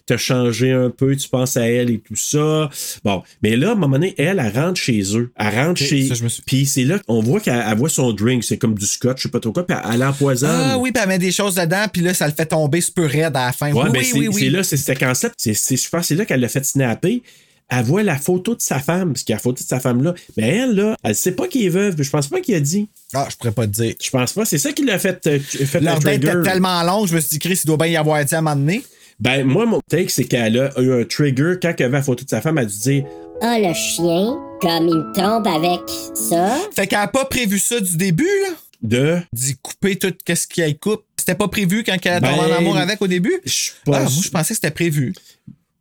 t'as 0.05 0.17
changé 0.17 0.71
un 0.71 0.89
peu, 0.89 1.15
tu 1.15 1.29
penses 1.29 1.57
à 1.57 1.67
elle 1.69 1.89
et 1.91 1.99
tout 1.99 2.15
ça. 2.15 2.69
Bon, 3.03 3.21
mais 3.43 3.55
là, 3.55 3.69
à 3.69 3.71
un 3.73 3.75
moment 3.75 3.93
donné, 3.97 4.15
elle, 4.17 4.41
elle 4.43 4.59
rentre 4.59 4.79
chez 4.81 5.01
eux. 5.15 5.31
Elle 5.37 5.55
rentre 5.55 5.79
chez... 5.79 6.13
suis- 6.13 6.41
Puis 6.45 6.65
c'est 6.65 6.83
là 6.83 6.99
qu'on 6.99 7.21
voit 7.21 7.39
qu'elle 7.39 7.63
elle 7.69 7.77
voit 7.77 7.89
son 7.89 8.11
drink, 8.11 8.43
c'est 8.43 8.57
comme 8.57 8.73
du 8.75 8.85
scotch, 8.85 9.17
je 9.19 9.23
sais 9.23 9.29
pas 9.31 9.39
trop 9.39 9.51
quoi, 9.51 9.65
puis 9.65 9.77
elle, 9.77 9.95
elle 9.95 10.03
empoisonne. 10.03 10.49
Ah 10.51 10.77
oui, 10.79 10.91
puis 10.91 11.01
elle 11.03 11.09
met 11.09 11.19
des 11.19 11.31
choses 11.31 11.55
dedans, 11.55 11.85
puis 11.91 12.01
là, 12.01 12.13
ça 12.13 12.27
le 12.27 12.33
fait 12.33 12.45
tomber 12.47 12.81
super 12.81 13.09
raide 13.09 13.35
à 13.37 13.45
la 13.47 13.51
fin. 13.51 13.71
Ouais, 13.71 13.83
oui, 13.85 13.89
ben 13.91 13.99
oui, 13.99 14.05
c'est 14.11 14.27
oui, 14.29 14.33
c'est 14.39 14.49
là, 14.49 14.63
c'est 14.63 14.77
cette 14.77 14.97
séquence-là. 14.97 15.29
C'est, 15.37 15.53
c'est- 15.53 15.77
je 15.77 15.89
pense 15.89 16.01
que 16.01 16.07
c'est 16.07 16.15
là 16.15 16.25
qu'elle 16.25 16.39
l'a 16.39 16.47
fait 16.49 16.65
snapper. 16.65 17.21
Elle 17.69 17.83
voit 17.83 18.03
la 18.03 18.17
photo 18.17 18.53
de 18.55 18.61
sa 18.61 18.79
femme, 18.79 19.13
parce 19.13 19.23
qu'il 19.23 19.33
y 19.33 19.33
a 19.33 19.37
la 19.37 19.41
photo 19.41 19.63
de 19.63 19.67
sa 19.67 19.79
femme 19.79 20.03
là. 20.03 20.13
Mais 20.37 20.49
elle, 20.49 20.75
là, 20.75 20.95
elle 21.03 21.15
sait 21.15 21.31
pas 21.31 21.47
qu'il 21.47 21.65
est 21.65 21.69
veuve. 21.69 21.95
Je 22.01 22.09
pense 22.09 22.27
pas 22.27 22.39
qu'il 22.39 22.53
a 22.55 22.59
dit. 22.59 22.87
Ah, 23.13 23.27
je 23.29 23.35
pourrais 23.37 23.51
pas 23.51 23.65
te 23.65 23.71
dire. 23.71 23.95
Je 24.01 24.09
pense 24.11 24.33
pas. 24.33 24.45
C'est 24.45 24.57
ça 24.59 24.71
qui 24.71 24.85
l'a 24.85 24.99
fait, 24.99 25.25
euh, 25.27 25.39
fait 25.39 25.79
Leur 25.81 25.97
le 25.97 26.03
date 26.03 26.13
était 26.15 26.41
tellement 26.43 26.83
longue, 26.83 27.07
je 27.07 27.15
me 27.15 27.19
suis 27.19 27.29
dit, 27.29 27.39
Chris, 27.39 27.59
il 27.63 27.67
doit 27.67 27.77
bien 27.77 27.87
y 27.87 27.97
avoir 27.97 28.23
dit 28.23 28.35
à 28.35 28.37
un 28.37 28.41
moment 28.41 28.55
donné. 28.55 28.83
Ben, 29.19 29.45
moi, 29.45 29.65
mon 29.65 29.79
take, 29.89 30.09
c'est 30.09 30.25
qu'elle 30.25 30.59
a 30.59 30.79
eu 30.81 31.01
un 31.01 31.05
trigger. 31.05 31.53
Quand 31.61 31.73
elle 31.77 31.85
avait 31.85 31.97
la 31.97 32.03
photo 32.03 32.23
de 32.23 32.29
sa 32.29 32.41
femme, 32.41 32.57
elle 32.57 32.65
a 32.65 32.67
dû 32.67 32.77
dire 32.77 33.05
Ah, 33.41 33.57
le 33.57 33.73
chien, 33.73 34.37
comme 34.61 34.87
il 34.89 34.95
me 34.97 35.13
trompe 35.13 35.47
avec 35.47 35.81
ça. 36.13 36.57
Fait 36.75 36.85
qu'elle 36.85 36.99
a 36.99 37.07
pas 37.07 37.25
prévu 37.25 37.57
ça 37.57 37.79
du 37.79 37.95
début, 37.97 38.27
là. 38.43 38.49
de? 38.83 39.17
D'y 39.33 39.55
couper 39.55 39.95
tout 39.95 40.13
ce 40.27 40.47
qu'elle 40.47 40.77
coupe. 40.77 41.03
C'était 41.17 41.35
pas 41.35 41.47
prévu 41.47 41.83
quand 41.83 41.93
elle 42.03 42.21
tombe 42.21 42.29
en 42.39 42.47
Ben, 42.49 42.53
amour 42.57 42.77
avec 42.77 43.01
au 43.01 43.07
début? 43.07 43.33
Je 43.45 43.51
suis 43.51 43.71
Ah, 43.87 43.91
pas 43.91 43.99
moi, 44.01 44.11
je 44.23 44.29
pensais 44.29 44.49
que 44.53 44.55
c'était 44.55 44.69
prévu. 44.69 45.13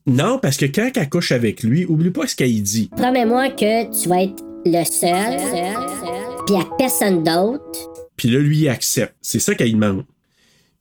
Non, 0.07 0.39
parce 0.39 0.57
que 0.59 0.67
quand 0.67 0.91
elle 0.97 1.09
couche 1.09 1.33
avec 1.33 1.63
lui, 1.63 1.87
oublie 1.87 2.11
pas 2.11 2.27
ce 2.27 2.37
qu'elle 2.37 2.63
dit. 2.63 2.91
Promets-moi 2.97 3.49
que 3.51 4.03
tu 4.03 4.09
vas 4.09 4.23
être 4.23 4.43
le 4.67 4.85
seul, 4.85 5.41
puis 6.47 6.57
à 6.57 6.65
personne 6.79 7.23
d'autre. 7.23 7.91
Puis 8.17 8.29
là, 8.31 8.39
lui, 8.39 8.59
il 8.59 8.69
accepte. 8.69 9.15
C'est 9.23 9.39
ça 9.41 9.55
qu'elle 9.55 9.73
demande. 9.73 10.05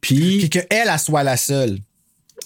Puis 0.01 0.39
Puis, 0.39 0.49
qu'elle, 0.49 0.67
elle 0.69 0.99
soit 0.99 1.23
la 1.23 1.37
seule. 1.37 1.77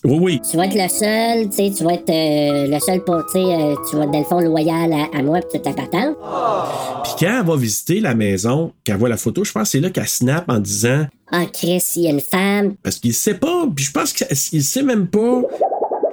oui, 0.03 0.17
oui. 0.21 0.41
Tu 0.49 0.55
vas 0.55 0.67
être 0.67 0.75
le 0.75 0.87
seul, 0.87 1.49
tu 1.49 1.55
sais, 1.55 1.73
tu 1.75 1.83
vas 1.83 1.93
être 1.93 2.09
euh, 2.11 2.67
le 2.67 2.79
seul 2.79 3.03
pour, 3.03 3.25
tu 3.25 3.33
sais, 3.33 3.39
euh, 3.39 3.75
tu 3.89 3.95
vas 3.95 4.03
être 4.03 4.11
dans 4.11 4.19
le 4.19 4.25
fond 4.25 4.39
loyal 4.39 4.93
à, 4.93 5.17
à 5.17 5.23
moi, 5.23 5.39
puis 5.39 5.59
toute 5.59 5.63
ta 5.63 5.73
patente. 5.73 6.15
Puis 7.03 7.13
quand 7.19 7.39
elle 7.39 7.45
va 7.45 7.55
visiter 7.55 7.99
la 7.99 8.13
maison, 8.13 8.71
qu'elle 8.83 8.97
voit 8.97 9.09
la 9.09 9.17
photo, 9.17 9.43
je 9.43 9.51
pense 9.51 9.63
que 9.63 9.69
c'est 9.69 9.79
là 9.79 9.89
qu'elle 9.89 10.07
snap 10.07 10.45
en 10.47 10.59
disant 10.59 11.07
Ah, 11.31 11.45
Chris, 11.51 11.83
il 11.95 12.03
y 12.03 12.07
a 12.07 12.11
une 12.11 12.21
femme. 12.21 12.75
Parce 12.83 12.97
qu'il 12.97 13.13
sait 13.15 13.33
pas, 13.33 13.65
puis 13.75 13.85
je 13.85 13.91
pense 13.91 14.13
qu'il 14.13 14.63
sait 14.63 14.83
même 14.83 15.07
pas. 15.07 15.41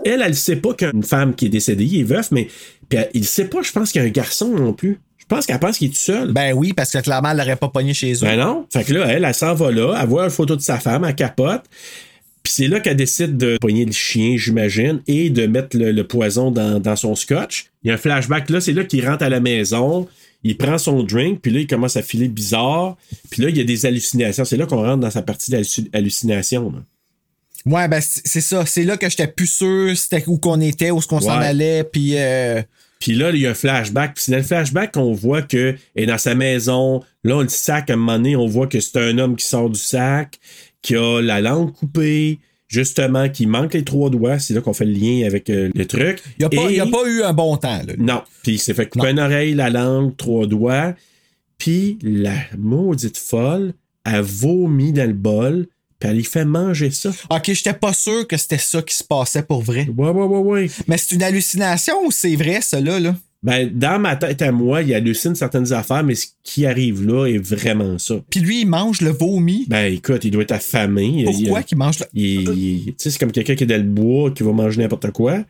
Elle, 0.04 0.22
elle 0.24 0.34
sait 0.34 0.56
pas 0.56 0.74
qu'une 0.74 1.02
femme 1.02 1.34
qui 1.34 1.46
est 1.46 1.50
décédée, 1.50 1.84
il 1.84 2.00
est 2.00 2.04
veuf, 2.04 2.30
mais 2.30 2.48
puis 2.88 2.98
elle- 2.98 3.10
il 3.14 3.24
sait 3.24 3.46
pas, 3.46 3.62
je 3.62 3.72
pense 3.72 3.92
qu'il 3.92 4.02
y 4.02 4.04
a 4.04 4.08
un 4.08 4.10
garçon 4.10 4.48
non 4.48 4.72
plus. 4.72 5.00
Je 5.18 5.24
pense 5.26 5.46
qu'elle 5.46 5.58
pense 5.58 5.78
qu'il 5.78 5.88
est 5.88 5.90
tout 5.92 5.96
seul. 5.96 6.32
Ben 6.32 6.52
oui, 6.54 6.74
parce 6.74 6.90
que 6.90 6.98
clairement, 6.98 7.30
elle 7.30 7.38
l'aurait 7.38 7.56
pas 7.56 7.68
pogné 7.68 7.94
chez 7.94 8.12
eux. 8.12 8.18
Ben 8.26 8.38
non. 8.38 8.66
Fait 8.70 8.84
que 8.84 8.92
là, 8.92 9.06
elle, 9.08 9.24
elle 9.24 9.34
s'en 9.34 9.54
va 9.54 9.70
là, 9.70 9.98
elle 10.00 10.06
voit 10.08 10.24
une 10.24 10.30
photo 10.30 10.54
de 10.54 10.60
sa 10.60 10.78
femme, 10.78 11.04
elle 11.04 11.14
capote. 11.14 11.62
Puis 12.42 12.52
c'est 12.52 12.68
là 12.68 12.78
qu'elle 12.80 12.96
décide 12.96 13.38
de 13.38 13.56
pogner 13.58 13.86
le 13.86 13.92
chien, 13.92 14.34
j'imagine, 14.36 15.00
et 15.06 15.30
de 15.30 15.46
mettre 15.46 15.78
le, 15.78 15.92
le 15.92 16.06
poison 16.06 16.50
dans, 16.50 16.78
dans 16.78 16.94
son 16.96 17.14
scotch. 17.14 17.70
Il 17.82 17.88
y 17.88 17.90
a 17.90 17.94
un 17.94 17.96
flashback 17.96 18.50
là, 18.50 18.60
c'est 18.60 18.74
là 18.74 18.84
qu'il 18.84 19.08
rentre 19.08 19.24
à 19.24 19.30
la 19.30 19.40
maison, 19.40 20.06
il 20.42 20.58
prend 20.58 20.76
son 20.76 21.02
drink, 21.04 21.40
puis 21.40 21.50
là, 21.50 21.60
il 21.60 21.66
commence 21.66 21.96
à 21.96 22.02
filer 22.02 22.28
bizarre. 22.28 22.98
Puis 23.30 23.40
là, 23.40 23.48
il 23.48 23.56
y 23.56 23.62
a 23.62 23.64
des 23.64 23.86
hallucinations. 23.86 24.44
C'est 24.44 24.58
là 24.58 24.66
qu'on 24.66 24.82
rentre 24.84 24.98
dans 24.98 25.10
sa 25.10 25.22
partie 25.22 25.50
d'hallucination. 25.90 26.70
Ouais, 27.66 27.88
ben 27.88 28.00
c'est 28.02 28.40
ça. 28.42 28.66
C'est 28.66 28.84
là 28.84 28.96
que 28.96 29.08
j'étais 29.08 29.26
plus 29.26 29.46
sûr 29.50 29.96
c'était 29.96 30.22
où 30.26 30.38
qu'on 30.38 30.60
était, 30.60 30.90
où 30.90 31.00
ce 31.00 31.06
qu'on 31.08 31.20
s'en 31.20 31.38
Ouais. 31.38 31.46
allait, 31.46 31.84
puis 31.84 32.12
euh, 32.16 32.62
Puis 33.00 33.14
là, 33.14 33.30
il 33.30 33.38
y 33.40 33.46
a 33.46 33.50
un 33.50 33.54
flashback. 33.54 34.14
Puis 34.14 34.24
c'est 34.24 34.32
dans 34.32 34.38
le 34.38 34.44
flashback 34.44 34.92
qu'on 34.92 35.12
voit 35.12 35.42
que 35.42 35.74
est 35.96 36.06
dans 36.06 36.18
sa 36.18 36.34
maison. 36.34 37.02
Là, 37.22 37.42
le 37.42 37.48
sac, 37.48 37.88
à 37.90 37.94
un 37.94 37.96
moment 37.96 38.16
donné, 38.16 38.36
on 38.36 38.46
voit 38.46 38.66
que 38.66 38.80
c'est 38.80 38.98
un 38.98 39.16
homme 39.18 39.36
qui 39.36 39.44
sort 39.46 39.70
du 39.70 39.78
sac, 39.80 40.38
qui 40.82 40.94
a 40.96 41.20
la 41.22 41.40
langue 41.40 41.72
coupée, 41.72 42.38
justement, 42.68 43.28
qui 43.30 43.46
manque 43.46 43.72
les 43.74 43.84
trois 43.84 44.10
doigts. 44.10 44.38
C'est 44.38 44.52
là 44.54 44.60
qu'on 44.60 44.72
fait 44.74 44.84
le 44.86 44.92
lien 44.92 45.26
avec 45.26 45.48
euh, 45.48 45.70
le 45.74 45.86
truc. 45.86 46.22
il 46.38 46.46
n'y 46.46 46.58
a, 46.58 46.70
Et- 46.70 46.80
a 46.80 46.86
pas 46.86 47.06
eu 47.08 47.22
un 47.22 47.32
bon 47.32 47.56
temps. 47.56 47.80
Là. 47.86 47.94
Non. 47.98 48.22
Puis 48.42 48.52
il 48.52 48.58
s'est 48.58 48.74
fait 48.74 48.86
couper 48.88 49.06
Non. 49.06 49.12
une 49.12 49.20
oreille, 49.20 49.54
la 49.54 49.70
langue, 49.70 50.14
trois 50.16 50.46
doigts. 50.46 50.94
Puis 51.58 51.98
la 52.02 52.34
maudite 52.58 53.16
folle 53.16 53.72
a 54.04 54.20
vomi 54.20 54.92
dans 54.92 55.06
le 55.06 55.14
bol. 55.14 55.66
Puis 56.04 56.10
elle 56.10 56.16
lui 56.18 56.24
fait 56.24 56.44
manger 56.44 56.90
ça. 56.90 57.10
Ok, 57.30 57.44
j'étais 57.54 57.72
pas 57.72 57.94
sûr 57.94 58.26
que 58.28 58.36
c'était 58.36 58.58
ça 58.58 58.82
qui 58.82 58.94
se 58.94 59.02
passait 59.04 59.42
pour 59.42 59.62
vrai. 59.62 59.88
Ouais, 59.96 60.10
ouais, 60.10 60.24
ouais, 60.26 60.38
ouais. 60.38 60.70
Mais 60.86 60.98
c'est 60.98 61.14
une 61.14 61.22
hallucination 61.22 61.94
ou 62.04 62.10
c'est 62.10 62.36
vrai, 62.36 62.60
ça 62.60 62.78
là? 62.78 63.16
Ben, 63.42 63.70
dans 63.74 63.98
ma 63.98 64.16
tête 64.16 64.40
à 64.40 64.52
moi, 64.52 64.80
il 64.82 64.94
hallucine 64.94 65.34
certaines 65.34 65.70
affaires, 65.74 66.02
mais 66.02 66.14
ce 66.14 66.26
qui 66.42 66.64
arrive 66.64 67.06
là 67.06 67.26
est 67.26 67.36
vraiment 67.38 67.98
ça. 67.98 68.14
Puis 68.30 68.40
lui, 68.40 68.62
il 68.62 68.66
mange 68.66 69.02
le 69.02 69.10
vomi. 69.10 69.66
Ben 69.68 69.92
écoute, 69.92 70.24
il 70.24 70.30
doit 70.30 70.42
être 70.44 70.52
affamé. 70.52 71.24
Pourquoi 71.26 71.60
il- 71.60 71.64
qu'il 71.64 71.76
mange 71.78 71.98
le. 72.00 72.06
tu 72.14 72.94
sais, 72.96 73.10
c'est 73.10 73.18
comme 73.18 73.32
quelqu'un 73.32 73.54
qui 73.54 73.64
est 73.64 73.66
dans 73.66 73.76
le 73.76 73.82
bois, 73.82 74.30
qui 74.30 74.42
va 74.42 74.52
manger 74.52 74.80
n'importe 74.82 75.10
quoi. 75.10 75.44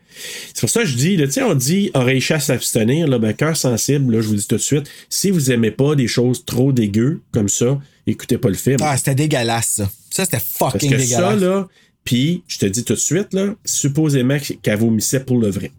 C'est 0.53 0.59
pour 0.61 0.69
ça 0.69 0.81
que 0.81 0.87
je 0.87 0.95
dis, 0.97 1.15
tu 1.17 1.31
sais, 1.31 1.43
on 1.43 1.55
dit 1.55 1.91
oreille 1.93 2.19
chasse 2.21 2.49
à 2.49 2.53
s'abstenir, 2.55 3.07
là, 3.07 3.17
ben, 3.17 3.33
cœur 3.33 3.55
sensible, 3.57 4.13
là, 4.15 4.21
je 4.21 4.27
vous 4.27 4.35
dis 4.35 4.47
tout 4.47 4.55
de 4.55 4.61
suite, 4.61 4.89
si 5.09 5.31
vous 5.31 5.51
aimez 5.51 5.71
pas 5.71 5.95
des 5.95 6.07
choses 6.07 6.43
trop 6.45 6.73
dégueu 6.73 7.21
comme 7.31 7.47
ça, 7.49 7.79
écoutez 8.07 8.37
pas 8.37 8.49
le 8.49 8.55
film. 8.55 8.77
Ah, 8.81 8.95
c'était 8.97 9.15
dégueulasse, 9.15 9.73
ça. 9.77 9.89
Ça, 10.11 10.25
c'était 10.25 10.37
Parce 10.59 10.73
fucking 10.73 10.91
que 10.91 10.95
dégueulasse. 10.97 11.19
ça, 11.19 11.35
là, 11.35 11.67
puis 12.03 12.43
je 12.47 12.57
te 12.59 12.65
dis 12.65 12.83
tout 12.83 12.93
de 12.93 12.99
suite, 12.99 13.33
là, 13.33 13.55
supposément 13.65 14.37
qu'elle 14.61 14.77
vomissait 14.79 15.19
pour 15.21 15.39
le 15.39 15.49
vrai. 15.49 15.71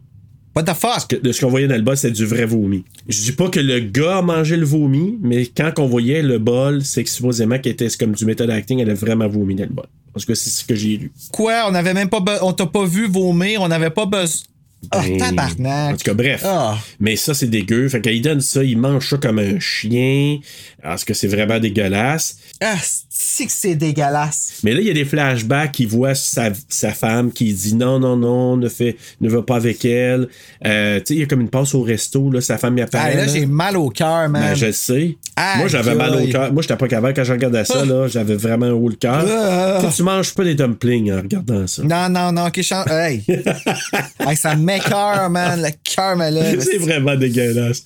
What 0.54 0.62
the 0.64 0.74
fuck? 0.74 1.08
Que- 1.08 1.16
de 1.16 1.32
ce 1.32 1.42
qu'on 1.42 1.50
voyait 1.50 1.68
dans 1.68 1.76
le 1.76 1.82
bol, 1.82 1.96
c'était 1.98 2.12
du 2.14 2.24
vrai 2.24 2.46
vomi. 2.46 2.82
Je 3.08 3.20
dis 3.22 3.32
pas 3.32 3.50
que 3.50 3.60
le 3.60 3.78
gars 3.80 4.18
a 4.18 4.22
mangé 4.22 4.56
le 4.56 4.64
vomi, 4.64 5.18
mais 5.20 5.46
quand 5.46 5.70
on 5.78 5.86
voyait 5.86 6.22
le 6.22 6.38
bol, 6.38 6.82
c'est 6.82 7.04
que 7.04 7.10
supposément 7.10 7.58
qu'elle 7.58 7.72
était 7.72 7.88
c'est 7.90 7.98
comme 8.00 8.12
du 8.12 8.24
méthode 8.24 8.48
acting, 8.50 8.78
elle 8.80 8.88
a 8.90 8.94
vraiment 8.94 9.28
vomi 9.28 9.54
dans 9.54 9.64
le 9.64 9.70
bol. 9.74 9.84
Parce 10.14 10.24
que 10.24 10.34
c'est 10.34 10.48
ce 10.48 10.64
que 10.64 10.74
j'ai 10.74 10.96
lu. 10.96 11.12
Quoi? 11.30 11.66
On 11.68 11.74
avait 11.74 11.92
même 11.92 12.08
pas. 12.08 12.24
On 12.40 12.54
t'a 12.54 12.64
pas 12.64 12.86
vu 12.86 13.06
vomir, 13.06 13.60
on 13.60 13.68
n'avait 13.68 13.90
pas 13.90 14.06
besoin. 14.06 14.46
Ah, 14.90 15.02
tabarnak. 15.18 15.94
En 15.94 15.96
tout 15.96 16.04
cas, 16.04 16.14
bref. 16.14 16.42
Ah. 16.44 16.78
Mais 17.00 17.16
ça, 17.16 17.34
c'est 17.34 17.48
dégueu. 17.48 17.88
Fait 17.88 18.00
qu'il 18.00 18.22
donne 18.22 18.40
ça, 18.40 18.62
il 18.62 18.78
mange 18.78 19.08
ça 19.08 19.16
comme 19.16 19.38
un 19.38 19.58
chien. 19.58 20.38
Parce 20.82 21.04
que 21.04 21.14
c'est 21.14 21.28
vraiment 21.28 21.58
dégueulasse? 21.58 22.38
Ah, 22.62 22.76
c'est 23.10 23.46
que 23.46 23.52
c'est 23.52 23.74
dégueulasse. 23.74 24.60
Mais 24.64 24.72
là, 24.72 24.80
il 24.80 24.86
y 24.86 24.90
a 24.90 24.94
des 24.94 25.04
flashbacks, 25.04 25.78
il 25.80 25.88
voit 25.88 26.14
sa, 26.14 26.50
sa 26.68 26.92
femme 26.92 27.30
qui 27.32 27.52
dit 27.52 27.74
non, 27.74 27.98
non, 27.98 28.16
non, 28.16 28.56
ne, 28.56 28.68
fait, 28.68 28.96
ne 29.20 29.28
va 29.28 29.42
pas 29.42 29.56
avec 29.56 29.84
elle. 29.84 30.28
Euh, 30.64 30.98
tu 31.00 31.04
sais, 31.06 31.14
il 31.14 31.20
y 31.20 31.22
a 31.22 31.26
comme 31.26 31.42
une 31.42 31.50
passe 31.50 31.74
au 31.74 31.82
resto, 31.82 32.30
là, 32.30 32.40
sa 32.40 32.56
femme 32.58 32.78
y 32.78 32.80
Ah, 32.80 32.84
apparaît. 32.84 33.14
là, 33.16 33.26
là. 33.26 33.32
j'ai 33.32 33.46
mal 33.46 33.76
au 33.76 33.90
cœur, 33.90 34.28
man. 34.28 34.42
Ben, 34.42 34.54
je 34.54 34.66
le 34.66 34.72
sais. 34.72 35.16
Moi, 35.58 35.68
j'avais 35.68 35.94
mal 35.94 36.14
au 36.14 36.26
cœur. 36.28 36.52
Moi, 36.52 36.62
j'étais 36.62 36.76
pas 36.76 36.88
capable. 36.88 37.12
Quand 37.14 37.24
je 37.24 37.32
regardais 37.32 37.64
ça, 37.66 37.84
là, 37.84 38.08
j'avais 38.08 38.36
vraiment 38.36 38.68
haut 38.70 38.88
le 38.88 38.94
cœur. 38.96 39.24
Ah. 39.28 39.82
Tu 39.94 40.02
manges 40.02 40.32
pas 40.34 40.44
des 40.44 40.54
dumplings 40.54 41.12
en 41.12 41.16
regardant 41.18 41.66
ça. 41.66 41.82
Non, 41.82 42.08
non, 42.08 42.32
non, 42.32 42.46
ok, 42.46 42.62
chan- 42.62 42.84
Hey. 42.88 43.22
hey, 44.20 44.36
ça 44.36 44.54
m'écœure, 44.56 45.28
man. 45.30 45.60
Le 45.60 45.68
cœur 45.84 46.16
me 46.16 46.30
lève. 46.30 46.60
C'est 46.60 46.78
vraiment 46.78 47.14
dégueulasse. 47.16 47.84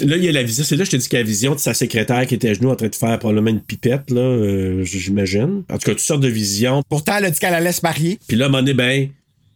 Là, 0.00 0.16
il 0.16 0.24
y 0.24 0.28
a 0.28 0.32
la 0.32 0.42
vision. 0.42 0.64
C'est 0.64 0.74
là 0.76 0.80
que 0.84 0.86
je 0.90 0.90
te 0.92 0.96
dis 0.96 1.08
qu'il 1.08 1.18
y 1.18 1.20
a 1.20 1.24
la 1.24 1.28
vision 1.28 1.54
de 1.54 1.60
sa 1.60 1.74
secrétaire 1.74 2.26
qui 2.26 2.34
était 2.34 2.50
à 2.50 2.54
genoux 2.54 2.70
en 2.70 2.76
train 2.76 2.88
de 2.88 2.94
faire 2.94 3.18
probablement 3.18 3.50
une 3.50 3.60
pipette, 3.60 3.99
là, 4.08 4.20
euh, 4.20 4.84
j'imagine. 4.84 5.64
En 5.70 5.78
tout 5.78 5.86
cas, 5.86 5.92
toutes 5.92 6.00
sortes 6.00 6.20
de 6.20 6.28
visions. 6.28 6.82
Pourtant, 6.88 7.16
elle 7.18 7.26
a 7.26 7.30
dit 7.30 7.38
qu'elle 7.38 7.54
allait 7.54 7.72
se 7.72 7.82
marier. 7.82 8.18
Puis 8.26 8.36
là, 8.36 8.46
à 8.46 8.62
ben, 8.62 9.08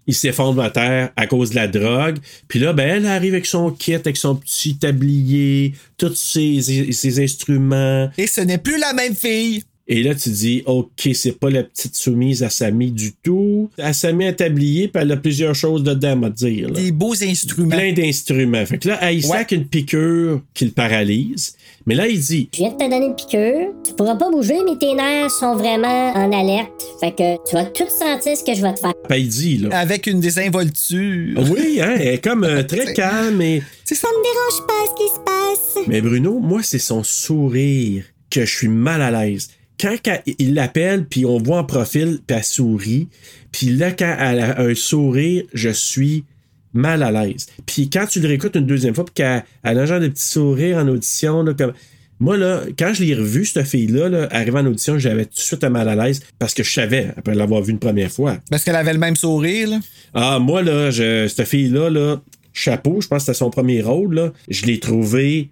il 0.06 0.14
s'effondre 0.14 0.62
à 0.62 0.70
terre 0.70 1.10
à 1.16 1.26
cause 1.26 1.50
de 1.50 1.56
la 1.56 1.68
drogue. 1.68 2.18
Puis 2.48 2.58
là, 2.58 2.72
ben, 2.72 2.88
elle 2.88 3.06
arrive 3.06 3.34
avec 3.34 3.46
son 3.46 3.70
kit, 3.70 3.94
avec 3.94 4.16
son 4.16 4.36
petit 4.36 4.76
tablier, 4.76 5.74
tous 5.96 6.14
ses 6.14 7.22
instruments. 7.22 8.10
Et 8.18 8.26
ce 8.26 8.40
n'est 8.40 8.58
plus 8.58 8.78
la 8.78 8.92
même 8.92 9.14
fille. 9.14 9.62
Et 9.86 10.02
là, 10.02 10.14
tu 10.14 10.30
dis, 10.30 10.62
OK, 10.64 11.10
c'est 11.12 11.38
pas 11.38 11.50
la 11.50 11.62
petite 11.62 11.94
soumise 11.94 12.42
à 12.42 12.48
Samy 12.48 12.90
du 12.90 13.12
tout. 13.22 13.68
Elle 13.76 13.94
s'est 13.94 14.14
mis 14.14 14.24
un 14.24 14.32
tablier, 14.32 14.88
puis 14.88 15.02
elle 15.02 15.12
a 15.12 15.16
plusieurs 15.18 15.54
choses 15.54 15.82
dedans, 15.82 16.22
à 16.22 16.30
dire. 16.30 16.68
là. 16.68 16.74
Des 16.80 16.90
beaux 16.90 17.12
instruments. 17.22 17.68
Plein 17.76 17.92
d'instruments. 17.92 18.64
Fait 18.64 18.78
que 18.78 18.88
là, 18.88 18.98
elle, 19.02 19.18
il 19.18 19.26
Ouais. 19.26 19.36
sac 19.38 19.52
une 19.52 19.66
piqûre 19.66 20.40
qui 20.54 20.64
le 20.64 20.70
paralyse. 20.70 21.54
Mais 21.84 21.94
là, 21.94 22.08
il 22.08 22.18
dit, 22.18 22.48
Je 22.54 22.60
viens 22.60 22.70
de 22.70 22.76
te 22.76 22.82
donner 22.90 23.04
une 23.04 23.14
piqûre. 23.14 23.72
Tu 23.86 23.92
pourras 23.92 24.16
pas 24.16 24.30
bouger, 24.30 24.56
mais 24.64 24.78
tes 24.78 24.94
nerfs 24.94 25.30
sont 25.30 25.54
vraiment 25.54 26.12
en 26.14 26.32
alerte. 26.32 26.70
Fait 27.00 27.12
que 27.12 27.46
tu 27.46 27.54
vas 27.54 27.66
tout 27.66 27.84
sentir 27.90 28.38
ce 28.38 28.42
que 28.42 28.54
je 28.54 28.62
vais 28.62 28.72
te 28.72 28.80
faire. 28.80 28.94
ben, 29.06 29.16
il 29.16 29.28
dit, 29.28 29.58
là. 29.58 29.78
Avec 29.78 30.06
une 30.06 30.18
désinvolture. 30.20 31.42
Oui, 31.50 31.80
hein, 31.82 31.96
elle 31.98 32.08
est 32.14 32.24
comme 32.24 32.44
euh, 32.44 32.62
très 32.62 32.92
calme, 32.94 33.36
mais, 33.36 33.60
Ça 33.84 34.08
me 34.08 34.22
dérange 34.22 34.66
pas 34.66 34.86
ce 34.86 35.02
qui 35.04 35.08
se 35.10 35.20
passe. 35.20 35.86
mais 35.88 36.00
Bruno, 36.00 36.38
moi, 36.38 36.62
c'est 36.62 36.78
son 36.78 37.02
sourire 37.02 38.04
que 38.30 38.46
je 38.46 38.56
suis 38.56 38.68
mal 38.68 39.02
à 39.02 39.10
l'aise. 39.26 39.50
Quand 39.80 39.96
il 40.38 40.54
l'appelle, 40.54 41.04
puis 41.06 41.26
on 41.26 41.38
voit 41.38 41.58
en 41.58 41.64
profil, 41.64 42.20
puis 42.26 42.36
elle 42.36 42.44
sourit. 42.44 43.08
Puis 43.50 43.70
là, 43.70 43.92
quand 43.92 44.16
elle 44.18 44.40
a 44.40 44.60
un 44.60 44.74
sourire, 44.74 45.44
je 45.52 45.70
suis 45.70 46.24
mal 46.72 47.02
à 47.02 47.10
l'aise. 47.10 47.46
Puis 47.66 47.90
quand 47.90 48.06
tu 48.06 48.20
le 48.20 48.28
réécoutes 48.28 48.56
une 48.56 48.66
deuxième 48.66 48.94
fois, 48.94 49.04
puis 49.04 49.14
qu'elle 49.14 49.44
elle 49.62 49.78
a 49.78 49.82
un 49.82 49.86
genre 49.86 50.00
de 50.00 50.08
petit 50.08 50.26
sourire 50.26 50.78
en 50.78 50.88
audition, 50.88 51.42
là, 51.42 51.54
comme... 51.54 51.72
Moi, 52.20 52.36
là, 52.36 52.62
quand 52.78 52.94
je 52.94 53.02
l'ai 53.02 53.14
revu, 53.14 53.44
cette 53.44 53.66
fille-là, 53.66 54.08
là, 54.08 54.28
arrivant 54.30 54.60
en 54.60 54.66
audition, 54.66 54.98
j'avais 55.00 55.24
tout 55.24 55.34
de 55.34 55.40
suite 55.40 55.64
un 55.64 55.68
mal 55.68 55.88
à 55.88 55.96
l'aise 55.96 56.22
parce 56.38 56.54
que 56.54 56.62
je 56.62 56.72
savais, 56.72 57.08
après 57.16 57.34
l'avoir 57.34 57.60
vue 57.60 57.72
une 57.72 57.80
première 57.80 58.10
fois. 58.10 58.38
Parce 58.50 58.62
qu'elle 58.62 58.76
avait 58.76 58.92
le 58.92 59.00
même 59.00 59.16
sourire, 59.16 59.68
là? 59.68 59.80
Ah, 60.14 60.38
moi, 60.38 60.62
là, 60.62 60.92
je, 60.92 61.26
cette 61.26 61.48
fille-là, 61.48 61.90
là, 61.90 62.22
chapeau, 62.52 63.00
je 63.00 63.08
pense 63.08 63.18
que 63.18 63.26
c'était 63.26 63.38
son 63.38 63.50
premier 63.50 63.82
rôle, 63.82 64.14
là, 64.14 64.32
je 64.48 64.64
l'ai 64.64 64.78
trouvé 64.78 65.50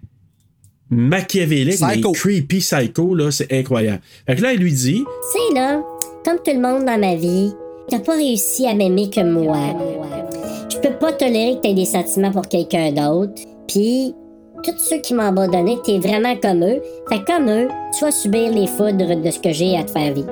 machiavélique, 0.93 1.75
Psycho. 1.75 2.11
mais 2.11 2.17
creepy 2.17 2.57
psycho, 2.59 3.15
là, 3.15 3.31
c'est 3.31 3.51
incroyable. 3.51 4.01
Fait 4.27 4.35
que 4.35 4.41
là, 4.41 4.53
il 4.53 4.59
lui 4.59 4.71
dit, 4.71 5.03
Tu 5.03 5.39
sais, 5.39 5.53
là, 5.59 5.81
comme 6.25 6.37
tout 6.37 6.51
le 6.53 6.61
monde 6.61 6.85
dans 6.85 6.99
ma 6.99 7.15
vie, 7.15 7.51
t'as 7.89 7.99
pas 7.99 8.13
réussi 8.15 8.65
à 8.67 8.73
m'aimer 8.73 9.09
que 9.09 9.21
moi. 9.21 9.57
Je 10.71 10.77
peux 10.77 10.95
pas 10.95 11.11
tolérer 11.13 11.55
que 11.57 11.61
t'aies 11.61 11.73
des 11.73 11.85
sentiments 11.85 12.31
pour 12.31 12.47
quelqu'un 12.47 12.91
d'autre. 12.91 13.33
Puis, 13.67 14.13
tous 14.63 14.77
ceux 14.89 14.99
qui 15.01 15.13
m'ont 15.13 15.23
abandonné, 15.23 15.77
t'es 15.85 15.99
vraiment 15.99 16.35
comme 16.37 16.63
eux. 16.63 16.81
Fait 17.09 17.19
que 17.19 17.25
comme 17.25 17.49
eux, 17.49 17.67
tu 17.97 18.05
vas 18.05 18.11
subir 18.11 18.51
les 18.51 18.67
foudres 18.67 19.21
de 19.21 19.31
ce 19.31 19.39
que 19.39 19.51
j'ai 19.51 19.77
à 19.77 19.83
te 19.83 19.91
faire 19.91 20.13
vivre. 20.13 20.31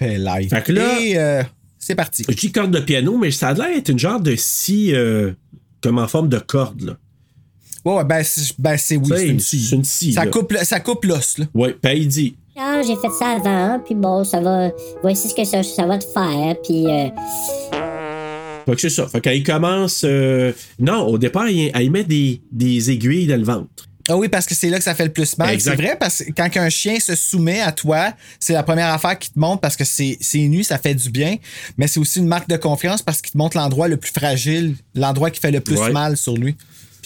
Hey. 0.00 0.48
Fait 0.48 0.62
que 0.62 0.72
là- 0.72 1.00
Et 1.00 1.16
euh, 1.18 1.42
c'est 1.78 1.94
parti. 1.94 2.22
je 2.28 2.34
dis 2.36 2.52
corde 2.52 2.70
de 2.70 2.80
piano, 2.80 3.16
mais 3.16 3.30
ça 3.30 3.48
a 3.48 3.54
l'air 3.54 3.74
d'être 3.74 3.88
une 3.88 3.98
genre 3.98 4.20
de 4.20 4.36
scie, 4.36 4.92
euh, 4.94 5.32
comme 5.82 5.98
en 5.98 6.06
forme 6.06 6.28
de 6.28 6.38
corde, 6.38 6.82
là. 6.82 6.92
Ouais, 7.86 7.94
ouais, 7.98 8.04
ben, 8.04 8.22
c'est 8.24 8.52
ben, 8.58 8.76
c'est 8.76 8.96
oui, 8.96 9.06
c'est 9.16 9.28
une 9.28 9.40
scie. 9.40 9.66
c'est 9.70 9.76
une 9.76 9.84
scie, 9.84 10.12
Ça 10.12 10.24
là. 10.24 10.30
coupe, 10.30 10.52
ça 10.62 10.80
coupe 10.80 11.04
l'os, 11.04 11.38
là. 11.38 11.44
Ouais, 11.54 11.74
puis 11.80 11.92
il 11.98 12.08
dit, 12.08 12.36
Ah, 12.58 12.80
j'ai 12.86 12.96
fait 12.96 13.10
ça 13.18 13.36
avant, 13.40 13.78
puis 13.84 13.94
bon, 13.94 14.24
ça 14.24 14.40
va. 14.40 14.70
Voici 15.02 15.28
ce 15.28 15.34
que 15.34 15.44
ça, 15.44 15.62
ça 15.62 15.86
va 15.86 15.96
te 15.98 16.04
faire, 16.06 16.56
puis. 16.64 16.86
euh, 16.86 17.08
Fait 18.66 18.74
que 18.74 18.80
c'est 18.80 18.90
ça. 18.90 19.06
Fait 19.06 19.20
qu'elle 19.20 19.42
commence. 19.44 20.02
euh, 20.04 20.52
Non, 20.80 21.06
au 21.06 21.18
départ, 21.18 21.48
il- 21.48 21.70
elle 21.74 21.90
met 21.90 22.02
des, 22.04 22.40
des 22.50 22.90
aiguilles 22.90 23.26
dans 23.28 23.36
le 23.36 23.44
ventre. 23.44 23.68
Ah 24.08 24.16
oui, 24.16 24.28
parce 24.28 24.46
que 24.46 24.54
c'est 24.54 24.68
là 24.70 24.78
que 24.78 24.84
ça 24.84 24.94
fait 24.94 25.04
le 25.04 25.12
plus 25.12 25.36
mal. 25.36 25.50
Exact. 25.52 25.76
C'est 25.76 25.82
vrai, 25.82 25.96
parce 25.98 26.22
que 26.24 26.30
quand 26.36 26.48
un 26.56 26.68
chien 26.68 26.98
se 27.00 27.14
soumet 27.16 27.60
à 27.60 27.72
toi, 27.72 28.12
c'est 28.38 28.52
la 28.52 28.62
première 28.62 28.92
affaire 28.92 29.18
qui 29.18 29.32
te 29.32 29.38
montre 29.38 29.60
parce 29.60 29.74
que 29.76 29.84
c'est 29.84 30.16
c'est 30.20 30.46
nu, 30.46 30.62
ça 30.62 30.78
fait 30.78 30.94
du 30.94 31.10
bien, 31.10 31.36
mais 31.76 31.88
c'est 31.88 31.98
aussi 31.98 32.20
une 32.20 32.28
marque 32.28 32.48
de 32.48 32.56
confiance 32.56 33.02
parce 33.02 33.20
qu'il 33.20 33.32
te 33.32 33.38
montre 33.38 33.56
l'endroit 33.56 33.88
le 33.88 33.96
plus 33.96 34.12
fragile, 34.12 34.74
l'endroit 34.94 35.30
qui 35.30 35.40
fait 35.40 35.50
le 35.50 35.60
plus 35.60 35.78
Ouais. 35.78 35.90
mal 35.92 36.16
sur 36.16 36.36
lui. 36.36 36.56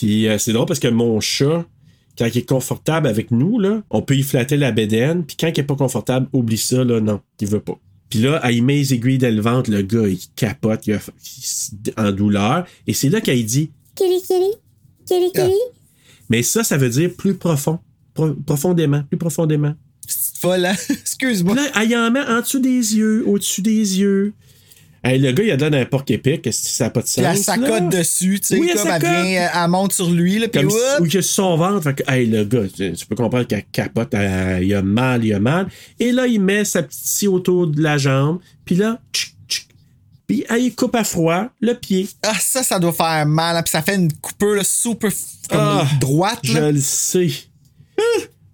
Puis 0.01 0.29
euh, 0.29 0.39
c'est 0.39 0.53
drôle 0.55 0.65
parce 0.65 0.81
que 0.81 0.89
mon 0.89 1.21
chat, 1.21 1.67
quand 2.17 2.25
il 2.27 2.39
est 2.39 2.49
confortable 2.49 3.07
avec 3.07 3.31
nous, 3.31 3.59
là, 3.59 3.83
on 3.91 4.01
peut 4.01 4.17
y 4.17 4.23
flatter 4.23 4.57
la 4.57 4.73
bédaine. 4.73 5.25
Puis 5.27 5.37
quand 5.39 5.49
il 5.49 5.61
est 5.61 5.65
pas 5.65 5.77
confortable, 5.77 6.27
oublie 6.33 6.57
ça, 6.57 6.83
là, 6.85 7.01
non, 7.03 7.21
il 7.39 7.47
veut 7.49 7.61
pas. 7.61 7.79
Puis 8.09 8.21
là, 8.21 8.51
il 8.51 8.65
met 8.65 8.77
les 8.77 8.95
aiguilles 8.95 9.19
dans 9.19 9.35
le 9.35 9.43
ventre, 9.43 9.71
le 9.71 9.83
gars, 9.83 10.09
il 10.09 10.19
capote, 10.37 10.87
il 10.87 10.95
a- 10.95 11.01
il 11.85 11.93
en 11.99 12.13
douleur. 12.13 12.65
Et 12.87 12.95
c'est 12.95 13.11
là 13.11 13.21
qu'il 13.21 13.45
dit, 13.45 13.73
Kiri, 13.95 14.23
kiri. 14.27 14.51
Kiri, 15.07 15.33
kiri. 15.35 15.53
mais 16.31 16.43
ça, 16.43 16.65
ça 16.65 16.79
veut 16.79 16.89
dire 16.89 17.11
plus 17.17 17.35
profond, 17.35 17.79
pro- 18.15 18.33
profondément, 18.47 19.03
plus 19.05 19.19
profondément. 19.19 19.75
C'est 20.09 20.39
folle, 20.39 20.65
hein? 20.65 20.75
Excuse-moi. 20.89 21.55
Là, 21.55 21.67
elle 21.83 21.95
en 21.95 22.11
met 22.11 22.21
en 22.27 22.41
dessous 22.41 22.59
des 22.61 22.97
yeux, 22.97 23.23
au-dessus 23.29 23.61
des 23.63 24.01
yeux. 24.01 24.33
Hey, 25.03 25.19
le 25.19 25.33
gars, 25.33 25.45
il 25.45 25.51
a 25.51 25.57
donné 25.57 25.81
un 25.81 25.87
porc 25.87 26.05
épic, 26.09 26.47
ça 26.53 26.85
n'a 26.85 26.91
pas 26.91 27.01
de 27.01 27.07
sens? 27.07 27.15
Puis 27.25 27.25
elle 27.25 27.39
s'accote 27.39 27.89
dessus, 27.89 28.39
tu 28.39 28.49
sais, 28.49 28.59
Oui, 28.59 28.71
comme 28.77 28.87
elle 28.89 29.01
vient, 29.01 29.51
elle 29.55 29.71
monte 29.71 29.95
sur 29.95 30.11
lui, 30.11 30.39
là, 30.39 30.49
puis 30.49 30.63
ou 30.67 31.07
que 31.09 31.23
son 31.23 31.57
ventre. 31.57 31.83
Fait 31.85 31.95
que, 31.95 32.13
hey, 32.13 32.27
le 32.27 32.45
gars, 32.45 32.65
tu, 32.75 32.93
tu 32.93 33.07
peux 33.07 33.15
comprendre 33.15 33.47
qu'elle 33.47 33.65
capote, 33.73 34.13
elle- 34.13 34.63
il 34.63 34.75
a 34.75 34.83
mal, 34.83 35.25
il 35.25 35.33
a 35.33 35.41
mal. 35.41 35.69
Et 35.99 36.13
là, 36.13 36.27
il 36.27 36.39
met 36.39 36.67
sa 36.67 36.83
petite 36.83 37.03
scie 37.03 37.29
autour 37.29 37.67
de 37.69 37.81
la 37.81 37.97
jambe. 37.97 38.41
Puis 38.67 38.75
là, 38.75 38.99
tchic, 39.11 39.35
tchic. 39.49 39.69
Puis 40.27 40.45
elle, 40.51 40.61
il 40.65 40.75
coupe 40.75 40.95
à 40.95 41.03
froid 41.05 41.47
le 41.63 41.73
pied. 41.73 42.07
Ah, 42.23 42.35
ça, 42.39 42.63
ça 42.63 42.79
doit 42.79 42.93
faire 42.93 43.25
mal, 43.25 43.57
hein, 43.57 43.63
puis 43.63 43.71
ça 43.71 43.81
fait 43.81 43.95
une 43.97 44.13
coupure 44.13 44.55
là, 44.57 44.65
super 44.65 45.11
comme 45.49 45.59
Ah, 45.61 45.87
droite, 45.99 46.41
Je 46.43 46.59
là. 46.59 46.71
le 46.73 46.79
sais. 46.81 47.31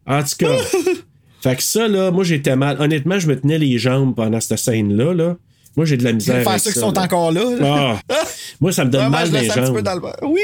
En 0.07 0.23
tout 0.23 0.37
cas. 0.39 0.57
fait 1.43 1.57
que 1.57 1.63
ça, 1.63 1.89
là, 1.89 2.13
moi, 2.13 2.23
j'étais 2.23 2.55
mal. 2.55 2.81
Honnêtement, 2.81 3.19
je 3.19 3.27
me 3.27 3.39
tenais 3.39 3.59
les 3.59 3.79
jambes 3.79 4.15
pendant 4.15 4.41
cette 4.41 4.59
scène-là. 4.59 5.13
Là. 5.13 5.37
Moi, 5.77 5.85
j'ai 5.87 5.97
de 5.97 6.05
la 6.05 6.13
misère. 6.13 6.43
faire 6.43 6.61
ceux 6.61 6.73
qui 6.73 6.79
sont 6.79 6.91
là. 6.93 7.03
encore 7.03 7.33
là. 7.33 7.45
Ah. 7.63 8.01
Moi, 8.61 8.73
ça 8.73 8.85
me 8.85 8.91
donne 8.91 9.03
Vraiment, 9.03 9.17
mal 9.19 9.27
je 9.29 9.33
les 9.33 9.51
un 9.51 9.55
petit 9.63 9.73
peu 9.73 9.83
dans 9.83 9.95
le. 9.95 10.01
Oui, 10.27 10.41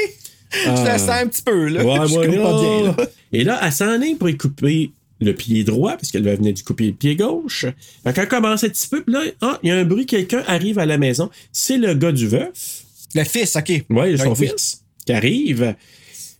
je 0.51 0.69
Ah. 0.69 0.93
le 0.93 0.99
sens 0.99 1.09
un 1.09 1.27
petit 1.27 1.41
peu, 1.41 1.67
là. 1.67 1.83
Ouais, 1.83 2.07
je 2.07 2.15
pas 2.15 2.27
bien, 2.27 2.83
là. 2.95 2.95
Et 3.31 3.43
là, 3.43 3.59
elle 3.63 3.71
s'en 3.71 4.01
est 4.01 4.15
pour 4.15 4.29
y 4.29 4.37
couper 4.37 4.91
le 5.19 5.33
pied 5.33 5.63
droit, 5.63 5.93
parce 5.93 6.11
qu'elle 6.11 6.23
venait 6.23 6.53
du 6.53 6.63
couper 6.63 6.87
le 6.87 6.93
pied 6.93 7.15
gauche. 7.15 7.65
Fait 8.03 8.13
qu'elle 8.13 8.27
commence 8.27 8.63
un 8.63 8.69
petit 8.69 8.87
peu, 8.87 9.01
puis 9.03 9.13
là, 9.13 9.21
ah, 9.41 9.57
il 9.63 9.69
y 9.69 9.71
a 9.71 9.75
un 9.77 9.85
bruit, 9.85 10.05
quelqu'un 10.05 10.43
arrive 10.47 10.79
à 10.79 10.85
la 10.85 10.97
maison. 10.97 11.29
C'est 11.51 11.77
le 11.77 11.93
gars 11.93 12.11
du 12.11 12.27
veuf. 12.27 12.83
Le 13.15 13.23
fils, 13.23 13.55
OK. 13.55 13.83
Ouais, 13.89 14.17
son 14.17 14.33
Oui. 14.33 14.47
fils 14.47 14.81
qui 15.05 15.13
arrive. 15.13 15.75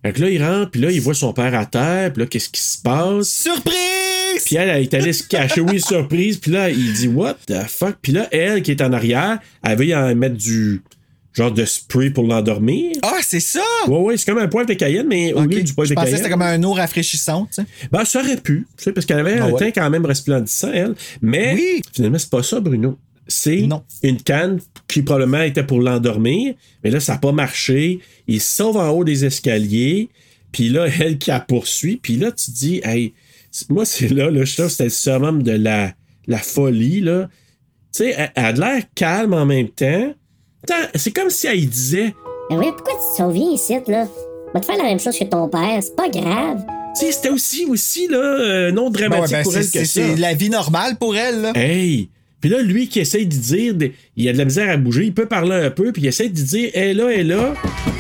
Fait 0.04 0.12
que 0.12 0.22
là, 0.22 0.30
il 0.30 0.44
rentre, 0.44 0.72
puis 0.72 0.82
là, 0.82 0.92
il 0.92 1.00
voit 1.00 1.14
son 1.14 1.32
père 1.34 1.56
à 1.58 1.66
terre, 1.66 2.12
puis 2.12 2.24
là, 2.24 2.28
qu'est-ce 2.28 2.50
qui 2.50 2.62
se 2.62 2.78
passe? 2.82 3.30
Surprise! 3.30 3.74
Puis 4.54 4.62
elle, 4.62 4.70
elle 4.70 4.84
est 4.84 4.94
allée 4.94 5.14
se 5.14 5.24
cacher, 5.24 5.62
oui, 5.62 5.82
surprise. 5.82 6.38
Puis 6.38 6.52
là, 6.52 6.70
il 6.70 6.94
dit, 6.94 7.08
what 7.08 7.38
the 7.48 7.64
fuck? 7.68 7.96
Puis 8.04 8.12
là, 8.12 8.28
elle, 8.32 8.62
qui 8.62 8.70
est 8.70 8.82
en 8.84 8.94
arrière, 8.94 9.40
elle 9.64 9.78
veut 9.80 9.86
y 9.88 9.96
en 9.96 10.14
mettre 10.16 10.36
du 10.36 10.82
genre 11.34 11.52
de 11.52 11.66
spray 11.66 12.12
pour 12.12 12.26
l'endormir. 12.28 12.92
Ah, 13.02 13.18
c'est 13.24 13.40
ça! 13.40 13.64
Ouais, 13.88 13.98
ouais, 13.98 14.18
c'est 14.18 14.26
comme 14.32 14.38
un 14.38 14.48
poivre 14.48 14.68
de 14.70 14.76
Cayenne, 14.76 15.08
mais 15.08 15.34
au 15.34 15.42
lieu 15.42 15.64
du 15.64 15.74
poivre 15.74 15.88
Je 15.90 15.96
de 15.96 15.96
pensais 15.96 16.06
que 16.06 16.16
Cayenne. 16.18 16.18
c'était 16.18 16.30
comme 16.30 16.44
un 16.44 16.62
eau 16.62 16.74
rafraîchissante, 16.74 17.50
tu 17.56 17.64
sais. 17.64 17.68
Ben, 17.92 18.06
ça 18.06 18.20
aurait 18.22 18.38
pu, 18.38 18.68
tu 18.78 18.84
sais, 18.84 18.92
parce 18.92 19.08
qu'elle 19.08 19.18
avait 19.18 19.40
Ah 19.40 19.46
un 19.46 19.50
ouais. 19.50 19.60
teint 19.60 19.72
quand 19.72 19.90
même 19.90 20.06
resplendissant, 20.06 20.70
elle. 20.72 20.94
Mais 21.24 21.56
Oui. 21.56 21.82
finalement, 21.92 22.20
c'est 22.20 22.30
pas 22.30 22.44
ça, 22.44 22.60
Bruno. 22.60 23.00
C'est 23.28 23.68
une 24.04 24.22
canne 24.22 24.60
qui 24.88 25.02
probablement 25.02 25.42
était 25.42 25.64
pour 25.64 25.82
l'endormir, 25.82 26.54
mais 26.84 26.92
là, 26.92 27.00
ça 27.00 27.14
n'a 27.14 27.18
pas 27.18 27.32
marché. 27.32 28.02
Il 28.28 28.40
sauve 28.40 28.78
en 28.78 28.90
haut 28.90 29.04
des 29.04 29.26
escaliers, 29.26 30.10
puis 30.52 30.70
là, 30.70 30.86
elle 31.00 31.18
qui 31.18 31.32
la 31.32 31.40
poursuit, 31.40 31.98
puis 31.98 32.18
là, 32.18 32.32
tu 32.32 32.52
te 32.52 32.56
dis, 32.56 32.82
hey, 32.84 33.14
moi, 33.70 33.86
c'est 33.86 34.10
là, 34.10 34.30
là, 34.30 34.44
je 34.46 34.54
trouve 34.54 34.66
que 34.68 34.72
c'était 34.72 34.84
le 34.86 34.90
summum 34.90 35.44
de 35.44 35.52
la, 35.52 35.94
la 36.28 36.38
folie, 36.40 37.02
là. 37.02 37.30
Tu 37.96 38.04
sais, 38.04 38.16
elle, 38.18 38.32
elle 38.36 38.46
a 38.46 38.54
de 38.54 38.60
l'air 38.60 38.84
calme 38.96 39.34
en 39.34 39.46
même 39.46 39.70
temps. 39.70 40.14
C'est 40.96 41.12
comme 41.12 41.30
si 41.30 41.48
elle 41.48 41.68
disait, 41.68 42.14
Mais 42.50 42.58
ouais, 42.58 42.72
pourquoi 42.72 42.94
tu 42.94 43.18
te 43.18 43.24
souviens 43.24 43.52
ici, 43.52 43.76
là? 43.88 44.08
Va 44.54 44.60
te 44.60 44.66
faire 44.66 44.78
la 44.78 44.84
même 44.84 45.00
chose 45.00 45.18
que 45.18 45.24
ton 45.26 45.48
père, 45.50 45.82
c'est 45.82 45.96
pas 45.96 46.10
grave. 46.10 46.64
tu 46.98 47.06
sais, 47.06 47.12
c'était 47.12 47.30
aussi, 47.30 47.66
aussi, 47.66 48.08
là, 48.08 48.18
euh, 48.18 48.72
non 48.72 48.90
Ben 48.90 49.02
ouais, 49.04 49.10
dramatique 49.10 49.36
ben, 49.38 49.44
pour 49.44 49.56
elle 49.58 49.64
que 49.66 49.70
c'est- 49.72 49.86
ça. 49.86 50.02
c'est 50.08 50.16
la 50.16 50.34
vie 50.34 50.50
normale 50.50 50.96
pour 50.98 51.16
elle, 51.16 51.42
là. 51.42 51.52
Hey! 51.56 52.10
Puis 52.44 52.50
là, 52.50 52.62
lui 52.62 52.90
qui 52.90 53.00
essaye 53.00 53.26
de 53.26 53.38
dire, 53.38 53.74
il 54.18 54.28
a 54.28 54.34
de 54.34 54.38
la 54.38 54.44
misère 54.44 54.70
à 54.70 54.76
bouger, 54.76 55.06
il 55.06 55.14
peut 55.14 55.28
parler 55.28 55.56
un 55.56 55.70
peu, 55.70 55.94
puis 55.94 56.02
il 56.02 56.08
essaie 56.08 56.28
de 56.28 56.34
dire, 56.34 56.72
elle 56.74 56.90
est 56.90 56.94
là, 56.94 57.10
elle 57.10 57.20
est 57.22 57.36
là. 57.36 57.54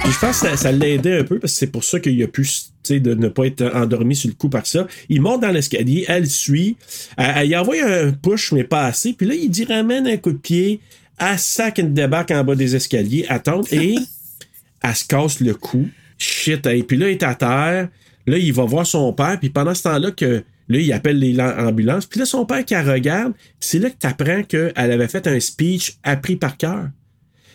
Puis 0.03 0.11
je 0.11 0.19
pense 0.19 0.41
que 0.41 0.49
ça, 0.49 0.57
ça 0.57 0.69
l'aidait 0.73 1.19
un 1.19 1.23
peu, 1.23 1.39
parce 1.39 1.53
que 1.53 1.59
c'est 1.59 1.67
pour 1.67 1.85
ça 1.85 1.97
qu'il 2.01 2.21
a 2.21 2.27
pu, 2.27 2.41
tu 2.41 2.49
sais, 2.83 2.99
de 2.99 3.13
ne 3.13 3.29
pas 3.29 3.45
être 3.45 3.71
endormi 3.73 4.17
sur 4.17 4.27
le 4.27 4.33
coup 4.33 4.49
par 4.49 4.65
ça. 4.65 4.85
Il 5.07 5.21
monte 5.21 5.43
dans 5.43 5.49
l'escalier, 5.49 6.03
elle 6.09 6.27
suit, 6.27 6.75
elle, 7.15 7.33
elle 7.37 7.47
y 7.51 7.55
envoie 7.55 7.75
un 7.85 8.11
push, 8.11 8.51
mais 8.51 8.65
pas 8.65 8.87
assez, 8.87 9.13
puis 9.13 9.25
là, 9.25 9.33
il 9.33 9.49
dit, 9.49 9.63
ramène 9.63 10.07
un 10.07 10.17
coup 10.17 10.33
de 10.33 10.37
pied, 10.37 10.81
elle 11.17 11.39
sac 11.39 11.77
une 11.77 11.93
débarque 11.93 12.31
en 12.31 12.43
bas 12.43 12.55
des 12.55 12.75
escaliers, 12.75 13.25
attend, 13.29 13.61
et 13.71 13.95
elle 14.83 14.93
se 14.95 15.05
casse 15.05 15.39
le 15.39 15.53
cou. 15.53 15.87
Shit, 16.17 16.65
hey. 16.65 16.83
Puis 16.83 16.97
là, 16.97 17.07
il 17.07 17.13
est 17.13 17.23
à 17.23 17.33
terre. 17.33 17.87
Là, 18.27 18.37
il 18.37 18.51
va 18.51 18.65
voir 18.65 18.85
son 18.85 19.13
père. 19.13 19.39
Puis 19.39 19.49
pendant 19.49 19.73
ce 19.73 19.83
temps-là, 19.83 20.11
que 20.11 20.43
là, 20.69 20.79
il 20.79 20.93
appelle 20.93 21.19
les 21.19 21.33
lan- 21.33 21.53
ambulances. 21.57 22.05
Puis 22.05 22.19
là, 22.19 22.25
son 22.25 22.45
père 22.45 22.63
qui 22.65 22.73
la 22.73 22.83
regarde, 22.83 23.33
c'est 23.59 23.79
là 23.79 23.89
que 23.89 23.95
tu 23.99 24.07
qu'elle 24.45 24.73
avait 24.77 25.07
fait 25.07 25.27
un 25.27 25.39
speech 25.39 25.97
appris 26.03 26.35
par 26.35 26.57
cœur. 26.57 26.89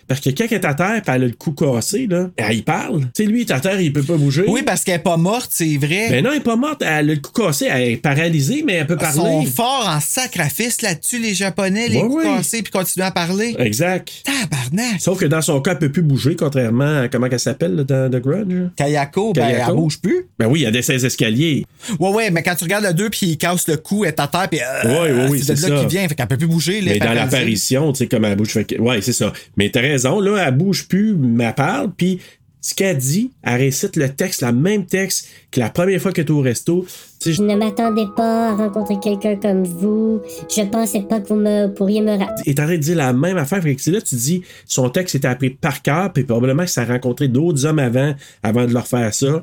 Parce 0.08 0.20
que 0.20 0.30
quand 0.30 0.46
elle 0.50 0.54
est 0.54 0.64
à 0.64 0.74
terre, 0.74 1.02
elle 1.06 1.12
a 1.12 1.18
le 1.18 1.30
cou 1.32 1.52
cassé, 1.52 2.06
là, 2.08 2.30
elle 2.36 2.56
y 2.56 2.62
parle. 2.62 3.02
Tu 3.14 3.22
sais, 3.22 3.24
lui, 3.24 3.42
il 3.42 3.42
est 3.42 3.52
à 3.52 3.60
terre, 3.60 3.80
il 3.80 3.92
peut 3.92 4.02
pas 4.02 4.16
bouger. 4.16 4.44
Oui, 4.48 4.62
parce 4.64 4.82
qu'elle 4.84 4.96
est 4.96 4.98
pas 5.00 5.16
morte, 5.16 5.50
c'est 5.52 5.76
vrai. 5.76 6.08
Ben 6.10 6.24
non, 6.24 6.30
elle 6.32 6.38
est 6.38 6.40
pas 6.40 6.56
morte. 6.56 6.82
Elle 6.82 6.88
a 6.88 7.02
le 7.02 7.16
cou 7.16 7.30
cassé. 7.32 7.66
Elle 7.70 7.92
est 7.92 7.96
paralysée, 7.96 8.62
mais 8.66 8.74
elle 8.74 8.86
peut 8.86 8.96
Ils 9.00 9.06
sont 9.12 9.22
parler. 9.22 9.46
forts 9.46 9.86
en 9.88 10.00
sacrifice 10.00 10.82
là-dessus, 10.82 11.18
les 11.18 11.34
Japonais, 11.34 11.88
les 11.88 11.98
Ouais, 11.98 12.08
coups 12.08 12.24
cassés, 12.24 12.62
puis 12.62 12.72
continuent 12.72 13.04
à 13.04 13.10
parler. 13.10 13.54
Exact. 13.58 14.10
Tabarnak! 14.24 15.00
Sauf 15.00 15.18
que 15.18 15.26
dans 15.26 15.42
son 15.42 15.60
cas, 15.60 15.72
elle 15.72 15.78
peut 15.78 15.92
plus 15.92 16.02
bouger, 16.02 16.36
contrairement 16.36 17.02
à 17.02 17.08
comment 17.08 17.26
elle 17.30 17.38
s'appelle 17.40 17.74
là, 17.76 17.84
dans 17.84 18.10
The 18.10 18.20
Grudge. 18.22 18.54
Kayako, 18.76 19.32
ben, 19.34 19.42
Kayako. 19.42 19.70
elle 19.70 19.76
bouge 19.76 20.00
plus. 20.00 20.26
Ben 20.38 20.46
oui, 20.46 20.60
il 20.60 20.62
y 20.62 20.66
a 20.66 20.70
des 20.70 20.82
16 20.82 21.04
escaliers. 21.04 21.66
Ouais, 21.98 22.10
ouais, 22.10 22.30
mais 22.30 22.42
quand 22.42 22.54
tu 22.54 22.64
regardes 22.64 22.84
le 22.84 22.94
2 22.94 23.10
puis 23.10 23.26
il 23.26 23.36
casse 23.38 23.68
le 23.68 23.76
cou, 23.76 24.04
elle 24.04 24.10
est 24.12 24.20
à 24.20 24.26
terre, 24.28 24.48
puis 24.50 24.60
euh, 24.60 24.88
Ouais, 25.02 25.12
ouais, 25.12 25.26
oui, 25.30 25.42
c'est 25.44 25.54
de 25.62 25.68
là 25.68 25.80
qu'il 25.80 25.88
vient, 25.88 26.08
fait 26.08 26.14
qu'elle 26.14 26.26
peut 26.26 26.36
plus 26.38 26.46
bouger. 26.46 26.80
Mais 26.82 26.98
dans 26.98 27.12
l'apparition, 27.12 27.92
tu 27.92 27.98
sais, 27.98 28.06
comme 28.06 28.24
elle 28.24 28.36
bouge. 28.36 28.48
Fait 28.50 28.64
que, 28.64 28.76
ouais, 28.80 29.00
c'est 29.02 29.12
ça. 29.12 29.32
Mais 29.56 29.70
t'as 29.70 29.97
raison, 29.98 30.20
là, 30.20 30.44
elle 30.46 30.56
bouge 30.56 30.88
plus, 30.88 31.14
mais 31.14 31.44
elle 31.44 31.54
parle, 31.54 31.90
puis 31.96 32.20
ce 32.60 32.74
qu'elle 32.74 32.98
dit, 32.98 33.30
elle 33.42 33.60
récite 33.60 33.96
le 33.96 34.08
texte, 34.08 34.42
le 34.42 34.52
même 34.52 34.84
texte 34.84 35.28
que 35.50 35.60
la 35.60 35.70
première 35.70 36.00
fois 36.00 36.12
qu'elle 36.12 36.26
est 36.26 36.30
au 36.30 36.40
resto. 36.40 36.86
Tu 37.20 37.32
Je 37.32 37.42
ne 37.42 37.54
m'attendais 37.54 38.06
pas 38.16 38.50
à 38.50 38.54
rencontrer 38.56 38.98
quelqu'un 39.00 39.36
comme 39.36 39.64
vous. 39.64 40.20
Je 40.54 40.62
pensais 40.62 41.02
pas 41.02 41.20
que 41.20 41.28
vous 41.28 41.36
me 41.36 41.68
pourriez 41.68 42.00
me 42.00 42.18
rappeler. 42.18 42.50
est 42.50 42.60
en 42.60 42.64
train 42.64 42.76
de 42.76 42.80
dire 42.82 42.96
la 42.96 43.12
même 43.12 43.36
affaire. 43.36 43.62
Fait 43.62 43.74
que 43.74 43.80
c'est 43.80 43.90
là, 43.90 44.00
tu 44.00 44.16
dis, 44.16 44.42
son 44.66 44.90
texte 44.90 45.14
était 45.14 45.28
appris 45.28 45.50
par 45.50 45.82
cœur, 45.82 46.12
puis 46.12 46.24
probablement 46.24 46.64
que 46.64 46.70
ça 46.70 46.82
a 46.82 46.86
rencontré 46.86 47.28
d'autres 47.28 47.64
hommes 47.64 47.78
avant, 47.78 48.14
avant 48.42 48.66
de 48.66 48.74
leur 48.74 48.86
faire 48.86 49.14
ça. 49.14 49.42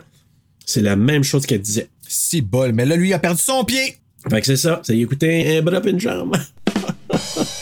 C'est 0.66 0.82
la 0.82 0.95
même 0.95 1.24
chose 1.24 1.45
qu'elle 1.45 1.62
disait. 1.62 1.89
Si 2.08 2.41
bol, 2.41 2.74
mais 2.74 2.86
là, 2.86 2.95
lui, 2.95 3.10
il 3.10 3.14
a 3.14 3.20
perdu 3.20 3.41
son 3.41 3.64
pied. 3.64 3.97
Fait 4.30 4.41
que 4.41 4.45
c'est 4.45 4.58
ça. 4.58 4.82
Ça 4.84 4.93
y 4.93 5.01
écoutait 5.01 5.58
un 5.58 5.62
bras 5.62 5.82
et 5.84 5.89
une 5.89 5.99
jambe. 5.99 6.36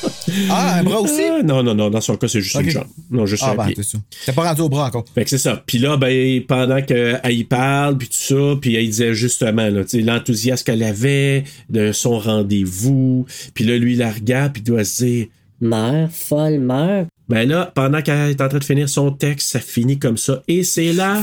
Ah, 0.50 0.76
un 0.80 0.84
bras 0.84 1.02
aussi? 1.02 1.22
Ah, 1.30 1.44
non, 1.44 1.64
non, 1.64 1.76
non. 1.76 1.90
Dans 1.90 2.00
son 2.02 2.16
cas, 2.16 2.28
c'est 2.28 2.42
juste 2.42 2.56
une 2.60 2.70
jambe. 2.70 2.86
Non, 3.12 3.26
juste 3.26 3.44
Ah, 3.46 3.52
un 3.52 3.56
ben, 3.56 3.66
pied. 3.66 3.76
c'est 3.78 3.84
ça. 3.84 3.98
T'es 4.26 4.32
pas 4.32 4.48
rendu 4.48 4.62
au 4.62 4.70
bras 4.70 4.86
encore. 4.88 5.04
Fait 5.14 5.24
que 5.24 5.30
c'est 5.30 5.38
ça. 5.38 5.62
Puis 5.66 5.78
là, 5.80 5.98
ben, 5.98 6.42
pendant 6.48 6.82
qu'elle 6.82 7.20
y 7.32 7.44
parle, 7.44 7.98
puis 7.98 8.08
tout 8.08 8.14
ça, 8.16 8.58
puis 8.62 8.76
elle 8.76 8.86
disait 8.86 9.14
justement, 9.14 9.68
là, 9.70 9.84
tu 9.84 9.90
sais, 9.90 10.02
l'enthousiasme 10.02 10.64
qu'elle 10.66 10.84
avait 10.84 11.44
de 11.70 11.92
son 11.92 12.20
rendez-vous. 12.20 13.26
Puis 13.54 13.66
là, 13.66 13.78
lui, 13.78 13.94
il 13.94 14.00
la 14.00 14.12
regarde, 14.12 14.54
puis 14.54 14.62
il 14.66 14.70
doit 14.70 14.84
se 14.84 15.04
dire, 15.04 15.28
Meurs, 15.62 16.10
folle, 16.12 16.60
meurs. 16.60 17.06
ben 17.30 17.48
là, 17.48 17.72
pendant 17.74 18.02
qu'elle 18.02 18.32
est 18.32 18.42
en 18.42 18.50
train 18.50 18.60
de 18.60 18.64
finir 18.64 18.90
son 18.90 19.12
texte, 19.12 19.50
ça 19.52 19.60
finit 19.60 19.98
comme 20.00 20.18
ça. 20.18 20.44
Et 20.48 20.64
c'est 20.64 20.92
là. 20.94 21.22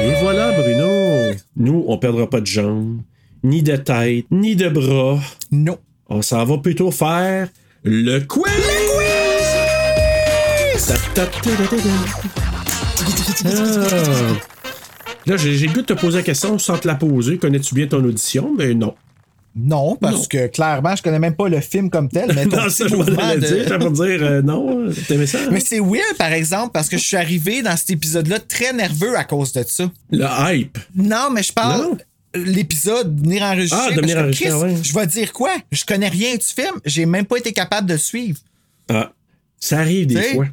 Et 0.00 0.12
voilà, 0.22 0.52
Bruno. 0.52 1.34
Nous, 1.56 1.84
on 1.88 1.98
perdra 1.98 2.30
pas 2.30 2.40
de 2.40 2.46
jambes, 2.46 3.00
ni 3.42 3.62
de 3.62 3.76
tête, 3.76 4.26
ni 4.30 4.56
de 4.56 4.68
bras. 4.68 5.18
Non. 5.50 5.78
On 6.08 6.22
s'en 6.22 6.44
va 6.44 6.58
plutôt 6.58 6.90
faire 6.90 7.48
le 7.84 8.20
quiz! 8.20 8.44
Ta. 11.14 11.24
Ah. 13.44 13.48
Là, 15.26 15.36
j'ai 15.36 15.56
le 15.66 15.72
goût 15.72 15.80
de 15.82 15.86
te 15.86 15.92
poser 15.92 16.18
la 16.18 16.22
question 16.22 16.58
sans 16.58 16.78
te 16.78 16.86
la 16.88 16.94
poser. 16.94 17.38
Connais-tu 17.38 17.74
bien 17.74 17.86
ton 17.86 18.02
audition? 18.04 18.54
Mais 18.56 18.74
non. 18.74 18.94
Non, 19.56 19.96
parce 20.00 20.14
Non. 20.22 20.24
que 20.30 20.46
clairement, 20.48 20.94
je 20.94 21.02
connais 21.02 21.18
même 21.18 21.34
pas 21.34 21.48
le 21.48 21.60
film 21.60 21.90
comme 21.90 22.08
tel, 22.08 22.32
mais 22.34 22.44
non, 22.56 22.68
ça, 22.70 22.86
je 22.86 22.90
vais 22.92 22.96
mouvement 22.96 23.32
le 23.34 23.40
dire. 23.40 23.78
Pour 23.78 23.90
dire 23.90 24.22
euh, 24.22 24.42
non. 24.42 24.88
T'aimais 25.08 25.26
ça? 25.26 25.38
hein? 25.42 25.48
Mais 25.50 25.60
c'est 25.60 25.80
weird, 25.80 26.16
par 26.16 26.32
exemple, 26.32 26.70
parce 26.72 26.88
que 26.88 26.96
je 26.96 27.04
suis 27.04 27.16
arrivé 27.16 27.60
dans 27.62 27.76
cet 27.76 27.90
épisode-là 27.90 28.38
très 28.40 28.72
nerveux 28.72 29.16
à 29.16 29.24
cause 29.24 29.52
de 29.52 29.64
ça. 29.66 29.90
Le 30.12 30.26
hype. 30.54 30.78
Non, 30.94 31.28
mais 31.32 31.42
je 31.42 31.52
parle. 31.52 31.82
Non? 31.82 31.98
L'épisode, 32.34 33.18
venir 33.20 33.42
enregistrer. 33.42 33.78
Ah, 33.90 33.92
de 33.94 34.00
venir 34.00 34.18
enregistrer, 34.18 34.50
Chris, 34.50 34.58
ouais. 34.58 34.74
Je 34.82 34.92
vais 34.94 35.06
dire 35.06 35.32
quoi? 35.32 35.50
Je 35.72 35.84
connais 35.84 36.08
rien 36.08 36.34
du 36.36 36.44
film. 36.44 36.74
J'ai 36.84 37.06
même 37.06 37.24
pas 37.24 37.38
été 37.38 37.52
capable 37.52 37.88
de 37.88 37.96
suivre. 37.96 38.38
Ah, 38.88 39.12
ça 39.58 39.78
arrive 39.80 40.06
des 40.06 40.14
T'sais? 40.16 40.34
fois. 40.34 40.46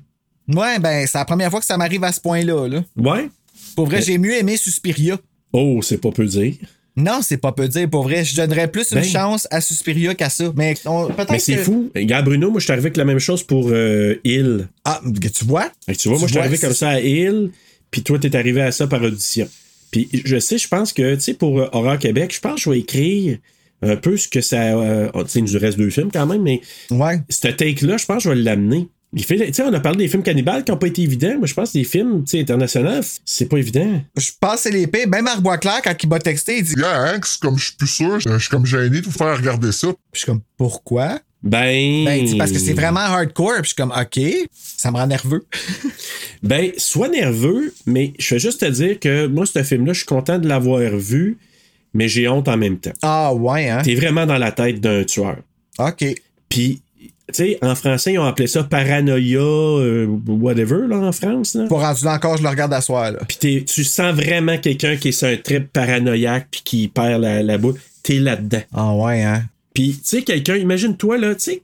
Ouais, 0.47 0.79
ben, 0.79 1.05
c'est 1.07 1.17
la 1.17 1.25
première 1.25 1.49
fois 1.51 1.59
que 1.59 1.65
ça 1.65 1.77
m'arrive 1.77 2.03
à 2.03 2.11
ce 2.11 2.19
point-là. 2.21 2.67
Là. 2.67 2.83
Ouais. 2.97 3.29
Pour 3.75 3.87
vrai, 3.87 4.01
j'ai 4.01 4.17
mieux 4.17 4.35
aimé 4.35 4.57
Suspiria. 4.57 5.17
Oh, 5.51 5.79
c'est 5.81 5.97
pas 5.97 6.11
peu 6.11 6.25
dire. 6.25 6.53
Non, 6.97 7.19
c'est 7.21 7.37
pas 7.37 7.51
peu 7.51 7.67
dire. 7.67 7.89
Pour 7.89 8.03
vrai, 8.03 8.23
je 8.23 8.35
donnerais 8.37 8.69
plus 8.71 8.91
une 8.91 8.99
Ben. 9.01 9.03
chance 9.03 9.47
à 9.51 9.59
Suspiria 9.59 10.15
qu'à 10.15 10.29
ça. 10.29 10.45
Mais 10.55 10.75
on- 10.85 11.07
peut-être 11.07 11.31
Mais 11.31 11.39
c'est 11.39 11.55
que- 11.57 11.63
fou. 11.63 11.91
Regarde, 11.93 12.23
Bruno, 12.25 12.51
moi, 12.51 12.59
je 12.59 12.63
suis 12.65 12.71
arrivé 12.71 12.85
avec 12.87 12.97
la 12.97 13.03
même 13.05 13.19
chose 13.19 13.43
pour 13.43 13.67
euh, 13.69 14.15
Hill. 14.23 14.69
Ah, 14.85 15.01
tu 15.03 15.43
vois? 15.43 15.69
Tu 15.87 15.93
vois, 15.93 15.95
Tu 15.97 16.07
moi, 16.09 16.19
je 16.21 16.27
suis 16.27 16.37
arrivé 16.39 16.57
comme 16.57 16.73
ça 16.73 16.89
à 16.91 16.99
Hill, 17.01 17.51
puis 17.91 18.01
toi, 18.01 18.17
t'es 18.17 18.33
arrivé 18.35 18.61
à 18.61 18.71
ça 18.71 18.87
par 18.87 19.01
audition. 19.01 19.49
Puis 19.95 20.09
je 20.25 20.37
sais, 20.39 20.57
je 20.57 20.67
pense 20.67 20.91
que, 20.91 21.15
tu 21.15 21.21
sais, 21.21 21.33
pour 21.33 21.59
euh, 21.59 21.69
Horreur 21.71 21.97
Québec, 21.99 22.33
je 22.35 22.41
pense 22.41 22.55
que 22.55 22.61
je 22.61 22.69
vais 22.69 22.79
écrire 22.79 23.37
un 23.81 23.95
peu 23.95 24.17
ce 24.17 24.27
que 24.27 24.41
ça. 24.41 24.61
Euh, 24.77 25.09
tu 25.23 25.29
sais, 25.29 25.39
il 25.39 25.45
nous 25.45 25.57
reste 25.59 25.77
deux 25.77 25.89
films 25.89 26.09
quand 26.11 26.25
même, 26.25 26.41
mais 26.41 26.59
Ouais. 26.91 27.19
ce 27.29 27.47
take-là, 27.47 27.95
je 27.97 28.05
pense 28.05 28.17
que 28.17 28.23
je 28.23 28.29
vais 28.29 28.35
l'amener. 28.35 28.87
Il 29.13 29.23
fait- 29.23 29.37
Tu 29.37 29.53
sais, 29.53 29.63
on 29.63 29.71
a 29.73 29.79
parlé 29.79 29.99
des 29.99 30.07
films 30.09 30.23
cannibales 30.23 30.65
qui 30.65 30.71
n'ont 30.71 30.77
pas 30.77 30.87
été 30.87 31.01
évidents. 31.01 31.37
Moi, 31.37 31.47
je 31.47 31.53
pense 31.53 31.71
que 31.71 31.77
les 31.77 31.85
films 31.85 32.25
tu 32.25 32.31
sais, 32.31 32.39
internationaux, 32.41 32.99
c'est 33.23 33.45
pas 33.45 33.57
évident. 33.57 34.01
Je 34.17 34.31
pense 34.41 34.55
que 34.55 34.59
c'est 34.63 34.71
l'épée. 34.71 35.05
Même 35.05 35.23
Marc 35.23 35.39
Boisclair, 35.41 35.81
quand 35.81 35.95
il 36.03 36.09
m'a 36.09 36.19
texté, 36.19 36.57
il 36.57 36.63
dit 36.65 36.73
Yeah, 36.77 37.15
c'est 37.23 37.39
comme 37.39 37.57
je 37.57 37.65
suis 37.67 37.75
plus 37.75 37.87
sûr, 37.87 38.19
je 38.19 38.29
je 38.29 38.37
suis 38.37 38.49
comme 38.49 38.65
gêné 38.65 38.99
de 38.99 39.05
vous 39.05 39.11
faire 39.11 39.37
regarder 39.37 39.71
ça. 39.71 39.87
Puis 39.87 39.95
je 40.15 40.19
suis 40.19 40.25
comme, 40.25 40.41
pourquoi? 40.57 41.19
Ben. 41.45 42.03
Ben, 42.05 42.37
parce 42.37 42.51
que 42.51 42.59
c'est 42.59 42.73
vraiment 42.73 42.99
hardcore. 43.01 43.61
Puis 43.61 43.63
je 43.63 43.67
suis 43.69 43.75
comme, 43.75 43.91
OK, 43.97 44.19
ça 44.53 44.91
me 44.91 44.97
rend 44.97 45.07
nerveux. 45.07 45.45
Ben, 46.43 46.71
sois 46.77 47.07
nerveux, 47.09 47.73
mais 47.87 48.13
je 48.19 48.35
vais 48.35 48.39
juste 48.39 48.59
te 48.59 48.65
dire 48.69 48.99
que 48.99 49.25
moi, 49.25 49.45
ce 49.47 49.63
film-là, 49.63 49.93
je 49.93 49.99
suis 49.99 50.05
content 50.05 50.37
de 50.37 50.47
l'avoir 50.47 50.79
vu, 50.95 51.39
mais 51.95 52.07
j'ai 52.07 52.27
honte 52.27 52.47
en 52.47 52.57
même 52.57 52.77
temps. 52.77 52.91
Ah, 53.01 53.33
ouais, 53.33 53.67
hein? 53.69 53.81
T'es 53.83 53.95
vraiment 53.95 54.27
dans 54.27 54.37
la 54.37 54.51
tête 54.51 54.79
d'un 54.79 55.03
tueur. 55.05 55.37
OK. 55.79 56.05
Puis, 56.47 56.81
tu 56.99 57.09
sais, 57.33 57.57
en 57.63 57.73
français, 57.73 58.13
ils 58.13 58.19
ont 58.19 58.25
appelé 58.25 58.45
ça 58.47 58.63
paranoïa, 58.63 59.39
euh, 59.39 60.05
whatever, 60.27 60.87
là, 60.87 60.97
en 60.97 61.11
France. 61.11 61.55
Là. 61.55 61.65
Pour 61.67 61.81
rendu 61.81 62.05
là 62.05 62.13
encore, 62.13 62.37
je 62.37 62.43
le 62.43 62.49
regarde 62.49 62.73
à 62.73 62.81
soir, 62.81 63.11
là. 63.11 63.19
Puis 63.27 63.37
t'es- 63.37 63.63
tu 63.65 63.83
sens 63.83 64.13
vraiment 64.13 64.57
quelqu'un 64.59 64.97
qui 64.97 65.07
est 65.07 65.13
sur 65.13 65.27
un 65.27 65.37
trip 65.37 65.73
paranoïaque 65.73 66.47
puis 66.51 66.61
qui 66.63 66.87
perd 66.89 67.21
la, 67.23 67.41
la 67.41 67.57
boule. 67.57 67.75
T'es 68.03 68.19
là-dedans. 68.19 68.61
Ah, 68.71 68.93
ouais, 68.93 69.23
hein? 69.23 69.45
Puis, 69.75 69.91
tu 69.97 69.99
sais, 70.03 70.21
quelqu'un, 70.23 70.55
imagine-toi, 70.55 71.17
là, 71.17 71.35
tu 71.35 71.41
sais, 71.43 71.61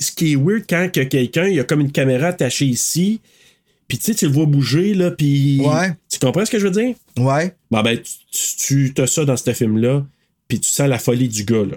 ce 0.00 0.10
qui 0.10 0.32
est 0.32 0.36
weird 0.36 0.64
quand 0.66 0.90
que 0.90 1.02
quelqu'un, 1.02 1.46
il 1.46 1.54
y 1.54 1.60
a 1.60 1.64
comme 1.64 1.82
une 1.82 1.92
caméra 1.92 2.28
attachée 2.28 2.64
ici, 2.64 3.20
puis 3.86 3.98
tu 3.98 4.04
sais, 4.04 4.14
tu 4.14 4.24
le 4.26 4.32
vois 4.32 4.46
bouger, 4.46 4.94
là, 4.94 5.10
puis... 5.10 5.60
Ouais. 5.60 5.92
Tu 6.08 6.18
comprends 6.18 6.46
ce 6.46 6.50
que 6.50 6.58
je 6.58 6.66
veux 6.66 6.72
dire? 6.72 6.94
Ouais. 7.18 7.54
Bon, 7.70 7.82
ben, 7.82 7.98
tu, 8.30 8.94
tu 8.94 9.02
as 9.02 9.06
ça 9.06 9.26
dans 9.26 9.36
ce 9.36 9.52
film-là, 9.52 10.06
puis 10.48 10.60
tu 10.60 10.70
sens 10.70 10.88
la 10.88 10.98
folie 10.98 11.28
du 11.28 11.44
gars, 11.44 11.66
là. 11.66 11.76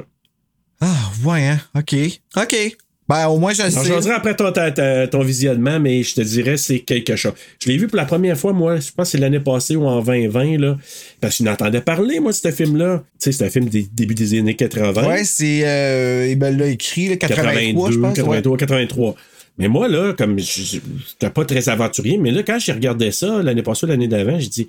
Ah, 0.79 1.11
ouais, 1.25 1.45
hein? 1.45 1.61
OK. 1.75 1.93
OK. 2.37 2.77
Ben, 3.07 3.27
au 3.27 3.37
moins, 3.37 3.53
je 3.53 3.61
le 3.61 3.69
sais. 3.69 4.01
je 4.01 4.09
après 4.09 4.35
ton, 4.35 4.51
ta- 4.51 5.07
ton 5.07 5.21
visionnement, 5.21 5.79
mais 5.79 6.01
je 6.01 6.15
te 6.15 6.21
dirais 6.21 6.57
c'est 6.57 6.79
quelque 6.79 7.15
chose. 7.15 7.33
Je 7.63 7.69
l'ai 7.69 7.77
vu 7.77 7.87
pour 7.87 7.97
la 7.97 8.05
première 8.05 8.35
fois, 8.37 8.51
moi, 8.51 8.79
je 8.79 8.89
pense 8.91 9.07
que 9.07 9.11
c'est 9.11 9.17
l'année 9.19 9.39
passée 9.39 9.75
ou 9.75 9.85
en 9.85 10.01
2020, 10.01 10.57
là, 10.57 10.77
parce 11.21 11.37
que 11.37 11.43
je 11.43 11.49
n'entendais 11.49 11.81
parler, 11.81 12.19
moi, 12.19 12.31
de 12.31 12.35
ce 12.37 12.51
film-là. 12.51 13.03
Tu 13.21 13.25
sais, 13.25 13.31
c'est 13.37 13.45
un 13.45 13.49
film 13.51 13.65
des 13.69 13.87
début 13.93 14.15
des 14.15 14.39
années 14.39 14.55
80. 14.55 15.07
Ouais, 15.07 15.23
c'est. 15.23 15.61
Euh, 15.65 16.27
il 16.31 16.37
me 16.39 16.49
l'a 16.49 16.65
écrit, 16.67 17.09
là, 17.09 17.17
83, 17.17 17.91
je 17.91 17.97
pense. 17.99 18.17
ouais. 18.17 18.41
83, 18.41 18.57
83. 18.57 19.15
Mais 19.59 19.67
moi, 19.67 19.87
là, 19.87 20.13
comme 20.17 20.39
je 20.39 20.61
j'étais 20.63 21.29
pas 21.29 21.45
très 21.45 21.69
aventurier, 21.69 22.17
mais 22.17 22.31
là, 22.31 22.41
quand 22.43 22.57
j'ai 22.59 22.71
regardé 22.73 23.11
ça 23.11 23.41
l'année 23.43 23.61
passée, 23.63 23.85
l'année 23.85 24.07
d'avant, 24.07 24.39
j'ai 24.39 24.49
dit 24.49 24.67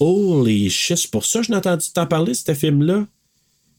Holy 0.00 0.70
shit, 0.70 0.96
c'est 0.96 1.10
pour 1.10 1.24
ça 1.24 1.40
que 1.40 1.46
je 1.46 1.50
n'ai 1.52 1.56
entendu 1.58 1.86
t'en 1.94 2.06
parler, 2.06 2.32
ce 2.34 2.52
film-là. 2.54 3.06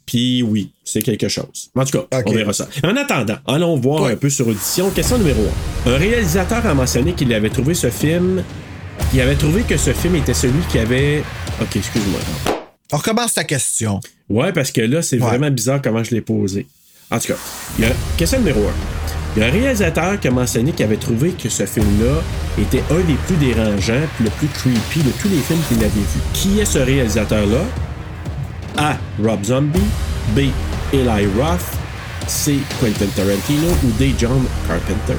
Puis 0.05 0.43
oui, 0.43 0.71
c'est 0.83 1.01
quelque 1.01 1.27
chose. 1.27 1.71
En 1.75 1.83
tout 1.83 1.97
cas, 1.99 2.21
on 2.25 2.31
verra 2.31 2.53
ça. 2.53 2.67
En 2.83 2.95
attendant, 2.95 3.37
allons 3.47 3.75
voir 3.77 4.03
Ouais. 4.03 4.11
un 4.13 4.15
peu 4.15 4.29
sur 4.29 4.47
audition. 4.47 4.89
Question 4.91 5.17
numéro 5.17 5.41
1. 5.87 5.91
Un 5.93 5.97
réalisateur 5.97 6.65
a 6.65 6.73
mentionné 6.73 7.13
qu'il 7.13 7.33
avait 7.33 7.49
trouvé 7.49 7.73
ce 7.73 7.89
film. 7.89 8.43
Il 9.13 9.21
avait 9.21 9.35
trouvé 9.35 9.63
que 9.63 9.77
ce 9.77 9.91
film 9.93 10.15
était 10.15 10.33
celui 10.33 10.61
qui 10.69 10.77
avait. 10.79 11.23
Ok, 11.61 11.75
excuse-moi. 11.75 12.19
On 12.93 12.97
recommence 12.97 13.33
ta 13.33 13.43
question. 13.43 13.99
Ouais, 14.29 14.53
parce 14.53 14.71
que 14.71 14.81
là, 14.81 15.01
c'est 15.01 15.17
Ouais. 15.19 15.27
vraiment 15.27 15.49
bizarre 15.49 15.81
comment 15.81 16.03
je 16.03 16.11
l'ai 16.11 16.21
posé. 16.21 16.67
En 17.11 17.17
tout 17.19 17.27
cas, 17.27 17.37
il 17.79 17.85
y 17.85 17.87
a 17.87 17.91
question 18.17 18.39
numéro 18.39 18.61
1. 18.61 18.63
Il 19.35 19.41
y 19.41 19.43
a 19.43 19.47
un 19.47 19.51
réalisateur 19.51 20.19
qui 20.19 20.27
a 20.27 20.31
mentionné 20.31 20.71
qu'il 20.71 20.85
avait 20.85 20.95
trouvé 20.97 21.31
que 21.31 21.49
ce 21.49 21.65
film-là 21.65 22.21
était 22.61 22.83
un 22.89 22.99
des 23.01 23.15
plus 23.27 23.35
dérangeants 23.35 24.01
puis 24.15 24.23
le 24.23 24.29
plus 24.31 24.47
creepy 24.47 24.99
de 25.03 25.11
tous 25.19 25.27
les 25.27 25.39
films 25.39 25.59
qu'il 25.67 25.77
avait 25.79 25.87
vus. 25.89 26.21
Qui 26.33 26.59
est 26.59 26.65
ce 26.65 26.79
réalisateur-là? 26.79 27.61
A. 28.77 28.97
Rob 29.23 29.43
Zombie. 29.43 29.79
B. 30.35 30.49
Eli 30.93 31.25
Roth. 31.37 31.65
C. 32.27 32.57
Quentin 32.79 33.07
Tarantino. 33.15 33.67
Ou 33.83 33.91
D. 33.97 34.13
John 34.17 34.43
Carpenter? 34.67 35.15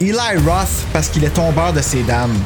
Eli 0.00 0.36
Roth, 0.46 0.86
parce 0.92 1.08
qu'il 1.08 1.24
est 1.24 1.34
tombeur 1.34 1.72
de 1.72 1.80
ses 1.80 2.02
dames. 2.02 2.36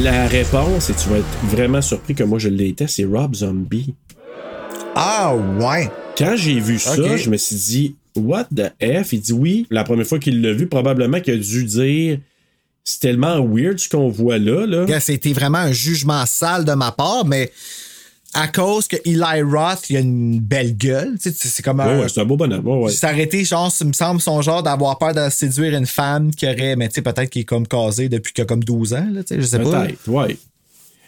La 0.00 0.26
réponse, 0.28 0.90
et 0.90 0.94
tu 0.94 1.08
vas 1.10 1.18
être 1.18 1.26
vraiment 1.44 1.82
surpris 1.82 2.14
que 2.14 2.24
moi 2.24 2.38
je 2.38 2.48
l'étais, 2.48 2.86
c'est 2.86 3.04
Rob 3.04 3.34
Zombie. 3.34 3.94
Ah, 4.94 5.34
ouais. 5.34 5.90
Quand 6.16 6.36
j'ai 6.36 6.60
vu 6.60 6.78
ça, 6.78 7.16
je 7.16 7.28
me 7.28 7.36
suis 7.36 7.56
dit, 7.56 7.96
What 8.16 8.46
the 8.54 8.72
F? 8.80 9.12
Il 9.12 9.20
dit 9.20 9.32
oui. 9.32 9.66
La 9.70 9.82
première 9.84 10.06
fois 10.06 10.18
qu'il 10.18 10.40
l'a 10.40 10.52
vu, 10.52 10.66
probablement 10.66 11.20
qu'il 11.20 11.34
a 11.34 11.36
dû 11.36 11.64
dire 11.64 12.18
c'est 12.84 13.00
tellement 13.00 13.40
weird 13.44 13.78
ce 13.78 13.88
qu'on 13.88 14.08
voit 14.08 14.38
là. 14.38 14.66
là. 14.66 15.00
C'était 15.00 15.32
vraiment 15.32 15.58
un 15.58 15.72
jugement 15.72 16.24
sale 16.26 16.64
de 16.64 16.72
ma 16.72 16.92
part, 16.92 17.24
mais 17.24 17.50
à 18.34 18.48
cause 18.48 18.86
que 18.88 18.96
Eli 19.04 19.42
Roth, 19.42 19.88
il 19.90 19.96
a 19.96 20.00
une 20.00 20.40
belle 20.40 20.76
gueule. 20.76 21.14
C'est 21.20 21.62
comme 21.62 21.80
un. 21.80 22.00
ouais, 22.00 22.08
c'est 22.08 22.20
un 22.20 22.24
beau 22.24 22.36
bonhomme. 22.36 22.66
Ouais, 22.66 22.84
ouais. 22.84 22.90
S'arrêter, 22.92 23.44
genre, 23.44 23.70
ça 23.72 23.84
me 23.84 23.92
semble 23.92 24.20
son 24.20 24.42
genre 24.42 24.62
d'avoir 24.62 24.98
peur 24.98 25.14
de 25.14 25.28
séduire 25.30 25.74
une 25.78 25.86
femme 25.86 26.30
qui 26.34 26.46
aurait, 26.46 26.76
mais 26.76 26.88
tu 26.88 26.96
sais, 26.96 27.02
peut-être 27.02 27.30
qu'il 27.30 27.42
est 27.42 27.46
comme 27.46 27.66
casé 27.66 28.08
depuis 28.08 28.32
qu'il 28.32 28.42
a 28.42 28.46
comme 28.46 28.62
12 28.64 28.94
ans, 28.94 29.06
là, 29.12 29.22
tu 29.22 29.34
sais, 29.34 29.40
je 29.40 29.46
sais 29.46 29.58
pas. 29.58 29.82
Peut-être, 29.86 30.08
ouais. 30.08 30.36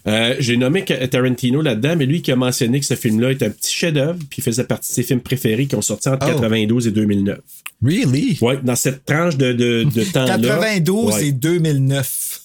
Euh, 0.08 0.36
J'ai 0.38 0.56
nommé 0.56 0.84
Tarantino 0.84 1.62
là-dedans, 1.62 1.96
mais 1.96 2.06
lui 2.06 2.22
qui 2.22 2.30
a 2.30 2.36
mentionné 2.36 2.78
que 2.78 2.86
ce 2.86 2.94
film-là 2.94 3.32
est 3.32 3.42
un 3.42 3.50
petit 3.50 3.74
chef-d'œuvre, 3.74 4.18
puis 4.30 4.38
il 4.38 4.44
faisait 4.44 4.62
partie 4.62 4.88
de 4.90 4.94
ses 4.94 5.02
films 5.02 5.20
préférés 5.20 5.66
qui 5.66 5.74
ont 5.74 5.82
sorti 5.82 6.08
entre 6.08 6.28
Oh. 6.28 6.34
92 6.40 6.86
et 6.86 6.90
2009. 6.92 7.38
Really? 7.84 8.38
Ouais, 8.40 8.58
dans 8.62 8.76
cette 8.76 9.04
tranche 9.04 9.36
de, 9.36 9.52
de, 9.52 9.82
de 9.82 10.04
temps-là. 10.12 10.38
92 10.38 11.12
ouais. 11.14 11.26
et 11.26 11.32
2009. 11.32 12.40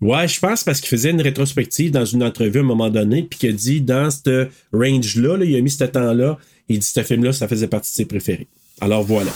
Ouais, 0.00 0.28
je 0.28 0.38
pense 0.38 0.62
parce 0.62 0.80
qu'il 0.80 0.88
faisait 0.90 1.10
une 1.10 1.20
rétrospective 1.20 1.90
dans 1.90 2.04
une 2.04 2.22
entrevue 2.22 2.58
à 2.58 2.62
un 2.62 2.66
moment 2.66 2.88
donné, 2.88 3.22
puis 3.24 3.38
qu'il 3.38 3.50
a 3.50 3.52
dit 3.52 3.80
dans 3.80 4.10
ce 4.10 4.46
range-là, 4.72 5.36
là, 5.38 5.44
il 5.44 5.56
a 5.56 5.60
mis 5.60 5.70
ce 5.70 5.84
temps-là, 5.84 6.38
il 6.68 6.78
dit 6.78 6.86
ce 6.86 7.02
film-là, 7.02 7.32
ça 7.32 7.48
faisait 7.48 7.66
partie 7.66 7.90
de 7.90 7.96
ses 7.96 8.04
préférés. 8.04 8.46
Alors 8.80 9.02
voilà. 9.02 9.30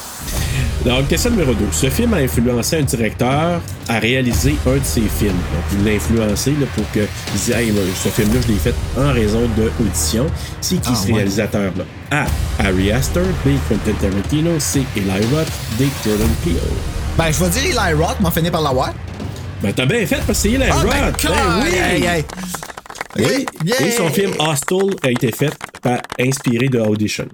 Donc, 0.84 1.08
question 1.08 1.30
numéro 1.30 1.52
2. 1.54 1.64
Ce 1.72 1.88
film 1.90 2.14
a 2.14 2.18
influencé 2.18 2.76
un 2.76 2.82
directeur 2.82 3.60
à 3.88 3.98
réaliser 3.98 4.54
un 4.66 4.76
de 4.76 4.84
ses 4.84 5.00
films. 5.02 5.30
Donc, 5.30 5.64
il 5.78 5.84
l'a 5.84 5.92
influencé 5.92 6.50
là, 6.52 6.66
pour 6.76 6.88
qu'il 6.92 7.06
dise 7.32 7.50
Hey, 7.50 7.72
ce 8.02 8.08
film-là, 8.08 8.40
je 8.46 8.48
l'ai 8.52 8.58
fait 8.58 8.74
en 8.96 9.12
raison 9.12 9.42
de 9.56 9.70
audition. 9.84 10.26
C'est 10.60 10.76
qui 10.80 10.90
Ah, 10.92 10.94
ce 10.94 11.06
ouais. 11.08 11.14
réalisateur-là? 11.14 11.84
A. 12.12 12.26
Harry 12.60 12.90
Astor. 12.92 13.24
B. 13.44 13.50
Quentin 13.68 13.92
Tarantino. 14.00 14.58
C. 14.58 14.82
Eli 14.96 15.08
Roth. 15.32 15.50
D. 15.78 15.86
Jordan 16.04 16.28
Peele. 16.44 16.56
Ben, 17.16 17.30
je 17.32 17.44
vais 17.44 17.50
dire 17.50 17.62
Eli 17.84 17.94
Roth, 18.00 18.18
m'en 18.20 18.30
finir 18.32 18.50
par 18.50 18.62
l'avoir. 18.62 18.92
Ben, 19.62 19.72
t'as 19.72 19.86
bien 19.86 20.04
fait 20.06 20.16
parce 20.16 20.26
que 20.26 20.34
c'est 20.34 20.50
Eli 20.50 20.64
Ah, 20.68 20.74
Roth. 20.74 20.90
ben, 20.90 21.12
Ben 21.28 21.62
oui. 21.62 21.78
hey, 21.78 22.04
hey. 22.04 22.24
Oui. 23.16 23.46
Yeah. 23.64 23.86
Et 23.86 23.90
son 23.92 24.08
film 24.08 24.32
Hostel 24.38 24.96
a 25.02 25.10
été 25.10 25.30
fait 25.30 25.52
par 25.82 26.00
inspiré 26.18 26.68
de 26.68 26.78
Audition. 26.80 27.26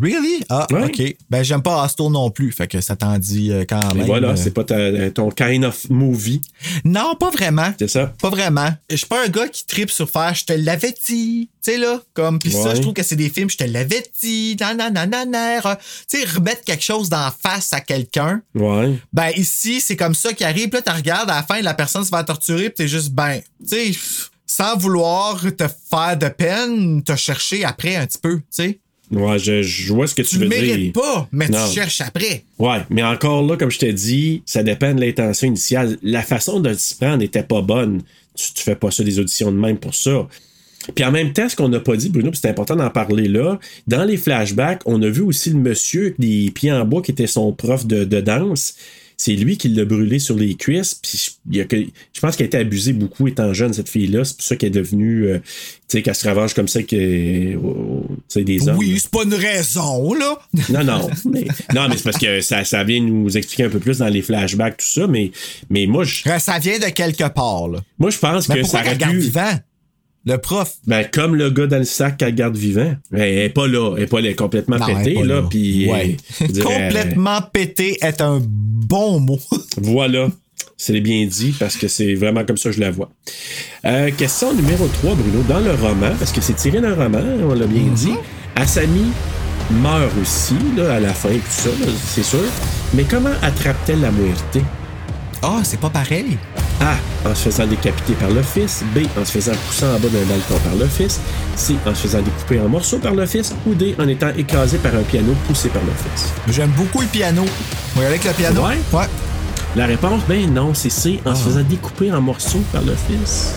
Really? 0.00 0.44
Ah, 0.48 0.66
Ouais. 0.70 0.84
OK. 0.84 1.16
Ben, 1.30 1.42
j'aime 1.42 1.62
pas 1.62 1.84
Hostel 1.84 2.10
non 2.10 2.30
plus, 2.30 2.52
fait 2.52 2.66
que 2.68 2.80
ça 2.80 2.96
t'en 2.96 3.18
dit 3.18 3.50
euh, 3.52 3.64
quand 3.68 3.90
Et 3.90 3.98
même. 3.98 4.06
voilà, 4.06 4.28
euh. 4.30 4.36
c'est 4.36 4.50
pas 4.52 4.64
ta- 4.64 5.10
ton 5.10 5.30
kind 5.30 5.64
of 5.64 5.88
movie, 5.90 6.40
Non, 6.84 7.14
pas 7.18 7.30
vraiment. 7.30 7.72
c'est 7.78 7.88
ça? 7.88 8.12
Pas 8.20 8.30
vraiment. 8.30 8.70
Je 8.90 8.96
suis 8.96 9.06
pas 9.06 9.24
un 9.24 9.28
gars 9.28 9.48
qui 9.48 9.66
tripe 9.66 9.90
sur 9.90 10.08
faire 10.10 10.34
je 10.34 10.44
te 10.44 10.52
l'avais 10.52 10.94
dit. 11.06 11.48
Tu 11.64 11.72
sais, 11.72 11.78
là, 11.78 12.00
comme. 12.14 12.38
Puis 12.38 12.50
ça, 12.52 12.74
je 12.74 12.80
trouve 12.80 12.92
que 12.94 13.02
c'est 13.04 13.16
des 13.16 13.28
films, 13.30 13.48
je 13.50 13.56
te 13.56 13.64
l'avais 13.64 14.04
dit. 14.20 14.56
Nananananer. 14.58 15.60
Tu 16.08 16.18
sais, 16.20 16.24
remettre 16.34 16.62
quelque 16.64 16.82
chose 16.82 17.08
d'en 17.08 17.30
face 17.30 17.72
à 17.72 17.80
quelqu'un. 17.80 18.42
Ouais. 18.54 18.98
Ben, 19.12 19.30
ici, 19.36 19.80
c'est 19.80 19.96
comme 19.96 20.14
ça 20.14 20.32
qui 20.32 20.44
arrive. 20.44 20.68
Puis 20.68 20.80
là, 20.84 20.92
tu 20.92 20.96
regardes, 20.96 21.30
à 21.30 21.36
la 21.36 21.42
fin, 21.42 21.60
la 21.60 21.74
personne 21.74 22.04
se 22.04 22.10
va 22.10 22.24
torturer, 22.24 22.64
puis 22.70 22.74
t'es 22.84 22.88
juste, 22.88 23.10
ben, 23.12 23.40
tu 23.68 23.68
sais, 23.68 23.92
sans 24.46 24.76
vouloir 24.76 25.40
te 25.40 25.64
faire 25.90 26.16
de 26.16 26.28
peine, 26.28 27.02
te 27.02 27.16
chercher 27.16 27.64
après 27.64 27.96
un 27.96 28.06
petit 28.06 28.18
peu, 28.18 28.36
tu 28.38 28.44
sais. 28.50 28.80
Ouais, 29.12 29.38
je, 29.38 29.62
je 29.62 29.92
vois 29.92 30.06
ce 30.06 30.14
que 30.14 30.22
tu, 30.22 30.30
Tu 30.30 30.38
le 30.38 30.44
veux 30.44 30.50
dire. 30.50 30.62
mérites 30.76 30.94
pas, 30.94 31.28
mais 31.32 31.48
Non. 31.48 31.58
tu 31.68 31.74
cherches 31.74 32.00
après. 32.00 32.44
Ouais, 32.58 32.78
mais 32.90 33.02
encore 33.02 33.46
là, 33.46 33.56
comme 33.56 33.70
je 33.70 33.78
t'ai 33.78 33.92
dit, 33.92 34.42
ça 34.46 34.62
dépend 34.62 34.94
de 34.94 35.00
l'intention 35.00 35.46
initiale. 35.48 35.98
La 36.02 36.22
façon 36.22 36.60
de 36.60 36.72
s'y 36.72 36.96
prendre 36.96 37.18
n'était 37.18 37.42
pas 37.42 37.60
bonne. 37.60 38.02
Tu, 38.34 38.52
tu 38.54 38.62
fais 38.62 38.74
pas 38.76 38.90
ça 38.90 39.04
des 39.04 39.18
auditions 39.18 39.52
de 39.52 39.58
même 39.58 39.76
pour 39.76 39.94
ça. 39.94 40.26
Puis 40.94 41.04
en 41.04 41.12
même 41.12 41.32
temps, 41.32 41.48
ce 41.48 41.54
qu'on 41.54 41.68
n'a 41.68 41.78
pas 41.78 41.94
dit, 41.96 42.08
Bruno, 42.08 42.30
c'est 42.32 42.48
important 42.48 42.74
d'en 42.74 42.90
parler 42.90 43.28
là, 43.28 43.60
dans 43.86 44.02
les 44.04 44.16
flashbacks, 44.16 44.80
on 44.86 45.00
a 45.02 45.08
vu 45.08 45.20
aussi 45.20 45.50
le 45.50 45.58
monsieur 45.58 46.14
des 46.18 46.50
pieds 46.50 46.72
en 46.72 46.84
bois 46.84 47.02
qui 47.02 47.12
était 47.12 47.28
son 47.28 47.52
prof 47.52 47.86
de, 47.86 48.04
de 48.04 48.20
danse. 48.20 48.74
C'est 49.24 49.36
lui 49.36 49.56
qui 49.56 49.68
l'a 49.68 49.84
brûlé 49.84 50.18
sur 50.18 50.34
les 50.36 50.54
cuisses. 50.56 50.94
Puis 50.96 51.36
il 51.52 51.60
a 51.60 51.64
que- 51.64 51.76
je 52.12 52.20
pense 52.20 52.34
qu'elle 52.34 52.46
a 52.46 52.48
été 52.48 52.58
abusée 52.58 52.92
beaucoup 52.92 53.28
étant 53.28 53.52
jeune, 53.54 53.72
cette 53.72 53.88
fille-là. 53.88 54.24
C'est 54.24 54.34
pour 54.36 54.44
ça 54.44 54.56
qu'elle 54.56 54.70
est 54.70 54.80
devenue, 54.80 55.26
euh, 55.26 55.38
tu 55.38 55.44
sais, 55.86 56.02
qu'elle 56.02 56.16
se 56.16 56.26
ravage 56.26 56.54
comme 56.54 56.66
ça 56.66 56.82
que, 56.82 56.96
euh, 56.96 57.54
tu 57.54 58.16
sais, 58.28 58.42
des 58.42 58.68
hommes. 58.68 58.78
Oui, 58.78 58.98
c'est 59.00 59.10
pas 59.12 59.22
une 59.22 59.34
raison, 59.34 60.12
là. 60.14 60.38
Non, 60.70 60.82
non. 60.82 61.10
Mais, 61.30 61.46
non, 61.72 61.88
mais 61.88 61.96
c'est 61.98 62.02
parce 62.02 62.18
que 62.18 62.40
ça, 62.40 62.64
ça 62.64 62.82
vient 62.82 63.00
nous 63.00 63.36
expliquer 63.36 63.64
un 63.64 63.68
peu 63.70 63.78
plus 63.78 63.98
dans 63.98 64.08
les 64.08 64.22
flashbacks, 64.22 64.78
tout 64.78 64.86
ça. 64.86 65.06
Mais, 65.06 65.30
mais 65.70 65.86
moi, 65.86 66.02
je, 66.02 66.22
Ça 66.40 66.58
vient 66.58 66.80
de 66.80 66.86
quelque 66.86 67.28
part, 67.32 67.68
là. 67.68 67.78
moi, 67.98 68.10
je 68.10 68.18
pense 68.18 68.48
Mais 68.48 68.62
que 68.62 68.66
ça 68.66 68.80
aurait 68.80 68.96
vivant? 69.14 69.52
Le 70.24 70.36
prof. 70.38 70.72
Ben, 70.86 71.04
comme 71.12 71.34
le 71.34 71.50
gars 71.50 71.66
dans 71.66 71.78
le 71.78 71.84
sac 71.84 72.16
qu'elle 72.18 72.34
garde 72.34 72.56
vivant. 72.56 72.94
Elle 73.12 73.38
est 73.38 73.48
pas 73.48 73.66
là. 73.66 73.94
Elle 73.96 74.04
est 74.04 74.06
pas 74.06 74.18
là. 74.20 74.26
Elle 74.26 74.32
est 74.32 74.34
complètement 74.36 74.78
Non, 74.78 74.86
elle 74.88 74.96
est 74.98 75.04
pétée, 75.14 75.22
là. 75.26 75.34
là. 75.36 75.42
Puis, 75.50 75.90
Ouais. 75.90 76.16
euh, 76.42 76.46
dirais, 76.48 76.64
Complètement 76.88 77.40
pété 77.52 77.98
est 78.02 78.20
un 78.20 78.40
bon 78.44 79.18
mot. 79.20 79.40
Voilà. 79.78 80.28
C'est 80.76 81.00
bien 81.00 81.26
dit 81.26 81.54
parce 81.58 81.76
que 81.76 81.86
c'est 81.88 82.14
vraiment 82.14 82.44
comme 82.44 82.56
ça 82.56 82.70
que 82.70 82.76
je 82.76 82.80
la 82.80 82.90
vois. 82.90 83.10
Euh, 83.84 84.10
question 84.16 84.52
numéro 84.52 84.86
3, 84.86 85.14
Bruno. 85.14 85.42
Dans 85.48 85.60
le 85.60 85.72
roman, 85.72 86.10
parce 86.18 86.32
que 86.32 86.40
c'est 86.40 86.54
tiré 86.54 86.80
d'un 86.80 86.94
roman, 86.94 87.20
on 87.48 87.54
l'a 87.54 87.66
bien 87.66 87.84
dit, 87.94 88.12
Asami 88.56 89.06
meurt 89.82 90.10
aussi 90.20 90.54
là, 90.76 90.94
à 90.94 91.00
la 91.00 91.14
fin, 91.14 91.30
tout 91.30 91.40
ça, 91.48 91.70
c'est 92.14 92.24
sûr. 92.24 92.40
Mais 92.94 93.04
comment 93.04 93.30
attrape-t-elle 93.42 94.00
la 94.00 94.10
muerte? 94.10 94.58
Ah, 95.42 95.60
c'est 95.64 95.80
pas 95.80 95.90
pareil. 95.90 96.36
A. 96.80 96.96
En 97.28 97.34
se 97.34 97.50
faisant 97.50 97.66
décapiter 97.66 98.14
par 98.14 98.30
le 98.30 98.42
fils. 98.42 98.82
B. 98.94 99.00
En 99.18 99.24
se 99.24 99.32
faisant 99.32 99.52
pousser 99.66 99.84
en 99.84 99.98
bas 99.98 100.08
d'un 100.08 100.24
balcon 100.24 100.58
par 100.64 100.74
le 100.76 100.86
fils. 100.86 101.20
C. 101.56 101.76
En 101.86 101.94
se 101.94 102.02
faisant 102.02 102.22
découper 102.22 102.60
en 102.60 102.68
morceaux 102.68 102.98
par 102.98 103.14
le 103.14 103.26
fils. 103.26 103.54
Ou 103.66 103.74
D. 103.74 103.94
En 103.98 104.08
étant 104.08 104.30
écrasé 104.36 104.78
par 104.78 104.94
un 104.94 105.02
piano 105.02 105.34
poussé 105.46 105.68
par 105.68 105.82
le 105.82 105.92
fils. 105.92 106.32
J'aime 106.48 106.70
beaucoup 106.70 107.00
le 107.00 107.06
piano. 107.06 107.44
Aller 107.96 108.06
avec 108.06 108.24
le 108.24 108.32
piano? 108.32 108.66
Ouais? 108.66 108.78
Ouais. 108.92 109.06
La 109.76 109.86
réponse, 109.86 110.22
ben 110.28 110.52
non, 110.52 110.74
c'est 110.74 110.90
C. 110.90 111.20
En 111.24 111.34
se 111.34 111.44
faisant 111.44 111.62
découper 111.62 112.12
en 112.12 112.20
morceaux 112.20 112.62
par 112.72 112.82
le 112.82 112.94
fils. 112.94 113.54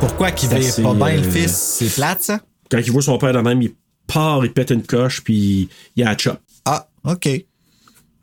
Pourquoi 0.00 0.30
qu'il 0.30 0.52
assez, 0.54 0.82
pas 0.82 0.94
bien 0.94 1.16
le 1.16 1.26
euh, 1.26 1.30
fils? 1.30 1.76
C'est 1.78 1.94
plate, 1.94 2.22
ça? 2.22 2.40
Quand 2.70 2.78
il 2.78 2.92
voit 2.92 3.02
son 3.02 3.18
père 3.18 3.32
dans 3.32 3.38
le 3.38 3.44
même, 3.44 3.62
il 3.62 3.72
part, 4.06 4.44
il 4.44 4.52
pète 4.52 4.70
une 4.70 4.82
coche, 4.82 5.22
puis 5.22 5.68
il 5.96 6.02
a 6.02 6.10
la 6.10 6.18
chop. 6.18 6.38
Ah, 6.64 6.86
OK. 7.04 7.28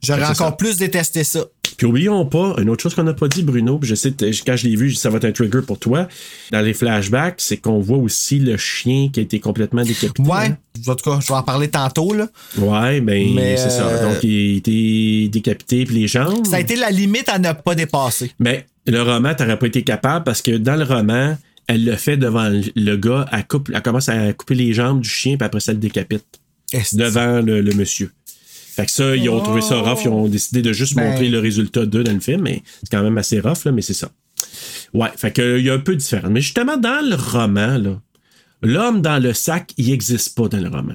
J'aurais 0.01 0.23
encore 0.23 0.49
ça. 0.49 0.51
plus 0.51 0.77
détesté 0.77 1.23
ça. 1.23 1.45
Puis 1.77 1.85
oublions 1.87 2.25
pas, 2.25 2.55
une 2.59 2.69
autre 2.69 2.81
chose 2.83 2.95
qu'on 2.95 3.03
n'a 3.03 3.13
pas 3.13 3.27
dit, 3.27 3.43
Bruno, 3.43 3.77
puis 3.79 3.89
je 3.89 3.95
sais, 3.95 4.13
quand 4.45 4.55
je 4.55 4.67
l'ai 4.67 4.75
vu, 4.75 4.93
ça 4.93 5.09
va 5.09 5.17
être 5.17 5.25
un 5.25 5.31
trigger 5.31 5.61
pour 5.65 5.77
toi. 5.79 6.07
Dans 6.51 6.61
les 6.61 6.73
flashbacks, 6.73 7.35
c'est 7.39 7.57
qu'on 7.57 7.79
voit 7.79 7.97
aussi 7.97 8.39
le 8.39 8.57
chien 8.57 9.09
qui 9.11 9.19
a 9.19 9.23
été 9.23 9.39
complètement 9.39 9.83
décapité. 9.83 10.21
Ouais. 10.29 10.47
hein. 10.47 10.57
En 10.87 10.95
tout 10.95 11.09
cas, 11.09 11.19
je 11.21 11.27
vais 11.27 11.33
en 11.33 11.43
parler 11.43 11.67
tantôt, 11.69 12.13
là. 12.13 12.27
Ouais, 12.57 13.01
ben 13.01 13.33
Mais, 13.35 13.57
c'est 13.57 13.69
ça. 13.69 13.87
euh, 13.87 14.13
Donc 14.13 14.23
il 14.23 14.55
a 14.55 14.57
été 14.57 15.29
décapité, 15.29 15.85
puis 15.85 15.95
les 15.95 16.07
jambes. 16.07 16.45
Ça 16.45 16.57
a 16.57 16.59
été 16.59 16.75
la 16.75 16.89
limite 16.89 17.29
à 17.29 17.39
ne 17.39 17.51
pas 17.53 17.75
dépasser. 17.75 18.31
Mais 18.39 18.65
le 18.87 19.01
roman, 19.01 19.33
t'aurais 19.33 19.57
pas 19.57 19.67
été 19.67 19.83
capable 19.83 20.23
parce 20.25 20.41
que 20.41 20.51
dans 20.57 20.75
le 20.75 20.83
roman, 20.83 21.37
elle 21.67 21.83
le 21.85 21.95
fait 21.95 22.17
devant 22.17 22.47
le- 22.49 22.61
le 22.75 22.95
gars, 22.97 23.25
elle, 23.31 23.45
coupe, 23.47 23.71
elle 23.73 23.81
commence 23.81 24.07
à 24.09 24.31
couper 24.33 24.55
les 24.55 24.73
jambes 24.73 25.01
du 25.01 25.09
chien, 25.09 25.37
puis 25.37 25.45
après 25.45 25.59
ça, 25.59 25.71
elle 25.71 25.77
le 25.77 25.81
décapite. 25.81 26.23
Est-ce- 26.73 26.95
devant 26.95 27.41
le, 27.41 27.61
le 27.61 27.73
monsieur. 27.73 28.11
Fait 28.75 28.85
que 28.85 28.91
ça, 28.91 29.15
ils 29.15 29.29
ont 29.29 29.39
trouvé 29.39 29.61
ça 29.61 29.77
rough. 29.79 29.99
Ils 30.03 30.09
ont 30.09 30.27
décidé 30.27 30.61
de 30.61 30.73
juste 30.73 30.95
Ben. 30.95 31.09
montrer 31.09 31.29
le 31.29 31.39
résultat 31.39 31.85
d'eux 31.85 32.03
dans 32.03 32.11
le 32.13 32.19
film, 32.19 32.41
mais 32.41 32.61
c'est 32.81 32.91
quand 32.91 33.03
même 33.03 33.17
assez 33.17 33.39
rough, 33.39 33.63
là, 33.63 33.71
mais 33.71 33.81
c'est 33.81 33.93
ça. 33.93 34.09
Ouais, 34.93 35.09
fait 35.15 35.31
que 35.31 35.59
il 35.59 35.65
y 35.65 35.69
a 35.69 35.73
un 35.73 35.79
peu 35.79 35.95
différent. 35.95 36.29
Mais 36.29 36.41
justement, 36.41 36.75
dans 36.75 37.07
le 37.07 37.15
roman, 37.15 37.77
là, 37.77 38.01
l'homme 38.61 39.01
dans 39.01 39.21
le 39.21 39.33
sac, 39.33 39.71
il 39.77 39.89
n'existe 39.91 40.35
pas 40.35 40.49
dans 40.49 40.57
le 40.57 40.67
roman. 40.67 40.93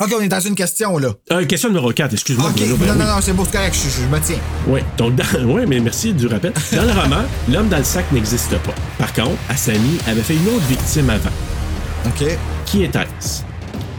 OK, 0.00 0.12
on 0.18 0.20
est 0.20 0.28
dans 0.28 0.40
une 0.40 0.56
question, 0.56 0.98
là. 0.98 1.14
Euh, 1.32 1.46
question 1.46 1.68
numéro 1.70 1.90
4, 1.90 2.12
excuse-moi. 2.12 2.50
OK. 2.50 2.56
Bruno, 2.56 2.76
ben 2.76 2.86
non, 2.88 2.94
non, 2.96 3.14
non, 3.14 3.20
c'est 3.22 3.32
beau, 3.32 3.44
c'est 3.44 3.52
correct. 3.56 3.74
Je, 3.74 4.02
je 4.02 4.06
me 4.08 4.20
tiens. 4.20 4.38
Oui, 4.66 4.80
donc 4.98 5.14
dans, 5.14 5.44
ouais, 5.54 5.64
mais 5.64 5.78
merci 5.80 6.12
du 6.12 6.26
rappel. 6.26 6.52
Dans 6.72 6.82
le 6.84 6.92
roman, 6.92 7.22
l'homme 7.48 7.68
dans 7.68 7.78
le 7.78 7.84
sac 7.84 8.10
n'existe 8.12 8.58
pas. 8.58 8.74
Par 8.98 9.12
contre, 9.14 9.38
Asami 9.48 9.98
avait 10.06 10.22
fait 10.22 10.34
une 10.34 10.48
autre 10.48 10.66
victime 10.66 11.08
avant. 11.08 11.30
OK. 12.06 12.26
Qui 12.66 12.82
était-ce? 12.82 13.42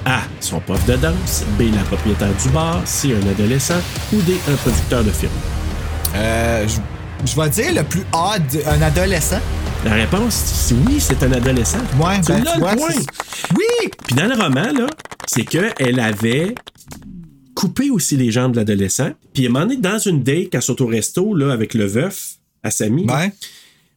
A. 0.09 0.21
Son 0.39 0.61
prof 0.61 0.83
de 0.85 0.95
danse. 0.95 1.43
B. 1.59 1.63
La 1.75 1.81
propriétaire 1.83 2.33
du 2.41 2.49
bar. 2.49 2.81
C. 2.85 3.13
Un 3.13 3.27
adolescent. 3.29 3.81
Ou 4.13 4.21
D. 4.21 4.35
Un 4.49 4.55
producteur 4.55 5.03
de 5.03 5.11
film. 5.11 5.31
Euh, 6.15 6.65
je, 6.65 7.29
je 7.29 7.35
vais 7.41 7.49
dire 7.49 7.73
le 7.75 7.83
plus 7.83 8.03
odd, 8.13 8.41
un 8.65 8.81
adolescent. 8.81 9.41
La 9.83 9.95
réponse, 9.95 10.33
c'est 10.33 10.75
oui, 10.75 10.99
c'est 10.99 11.21
un 11.23 11.31
adolescent. 11.33 11.79
Ouais, 11.99 12.21
tu 12.25 12.31
ben, 12.31 12.41
l'as 12.41 12.55
le 12.55 12.61
point. 12.61 12.93
Oui! 13.57 13.89
Puis 14.07 14.15
dans 14.15 14.27
le 14.27 14.41
roman, 14.41 14.71
là, 14.71 14.87
c'est 15.27 15.43
qu'elle 15.43 15.99
avait 15.99 16.55
coupé 17.53 17.89
aussi 17.89 18.15
les 18.15 18.31
jambes 18.31 18.53
de 18.53 18.57
l'adolescent. 18.59 19.11
Puis 19.33 19.45
un 19.45 19.49
moment 19.49 19.65
donné, 19.65 19.77
dans 19.77 19.99
une 19.99 20.23
date, 20.23 20.47
quand 20.53 20.61
sont 20.61 20.81
au 20.81 20.87
resto, 20.87 21.35
là, 21.35 21.51
avec 21.51 21.73
le 21.73 21.85
veuf, 21.85 22.35
à 22.63 22.71
Samy, 22.71 23.05
Ouais. 23.09 23.31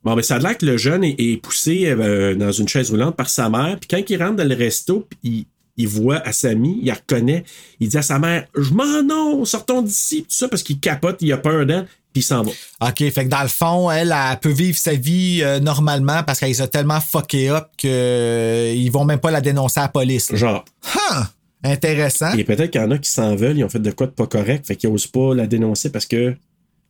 bon, 0.03 0.15
ben, 0.17 0.23
ça 0.23 0.37
a 0.37 0.39
l'air 0.41 0.59
que 0.59 0.67
le 0.67 0.77
jeune 0.77 1.05
est, 1.05 1.15
est 1.19 1.37
poussé 1.41 1.87
euh, 1.87 2.35
dans 2.35 2.51
une 2.53 2.67
chaise 2.69 2.91
roulante 2.91 3.17
par 3.17 3.31
sa 3.31 3.49
mère. 3.49 3.79
Puis 3.81 3.89
quand 3.89 4.03
il 4.11 4.23
rentre 4.23 4.37
dans 4.37 4.49
le 4.49 4.55
resto, 4.57 5.07
il, 5.23 5.47
il 5.81 5.89
voit 5.89 6.19
à 6.27 6.33
Samy, 6.33 6.79
il 6.83 6.87
la 6.87 6.95
reconnaît, 6.95 7.45
il 7.81 7.89
dit 7.89 7.99
à 7.99 8.03
sa 8.03 8.19
mère 8.19 8.47
Je 8.57 8.73
m'en 8.73 9.03
non, 9.03 9.45
sortons 9.45 9.83
d'ici, 9.83 10.23
tout 10.23 10.27
ça, 10.31 10.49
parce 10.49 10.63
qu'il 10.63 10.79
capote, 10.81 11.19
il 11.21 11.33
a 11.33 11.37
peur 11.39 11.67
d'elle, 11.67 11.85
puis 12.13 12.21
il 12.21 12.23
s'en 12.23 12.43
va. 12.43 12.51
OK, 12.89 12.99
fait 12.99 13.25
que 13.25 13.29
dans 13.29 13.43
le 13.43 13.49
fond, 13.49 13.91
elle, 13.91 14.15
elle 14.33 14.39
peut 14.39 14.51
vivre 14.51 14.77
sa 14.79 14.95
vie 14.95 15.41
euh, 15.43 15.61
normalement 15.61 16.23
parce 16.25 16.41
qu'elle 16.41 16.61
a 16.61 16.67
tellement 16.69 17.01
fucké 17.01 17.51
up 17.51 17.69
qu'ils 17.77 18.91
vont 18.91 19.05
même 19.05 19.21
pas 19.21 19.31
la 19.31 19.41
dénoncer 19.41 19.81
à 19.81 19.85
la 19.85 19.89
police. 19.89 20.31
là. 20.33 20.39
Genre. 20.39 20.65
Huh! 20.95 21.23
Intéressant. 21.63 22.33
Et 22.33 22.45
peut-être 22.45 22.71
qu'il 22.71 22.81
y 22.81 22.85
en 22.85 22.91
a 22.91 22.99
qui 22.99 23.11
s'en 23.11 23.37
veulent, 23.37 23.59
ils 23.59 23.65
ont 23.65 23.69
fait 23.69 23.79
de 23.81 23.91
quoi 23.91 24.07
de 24.07 24.13
pas 24.13 24.27
correct, 24.27 24.67
fait 24.67 24.77
qu'ils 24.77 24.89
osent 24.91 25.07
pas 25.07 25.35
la 25.35 25.47
dénoncer 25.47 25.91
parce 25.91 26.07
que, 26.07 26.31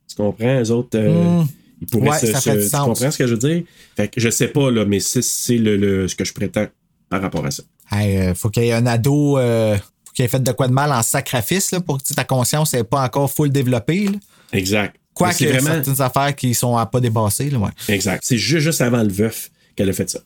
tu 0.07 0.15
comprends, 0.15 0.61
eux 0.61 0.71
autres, 0.71 0.97
euh, 0.97 1.41
Mm. 1.41 1.47
ils 1.81 1.87
pourraient 1.87 2.09
Ouais, 2.11 2.19
se, 2.19 2.27
ça 2.27 2.39
se- 2.39 2.49
fait 2.49 2.57
du 2.57 2.63
Tu 2.63 2.69
sens. 2.69 2.85
comprends 2.85 3.11
ce 3.11 3.17
que 3.17 3.27
je 3.27 3.33
veux 3.35 3.37
dire? 3.49 3.63
Fait 3.97 4.07
que 4.07 4.19
je 4.21 4.29
sais 4.29 4.47
pas, 4.47 4.71
là, 4.71 4.85
mais 4.85 4.99
c'est, 5.01 5.21
c'est 5.21 5.57
le, 5.57 5.75
le- 5.77 6.07
ce 6.07 6.15
que 6.15 6.23
je 6.25 6.33
prétends 6.33 6.67
par 7.09 7.21
rapport 7.21 7.45
à 7.45 7.51
ça. 7.51 7.63
Hey, 7.91 8.17
euh, 8.17 8.33
faut 8.35 8.49
qu'il 8.49 8.63
y 8.63 8.67
ait 8.67 8.73
un 8.73 8.85
ado, 8.85 9.37
euh, 9.37 9.77
faut 9.77 10.11
qu'il 10.13 10.25
ait 10.25 10.27
fait 10.29 10.41
de 10.41 10.51
quoi 10.51 10.67
de 10.67 10.73
mal 10.73 10.91
en 10.91 11.01
sacrifice 11.03 11.71
là, 11.71 11.81
pour 11.81 11.97
que 12.01 12.13
ta 12.13 12.23
conscience 12.23 12.73
n'est 12.73 12.83
pas 12.83 13.03
encore 13.03 13.31
full 13.31 13.49
développée. 13.51 14.05
là. 14.05 14.17
Exact. 14.53 14.95
Quoique 15.13 15.35
c'est 15.35 15.47
vraiment. 15.47 15.69
certaines 15.83 16.01
affaires 16.01 16.35
qui 16.35 16.53
sont 16.53 16.77
à 16.77 16.85
pas 16.85 16.99
dépasser. 17.01 17.49
Là, 17.49 17.57
ouais. 17.59 17.69
Exact. 17.89 18.21
C'est 18.25 18.37
juste, 18.37 18.63
juste 18.63 18.81
avant 18.81 19.03
le 19.03 19.09
veuf 19.11 19.49
qu'elle 19.75 19.89
a 19.89 19.93
fait 19.93 20.09
ça. 20.09 20.19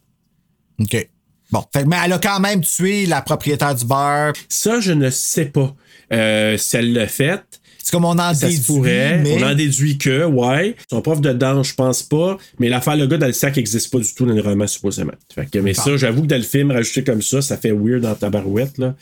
OK. 0.79 1.09
Bon, 1.51 1.63
fait, 1.73 1.83
que- 1.83 1.87
mais 1.87 1.97
elle 2.03 2.13
a 2.13 2.19
quand 2.19 2.39
même 2.39 2.61
tué 2.61 3.05
la 3.05 3.21
propriétaire 3.21 3.73
du 3.75 3.85
bar. 3.85 4.33
Ça, 4.49 4.79
je 4.79 4.91
ne 4.91 5.09
sais 5.09 5.45
pas 5.45 5.73
euh, 6.13 6.57
si 6.57 6.77
elle 6.77 6.93
l'a 6.93 7.07
fait. 7.07 7.41
C'est 7.85 7.91
comme 7.91 8.05
on 8.05 8.17
en 8.17 8.33
Ça 8.33 8.47
déduit. 8.47 8.57
se 8.57 8.65
pourrait. 8.65 9.19
mais... 9.19 9.37
On 9.39 9.45
en 9.45 9.53
déduit 9.53 9.99
que, 9.99 10.25
ouais. 10.25 10.75
Son 10.89 11.03
prof 11.03 11.21
de 11.21 11.31
danse, 11.33 11.67
je 11.67 11.75
pense 11.75 12.01
pas. 12.01 12.35
Mais 12.57 12.67
l'affaire, 12.67 12.95
le 12.95 13.05
gars 13.05 13.17
dans 13.17 13.27
le 13.27 13.31
sac 13.33 13.55
n'existe 13.57 13.91
pas 13.91 13.99
du 13.99 14.11
tout 14.11 14.25
dans 14.25 14.33
le 14.33 14.41
roman, 14.41 14.65
supposément. 14.65 15.13
Fait 15.35 15.47
que, 15.47 15.59
mais 15.59 15.73
Bon. 15.73 15.81
ça, 15.83 15.95
j'avoue 15.95 16.23
que 16.23 16.27
dans 16.27 16.35
le 16.37 16.41
film, 16.41 16.71
rajouté 16.71 17.03
comme 17.03 17.21
ça, 17.21 17.43
ça 17.43 17.57
fait 17.57 17.71
weird 17.71 18.01
dans 18.01 18.15
ta 18.15 18.31
barouette, 18.31 18.79
là. 18.79 18.95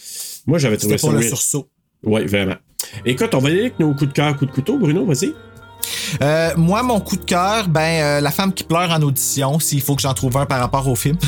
Moi, 0.48 0.60
j'avais 0.60 0.76
trouvé 0.76 0.98
ça 0.98 1.08
pour 1.08 1.16
le 1.16 1.22
sursaut. 1.22 1.70
Oui, 2.04 2.26
vraiment. 2.26 2.56
Écoute, 3.06 3.34
on 3.34 3.38
va 3.40 3.50
y 3.50 3.54
aller 3.54 3.62
avec 3.62 3.80
nos 3.80 3.94
coups 3.94 4.10
de 4.10 4.14
cœur, 4.14 4.36
coups 4.36 4.52
de 4.52 4.56
couteau. 4.56 4.78
Bruno, 4.78 5.06
vas-y. 5.06 5.32
Euh, 6.22 6.52
moi, 6.58 6.84
mon 6.84 7.00
coup 7.00 7.18
de 7.18 7.26
cœur, 7.26 7.68
ben, 7.68 7.82
euh, 7.82 8.22
la 8.22 8.32
femme 8.32 8.54
qui 8.54 8.64
pleure 8.64 8.92
en 8.92 9.02
audition, 9.02 9.60
s'il 9.60 9.82
faut 9.82 9.96
que 9.96 10.02
j'en 10.02 10.14
trouve 10.14 10.38
un 10.38 10.46
par 10.46 10.60
rapport 10.60 10.88
au 10.88 10.96
film. 10.96 11.18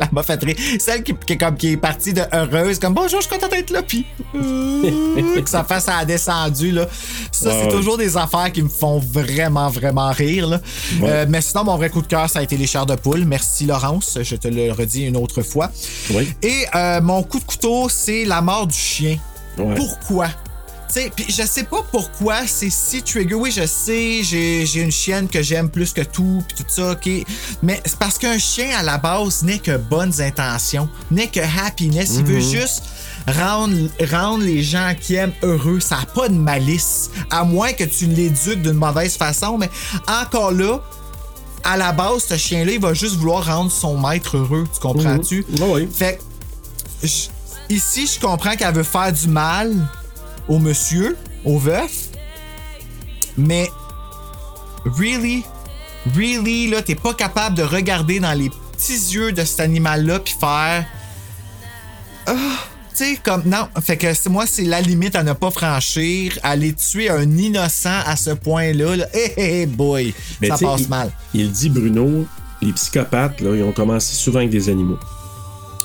Elle 0.00 0.08
m'a 0.10 0.24
fait 0.24 0.42
rire. 0.42 0.56
Celle 0.80 1.04
qui, 1.04 1.14
qui 1.14 1.34
est 1.34 1.36
comme, 1.36 1.56
qui 1.56 1.68
est 1.68 1.76
partie 1.76 2.12
de 2.12 2.22
heureuse, 2.32 2.80
comme 2.80 2.94
bonjour, 2.94 3.20
je 3.20 3.28
suis 3.28 3.32
contente 3.32 3.52
d'être 3.52 3.70
là, 3.70 3.80
puis 3.80 4.04
euh, 4.34 5.40
que 5.40 5.48
sa 5.48 5.62
face 5.62 5.88
a 5.88 6.04
descendu, 6.04 6.72
là. 6.72 6.88
Ça, 7.30 7.52
c'est 7.52 7.68
toujours 7.68 7.96
des 7.96 8.16
affaires 8.16 8.50
qui 8.50 8.62
me 8.62 8.68
font 8.68 8.98
vraiment, 8.98 9.68
vraiment 9.68 10.10
rire, 10.10 10.48
là. 10.48 10.60
Ouais. 11.00 11.26
Mais 11.26 11.40
sinon, 11.40 11.62
mon 11.62 11.76
vrai 11.76 11.90
coup 11.90 12.02
de 12.02 12.08
cœur, 12.08 12.28
ça 12.28 12.40
a 12.40 12.42
été 12.42 12.56
les 12.56 12.66
chairs 12.66 12.86
de 12.86 12.96
poule. 12.96 13.24
Merci, 13.24 13.66
Laurence. 13.66 14.18
Je 14.20 14.34
te 14.34 14.48
le 14.48 14.72
redis 14.72 15.04
une 15.04 15.16
autre 15.16 15.42
fois. 15.42 15.70
Oui. 16.10 16.28
Et 16.42 16.66
mon 17.00 17.22
coup 17.22 17.38
de 17.38 17.44
couteau, 17.44 17.88
c'est 17.88 18.24
la 18.24 18.40
mort 18.40 18.66
du 18.66 18.76
chien. 18.76 19.16
Ouais. 19.58 19.74
Pourquoi? 19.76 20.26
Sais, 20.94 21.10
puis 21.14 21.24
je 21.28 21.42
sais 21.42 21.64
pas 21.64 21.82
pourquoi 21.90 22.46
c'est 22.46 22.70
si 22.70 23.02
trigger. 23.02 23.34
Oui, 23.34 23.50
je 23.50 23.66
sais, 23.66 24.20
j'ai 24.22 24.80
une 24.80 24.92
chienne 24.92 25.26
que 25.26 25.42
j'aime 25.42 25.68
plus 25.68 25.92
que 25.92 26.02
tout, 26.02 26.40
puis 26.46 26.56
tout 26.58 26.64
ça, 26.68 26.92
ok. 26.92 27.08
Mais 27.64 27.80
c'est 27.84 27.98
parce 27.98 28.16
qu'un 28.16 28.38
chien, 28.38 28.68
à 28.78 28.82
la 28.84 28.96
base, 28.96 29.42
n'est 29.42 29.58
que 29.58 29.76
bonnes 29.76 30.20
intentions, 30.20 30.88
n'est 31.10 31.26
que 31.26 31.40
happiness. 31.40 32.14
Il 32.18 32.24
veut 32.26 32.38
juste 32.38 32.84
rendre, 33.26 33.74
rendre 34.12 34.44
les 34.44 34.62
gens 34.62 34.94
qui 35.00 35.16
aiment 35.16 35.32
heureux. 35.42 35.80
Ça 35.80 35.96
n'a 35.96 36.06
pas 36.06 36.28
de 36.28 36.34
malice. 36.34 37.10
À 37.28 37.42
moins 37.42 37.72
que 37.72 37.82
tu 37.82 38.06
l'éduques 38.06 38.62
d'une 38.62 38.74
mauvaise 38.74 39.16
façon, 39.16 39.58
mais 39.58 39.70
encore 40.06 40.52
là, 40.52 40.78
à 41.64 41.76
la 41.76 41.90
base, 41.90 42.24
ce 42.28 42.36
chien-là, 42.36 42.70
il 42.70 42.80
va 42.80 42.94
juste 42.94 43.16
vouloir 43.16 43.44
rendre 43.46 43.72
son 43.72 43.98
maître 43.98 44.36
heureux. 44.36 44.64
Tu 44.72 44.78
comprends-tu? 44.80 45.44
Mhm. 45.58 45.62
Ouais. 45.70 45.88
Fait 45.92 46.20
que, 47.02 47.06
je- 47.08 47.74
ici, 47.74 48.06
je 48.06 48.20
comprends 48.20 48.54
qu'elle 48.54 48.74
veut 48.74 48.82
faire 48.84 49.12
du 49.12 49.26
mal 49.26 49.74
au 50.48 50.58
monsieur, 50.58 51.16
au 51.44 51.58
veuf, 51.58 52.08
mais 53.36 53.68
really, 54.84 55.42
really, 56.16 56.68
là, 56.68 56.82
t'es 56.82 56.94
pas 56.94 57.14
capable 57.14 57.56
de 57.56 57.62
regarder 57.62 58.20
dans 58.20 58.32
les 58.32 58.50
petits 58.50 59.14
yeux 59.14 59.32
de 59.32 59.44
cet 59.44 59.60
animal-là 59.60 60.20
puis 60.20 60.34
faire. 60.38 60.84
Ah, 62.26 62.32
tu 62.96 63.04
sais, 63.04 63.18
comme. 63.22 63.42
Non, 63.44 63.68
fait 63.82 63.96
que 63.96 64.28
moi, 64.28 64.44
c'est 64.46 64.64
la 64.64 64.80
limite 64.80 65.16
à 65.16 65.22
ne 65.22 65.32
pas 65.32 65.50
franchir. 65.50 66.38
Aller 66.42 66.72
tuer 66.74 67.10
un 67.10 67.30
innocent 67.36 68.00
à 68.06 68.16
ce 68.16 68.30
point-là, 68.30 68.96
là, 68.96 69.06
hé 69.14 69.32
hé 69.36 69.62
hé, 69.62 69.66
boy, 69.66 70.14
Mais 70.40 70.48
ça 70.48 70.58
passe 70.58 70.82
il- 70.82 70.88
mal. 70.88 71.10
Il 71.34 71.50
dit, 71.50 71.70
Bruno, 71.70 72.26
les 72.62 72.72
psychopathes, 72.72 73.40
là, 73.40 73.54
ils 73.56 73.62
ont 73.62 73.72
commencé 73.72 74.14
souvent 74.14 74.38
avec 74.38 74.50
des 74.50 74.68
animaux. 74.68 74.98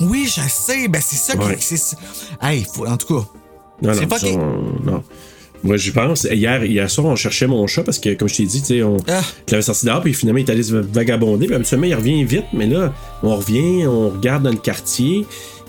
Oui, 0.01 0.31
je 0.33 0.41
sais, 0.47 0.87
ben 0.87 1.01
c'est 1.05 1.17
ça 1.17 1.35
Ouais. 1.37 1.57
qui. 1.57 1.77
c'est- 1.77 1.97
Hey, 2.41 2.65
faut, 2.73 2.85
en 2.87 2.95
tout 2.95 3.19
cas. 3.19 3.27
Non, 3.81 3.93
C'est 3.93 4.05
non, 4.05 4.17
ça, 4.17 4.27
on- 4.27 4.85
non. 4.91 5.03
Moi, 5.61 5.75
j'y 5.75 5.91
pense. 5.91 6.23
Hier, 6.31 6.63
hier 6.63 6.89
soir, 6.89 7.07
on 7.07 7.15
cherchait 7.17 7.45
mon 7.47 7.67
chat 7.67 7.83
parce 7.83 7.99
que, 7.99 8.13
comme 8.13 8.29
je 8.29 8.37
t'ai 8.37 8.45
dit, 8.45 8.61
tu 8.61 8.67
sais, 8.67 8.83
on 8.83 8.95
Ah. 9.09 9.21
je 9.47 9.51
l'avais 9.51 9.61
sorti 9.61 9.85
dehors, 9.85 10.01
puis 10.01 10.13
finalement, 10.13 10.39
il 10.39 10.47
est 10.47 10.51
allé 10.51 10.63
se 10.63 10.73
vagabonder. 10.75 11.47
Puis 11.47 11.55
habituellement, 11.55 11.87
il 11.87 11.95
revient 11.95 12.23
vite, 12.23 12.45
mais 12.53 12.65
là, 12.67 12.93
on 13.23 13.35
revient, 13.35 13.85
on 13.85 14.09
regarde 14.09 14.43
dans 14.43 14.51
le 14.51 14.55
quartier. 14.57 15.25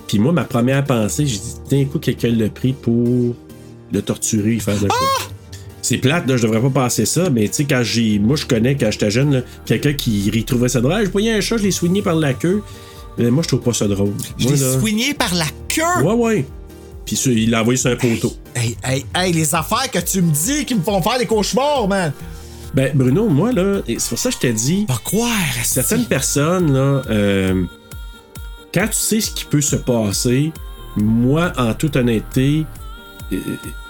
Puis 0.06 0.18
moi, 0.20 0.32
ma 0.32 0.44
première 0.44 0.84
pensée, 0.84 1.26
j'ai 1.26 1.38
dit, 1.38 1.54
d'un 1.70 1.84
coup, 1.86 1.98
quelqu'un 1.98 2.28
l'a 2.30 2.48
pris 2.48 2.72
pour 2.72 3.34
le 3.92 4.02
torturer, 4.02 4.58
faire 4.60 4.78
de 4.78 4.86
quoi. 4.86 4.96
Ah! 5.20 5.22
C'est 5.82 5.98
plate, 5.98 6.28
là, 6.28 6.36
je 6.36 6.42
devrais 6.46 6.60
pas 6.60 6.82
passer 6.82 7.04
ça, 7.06 7.28
mais 7.30 7.48
tu 7.48 7.54
sais, 7.54 7.64
quand 7.64 7.82
j'ai. 7.82 8.18
Moi, 8.20 8.36
je 8.36 8.46
connais, 8.46 8.76
quand 8.76 8.90
j'étais 8.92 9.10
jeune, 9.10 9.32
là, 9.34 9.40
quelqu'un 9.66 9.94
qui 9.94 10.30
retrouvait 10.32 10.68
ça 10.68 10.80
drôle. 10.80 10.92
Ah, 10.94 11.04
je 11.04 11.10
voyais 11.10 11.32
un 11.32 11.40
chat, 11.40 11.56
je 11.56 11.64
l'ai 11.64 11.70
soigné 11.72 12.00
par 12.02 12.14
la 12.14 12.32
queue. 12.34 12.62
Mais 13.18 13.28
moi, 13.30 13.42
je 13.42 13.48
trouve 13.48 13.60
pas 13.62 13.72
ça 13.72 13.88
drôle. 13.88 14.12
Je 14.38 14.44
Moi, 14.46 14.54
l'ai 14.56 14.60
là- 14.62 14.78
soigné 14.78 15.14
par 15.14 15.34
la 15.34 15.46
queue? 15.68 16.04
Ouais, 16.04 16.12
ouais. 16.12 16.44
Puis 17.04 17.16
il 17.26 17.50
l'a 17.50 17.60
envoyé 17.62 17.76
sur 17.78 17.90
un 17.90 17.96
poteau. 17.96 18.32
Hey, 18.54 18.76
hey, 18.84 19.04
hey, 19.14 19.32
les 19.32 19.54
affaires 19.54 19.90
que 19.90 19.98
tu 19.98 20.22
me 20.22 20.30
dis 20.32 20.64
qui 20.64 20.74
me 20.74 20.82
font 20.82 21.00
faire 21.02 21.18
des 21.18 21.26
cauchemars, 21.26 21.88
man. 21.88 22.12
Ben, 22.74 22.92
Bruno, 22.94 23.28
moi, 23.28 23.50
là, 23.52 23.80
c'est 23.86 24.08
pour 24.08 24.18
ça 24.18 24.28
que 24.30 24.36
je 24.36 24.40
t'ai 24.40 24.52
dit, 24.52 24.84
Pas 24.86 25.00
croire, 25.02 25.32
certaines 25.64 26.04
personnes, 26.04 26.72
là, 26.72 27.02
euh, 27.10 27.64
quand 28.72 28.86
tu 28.86 28.96
sais 28.96 29.20
ce 29.20 29.30
qui 29.32 29.44
peut 29.44 29.60
se 29.60 29.74
passer, 29.76 30.52
moi, 30.96 31.52
en 31.56 31.74
toute 31.74 31.96
honnêteté, 31.96 32.64
euh, 33.32 33.36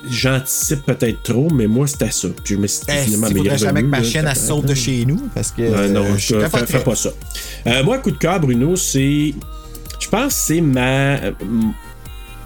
j'anticipe 0.08 0.86
peut-être 0.86 1.22
trop, 1.22 1.50
mais 1.50 1.66
moi, 1.66 1.86
c'était 1.86 2.10
ça. 2.10 2.28
Puis 2.42 2.54
je 2.54 2.58
me 2.60 2.66
suis 2.66 2.86
dit, 2.86 2.92
Eh, 2.92 3.04
finalement, 3.04 3.28
mais 3.50 3.58
jamais 3.58 3.82
que 3.82 3.86
ma 3.86 3.98
elle 3.98 4.04
fait- 4.04 4.34
saute 4.34 4.64
de 4.66 4.74
chez 4.74 5.04
nous 5.04 5.28
parce 5.34 5.50
que. 5.50 5.62
Non, 5.88 6.00
euh, 6.04 6.16
je 6.16 6.40
je 6.40 6.48
fais, 6.66 6.78
pas 6.78 6.94
ça. 6.94 7.10
Euh, 7.66 7.84
moi, 7.84 7.98
coup 7.98 8.10
de 8.12 8.16
cœur, 8.18 8.40
Bruno, 8.40 8.76
c'est. 8.76 9.34
Je 9.98 10.08
pense 10.08 10.28
que 10.28 10.40
c'est 10.40 10.60
ma. 10.62 11.16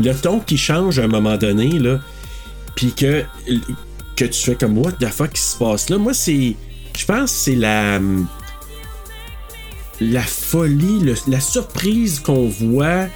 Le 0.01 0.13
ton 0.15 0.41
qui 0.41 0.57
change 0.59 0.99
à 0.99 1.05
un 1.05 1.09
moment 1.09 1.37
donné, 1.37 1.79
là. 1.79 2.01
Puis 2.75 2.93
que. 2.93 3.25
Que 4.17 4.25
tu 4.27 4.41
fais 4.45 4.55
comme, 4.55 4.79
what 4.79 4.93
the 4.93 5.07
fuck 5.09 5.33
qui 5.33 5.41
se 5.41 5.57
passe 5.57 5.89
là? 5.91 5.99
Moi, 5.99 6.15
c'est. 6.15 6.55
Je 6.97 7.05
pense 7.05 7.31
que 7.33 7.37
c'est 7.39 7.57
la. 7.57 7.99
La 10.01 10.23
folie, 10.23 10.99
le- 11.01 11.15
la 11.29 11.41
surprise 11.41 12.19
qu'on 12.21 12.49
voit 12.49 13.07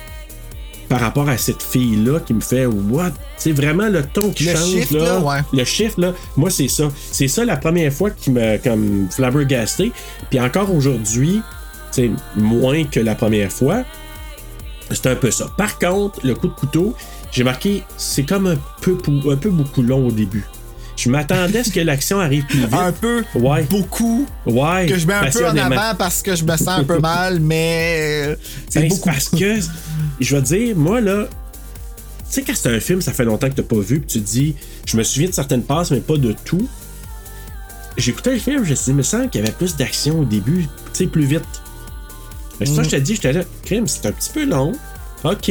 par 0.89 1.01
rapport 1.01 1.29
à 1.29 1.37
cette 1.37 1.63
fille-là 1.63 2.21
qui 2.21 2.33
me 2.35 2.41
fait 2.41 2.67
what? 2.67 3.11
C'est 3.37 3.53
vraiment 3.53 3.89
le 3.89 4.03
ton 4.05 4.31
qui 4.31 4.45
Le 4.45 4.53
change. 4.55 4.91
là. 4.93 5.05
là, 5.05 5.21
ouais. 5.21 5.41
Le 5.53 5.65
chiffre, 5.65 6.01
là, 6.01 6.15
moi, 6.37 6.51
c'est 6.51 6.69
ça. 6.69 6.89
C'est 7.13 7.29
ça 7.29 7.45
la 7.45 7.57
première 7.57 7.93
fois 7.93 8.11
qui 8.11 8.31
m'a 8.31 8.59
comme 8.59 9.09
flabbergasté. 9.11 9.93
Puis 10.31 10.41
encore 10.41 10.73
aujourd'hui, 10.75 11.43
c'est 11.91 12.11
moins 12.37 12.85
que 12.85 13.01
la 13.01 13.15
première 13.15 13.53
fois. 13.53 13.83
C'est 14.91 15.07
un 15.07 15.17
peu 15.17 15.31
ça. 15.31 15.47
Par 15.57 15.79
contre, 15.79 16.21
le 16.27 16.35
coup 16.35 16.49
de 16.49 16.53
couteau, 16.55 16.95
j'ai 17.31 17.45
marqué, 17.45 17.83
c'est 17.97 18.25
comme 18.25 18.47
un 18.47 18.57
peu, 18.81 18.97
pou- 18.97 19.31
un 19.31 19.37
peu 19.37 19.51
beaucoup 19.51 19.83
long 19.83 20.07
au 20.07 20.11
début. 20.13 20.45
Je 20.97 21.11
m'attendais 21.11 21.61
à 21.61 21.65
ce 21.65 21.71
que 21.71 21.79
l'action 21.81 22.19
arrive 22.19 22.45
plus 22.47 22.59
vite. 22.61 22.73
Un 22.75 22.91
peu, 22.93 23.23
Ouais. 23.37 23.63
beaucoup, 23.71 24.27
Ouais. 24.47 24.87
que 24.87 24.99
je 24.99 25.07
mets 25.07 25.15
un 25.15 25.31
peu 25.31 25.47
en 25.47 25.57
avant 25.57 25.95
parce 25.97 26.23
que 26.23 26.35
je 26.35 26.43
me 26.45 26.57
sens 26.57 26.69
un 26.81 26.85
peu 26.85 26.99
mal, 26.99 27.39
mais 27.39 28.25
euh, 28.29 28.37
c'est 28.69 28.81
Ben, 28.81 28.89
beaucoup. 28.89 29.09
parce 29.11 29.29
que, 29.29 29.61
je 30.21 30.35
vais 30.37 30.43
te 30.43 30.47
dire, 30.47 30.75
moi, 30.77 31.01
là, 31.01 31.27
tu 31.29 31.31
sais, 32.31 32.43
quand 32.43 32.55
c'est 32.57 32.75
un 32.75 32.81
film, 32.81 33.01
ça 33.01 33.13
fait 33.13 33.25
longtemps 33.25 33.49
que 33.49 33.55
t'as 33.55 33.63
pas 33.63 33.79
vu, 33.79 34.01
puis 34.01 34.09
tu 34.09 34.21
te 34.21 34.27
dis, 34.29 34.57
je 34.87 34.97
me 34.97 35.03
souviens 35.05 35.29
de 35.29 35.35
certaines 35.35 35.63
passes, 35.63 35.91
mais 35.93 36.01
pas 36.01 36.17
de 36.17 36.35
tout. 36.45 36.67
J'écoutais 37.97 38.33
le 38.33 38.39
film, 38.39 38.65
je 38.65 38.71
me 38.71 38.75
suis 38.75 38.85
dit, 38.87 38.91
il 38.91 38.97
me 38.97 39.03
semble 39.03 39.29
qu'il 39.29 39.41
y 39.41 39.45
avait 39.45 39.53
plus 39.53 39.77
d'action 39.77 40.21
au 40.21 40.25
début, 40.25 40.63
tu 40.93 41.05
sais, 41.05 41.07
plus 41.07 41.25
vite. 41.27 41.43
Mais 42.61 42.67
c'est 42.67 42.75
ça, 42.75 42.83
que 42.83 42.89
je 42.89 42.97
te 42.97 43.01
dis, 43.01 43.15
j'étais 43.15 43.33
là, 43.33 43.43
crime, 43.63 43.87
c'est 43.87 44.07
un 44.07 44.13
petit 44.13 44.31
peu 44.31 44.45
long, 44.45 44.73
ok, 45.25 45.51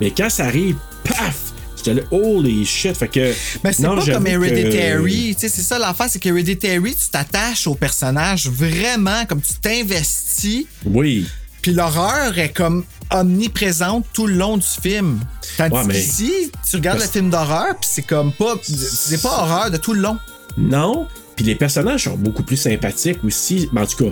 mais 0.00 0.10
quand 0.10 0.30
ça 0.30 0.44
arrive, 0.46 0.76
paf! 1.04 1.36
J'étais 1.76 1.94
là, 1.94 2.02
holy 2.10 2.64
shit, 2.66 2.96
fait 2.96 3.06
que. 3.08 3.32
Mais 3.62 3.72
c'est 3.72 3.82
non, 3.84 3.96
pas 3.96 4.04
comme 4.12 4.24
que- 4.24 4.28
Hereditary. 4.30 5.34
Tu 5.34 5.40
sais, 5.42 5.48
c'est 5.54 5.62
ça 5.62 5.78
l'affaire, 5.78 6.06
c'est 6.10 6.18
qu'Hereditary, 6.18 6.94
tu 6.96 7.08
t'attaches 7.12 7.66
au 7.68 7.74
personnage 7.74 8.48
vraiment, 8.48 9.24
comme 9.26 9.40
tu 9.40 9.52
t'investis. 9.54 10.66
Oui. 10.84 11.26
Puis 11.62 11.72
l'horreur 11.72 12.36
est 12.38 12.48
comme 12.52 12.84
omniprésente 13.30 14.06
tout 14.12 14.26
le 14.26 14.34
long 14.34 14.56
du 14.56 14.66
film. 14.66 15.20
Tandis 15.56 15.74
Ouais, 15.74 15.84
mais- 15.84 15.94
qu'ici, 15.94 16.50
tu 16.68 16.76
regardes 16.76 16.98
Parce- 16.98 17.10
le 17.14 17.20
film 17.20 17.30
d'horreur, 17.30 17.74
puis 17.80 17.88
c'est 17.92 18.02
comme 18.02 18.32
pas. 18.32 18.54
C'est 18.62 19.20
pas 19.22 19.42
horreur 19.42 19.70
de 19.70 19.76
tout 19.76 19.92
le 19.92 20.00
long. 20.00 20.16
Non. 20.56 21.06
Puis 21.36 21.44
les 21.44 21.54
personnages 21.54 22.04
sont 22.04 22.16
beaucoup 22.16 22.42
plus 22.42 22.56
sympathiques 22.56 23.22
aussi. 23.24 23.68
Ben, 23.72 23.82
en 23.82 23.86
tout 23.86 24.04
cas, 24.06 24.10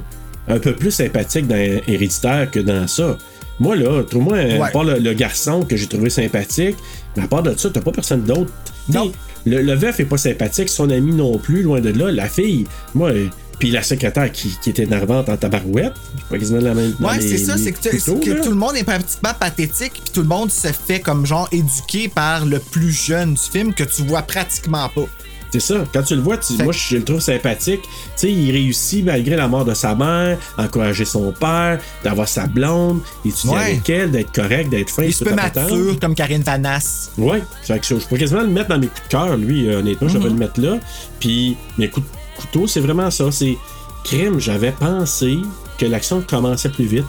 un 0.48 0.58
peu 0.58 0.74
plus 0.74 0.90
sympathiques 0.90 1.46
dans 1.46 1.56
Héréditaire 1.56 2.50
que 2.50 2.60
dans 2.60 2.86
ça. 2.86 3.16
Moi, 3.60 3.76
là, 3.76 4.02
trouve-moi, 4.02 4.34
Ouais. 4.38 4.60
à 4.60 4.68
part 4.70 4.84
le, 4.84 4.98
le 4.98 5.12
garçon 5.14 5.62
que 5.62 5.76
j'ai 5.76 5.86
trouvé 5.86 6.10
sympathique, 6.10 6.76
mais 7.16 7.22
à 7.22 7.28
part 7.28 7.42
de 7.42 7.54
ça, 7.56 7.70
t'as 7.70 7.80
pas 7.80 7.92
personne 7.92 8.22
d'autre. 8.22 8.52
Non. 8.88 9.12
Le, 9.46 9.62
le 9.62 9.74
veuf 9.74 10.00
est 10.00 10.04
pas 10.06 10.16
sympathique, 10.16 10.68
son 10.68 10.90
ami 10.90 11.12
non 11.12 11.38
plus, 11.38 11.62
loin 11.62 11.80
de 11.80 11.90
là. 11.90 12.10
La 12.10 12.28
fille, 12.28 12.66
moi, 12.94 13.10
euh, 13.10 13.28
puis 13.60 13.70
la 13.70 13.82
secrétaire 13.82 14.32
qui, 14.32 14.56
qui 14.60 14.70
était 14.70 14.82
énervante 14.82 15.28
en 15.28 15.36
tabarouette, 15.36 15.92
pas 16.28 16.38
quasiment 16.38 16.60
la 16.60 16.74
même. 16.74 16.94
Ouais, 16.98 17.20
c'est 17.20 17.38
ça, 17.38 17.56
c'est 17.56 17.70
que, 17.72 17.78
couteaux, 18.10 18.42
tout 18.42 18.50
le 18.50 18.56
monde 18.56 18.76
est 18.76 18.82
pratiquement 18.84 19.32
pathétique, 19.38 19.92
puis 19.92 20.12
tout 20.12 20.22
le 20.22 20.28
monde 20.28 20.50
se 20.50 20.68
fait 20.68 20.98
comme 21.00 21.24
genre 21.24 21.48
éduqué 21.52 22.08
par 22.08 22.44
le 22.46 22.58
plus 22.58 22.90
jeune 22.90 23.34
du 23.34 23.40
film 23.40 23.72
que 23.72 23.84
tu 23.84 24.02
vois 24.02 24.22
pratiquement 24.22 24.88
pas. 24.88 25.06
C'est 25.55 25.60
ça. 25.60 25.85
Quand 25.93 26.02
tu 26.02 26.16
le 26.16 26.20
vois, 26.20 26.36
tu- 26.36 26.55
moi, 26.64 26.72
je 26.72 26.97
le 26.97 27.05
trouve 27.05 27.20
sympathique. 27.20 27.82
Tu 27.82 27.89
sais, 28.16 28.32
il 28.32 28.51
réussit, 28.51 29.05
malgré 29.05 29.36
la 29.36 29.47
mort 29.47 29.64
de 29.64 29.72
sa 29.72 29.94
mère, 29.94 30.36
à 30.59 30.64
encourager 30.64 31.05
son 31.05 31.31
père, 31.31 31.78
d'avoir 32.02 32.26
sa 32.28 32.48
blonde, 32.48 32.98
étudier 33.24 33.51
Ouais. 33.55 33.62
avec 33.62 33.89
elle, 33.89 34.10
d'être 34.10 34.32
correct, 34.35 34.68
d'être 34.68 34.90
fin. 34.90 35.05
Il 35.05 35.14
se 35.14 35.22
peut 35.22 35.32
mature 35.32 35.97
comme 36.01 36.16
Karine 36.16 36.43
Vanas. 36.43 37.10
Ouais. 37.16 37.40
Fait 37.62 37.78
que 37.78 37.86
je, 37.86 38.01
je 38.01 38.06
peux 38.09 38.16
quasiment 38.16 38.40
le 38.40 38.48
mettre 38.48 38.68
dans 38.70 38.78
mes 38.81 38.89
coups 38.89 39.02
de 39.05 39.09
cœur, 39.09 39.36
lui, 39.36 39.68
euh, 39.68 39.78
honnêtement, 39.78 40.09
je 40.09 40.14
Mhm. 40.14 40.22
devrais 40.24 40.31
le 40.31 40.39
mettre 40.40 40.60
là. 40.60 40.78
Puis, 41.20 41.56
mes 41.78 41.89
coups 41.89 42.05
de 42.05 42.40
couteau, 42.40 42.66
c'est 42.66 42.81
vraiment 42.81 43.12
ça. 43.12 43.31
C'est 43.31 43.56
crime. 44.02 44.40
J'avais 44.40 44.72
pensé 44.72 45.39
que 45.78 45.86
l'action 45.86 46.20
commençait 46.28 46.68
plus 46.70 46.86
vite. 46.86 47.05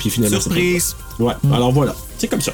Puis 0.00 0.10
finalement. 0.10 0.40
Surprise. 0.40 0.96
Ouais, 1.20 1.34
alors 1.52 1.70
voilà, 1.70 1.94
c'est 2.24 2.28
comme 2.30 2.40
ça. 2.40 2.52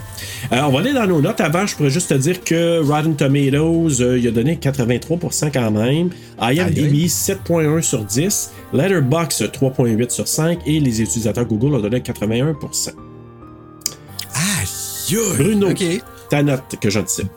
Euh, 0.52 0.62
on 0.62 0.72
va 0.72 0.80
aller 0.80 0.92
dans 0.92 1.06
nos 1.06 1.20
notes. 1.20 1.40
Avant, 1.40 1.64
je 1.64 1.76
pourrais 1.76 1.90
juste 1.90 2.08
te 2.08 2.14
dire 2.14 2.42
que 2.42 2.80
Rotten 2.80 3.14
Tomatoes, 3.14 4.00
euh, 4.00 4.18
il 4.18 4.26
a 4.26 4.32
donné 4.32 4.56
83% 4.56 5.50
quand 5.52 5.70
même. 5.70 6.10
IMDb, 6.40 7.06
7.1 7.06 7.80
sur 7.80 8.04
10. 8.04 8.50
Letterboxd, 8.72 9.52
3.8 9.52 10.10
sur 10.10 10.26
5. 10.26 10.58
Et 10.66 10.80
les 10.80 11.00
utilisateurs 11.02 11.44
Google 11.44 11.76
ont 11.76 11.80
donné 11.80 12.00
81%. 12.00 12.90
Aïe! 14.34 15.16
Bruno, 15.36 15.68
ta 16.28 16.42
note 16.42 16.76
que 16.80 16.90
j'anticipe. 16.90 17.28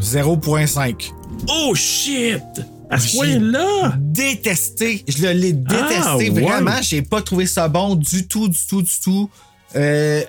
0.5. 0.00 1.12
Oh 1.48 1.72
shit! 1.74 2.42
À 2.90 2.98
ce 2.98 3.16
point-là! 3.16 3.94
Détesté. 3.98 5.04
Je 5.06 5.28
l'ai 5.28 5.52
détesté. 5.52 5.94
Ah, 6.02 6.16
ouais. 6.16 6.30
Vraiment, 6.30 6.82
j'ai 6.82 7.02
pas 7.02 7.22
trouvé 7.22 7.46
ça 7.46 7.68
bon 7.68 7.94
du 7.94 8.26
tout, 8.26 8.48
du 8.48 8.58
tout, 8.68 8.82
du 8.82 8.90
tout. 9.02 9.30
Euh, 9.76 10.22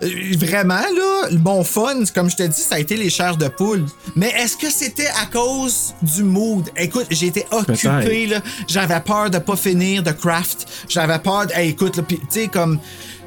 Vraiment, 0.00 0.74
là, 0.76 1.28
mon 1.44 1.64
fun, 1.64 2.04
comme 2.14 2.30
je 2.30 2.36
te 2.36 2.42
dis, 2.44 2.60
ça 2.60 2.76
a 2.76 2.78
été 2.78 2.96
les 2.96 3.10
chairs 3.10 3.36
de 3.36 3.48
poule. 3.48 3.84
Mais 4.14 4.28
est-ce 4.38 4.56
que 4.56 4.70
c'était 4.70 5.08
à 5.20 5.26
cause 5.26 5.92
du 6.02 6.22
mood? 6.22 6.68
Écoute, 6.76 7.06
été 7.10 7.44
occupé, 7.50 8.26
là. 8.28 8.40
J'avais 8.68 9.00
peur 9.00 9.28
de 9.30 9.38
pas 9.38 9.56
finir 9.56 10.02
de 10.04 10.12
craft. 10.12 10.66
J'avais 10.88 11.18
peur 11.18 11.46
de. 11.48 11.52
Hey, 11.54 11.70
écoute, 11.70 11.96
là, 11.96 12.02
pis, 12.04 12.18
tu 12.20 12.26
sais, 12.30 12.46
comme. 12.46 12.78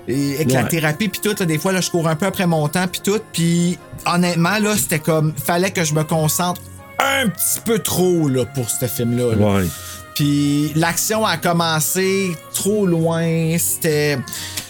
et- 0.08 0.36
Avec 0.36 0.48
la 0.54 0.64
thérapie, 0.70 1.10
puis 1.10 1.20
tout, 1.22 1.36
là, 1.38 1.46
des 1.46 1.58
fois, 1.58 1.74
là, 1.74 1.82
je 1.82 1.90
cours 1.90 2.08
un 2.08 2.16
peu 2.16 2.26
après 2.26 2.48
mon 2.48 2.68
temps, 2.70 2.88
puis 2.88 3.02
tout. 3.04 3.20
Puis 3.34 3.78
honnêtement, 4.06 4.58
là, 4.60 4.76
c'était 4.78 5.00
comme. 5.00 5.34
Fallait 5.36 5.72
que 5.72 5.84
je 5.84 5.94
me 5.94 6.04
concentre 6.06 6.62
un 7.00 7.28
petit 7.28 7.60
peu 7.66 7.80
trop, 7.80 8.30
là, 8.30 8.46
pour 8.46 8.70
ce 8.70 8.86
film-là. 8.88 9.36
là. 9.36 9.56
Ouais. 9.58 9.66
Puis 10.16 10.72
l'action 10.76 11.26
a 11.26 11.36
commencé 11.38 12.32
trop 12.54 12.86
loin. 12.86 13.58
C'était. 13.58 14.18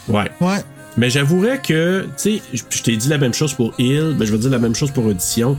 Ouais. 0.08 0.32
Ouais. 0.42 0.64
Mais 0.98 1.10
j'avouerais 1.10 1.60
que, 1.62 2.04
tu 2.18 2.38
sais, 2.38 2.42
je 2.54 2.62
je 2.70 2.84
t'ai 2.84 2.98
dit 2.98 3.08
la 3.08 3.18
même 3.18 3.34
chose 3.34 3.54
pour 3.54 3.74
Hill, 3.80 4.16
ben 4.18 4.26
je 4.26 4.32
vais 4.32 4.38
dire 4.38 4.50
la 4.50 4.60
même 4.60 4.76
chose 4.76 4.92
pour 4.92 5.06
Audition. 5.06 5.58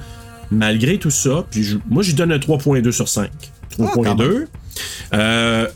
Malgré 0.50 0.98
tout 0.98 1.10
ça, 1.10 1.46
puis 1.50 1.62
je- 1.64 1.78
moi, 1.88 2.02
j'y 2.02 2.12
donne 2.14 2.32
un 2.32 2.38
3.2 2.38 2.90
sur 2.92 3.08
5. 3.08 3.30
3.2. 3.78 4.46
Euh, 5.14 5.66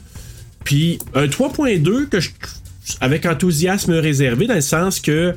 puis 0.65 0.99
un 1.15 1.27
3.2 1.29 2.07
que 2.07 2.21
je, 2.21 2.29
avec 3.01 3.25
enthousiasme 3.25 3.93
réservé, 3.95 4.47
dans 4.47 4.55
le 4.55 4.61
sens 4.61 5.01
que, 5.01 5.35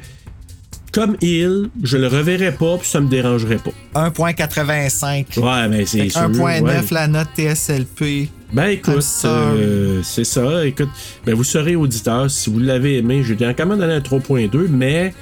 comme 0.92 1.16
Hill, 1.22 1.70
je 1.84 1.96
le 1.98 2.08
reverrai 2.08 2.52
pas, 2.52 2.78
puis 2.78 2.90
ça 2.90 3.00
me 3.00 3.08
dérangerait 3.10 3.60
pas. 3.60 3.72
1.85. 4.10 5.38
Ouais, 5.40 5.68
mais 5.70 5.86
c'est 5.86 6.10
sûr. 6.10 6.22
1.9 6.22 6.42
ouais. 6.42 6.82
la 6.92 7.08
note 7.08 7.28
TSLP. 7.38 8.30
Ben 8.52 8.68
écoute, 8.70 9.06
euh, 9.26 10.02
c'est 10.04 10.24
ça. 10.24 10.66
Écoute, 10.66 10.90
ben 11.26 11.36
vous 11.36 11.44
serez 11.44 11.76
auditeur 11.76 12.32
si 12.32 12.50
vous 12.50 12.60
l'avez 12.60 12.98
aimé. 12.98 13.22
Je 13.24 13.34
lui 13.34 13.44
ai 13.44 13.54
quand 13.54 13.68
même 13.68 13.78
donné 13.78 13.94
un 13.94 14.00
3.2, 14.00 14.68
mais 14.70 15.14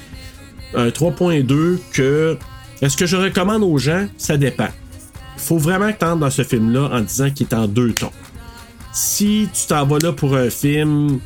un 0.74 0.88
3.2 0.88 1.78
que. 1.92 2.38
Est-ce 2.82 2.96
que 2.96 3.06
je 3.06 3.18
recommande 3.18 3.64
aux 3.64 3.78
gens? 3.78 4.08
Ça 4.18 4.38
dépend. 4.38 4.70
Il 5.36 5.42
faut 5.42 5.58
vraiment 5.58 5.92
que 5.92 6.00
tu 6.00 6.06
entres 6.06 6.20
dans 6.20 6.30
ce 6.30 6.44
film-là 6.44 6.90
en 6.92 7.02
disant 7.02 7.30
qu'il 7.30 7.48
est 7.48 7.54
en 7.54 7.68
deux 7.68 7.92
tons. 7.94 8.12
Si 8.94 9.50
tu 9.54 9.68
t'en 9.68 9.86
vas 9.86 10.00
là 10.00 10.14
pour 10.14 10.36
un 10.36 10.50
film 10.50 11.20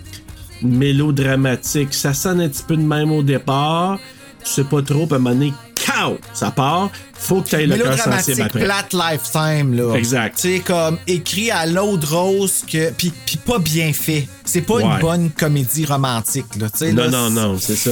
mélodramatique, 0.62 1.94
ça 1.94 2.14
sonne 2.14 2.42
un 2.42 2.50
petit 2.50 2.64
peu 2.64 2.78
de 2.78 2.82
même 2.82 3.12
au 3.12 3.24
départ, 3.24 4.00
tu 4.44 4.50
sais 4.50 4.64
pas 4.64 4.82
trop, 4.82 5.06
puis 5.06 5.14
à 5.14 5.18
un 5.18 5.20
moment 5.20 5.36
donné, 5.36 5.54
cow, 5.76 6.18
ça 6.34 6.52
part, 6.52 6.90
faut 7.22 7.42
que 7.42 7.50
tu 7.50 7.56
aies 7.56 7.68
le 7.68 7.78
cœur 7.78 7.98
sensible 7.98 8.42
après. 8.42 8.64
plate 8.64 8.94
lifetime, 8.94 9.74
là. 9.76 9.96
Exact. 9.96 10.36
Tu 10.40 10.56
sais, 10.56 10.60
comme 10.60 10.98
écrit 11.08 11.52
à 11.52 11.66
l'autre 11.66 12.16
rose 12.16 12.64
que. 12.70 12.92
Puis, 12.92 13.14
puis 13.26 13.38
pas 13.38 13.60
bien 13.60 13.94
fait. 13.94 14.28
C'est 14.44 14.62
pas 14.62 14.76
Ouais. 14.76 14.84
une 14.84 15.00
bonne 15.00 15.30
comédie 15.30 15.86
romantique, 15.86 16.46
là. 16.60 16.70
Tu 16.70 16.78
sais, 16.80 16.94
Non, 16.94 17.04
là, 17.04 17.10
non, 17.10 17.30
non, 17.30 17.58
c'est 17.60 17.76
ça. 17.76 17.92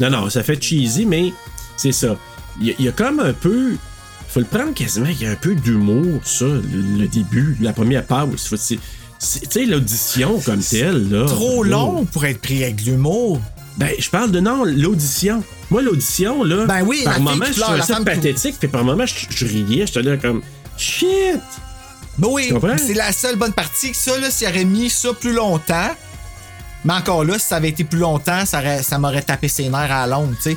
Non, 0.00 0.10
non, 0.10 0.28
ça 0.30 0.42
fait 0.42 0.60
cheesy, 0.62 1.06
mais 1.06 1.32
c'est 1.76 1.92
ça. 1.92 2.16
Il 2.60 2.74
y, 2.78 2.82
y 2.84 2.88
a 2.88 2.92
comme 2.92 3.20
un 3.20 3.32
peu. 3.32 3.72
faut 4.28 4.40
le 4.40 4.46
prendre 4.46 4.74
quasiment, 4.74 5.06
il 5.08 5.22
y 5.22 5.26
a 5.26 5.30
un 5.30 5.36
peu 5.36 5.54
d'humour, 5.54 6.20
ça, 6.24 6.44
le, 6.46 6.60
le 6.98 7.06
début, 7.06 7.56
la 7.60 7.72
première 7.72 8.04
pause. 8.04 8.48
Tu 8.68 8.78
sais, 9.48 9.64
l'audition 9.64 10.40
comme 10.40 10.60
telle, 10.60 11.08
là. 11.10 11.24
Trop 11.26 11.58
Oh. 11.60 11.62
long 11.62 12.04
pour 12.04 12.24
être 12.26 12.40
pris 12.40 12.64
avec 12.64 12.84
l'humour. 12.84 13.40
Ben, 13.76 13.90
je 13.98 14.08
parle 14.08 14.30
de 14.30 14.40
non, 14.40 14.64
l'audition. 14.64 15.42
Moi, 15.70 15.82
l'audition, 15.82 16.44
là, 16.44 16.66
Ben 16.66 16.82
oui, 16.82 17.02
par 17.04 17.20
moment, 17.20 17.44
je 17.52 17.60
trouvais 17.60 17.82
ça 17.82 18.00
pathétique, 18.00 18.56
puis 18.58 18.68
par 18.68 18.84
moment, 18.84 19.04
je, 19.06 19.14
je 19.30 19.46
riais, 19.46 19.86
j'étais 19.86 20.02
là 20.02 20.16
comme 20.16 20.42
shit! 20.76 21.40
Ben 22.16 22.28
oui, 22.30 22.52
c'est 22.78 22.94
la 22.94 23.10
seule 23.12 23.34
bonne 23.36 23.52
partie. 23.52 23.92
Ça, 23.92 24.16
là, 24.18 24.30
s'il 24.30 24.46
aurait 24.46 24.64
mis 24.64 24.88
ça 24.88 25.12
plus 25.12 25.32
longtemps. 25.32 25.90
Mais 26.84 26.92
encore 26.92 27.24
là, 27.24 27.38
si 27.38 27.46
ça 27.48 27.56
avait 27.56 27.70
été 27.70 27.82
plus 27.82 27.98
longtemps, 27.98 28.44
ça, 28.46 28.58
aurait- 28.60 28.82
ça 28.84 28.98
m'aurait 28.98 29.22
tapé 29.22 29.48
ses 29.48 29.64
nerfs 29.68 29.90
à 29.90 30.06
la 30.06 30.16
longue, 30.16 30.34
tu 30.36 30.50
sais. 30.50 30.56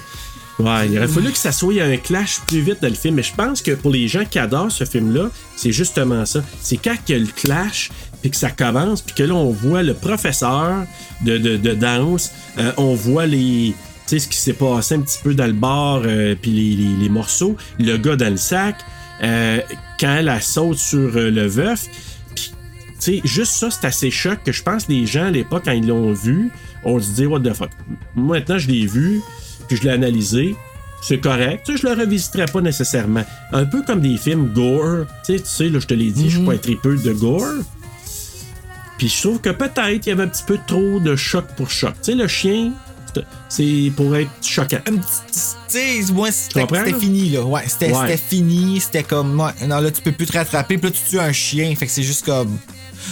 Ouais, 0.59 0.87
il 0.87 0.97
aurait 0.97 1.07
fallu 1.07 1.31
que 1.31 1.37
ça 1.37 1.51
soit 1.51 1.81
un 1.83 1.97
clash 1.97 2.39
plus 2.47 2.61
vite 2.61 2.81
dans 2.81 2.89
le 2.89 2.95
film. 2.95 3.15
Mais 3.15 3.23
je 3.23 3.33
pense 3.33 3.61
que 3.61 3.71
pour 3.71 3.91
les 3.91 4.07
gens 4.07 4.25
qui 4.25 4.37
adorent 4.39 4.71
ce 4.71 4.85
film-là, 4.85 5.29
c'est 5.55 5.71
justement 5.71 6.25
ça. 6.25 6.41
C'est 6.61 6.77
quand 6.77 6.95
il 7.07 7.11
y 7.11 7.15
a 7.15 7.19
le 7.19 7.27
clash, 7.27 7.89
puis 8.21 8.31
que 8.31 8.37
ça 8.37 8.49
commence, 8.49 9.01
puis 9.01 9.15
que 9.15 9.23
là, 9.23 9.33
on 9.35 9.51
voit 9.51 9.83
le 9.83 9.93
professeur 9.93 10.83
de, 11.21 11.37
de, 11.37 11.57
de 11.57 11.73
danse, 11.73 12.31
euh, 12.57 12.71
on 12.77 12.93
voit 12.95 13.25
les. 13.25 13.73
Tu 14.07 14.17
sais, 14.17 14.19
ce 14.19 14.27
qui 14.29 14.37
s'est 14.37 14.53
passé 14.53 14.95
un 14.95 15.01
petit 15.01 15.19
peu 15.23 15.33
dans 15.33 15.47
le 15.47 15.53
bar, 15.53 16.01
euh, 16.05 16.33
puis 16.41 16.51
les, 16.51 16.75
les- 16.75 16.95
les 17.03 17.09
morceaux, 17.09 17.57
le 17.79 17.97
gars 17.97 18.15
dans 18.15 18.29
le 18.29 18.37
sac, 18.37 18.77
euh, 19.23 19.59
quand 19.99 20.15
elle 20.15 20.41
saute 20.41 20.77
sur 20.77 21.11
le 21.13 21.45
veuf, 21.47 21.87
puis 22.35 22.51
tu 22.89 22.95
sais, 22.99 23.21
juste 23.25 23.51
ça, 23.53 23.69
c'est 23.69 23.85
assez 23.85 24.09
choc 24.11 24.39
que 24.45 24.51
je 24.51 24.63
pense 24.63 24.85
que 24.85 24.93
les 24.93 25.05
gens 25.05 25.25
à 25.25 25.31
l'époque, 25.31 25.63
quand 25.65 25.71
ils 25.73 25.85
l'ont 25.85 26.13
vu, 26.13 26.51
ont 26.85 26.99
se 27.01 27.11
dit, 27.11 27.25
what 27.25 27.41
the 27.41 27.53
fuck. 27.53 27.69
Moi, 28.15 28.37
maintenant, 28.39 28.57
je 28.57 28.67
l'ai 28.69 28.85
vu, 28.85 29.19
puis 29.67 29.75
je 29.77 29.83
l'ai 29.83 29.89
analysé. 29.91 30.55
C'est 31.01 31.19
correct. 31.19 31.63
Tu 31.65 31.73
sais, 31.73 31.83
je 31.83 31.87
le 31.87 31.93
revisiterai 31.93 32.45
pas 32.47 32.61
nécessairement. 32.61 33.23
Un 33.51 33.65
peu 33.65 33.83
comme 33.83 33.99
des 34.01 34.17
films 34.17 34.51
gore. 34.53 35.05
Tu 35.25 35.33
sais, 35.37 35.43
tu 35.43 35.47
sais, 35.49 35.69
là, 35.69 35.79
je 35.79 35.85
te 35.85 35.93
l'ai 35.93 36.09
dit, 36.11 36.29
je 36.29 36.37
suis 36.37 36.45
pas 36.45 36.53
un 36.53 36.57
tripeux 36.57 36.95
de 36.97 37.13
gore. 37.13 37.43
Puis 38.97 39.09
je 39.09 39.21
trouve 39.21 39.39
que 39.39 39.49
peut-être 39.49 40.05
il 40.05 40.09
y 40.09 40.11
avait 40.11 40.23
un 40.23 40.27
petit 40.27 40.43
peu 40.45 40.57
trop 40.67 40.99
de 40.99 41.15
choc 41.15 41.45
pour 41.55 41.69
choc. 41.69 41.93
Tu 42.01 42.11
sais, 42.11 42.15
le 42.15 42.27
chien, 42.27 42.71
c'est- 43.49 43.91
pour 43.95 44.15
être 44.15 44.29
choquant. 44.41 44.77
Un 44.87 44.95
petit- 44.97 45.47
Tu 45.69 45.77
sais, 46.05 46.13
moi, 46.13 46.29
c'était 46.31 46.93
fini, 46.99 47.29
là. 47.31 47.43
Ouais, 47.43 47.61
c'était 47.67 47.91
Ouais. 47.91 48.15
fini. 48.17 48.79
C'était 48.79 49.03
comme. 49.03 49.39
ouais, 49.39 49.67
non, 49.67 49.79
là, 49.81 49.91
tu 49.91 50.01
peux 50.01 50.11
plus 50.13 50.25
te 50.25 50.37
rattraper. 50.37 50.77
Puis 50.77 50.89
là, 50.89 50.95
tu 50.95 51.09
tues 51.09 51.19
un 51.19 51.31
chien. 51.33 51.75
Fait 51.75 51.85
que 51.85 51.91
c'est 51.91 52.03
juste 52.03 52.25
comme. 52.25 52.57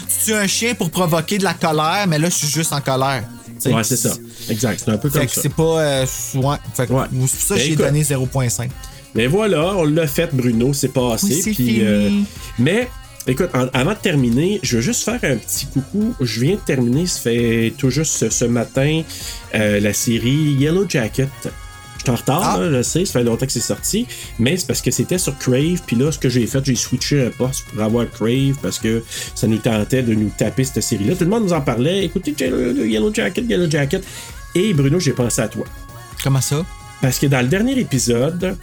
Tu 0.08 0.26
tues 0.26 0.34
un 0.34 0.48
chien 0.48 0.74
pour 0.74 0.90
provoquer 0.90 1.38
de 1.38 1.44
la 1.44 1.54
colère, 1.54 2.06
mais 2.08 2.18
là, 2.18 2.30
je 2.30 2.36
suis 2.36 2.48
juste 2.48 2.72
en 2.74 2.82
colère. 2.82 3.24
Ouais, 3.66 3.84
c'est 3.84 3.98
ça. 3.98 4.12
Exact. 4.50 4.82
C'est 4.86 4.92
un 4.92 4.98
peu 4.98 5.10
Fait 5.10 5.20
comme 5.20 5.28
que 5.28 5.34
ça. 5.34 5.42
c'est 5.42 5.54
pas. 5.54 5.64
euh, 5.82 6.06
ouais. 6.36 6.56
Fait 6.76 6.88
que 6.88 6.94
Ouais. 6.94 7.06
c'est 7.12 7.18
pour 7.18 7.30
ça 7.30 7.56
que 7.56 7.60
Ben, 7.60 7.66
j'ai 7.68 7.76
donné 7.76 8.04
0.5. 8.04 8.70
Mais 9.16 9.28
voilà, 9.28 9.76
on 9.76 9.84
l'a 9.86 10.08
fait, 10.08 10.30
Bruno, 10.34 10.74
c'est 10.74 10.90
passé. 10.90 11.42
Oui, 11.46 11.54
puis, 11.54 11.78
euh, 11.86 12.10
mais, 12.60 12.90
écoute, 13.28 13.50
en- 13.54 13.68
avant 13.74 13.94
de 13.94 13.98
terminer, 14.00 14.60
je 14.64 14.78
veux 14.78 14.82
juste 14.82 15.04
faire 15.04 15.20
un 15.24 15.38
petit 15.38 15.66
coucou. 15.68 16.14
Je 16.22 16.42
viens 16.42 16.56
de 16.56 16.60
terminer, 16.62 17.06
ça 17.08 17.20
fait 17.22 17.74
tout 17.78 17.90
juste 17.90 18.14
ce, 18.18 18.30
ce 18.30 18.46
matin, 18.46 19.02
euh, 19.56 19.80
la 19.80 19.94
série 19.94 20.56
Yellow 20.60 20.86
Jacket. 20.88 21.30
Je 21.98 22.02
suis 22.02 22.12
en 22.12 22.16
retard, 22.16 22.56
Ah. 22.58 22.60
là, 22.60 22.78
je 22.78 22.82
sais, 22.84 23.04
ça 23.06 23.14
fait 23.14 23.24
longtemps 23.24 23.48
que 23.48 23.52
c'est 23.52 23.60
sorti, 23.60 24.06
mais 24.38 24.58
c'est 24.58 24.68
parce 24.68 24.82
que 24.82 24.92
c'était 24.92 25.18
sur 25.18 25.36
Crave, 25.40 25.82
puis 25.88 25.96
là, 25.96 26.12
ce 26.12 26.20
que 26.20 26.30
j'ai 26.30 26.46
fait, 26.46 26.64
j'ai 26.64 26.76
switché 26.76 27.26
un 27.26 27.32
poste 27.32 27.64
pour 27.66 27.82
avoir 27.82 28.06
Crave 28.12 28.56
parce 28.62 28.78
que 28.78 29.04
ça 29.34 29.48
nous 29.48 29.58
tentait 29.58 30.04
de 30.04 30.14
nous 30.14 30.30
taper 30.38 30.64
cette 30.66 30.84
série-là. 30.84 31.16
Tout 31.16 31.24
le 31.24 31.32
monde 31.32 31.46
nous 31.46 31.54
en 31.54 31.62
parlait. 31.62 32.06
Écoutez, 32.06 32.36
Yellow 32.40 33.12
Jacket, 33.14 33.44
Yellow 33.50 33.70
Jacket. 33.70 34.04
Et 34.54 34.74
Bruno, 34.76 35.00
j'ai 35.00 35.14
pensé 35.14 35.42
à 35.42 35.48
toi. 35.48 35.66
Comment 36.24 36.42
ça? 36.42 36.64
Parce 37.02 37.18
que 37.20 37.26
dans 37.26 37.42
le 37.42 37.48
dernier 37.48 37.78
épisode, 37.80 38.56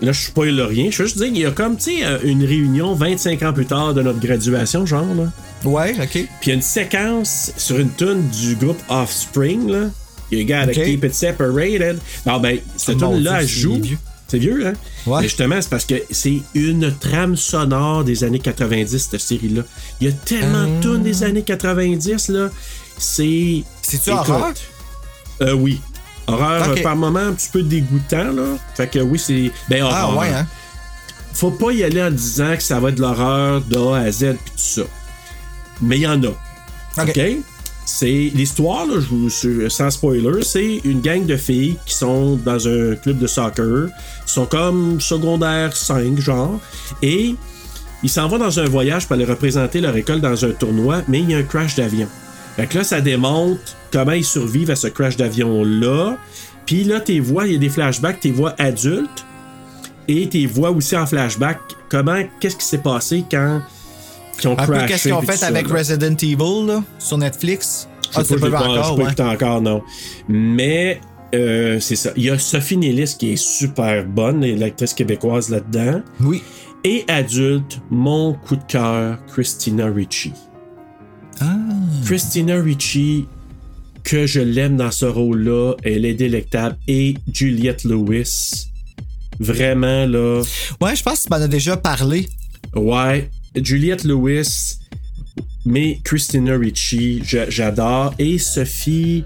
là, 0.00 0.12
je 0.12 0.20
spoil 0.26 0.60
rien, 0.60 0.90
je 0.90 1.02
veux 1.02 1.08
juste 1.08 1.18
dire, 1.18 1.26
il 1.26 1.38
y 1.38 1.46
a 1.46 1.50
comme, 1.50 1.76
tu 1.76 1.98
sais, 1.98 2.04
euh, 2.04 2.18
une 2.24 2.44
réunion 2.44 2.94
25 2.94 3.42
ans 3.42 3.52
plus 3.52 3.66
tard 3.66 3.94
de 3.94 4.02
notre 4.02 4.20
graduation, 4.20 4.86
genre, 4.86 5.14
là. 5.14 5.30
Ouais, 5.64 5.94
ok. 6.00 6.10
Puis 6.10 6.28
il 6.44 6.48
y 6.48 6.52
a 6.52 6.54
une 6.54 6.62
séquence 6.62 7.52
sur 7.56 7.78
une 7.78 7.90
tune 7.92 8.28
du 8.28 8.56
groupe 8.56 8.80
Offspring, 8.88 9.68
là. 9.68 9.90
You 10.30 10.44
gotta 10.44 10.72
keep 10.72 11.04
it 11.04 11.14
separated. 11.14 11.98
Non, 12.26 12.40
ben, 12.40 12.58
cette 12.76 12.98
tune-là, 12.98 13.42
elle 13.42 13.48
joue. 13.48 13.80
vieux. 13.80 13.98
C'est 14.28 14.38
vieux, 14.38 14.66
hein? 14.66 14.72
Ouais. 15.06 15.20
Mais 15.20 15.28
justement, 15.28 15.60
c'est 15.60 15.70
parce 15.70 15.84
que 15.84 15.94
c'est 16.10 16.40
une 16.54 16.92
trame 16.98 17.36
sonore 17.36 18.02
des 18.02 18.24
années 18.24 18.40
90, 18.40 19.08
cette 19.10 19.20
série-là. 19.20 19.62
Il 20.00 20.08
y 20.08 20.10
a 20.10 20.12
tellement 20.12 20.64
de 20.64 20.82
tunes 20.82 21.02
des 21.04 21.22
années 21.22 21.42
90, 21.42 22.28
là. 22.30 22.50
C'est. 22.98 23.62
C'est-tu 23.82 24.10
horreur? 24.10 24.52
Euh, 25.42 25.52
oui. 25.52 25.80
Horreur, 26.28 26.74
par 26.82 26.96
moment, 26.96 27.20
un 27.20 27.32
petit 27.32 27.48
peu 27.52 27.62
dégoûtant, 27.62 28.32
là. 28.32 28.56
Fait 28.74 28.88
que 28.88 28.98
oui, 28.98 29.18
c'est. 29.18 29.50
Ben, 29.68 29.84
Ah, 29.88 30.06
horreur. 30.08 30.18
ouais, 30.18 30.28
hein? 30.28 30.46
Faut 31.34 31.50
pas 31.50 31.70
y 31.72 31.84
aller 31.84 32.02
en 32.02 32.10
disant 32.10 32.56
que 32.56 32.62
ça 32.62 32.80
va 32.80 32.88
être 32.88 32.94
de 32.96 33.02
l'horreur 33.02 33.60
de 33.60 33.76
A 33.76 33.96
à 33.98 34.10
Z 34.10 34.34
pis 34.44 34.50
tout 34.52 34.56
ça. 34.56 34.82
Mais 35.82 35.98
il 35.98 36.02
y 36.02 36.06
en 36.06 36.20
a. 36.22 36.28
Ok. 37.02 37.20
C'est 37.88 38.32
l'histoire, 38.34 38.84
là, 38.86 38.94
je 38.98 39.06
vous- 39.06 39.68
sans 39.70 39.90
spoiler, 39.90 40.42
c'est 40.42 40.80
une 40.84 41.00
gang 41.00 41.24
de 41.24 41.36
filles 41.36 41.76
qui 41.86 41.94
sont 41.94 42.34
dans 42.36 42.66
un 42.66 42.96
club 42.96 43.18
de 43.18 43.26
soccer. 43.28 43.88
Ils 44.26 44.30
sont 44.30 44.46
comme 44.46 45.00
secondaire 45.00 45.76
5, 45.76 46.18
genre. 46.18 46.58
Et 47.02 47.36
ils 48.02 48.10
s'en 48.10 48.26
vont 48.26 48.38
dans 48.38 48.58
un 48.58 48.64
voyage 48.64 49.06
pour 49.06 49.14
aller 49.14 49.24
représenter 49.24 49.80
leur 49.80 49.96
école 49.96 50.20
dans 50.20 50.44
un 50.44 50.50
tournoi, 50.50 51.02
mais 51.06 51.20
il 51.20 51.30
y 51.30 51.34
a 51.34 51.38
un 51.38 51.42
crash 51.44 51.76
d'avion. 51.76 52.08
Fait 52.56 52.66
que 52.66 52.78
là, 52.78 52.84
ça 52.84 53.00
démontre 53.00 53.60
comment 53.96 54.12
ils 54.12 54.24
survivent 54.24 54.70
à 54.70 54.76
ce 54.76 54.88
crash 54.88 55.16
d'avion-là. 55.16 56.18
Puis 56.66 56.84
là, 56.84 57.00
tes 57.00 57.18
voix, 57.18 57.46
il 57.46 57.52
y 57.54 57.56
a 57.56 57.58
des 57.58 57.70
flashbacks, 57.70 58.20
tes 58.20 58.30
voix 58.30 58.54
adultes. 58.58 59.24
Et 60.08 60.28
tes 60.28 60.44
voix 60.46 60.70
aussi 60.70 60.94
en 60.96 61.06
flashback. 61.06 61.58
Comment, 61.88 62.22
qu'est-ce 62.38 62.56
qui 62.56 62.64
s'est 62.66 62.78
passé 62.78 63.24
quand 63.30 63.60
ils 64.42 64.48
ont 64.48 64.52
Un 64.58 64.66
peu 64.66 64.72
crashé. 64.74 64.86
qu'est-ce 64.86 65.02
qu'ils 65.04 65.12
ont 65.14 65.22
fait 65.22 65.36
ça, 65.36 65.46
avec 65.46 65.68
là? 65.70 65.76
Resident 65.78 66.14
Evil, 66.22 66.66
là, 66.66 66.82
sur 66.98 67.16
Netflix? 67.16 67.88
Je 68.12 68.20
Ah, 68.20 68.24
sais 68.24 68.36
pas, 68.36 68.50
pas 68.50 68.58
pas- 68.58 68.68
encore, 68.68 68.96
pas 68.96 69.02
ouais. 69.02 69.04
écouté 69.04 69.22
encore, 69.22 69.62
non. 69.62 69.82
Mais 70.28 71.00
euh, 71.34 71.80
c'est 71.80 71.96
ça. 71.96 72.10
Il 72.16 72.24
y 72.24 72.30
a 72.30 72.38
Sophie 72.38 72.76
Nélis 72.76 73.16
qui 73.18 73.32
est 73.32 73.36
super 73.36 74.04
bonne, 74.04 74.44
l'actrice 74.44 74.92
québécoise 74.94 75.48
là-dedans. 75.48 76.02
Oui. 76.20 76.42
Et 76.84 77.04
adulte, 77.08 77.80
mon 77.90 78.34
coup 78.34 78.56
de 78.56 78.62
cœur, 78.68 79.18
Christina 79.32 79.86
Ricci. 79.86 80.32
Ah. 81.40 81.46
Christina 82.04 82.60
Ricci, 82.60 83.26
que 84.06 84.24
je 84.24 84.38
l'aime 84.40 84.76
dans 84.76 84.92
ce 84.92 85.04
rôle-là, 85.04 85.74
elle 85.82 86.04
est 86.04 86.14
délectable. 86.14 86.76
Et 86.86 87.16
Juliette 87.32 87.82
Lewis, 87.82 88.68
vraiment 89.40 90.06
là. 90.06 90.42
Ouais, 90.80 90.94
je 90.94 91.02
pense 91.02 91.24
que 91.24 91.24
tu 91.24 91.30
m'en 91.30 91.44
as 91.44 91.48
déjà 91.48 91.76
parlé. 91.76 92.28
Ouais, 92.76 93.28
Juliette 93.56 94.04
Lewis, 94.04 94.78
mais 95.64 95.98
Christina 96.04 96.56
Ricci, 96.56 97.20
j'adore. 97.24 98.14
Et 98.20 98.38
Sophie, 98.38 99.24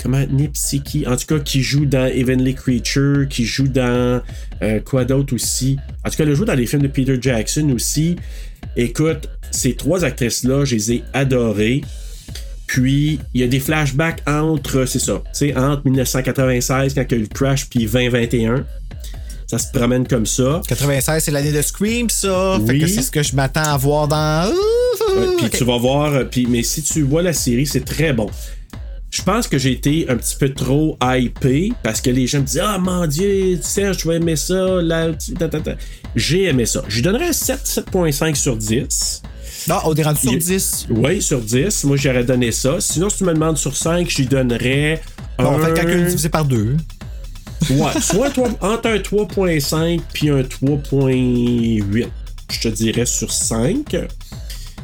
comment, 0.00 0.24
Nipsiki, 0.24 1.04
en 1.08 1.16
tout 1.16 1.26
cas, 1.26 1.40
qui 1.40 1.62
joue 1.62 1.84
dans 1.84 2.06
Heavenly 2.06 2.54
Creature, 2.54 3.26
qui 3.28 3.44
joue 3.44 3.66
dans 3.66 4.22
euh, 4.62 4.78
quoi 4.80 5.04
d'autre 5.04 5.34
aussi. 5.34 5.78
En 6.04 6.10
tout 6.10 6.16
cas, 6.16 6.24
elle 6.24 6.34
joue 6.34 6.44
dans 6.44 6.54
les 6.54 6.66
films 6.66 6.82
de 6.82 6.88
Peter 6.88 7.18
Jackson 7.20 7.70
aussi. 7.74 8.14
Écoute, 8.76 9.28
ces 9.50 9.74
trois 9.74 10.04
actrices-là, 10.04 10.64
je 10.64 10.76
les 10.76 10.92
ai 10.92 11.04
adorées. 11.12 11.82
Puis, 12.66 13.20
il 13.32 13.40
y 13.40 13.44
a 13.44 13.46
des 13.46 13.60
flashbacks 13.60 14.22
entre, 14.26 14.86
c'est 14.86 14.98
ça, 14.98 15.22
tu 15.26 15.30
sais, 15.32 15.56
entre 15.56 15.82
1996, 15.84 16.94
quand 16.94 17.04
il 17.08 17.12
y 17.12 17.14
a 17.14 17.18
eu 17.18 17.22
le 17.22 17.26
crash, 17.28 17.68
puis 17.68 17.86
2021. 17.86 18.64
Ça 19.48 19.58
se 19.58 19.70
promène 19.72 20.08
comme 20.08 20.26
ça. 20.26 20.60
96, 20.66 21.22
c'est 21.22 21.30
l'année 21.30 21.52
de 21.52 21.62
Scream, 21.62 22.10
ça. 22.10 22.58
Fait 22.66 22.72
Oui. 22.72 22.80
que 22.80 22.88
c'est 22.88 23.02
ce 23.02 23.12
que 23.12 23.22
je 23.22 23.36
m'attends 23.36 23.62
à 23.62 23.76
voir 23.76 24.08
dans. 24.08 24.50
Ouais, 24.50 25.26
puis 25.38 25.50
tu 25.50 25.62
vas 25.62 25.78
voir, 25.78 26.12
euh, 26.14 26.24
puis, 26.24 26.46
mais 26.48 26.64
si 26.64 26.82
tu 26.82 27.02
vois 27.02 27.22
la 27.22 27.32
série, 27.32 27.64
c'est 27.66 27.84
très 27.84 28.12
bon. 28.12 28.28
Je 29.12 29.22
pense 29.22 29.46
que 29.46 29.56
j'ai 29.56 29.70
été 29.70 30.06
un 30.10 30.16
petit 30.16 30.34
peu 30.34 30.48
trop 30.52 30.98
hypé 31.00 31.72
parce 31.84 32.00
que 32.00 32.10
les 32.10 32.26
gens 32.26 32.40
me 32.40 32.44
disent 32.44 32.60
Ah 32.62 32.76
mon 32.78 33.06
dieu, 33.06 33.56
Serge, 33.62 33.98
tu 33.98 34.08
vas 34.08 34.14
aimer 34.14 34.34
ça. 34.34 34.82
Là. 34.82 35.12
J'ai 36.16 36.44
aimé 36.46 36.66
ça. 36.66 36.82
Je 36.88 36.96
lui 36.96 37.02
donnerais 37.02 37.28
un 37.28 37.32
7, 37.32 37.60
7.5 37.92 38.34
sur 38.34 38.56
10. 38.56 39.22
Non, 39.68 39.76
on 39.84 39.94
est 39.94 40.02
rendu 40.02 40.20
sur 40.20 40.32
Il- 40.32 40.38
10. 40.38 40.86
Oui, 40.90 41.20
sur 41.22 41.40
10. 41.40 41.84
Moi, 41.84 41.96
j'aurais 41.96 42.24
donné 42.24 42.52
ça. 42.52 42.76
Sinon, 42.80 43.10
si 43.10 43.18
tu 43.18 43.24
me 43.24 43.34
demandes 43.34 43.58
sur 43.58 43.76
5, 43.76 44.08
je 44.08 44.18
lui 44.18 44.26
donnerais. 44.26 45.02
Bon, 45.38 45.46
on 45.46 45.58
fait 45.58 45.64
un- 45.64 45.68
le 45.68 45.74
calcul 45.74 46.06
divisé 46.06 46.28
par 46.28 46.44
deux. 46.44 46.76
Ouais, 47.70 48.00
soit 48.00 48.28
entre 48.60 48.86
un 48.86 48.98
3.5 48.98 50.00
puis 50.12 50.30
un 50.30 50.42
3.8, 50.42 52.08
je 52.50 52.60
te 52.60 52.68
dirais 52.68 53.06
sur 53.06 53.32
5. 53.32 53.96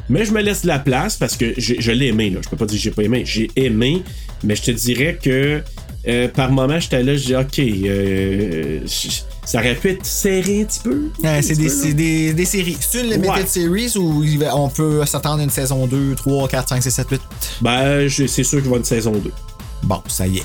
Mais 0.09 0.25
je 0.25 0.31
me 0.33 0.41
laisse 0.41 0.63
de 0.63 0.67
la 0.67 0.79
place 0.79 1.15
parce 1.15 1.37
que 1.37 1.53
j'ai- 1.57 1.79
je 1.79 1.91
l'ai 1.91 2.07
aimé, 2.07 2.29
là. 2.29 2.39
Je 2.43 2.49
peux 2.49 2.57
pas 2.57 2.65
dire 2.65 2.77
que 2.77 2.83
j'ai 2.83 2.91
pas 2.91 3.03
aimé. 3.03 3.23
J'ai 3.25 3.49
aimé, 3.55 4.03
mais 4.43 4.55
je 4.55 4.63
te 4.63 4.71
dirais 4.71 5.17
que 5.21 5.61
euh, 6.07 6.27
par 6.27 6.51
moment, 6.51 6.79
j'étais 6.79 7.01
là, 7.03 7.15
je 7.15 7.23
dis, 7.25 7.35
OK, 7.35 7.59
euh, 7.59 8.79
ça 9.45 9.59
aurait 9.59 9.75
pu 9.75 9.89
être 9.89 10.05
serré 10.05 10.61
un 10.61 10.65
petit 10.65 10.79
peu. 10.79 11.03
Ouais, 11.23 11.29
Un 11.29 11.41
c'est 11.41 11.55
des, 11.55 11.67
peu, 11.67 11.69
là. 11.69 11.81
c'est 11.83 11.93
des, 11.93 12.33
des 12.33 12.45
séries. 12.45 12.77
C'est 12.79 13.01
une 13.01 13.09
limited 13.11 13.29
Ouais. 13.31 13.45
series 13.45 14.37
va- 14.37 14.55
on 14.55 14.69
peut 14.69 15.05
s'attendre 15.05 15.39
à 15.41 15.43
une 15.43 15.49
saison 15.49 15.87
2, 15.87 16.15
3, 16.15 16.47
4, 16.47 16.69
5, 16.69 16.83
6, 16.83 16.91
7, 16.91 17.07
8. 17.11 17.21
Ben, 17.61 18.09
c'est 18.09 18.43
sûr 18.43 18.61
qu'il 18.61 18.69
va 18.71 18.77
une 18.77 18.83
saison 18.85 19.11
2. 19.11 19.31
Bon, 19.83 20.01
ça 20.07 20.27
y 20.27 20.37
est. 20.37 20.43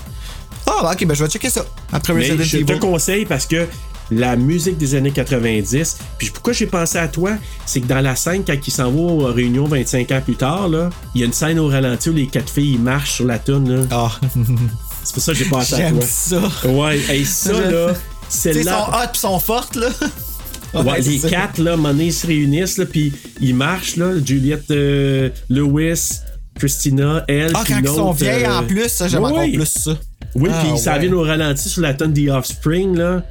Ah, 0.67 0.93
ok, 0.93 1.07
ben 1.07 1.15
je 1.15 1.25
vais 1.25 1.31
checker 1.31 1.49
ça. 1.51 1.65
Après 1.93 2.13
Mais 2.13 2.21
Resident 2.31 2.43
je 2.45 2.59
te 2.59 2.73
conseille 2.79 3.25
parce 3.25 3.47
que 3.47 3.67
la 4.11 4.37
musique 4.37 4.77
des 4.79 4.95
années 4.95 5.11
90, 5.13 5.97
puis 6.19 6.31
pourquoi 6.31 6.53
j'ai 6.53 6.67
pensé 6.67 6.99
à 6.99 7.09
toi, 7.09 7.33
c'est 7.67 7.81
que 7.81 7.87
dans 7.87 8.01
la 8.01 8.17
scène, 8.17 8.43
quand 8.47 8.55
il 8.67 8.71
s'en 8.71 8.91
va 8.91 8.99
aux 9.01 9.33
réunions 9.33 9.67
25 9.67 10.11
ans 10.13 10.21
plus 10.23 10.37
tard, 10.37 10.69
là, 10.69 10.91
il 11.15 11.21
y 11.21 11.25
a 11.25 11.27
une 11.27 11.33
scène 11.33 11.59
au 11.59 11.69
ralenti 11.69 12.11
où 12.11 12.13
les 12.15 12.27
quatre 12.27 12.51
filles 12.51 12.79
marchent 12.79 13.13
sur 13.17 13.27
la 13.27 13.39
toune. 13.39 13.87
Ah, 13.91 14.11
C'est 15.09 15.15
pour 15.15 15.23
ça 15.23 15.33
que 15.33 15.39
j'ai 15.39 15.45
pensé 15.47 15.75
à 15.75 15.79
j'aime 15.79 15.99
toi. 15.99 16.07
ça. 16.07 16.69
Ouais, 16.69 16.99
hey, 17.09 17.25
ça, 17.25 17.55
Je- 17.55 17.71
là, 17.75 17.95
c'est 18.29 18.53
sais, 18.53 18.59
ils 18.61 18.65
sont 18.65 18.71
là. 18.71 19.05
hot 19.05 19.09
pis 19.13 19.19
sont 19.21 19.39
fortes, 19.41 19.77
là. 19.77 19.89
Ouais, 20.75 21.01
les 21.01 21.19
ça. 21.21 21.31
quatre, 21.31 21.59
là, 21.63 21.77
ils 21.99 22.13
se 22.13 22.27
réunissent, 22.27 22.77
là, 22.77 22.85
puis 22.85 23.11
ils 23.41 23.55
marchent, 23.55 23.97
là. 23.97 24.13
Juliette 24.23 24.71
euh, 24.71 25.31
Lewis, 25.49 26.19
Christina, 26.57 27.25
elle. 27.27 27.53
Ah, 27.55 27.65
quand 27.67 27.79
ils 27.79 27.87
sont 27.89 28.13
vieilles 28.13 28.45
euh, 28.45 28.59
en 28.59 28.65
plus, 28.65 28.87
ça, 28.89 29.09
j'aime 29.09 29.23
oui, 29.23 29.31
encore 29.31 29.45
oui. 29.45 29.53
plus 29.57 29.65
ça. 29.67 29.97
Oui, 30.35 30.51
Ah, 30.53 30.63
puis 30.69 30.79
ça 30.79 30.99
vient 30.99 31.11
au 31.15 31.23
ralenti 31.23 31.71
sur 31.71 31.81
la 31.81 31.95
tonne 31.95 32.13
The 32.13 32.29
Offspring, 32.29 32.95
là. 32.99 33.23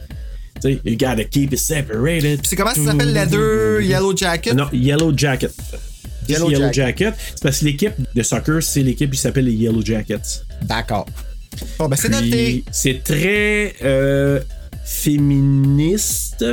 Tu 0.60 0.74
sais, 0.74 0.82
you 0.84 0.98
gotta 0.98 1.24
keep 1.26 1.54
it 1.54 1.60
separated. 1.60 2.40
C'est 2.44 2.56
comment 2.56 2.74
ça 2.74 2.84
s'appelle, 2.84 3.14
Leather 3.14 3.82
Yellow 3.82 4.18
Jacket? 4.18 4.56
Non, 4.56 4.68
Yellow 4.74 5.16
Jacket. 5.16 5.54
Yellow 6.28 6.50
Yellow, 6.50 6.74
Jacket. 6.74 6.74
Jacket. 6.74 7.14
C'est 7.36 7.44
parce 7.44 7.60
que 7.60 7.66
l'équipe 7.66 7.94
de 8.16 8.24
soccer, 8.24 8.64
c'est 8.64 8.82
l'équipe 8.82 9.12
qui 9.12 9.20
s'appelle 9.20 9.46
les 9.46 9.54
Yellow 9.54 9.86
Jackets. 9.86 10.42
D'accord. 10.64 11.06
Bon, 11.80 11.88
ben 11.88 11.96
c'est 11.96 12.10
Puis, 12.10 12.22
noté. 12.22 12.64
C'est 12.72 13.04
très 13.04 13.76
euh, 13.84 14.40
féministe, 14.86 16.46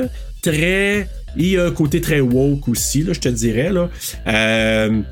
très. 0.43 1.09
Il 1.37 1.49
y 1.49 1.59
a 1.59 1.65
un 1.67 1.71
côté 1.73 2.01
très 2.01 2.21
woke 2.21 2.69
aussi, 2.69 3.03
là, 3.03 3.13
je 3.13 3.21
te 3.21 3.29
dirais. 3.29 3.73
Là. 3.73 3.91
Euh, 4.27 5.03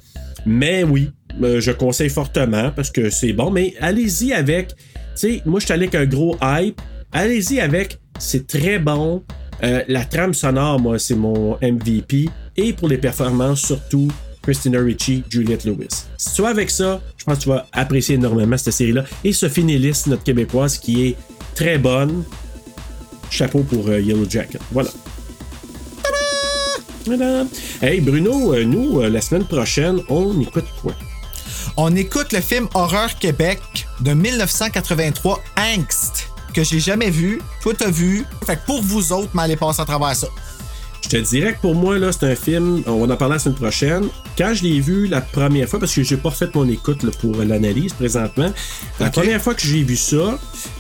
mais 0.47 0.85
oui, 0.85 1.11
euh, 1.43 1.61
je 1.61 1.73
conseille 1.73 2.11
fortement 2.11 2.71
parce 2.75 2.91
que 2.91 3.11
c'est 3.11 3.33
bon. 3.33 3.51
Mais 3.51 3.75
allez-y 3.81 4.33
avec. 4.33 4.69
Tu 4.69 4.75
sais, 5.15 5.43
moi, 5.45 5.61
je 5.61 5.67
suis 5.67 5.75
allé 5.75 5.87
avec 5.87 5.95
un 5.95 6.07
gros 6.07 6.37
hype. 6.43 6.81
Allez-y 7.13 7.61
avec. 7.61 7.99
C'est 8.19 8.47
très 8.47 8.79
bon. 8.79 9.23
Euh, 9.63 9.83
la 9.89 10.05
trame 10.05 10.35
sonore, 10.35 10.81
moi, 10.81 10.99
c'est 10.99 11.15
mon 11.15 11.57
MVP. 11.63 12.29
Et 12.57 12.73
pour 12.73 12.89
les 12.89 12.99
performances, 12.99 13.63
surtout, 13.63 14.09
Christina 14.43 14.81
Ricci, 14.81 15.23
Juliette 15.29 15.65
Lewis. 15.65 16.05
Si 16.17 16.35
tu 16.35 16.43
vas 16.43 16.49
avec 16.49 16.71
ça, 16.71 17.01
je 17.17 17.25
pense 17.25 17.39
que 17.39 17.43
tu 17.45 17.49
vas 17.49 17.67
apprécier 17.73 18.17
énormément 18.17 18.57
cette 18.59 18.75
série-là. 18.75 19.05
Et 19.25 19.33
Sophie 19.33 19.65
Nélis, 19.65 20.03
notre 20.07 20.25
québécoise, 20.25 20.79
qui 20.79 21.07
est 21.07 21.17
très 21.55 21.79
bonne. 21.79 22.25
Chapeau 23.31 23.61
pour 23.63 23.89
euh, 23.89 24.01
Yellow 24.01 24.29
Jacket. 24.29 24.61
Voilà. 24.73 24.91
Hey 27.81 28.01
Bruno, 28.01 28.55
euh, 28.55 28.65
nous, 28.65 29.01
euh, 29.01 29.09
la 29.09 29.21
semaine 29.21 29.45
prochaine, 29.45 30.01
on 30.09 30.39
écoute 30.41 30.67
quoi? 30.81 30.93
On 31.77 31.97
écoute 31.97 32.33
le 32.33 32.41
film 32.41 32.69
Horreur 32.75 33.19
Québec 33.19 33.61
de 34.01 34.13
1983, 34.13 35.43
Angst, 35.59 36.29
que 36.55 36.63
j'ai 36.63 36.79
jamais 36.79 37.11
vu. 37.11 37.41
Toi, 37.63 37.73
t'as 37.77 37.91
vu. 37.91 38.25
Fait 38.47 38.57
que 38.57 38.67
pour 38.67 38.83
vous 38.83 39.13
autres, 39.13 39.31
m'allez 39.35 39.57
passer 39.57 39.81
à 39.81 39.85
travers 39.85 40.15
ça. 40.15 40.29
Je 41.03 41.09
te 41.09 41.17
dirais 41.17 41.55
que 41.55 41.61
pour 41.61 41.75
moi, 41.75 41.99
là, 41.99 42.11
c'est 42.13 42.25
un 42.31 42.35
film, 42.37 42.83
on 42.87 43.05
va 43.07 43.15
en 43.15 43.17
parler 43.17 43.35
la 43.35 43.39
semaine 43.39 43.57
prochaine. 43.57 44.05
Quand 44.39 44.55
je 44.55 44.63
l'ai 44.63 44.81
vu 44.81 45.07
la 45.09 45.21
première 45.21 45.69
fois, 45.69 45.79
parce 45.79 45.95
que 45.95 46.03
j'ai 46.03 46.17
pas 46.17 46.31
fait 46.31 46.55
mon 46.55 46.67
écoute 46.69 47.03
là, 47.03 47.11
pour 47.21 47.37
l'analyse 47.37 47.93
présentement, 47.93 48.51
la 48.99 49.11
première 49.11 49.43
fois 49.43 49.55
que 49.55 49.63
j'ai 49.63 49.83
vu 49.83 49.97
ça, 49.97 50.39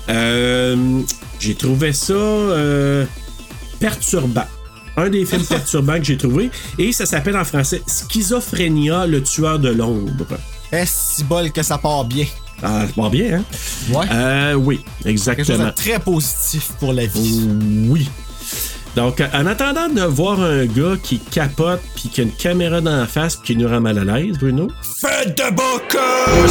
euh, 0.09 1.01
j'ai 1.39 1.55
trouvé 1.55 1.93
ça 1.93 2.15
euh, 2.15 3.05
perturbant. 3.79 4.47
Un 4.97 5.09
des 5.11 5.25
films 5.27 5.45
perturbants 5.49 5.99
que 5.99 6.05
j'ai 6.05 6.17
trouvé. 6.17 6.51
Et 6.79 6.93
ça 6.93 7.05
s'appelle 7.05 7.37
en 7.37 7.45
français 7.45 7.83
Schizophrénia, 7.87 9.07
le 9.07 9.23
tueur 9.23 9.59
de 9.59 9.71
l'ombre. 9.71 10.27
Est-ce 10.71 11.17
si 11.17 11.25
bol 11.25 11.51
que 11.53 11.63
ça 11.63 11.77
part 11.79 12.05
bien? 12.05 12.27
Ah, 12.63 12.87
ça 12.87 13.03
va 13.03 13.09
bien, 13.11 13.39
hein? 13.39 13.45
Ouais. 13.93 14.07
Euh, 14.13 14.55
oui, 14.55 14.81
Quelque 15.03 15.19
chose 15.19 15.27
de 15.27 15.31
exactement. 15.33 15.73
très 15.73 15.99
positif 15.99 16.73
pour 16.79 16.93
la 16.93 17.07
vie. 17.07 17.49
Oui. 17.89 18.09
Donc, 18.95 19.23
en 19.33 19.47
attendant 19.47 19.89
de 19.89 20.03
voir 20.03 20.39
un 20.41 20.67
gars 20.67 20.97
qui 21.03 21.19
capote 21.19 21.81
puis 21.95 22.11
qui 22.11 22.21
a 22.21 22.25
une 22.25 22.31
caméra 22.31 22.83
dans 22.83 22.95
la 22.95 23.07
face 23.07 23.37
puis 23.37 23.55
qui 23.55 23.57
nous 23.57 23.69
rend 23.69 23.81
mal 23.81 23.99
à 23.99 24.05
l'aise, 24.05 24.39
Bruno? 24.39 24.69
Faites 25.01 25.39
de 25.39 25.51
bocage! 25.51 26.51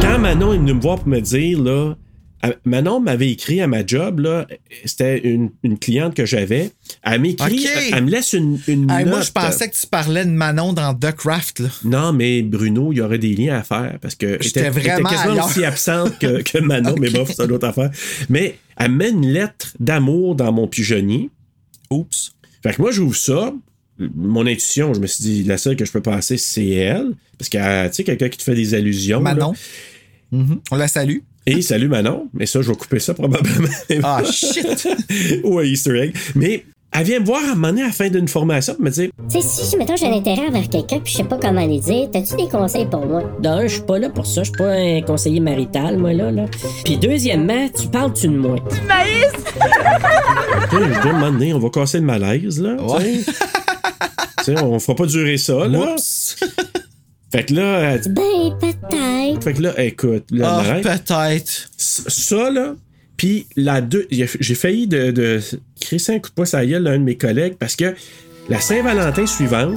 Quand 0.00 0.18
Manon 0.18 0.54
est 0.54 0.56
venue 0.56 0.72
me 0.72 0.80
voir 0.80 0.98
pour 1.00 1.08
me 1.08 1.20
dire, 1.20 1.62
là, 1.62 1.94
Manon 2.64 3.00
m'avait 3.00 3.30
écrit 3.30 3.60
à 3.60 3.66
ma 3.66 3.84
job, 3.84 4.20
là, 4.20 4.46
c'était 4.84 5.18
une, 5.18 5.50
une 5.62 5.78
cliente 5.78 6.14
que 6.14 6.24
j'avais. 6.24 6.70
Elle 7.02 7.20
m'écrit, 7.20 7.66
elle 7.92 8.04
me 8.04 8.10
laisse 8.10 8.32
une, 8.32 8.60
une 8.68 8.90
Hey, 8.90 9.04
note. 9.04 9.08
moi, 9.08 9.20
je 9.22 9.32
pensais 9.32 9.68
que 9.68 9.74
tu 9.76 9.86
parlais 9.86 10.24
de 10.24 10.30
Manon 10.30 10.72
dans 10.72 10.94
The 10.94 11.12
Craft. 11.12 11.60
Là. 11.60 11.68
Non, 11.84 12.12
mais 12.12 12.42
Bruno, 12.42 12.92
il 12.92 12.98
y 12.98 13.00
aurait 13.00 13.18
des 13.18 13.34
liens 13.34 13.58
à 13.58 13.62
faire 13.62 13.98
parce 14.00 14.14
que 14.14 14.38
J'étais 14.40 14.60
était 14.60 14.70
vraiment 14.70 15.08
quasiment 15.08 15.44
aussi 15.46 15.64
absente 15.64 16.18
que, 16.18 16.42
que 16.42 16.58
Manon, 16.58 16.94
mais 17.00 17.10
bon, 17.10 17.24
c'est 17.26 17.42
une 17.44 17.52
autre 17.52 17.66
affaire. 17.66 17.90
Mais 18.28 18.58
elle 18.76 18.92
met 18.92 19.10
une 19.10 19.26
lettre 19.26 19.72
d'amour 19.80 20.34
dans 20.36 20.52
mon 20.52 20.68
pigeonnier. 20.68 21.30
Oups. 21.90 22.32
Fait 22.62 22.74
que 22.74 22.82
moi, 22.82 22.90
j'ouvre 22.92 23.16
ça. 23.16 23.52
Mon 23.98 24.46
intuition, 24.46 24.94
je 24.94 25.00
me 25.00 25.06
suis 25.08 25.24
dit, 25.24 25.42
la 25.44 25.58
seule 25.58 25.74
que 25.74 25.84
je 25.84 25.90
peux 25.90 26.00
passer, 26.02 26.36
c'est 26.36 26.68
elle. 26.68 27.14
Parce 27.36 27.48
que, 27.48 27.88
tu 27.88 27.94
sais, 27.94 28.04
quelqu'un 28.04 28.28
qui 28.28 28.38
te 28.38 28.44
fait 28.44 28.54
des 28.54 28.74
allusions. 28.74 29.18
là. 29.20 29.34
Manon. 29.34 29.54
Mhm. 30.30 30.60
On 30.70 30.76
la 30.76 30.86
salue. 30.88 31.18
Et 31.48 31.62
salut 31.62 31.88
Manon. 31.88 32.28
Mais 32.34 32.44
ça, 32.44 32.60
je 32.60 32.68
vais 32.68 32.76
couper 32.76 32.98
ça 33.00 33.14
probablement. 33.14 33.68
Ah, 34.02 34.22
shit! 34.22 34.86
Ou 35.44 35.58
un 35.58 35.64
Easter 35.64 35.98
egg. 35.98 36.14
Mais 36.34 36.64
elle 36.92 37.04
vient 37.04 37.20
me 37.20 37.24
voir 37.24 37.40
à 37.42 37.52
un 37.52 37.54
moment 37.54 37.68
donné 37.68 37.82
à 37.82 37.86
la 37.86 37.92
fin 37.92 38.10
d'une 38.10 38.28
formation 38.28 38.74
pour 38.74 38.84
me 38.84 38.90
dire 38.90 39.08
Tu 39.30 39.40
sais, 39.40 39.64
si, 39.64 39.76
mettons, 39.78 39.96
j'ai 39.96 40.06
un 40.06 40.12
intérêt 40.12 40.48
envers 40.48 40.68
quelqu'un 40.68 41.00
puis 41.00 41.12
je 41.12 41.18
sais 41.18 41.24
pas 41.24 41.38
comment 41.38 41.66
les 41.66 41.80
dire, 41.80 42.10
t'as-tu 42.12 42.36
des 42.36 42.48
conseils 42.48 42.84
pour 42.84 43.06
moi? 43.06 43.22
D'un, 43.40 43.62
je 43.62 43.74
suis 43.74 43.82
pas 43.82 43.98
là 43.98 44.10
pour 44.10 44.26
ça. 44.26 44.42
Je 44.42 44.50
suis 44.50 44.58
pas 44.58 44.72
un 44.72 45.00
conseiller 45.00 45.40
marital, 45.40 45.96
moi, 45.96 46.12
là. 46.12 46.30
là. 46.30 46.44
Puis 46.84 46.98
deuxièmement, 46.98 47.68
tu 47.68 47.88
parles-tu 47.88 48.28
de 48.28 48.36
moi? 48.36 48.56
Du 48.56 48.86
maïs! 48.86 49.32
Je 50.70 50.76
dis, 50.76 51.08
à 51.08 51.10
un 51.10 51.12
moment 51.12 51.32
donné, 51.32 51.54
on 51.54 51.58
va 51.58 51.70
casser 51.70 51.98
le 51.98 52.04
malaise, 52.04 52.60
là. 52.60 52.76
tu 52.98 53.24
sais. 53.24 53.32
Tu 54.38 54.54
sais, 54.54 54.62
on 54.62 54.78
fera 54.78 54.94
pas 54.94 55.06
durer 55.06 55.38
ça, 55.38 55.66
là. 55.66 55.96
Fait 57.30 57.44
que 57.44 57.54
là, 57.54 57.92
elle 57.92 58.00
dit, 58.00 58.08
Ben, 58.10 58.58
peut-être. 58.58 59.44
fait 59.44 59.52
que 59.52 59.62
là, 59.62 59.74
écoute, 59.84 60.24
là, 60.30 60.62
Ah, 60.64 60.74
peut-être. 60.80 61.68
ça, 61.76 62.50
là, 62.50 62.74
puis 63.18 63.46
la 63.56 63.80
deux, 63.80 64.06
j'ai 64.10 64.54
failli 64.54 64.86
de, 64.86 65.10
de 65.10 65.40
crisser 65.80 66.14
un 66.14 66.18
coup 66.20 66.30
de 66.30 66.34
poing 66.34 66.46
à 66.52 66.64
gueule 66.64 66.84
d'un 66.84 66.98
de 66.98 67.02
mes 67.04 67.16
collègues 67.16 67.54
parce 67.58 67.76
que 67.76 67.94
la 68.48 68.60
Saint-Valentin 68.60 69.26
suivante 69.26 69.76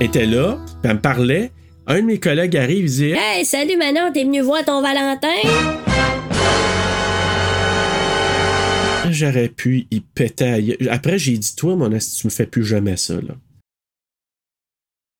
était 0.00 0.26
là, 0.26 0.58
puis 0.82 0.90
elle 0.90 0.94
me 0.96 1.00
parlait. 1.00 1.52
Un 1.86 2.00
de 2.00 2.06
mes 2.06 2.18
collègues 2.18 2.56
arrive, 2.56 2.84
il 2.84 2.90
dit 2.90 3.12
Hey, 3.16 3.44
salut 3.44 3.76
Manon, 3.76 4.10
t'es 4.12 4.24
venu 4.24 4.40
voir 4.40 4.64
ton 4.64 4.82
Valentin? 4.82 5.28
J'aurais 9.10 9.48
pu 9.48 9.86
y 9.90 10.00
péter. 10.00 10.76
Après, 10.90 11.18
j'ai 11.18 11.38
dit, 11.38 11.54
toi, 11.56 11.76
mon 11.76 11.90
asti, 11.92 12.20
tu 12.20 12.26
me 12.26 12.30
fais 12.30 12.44
plus 12.44 12.64
jamais 12.64 12.96
ça, 12.98 13.14
là. 13.14 13.34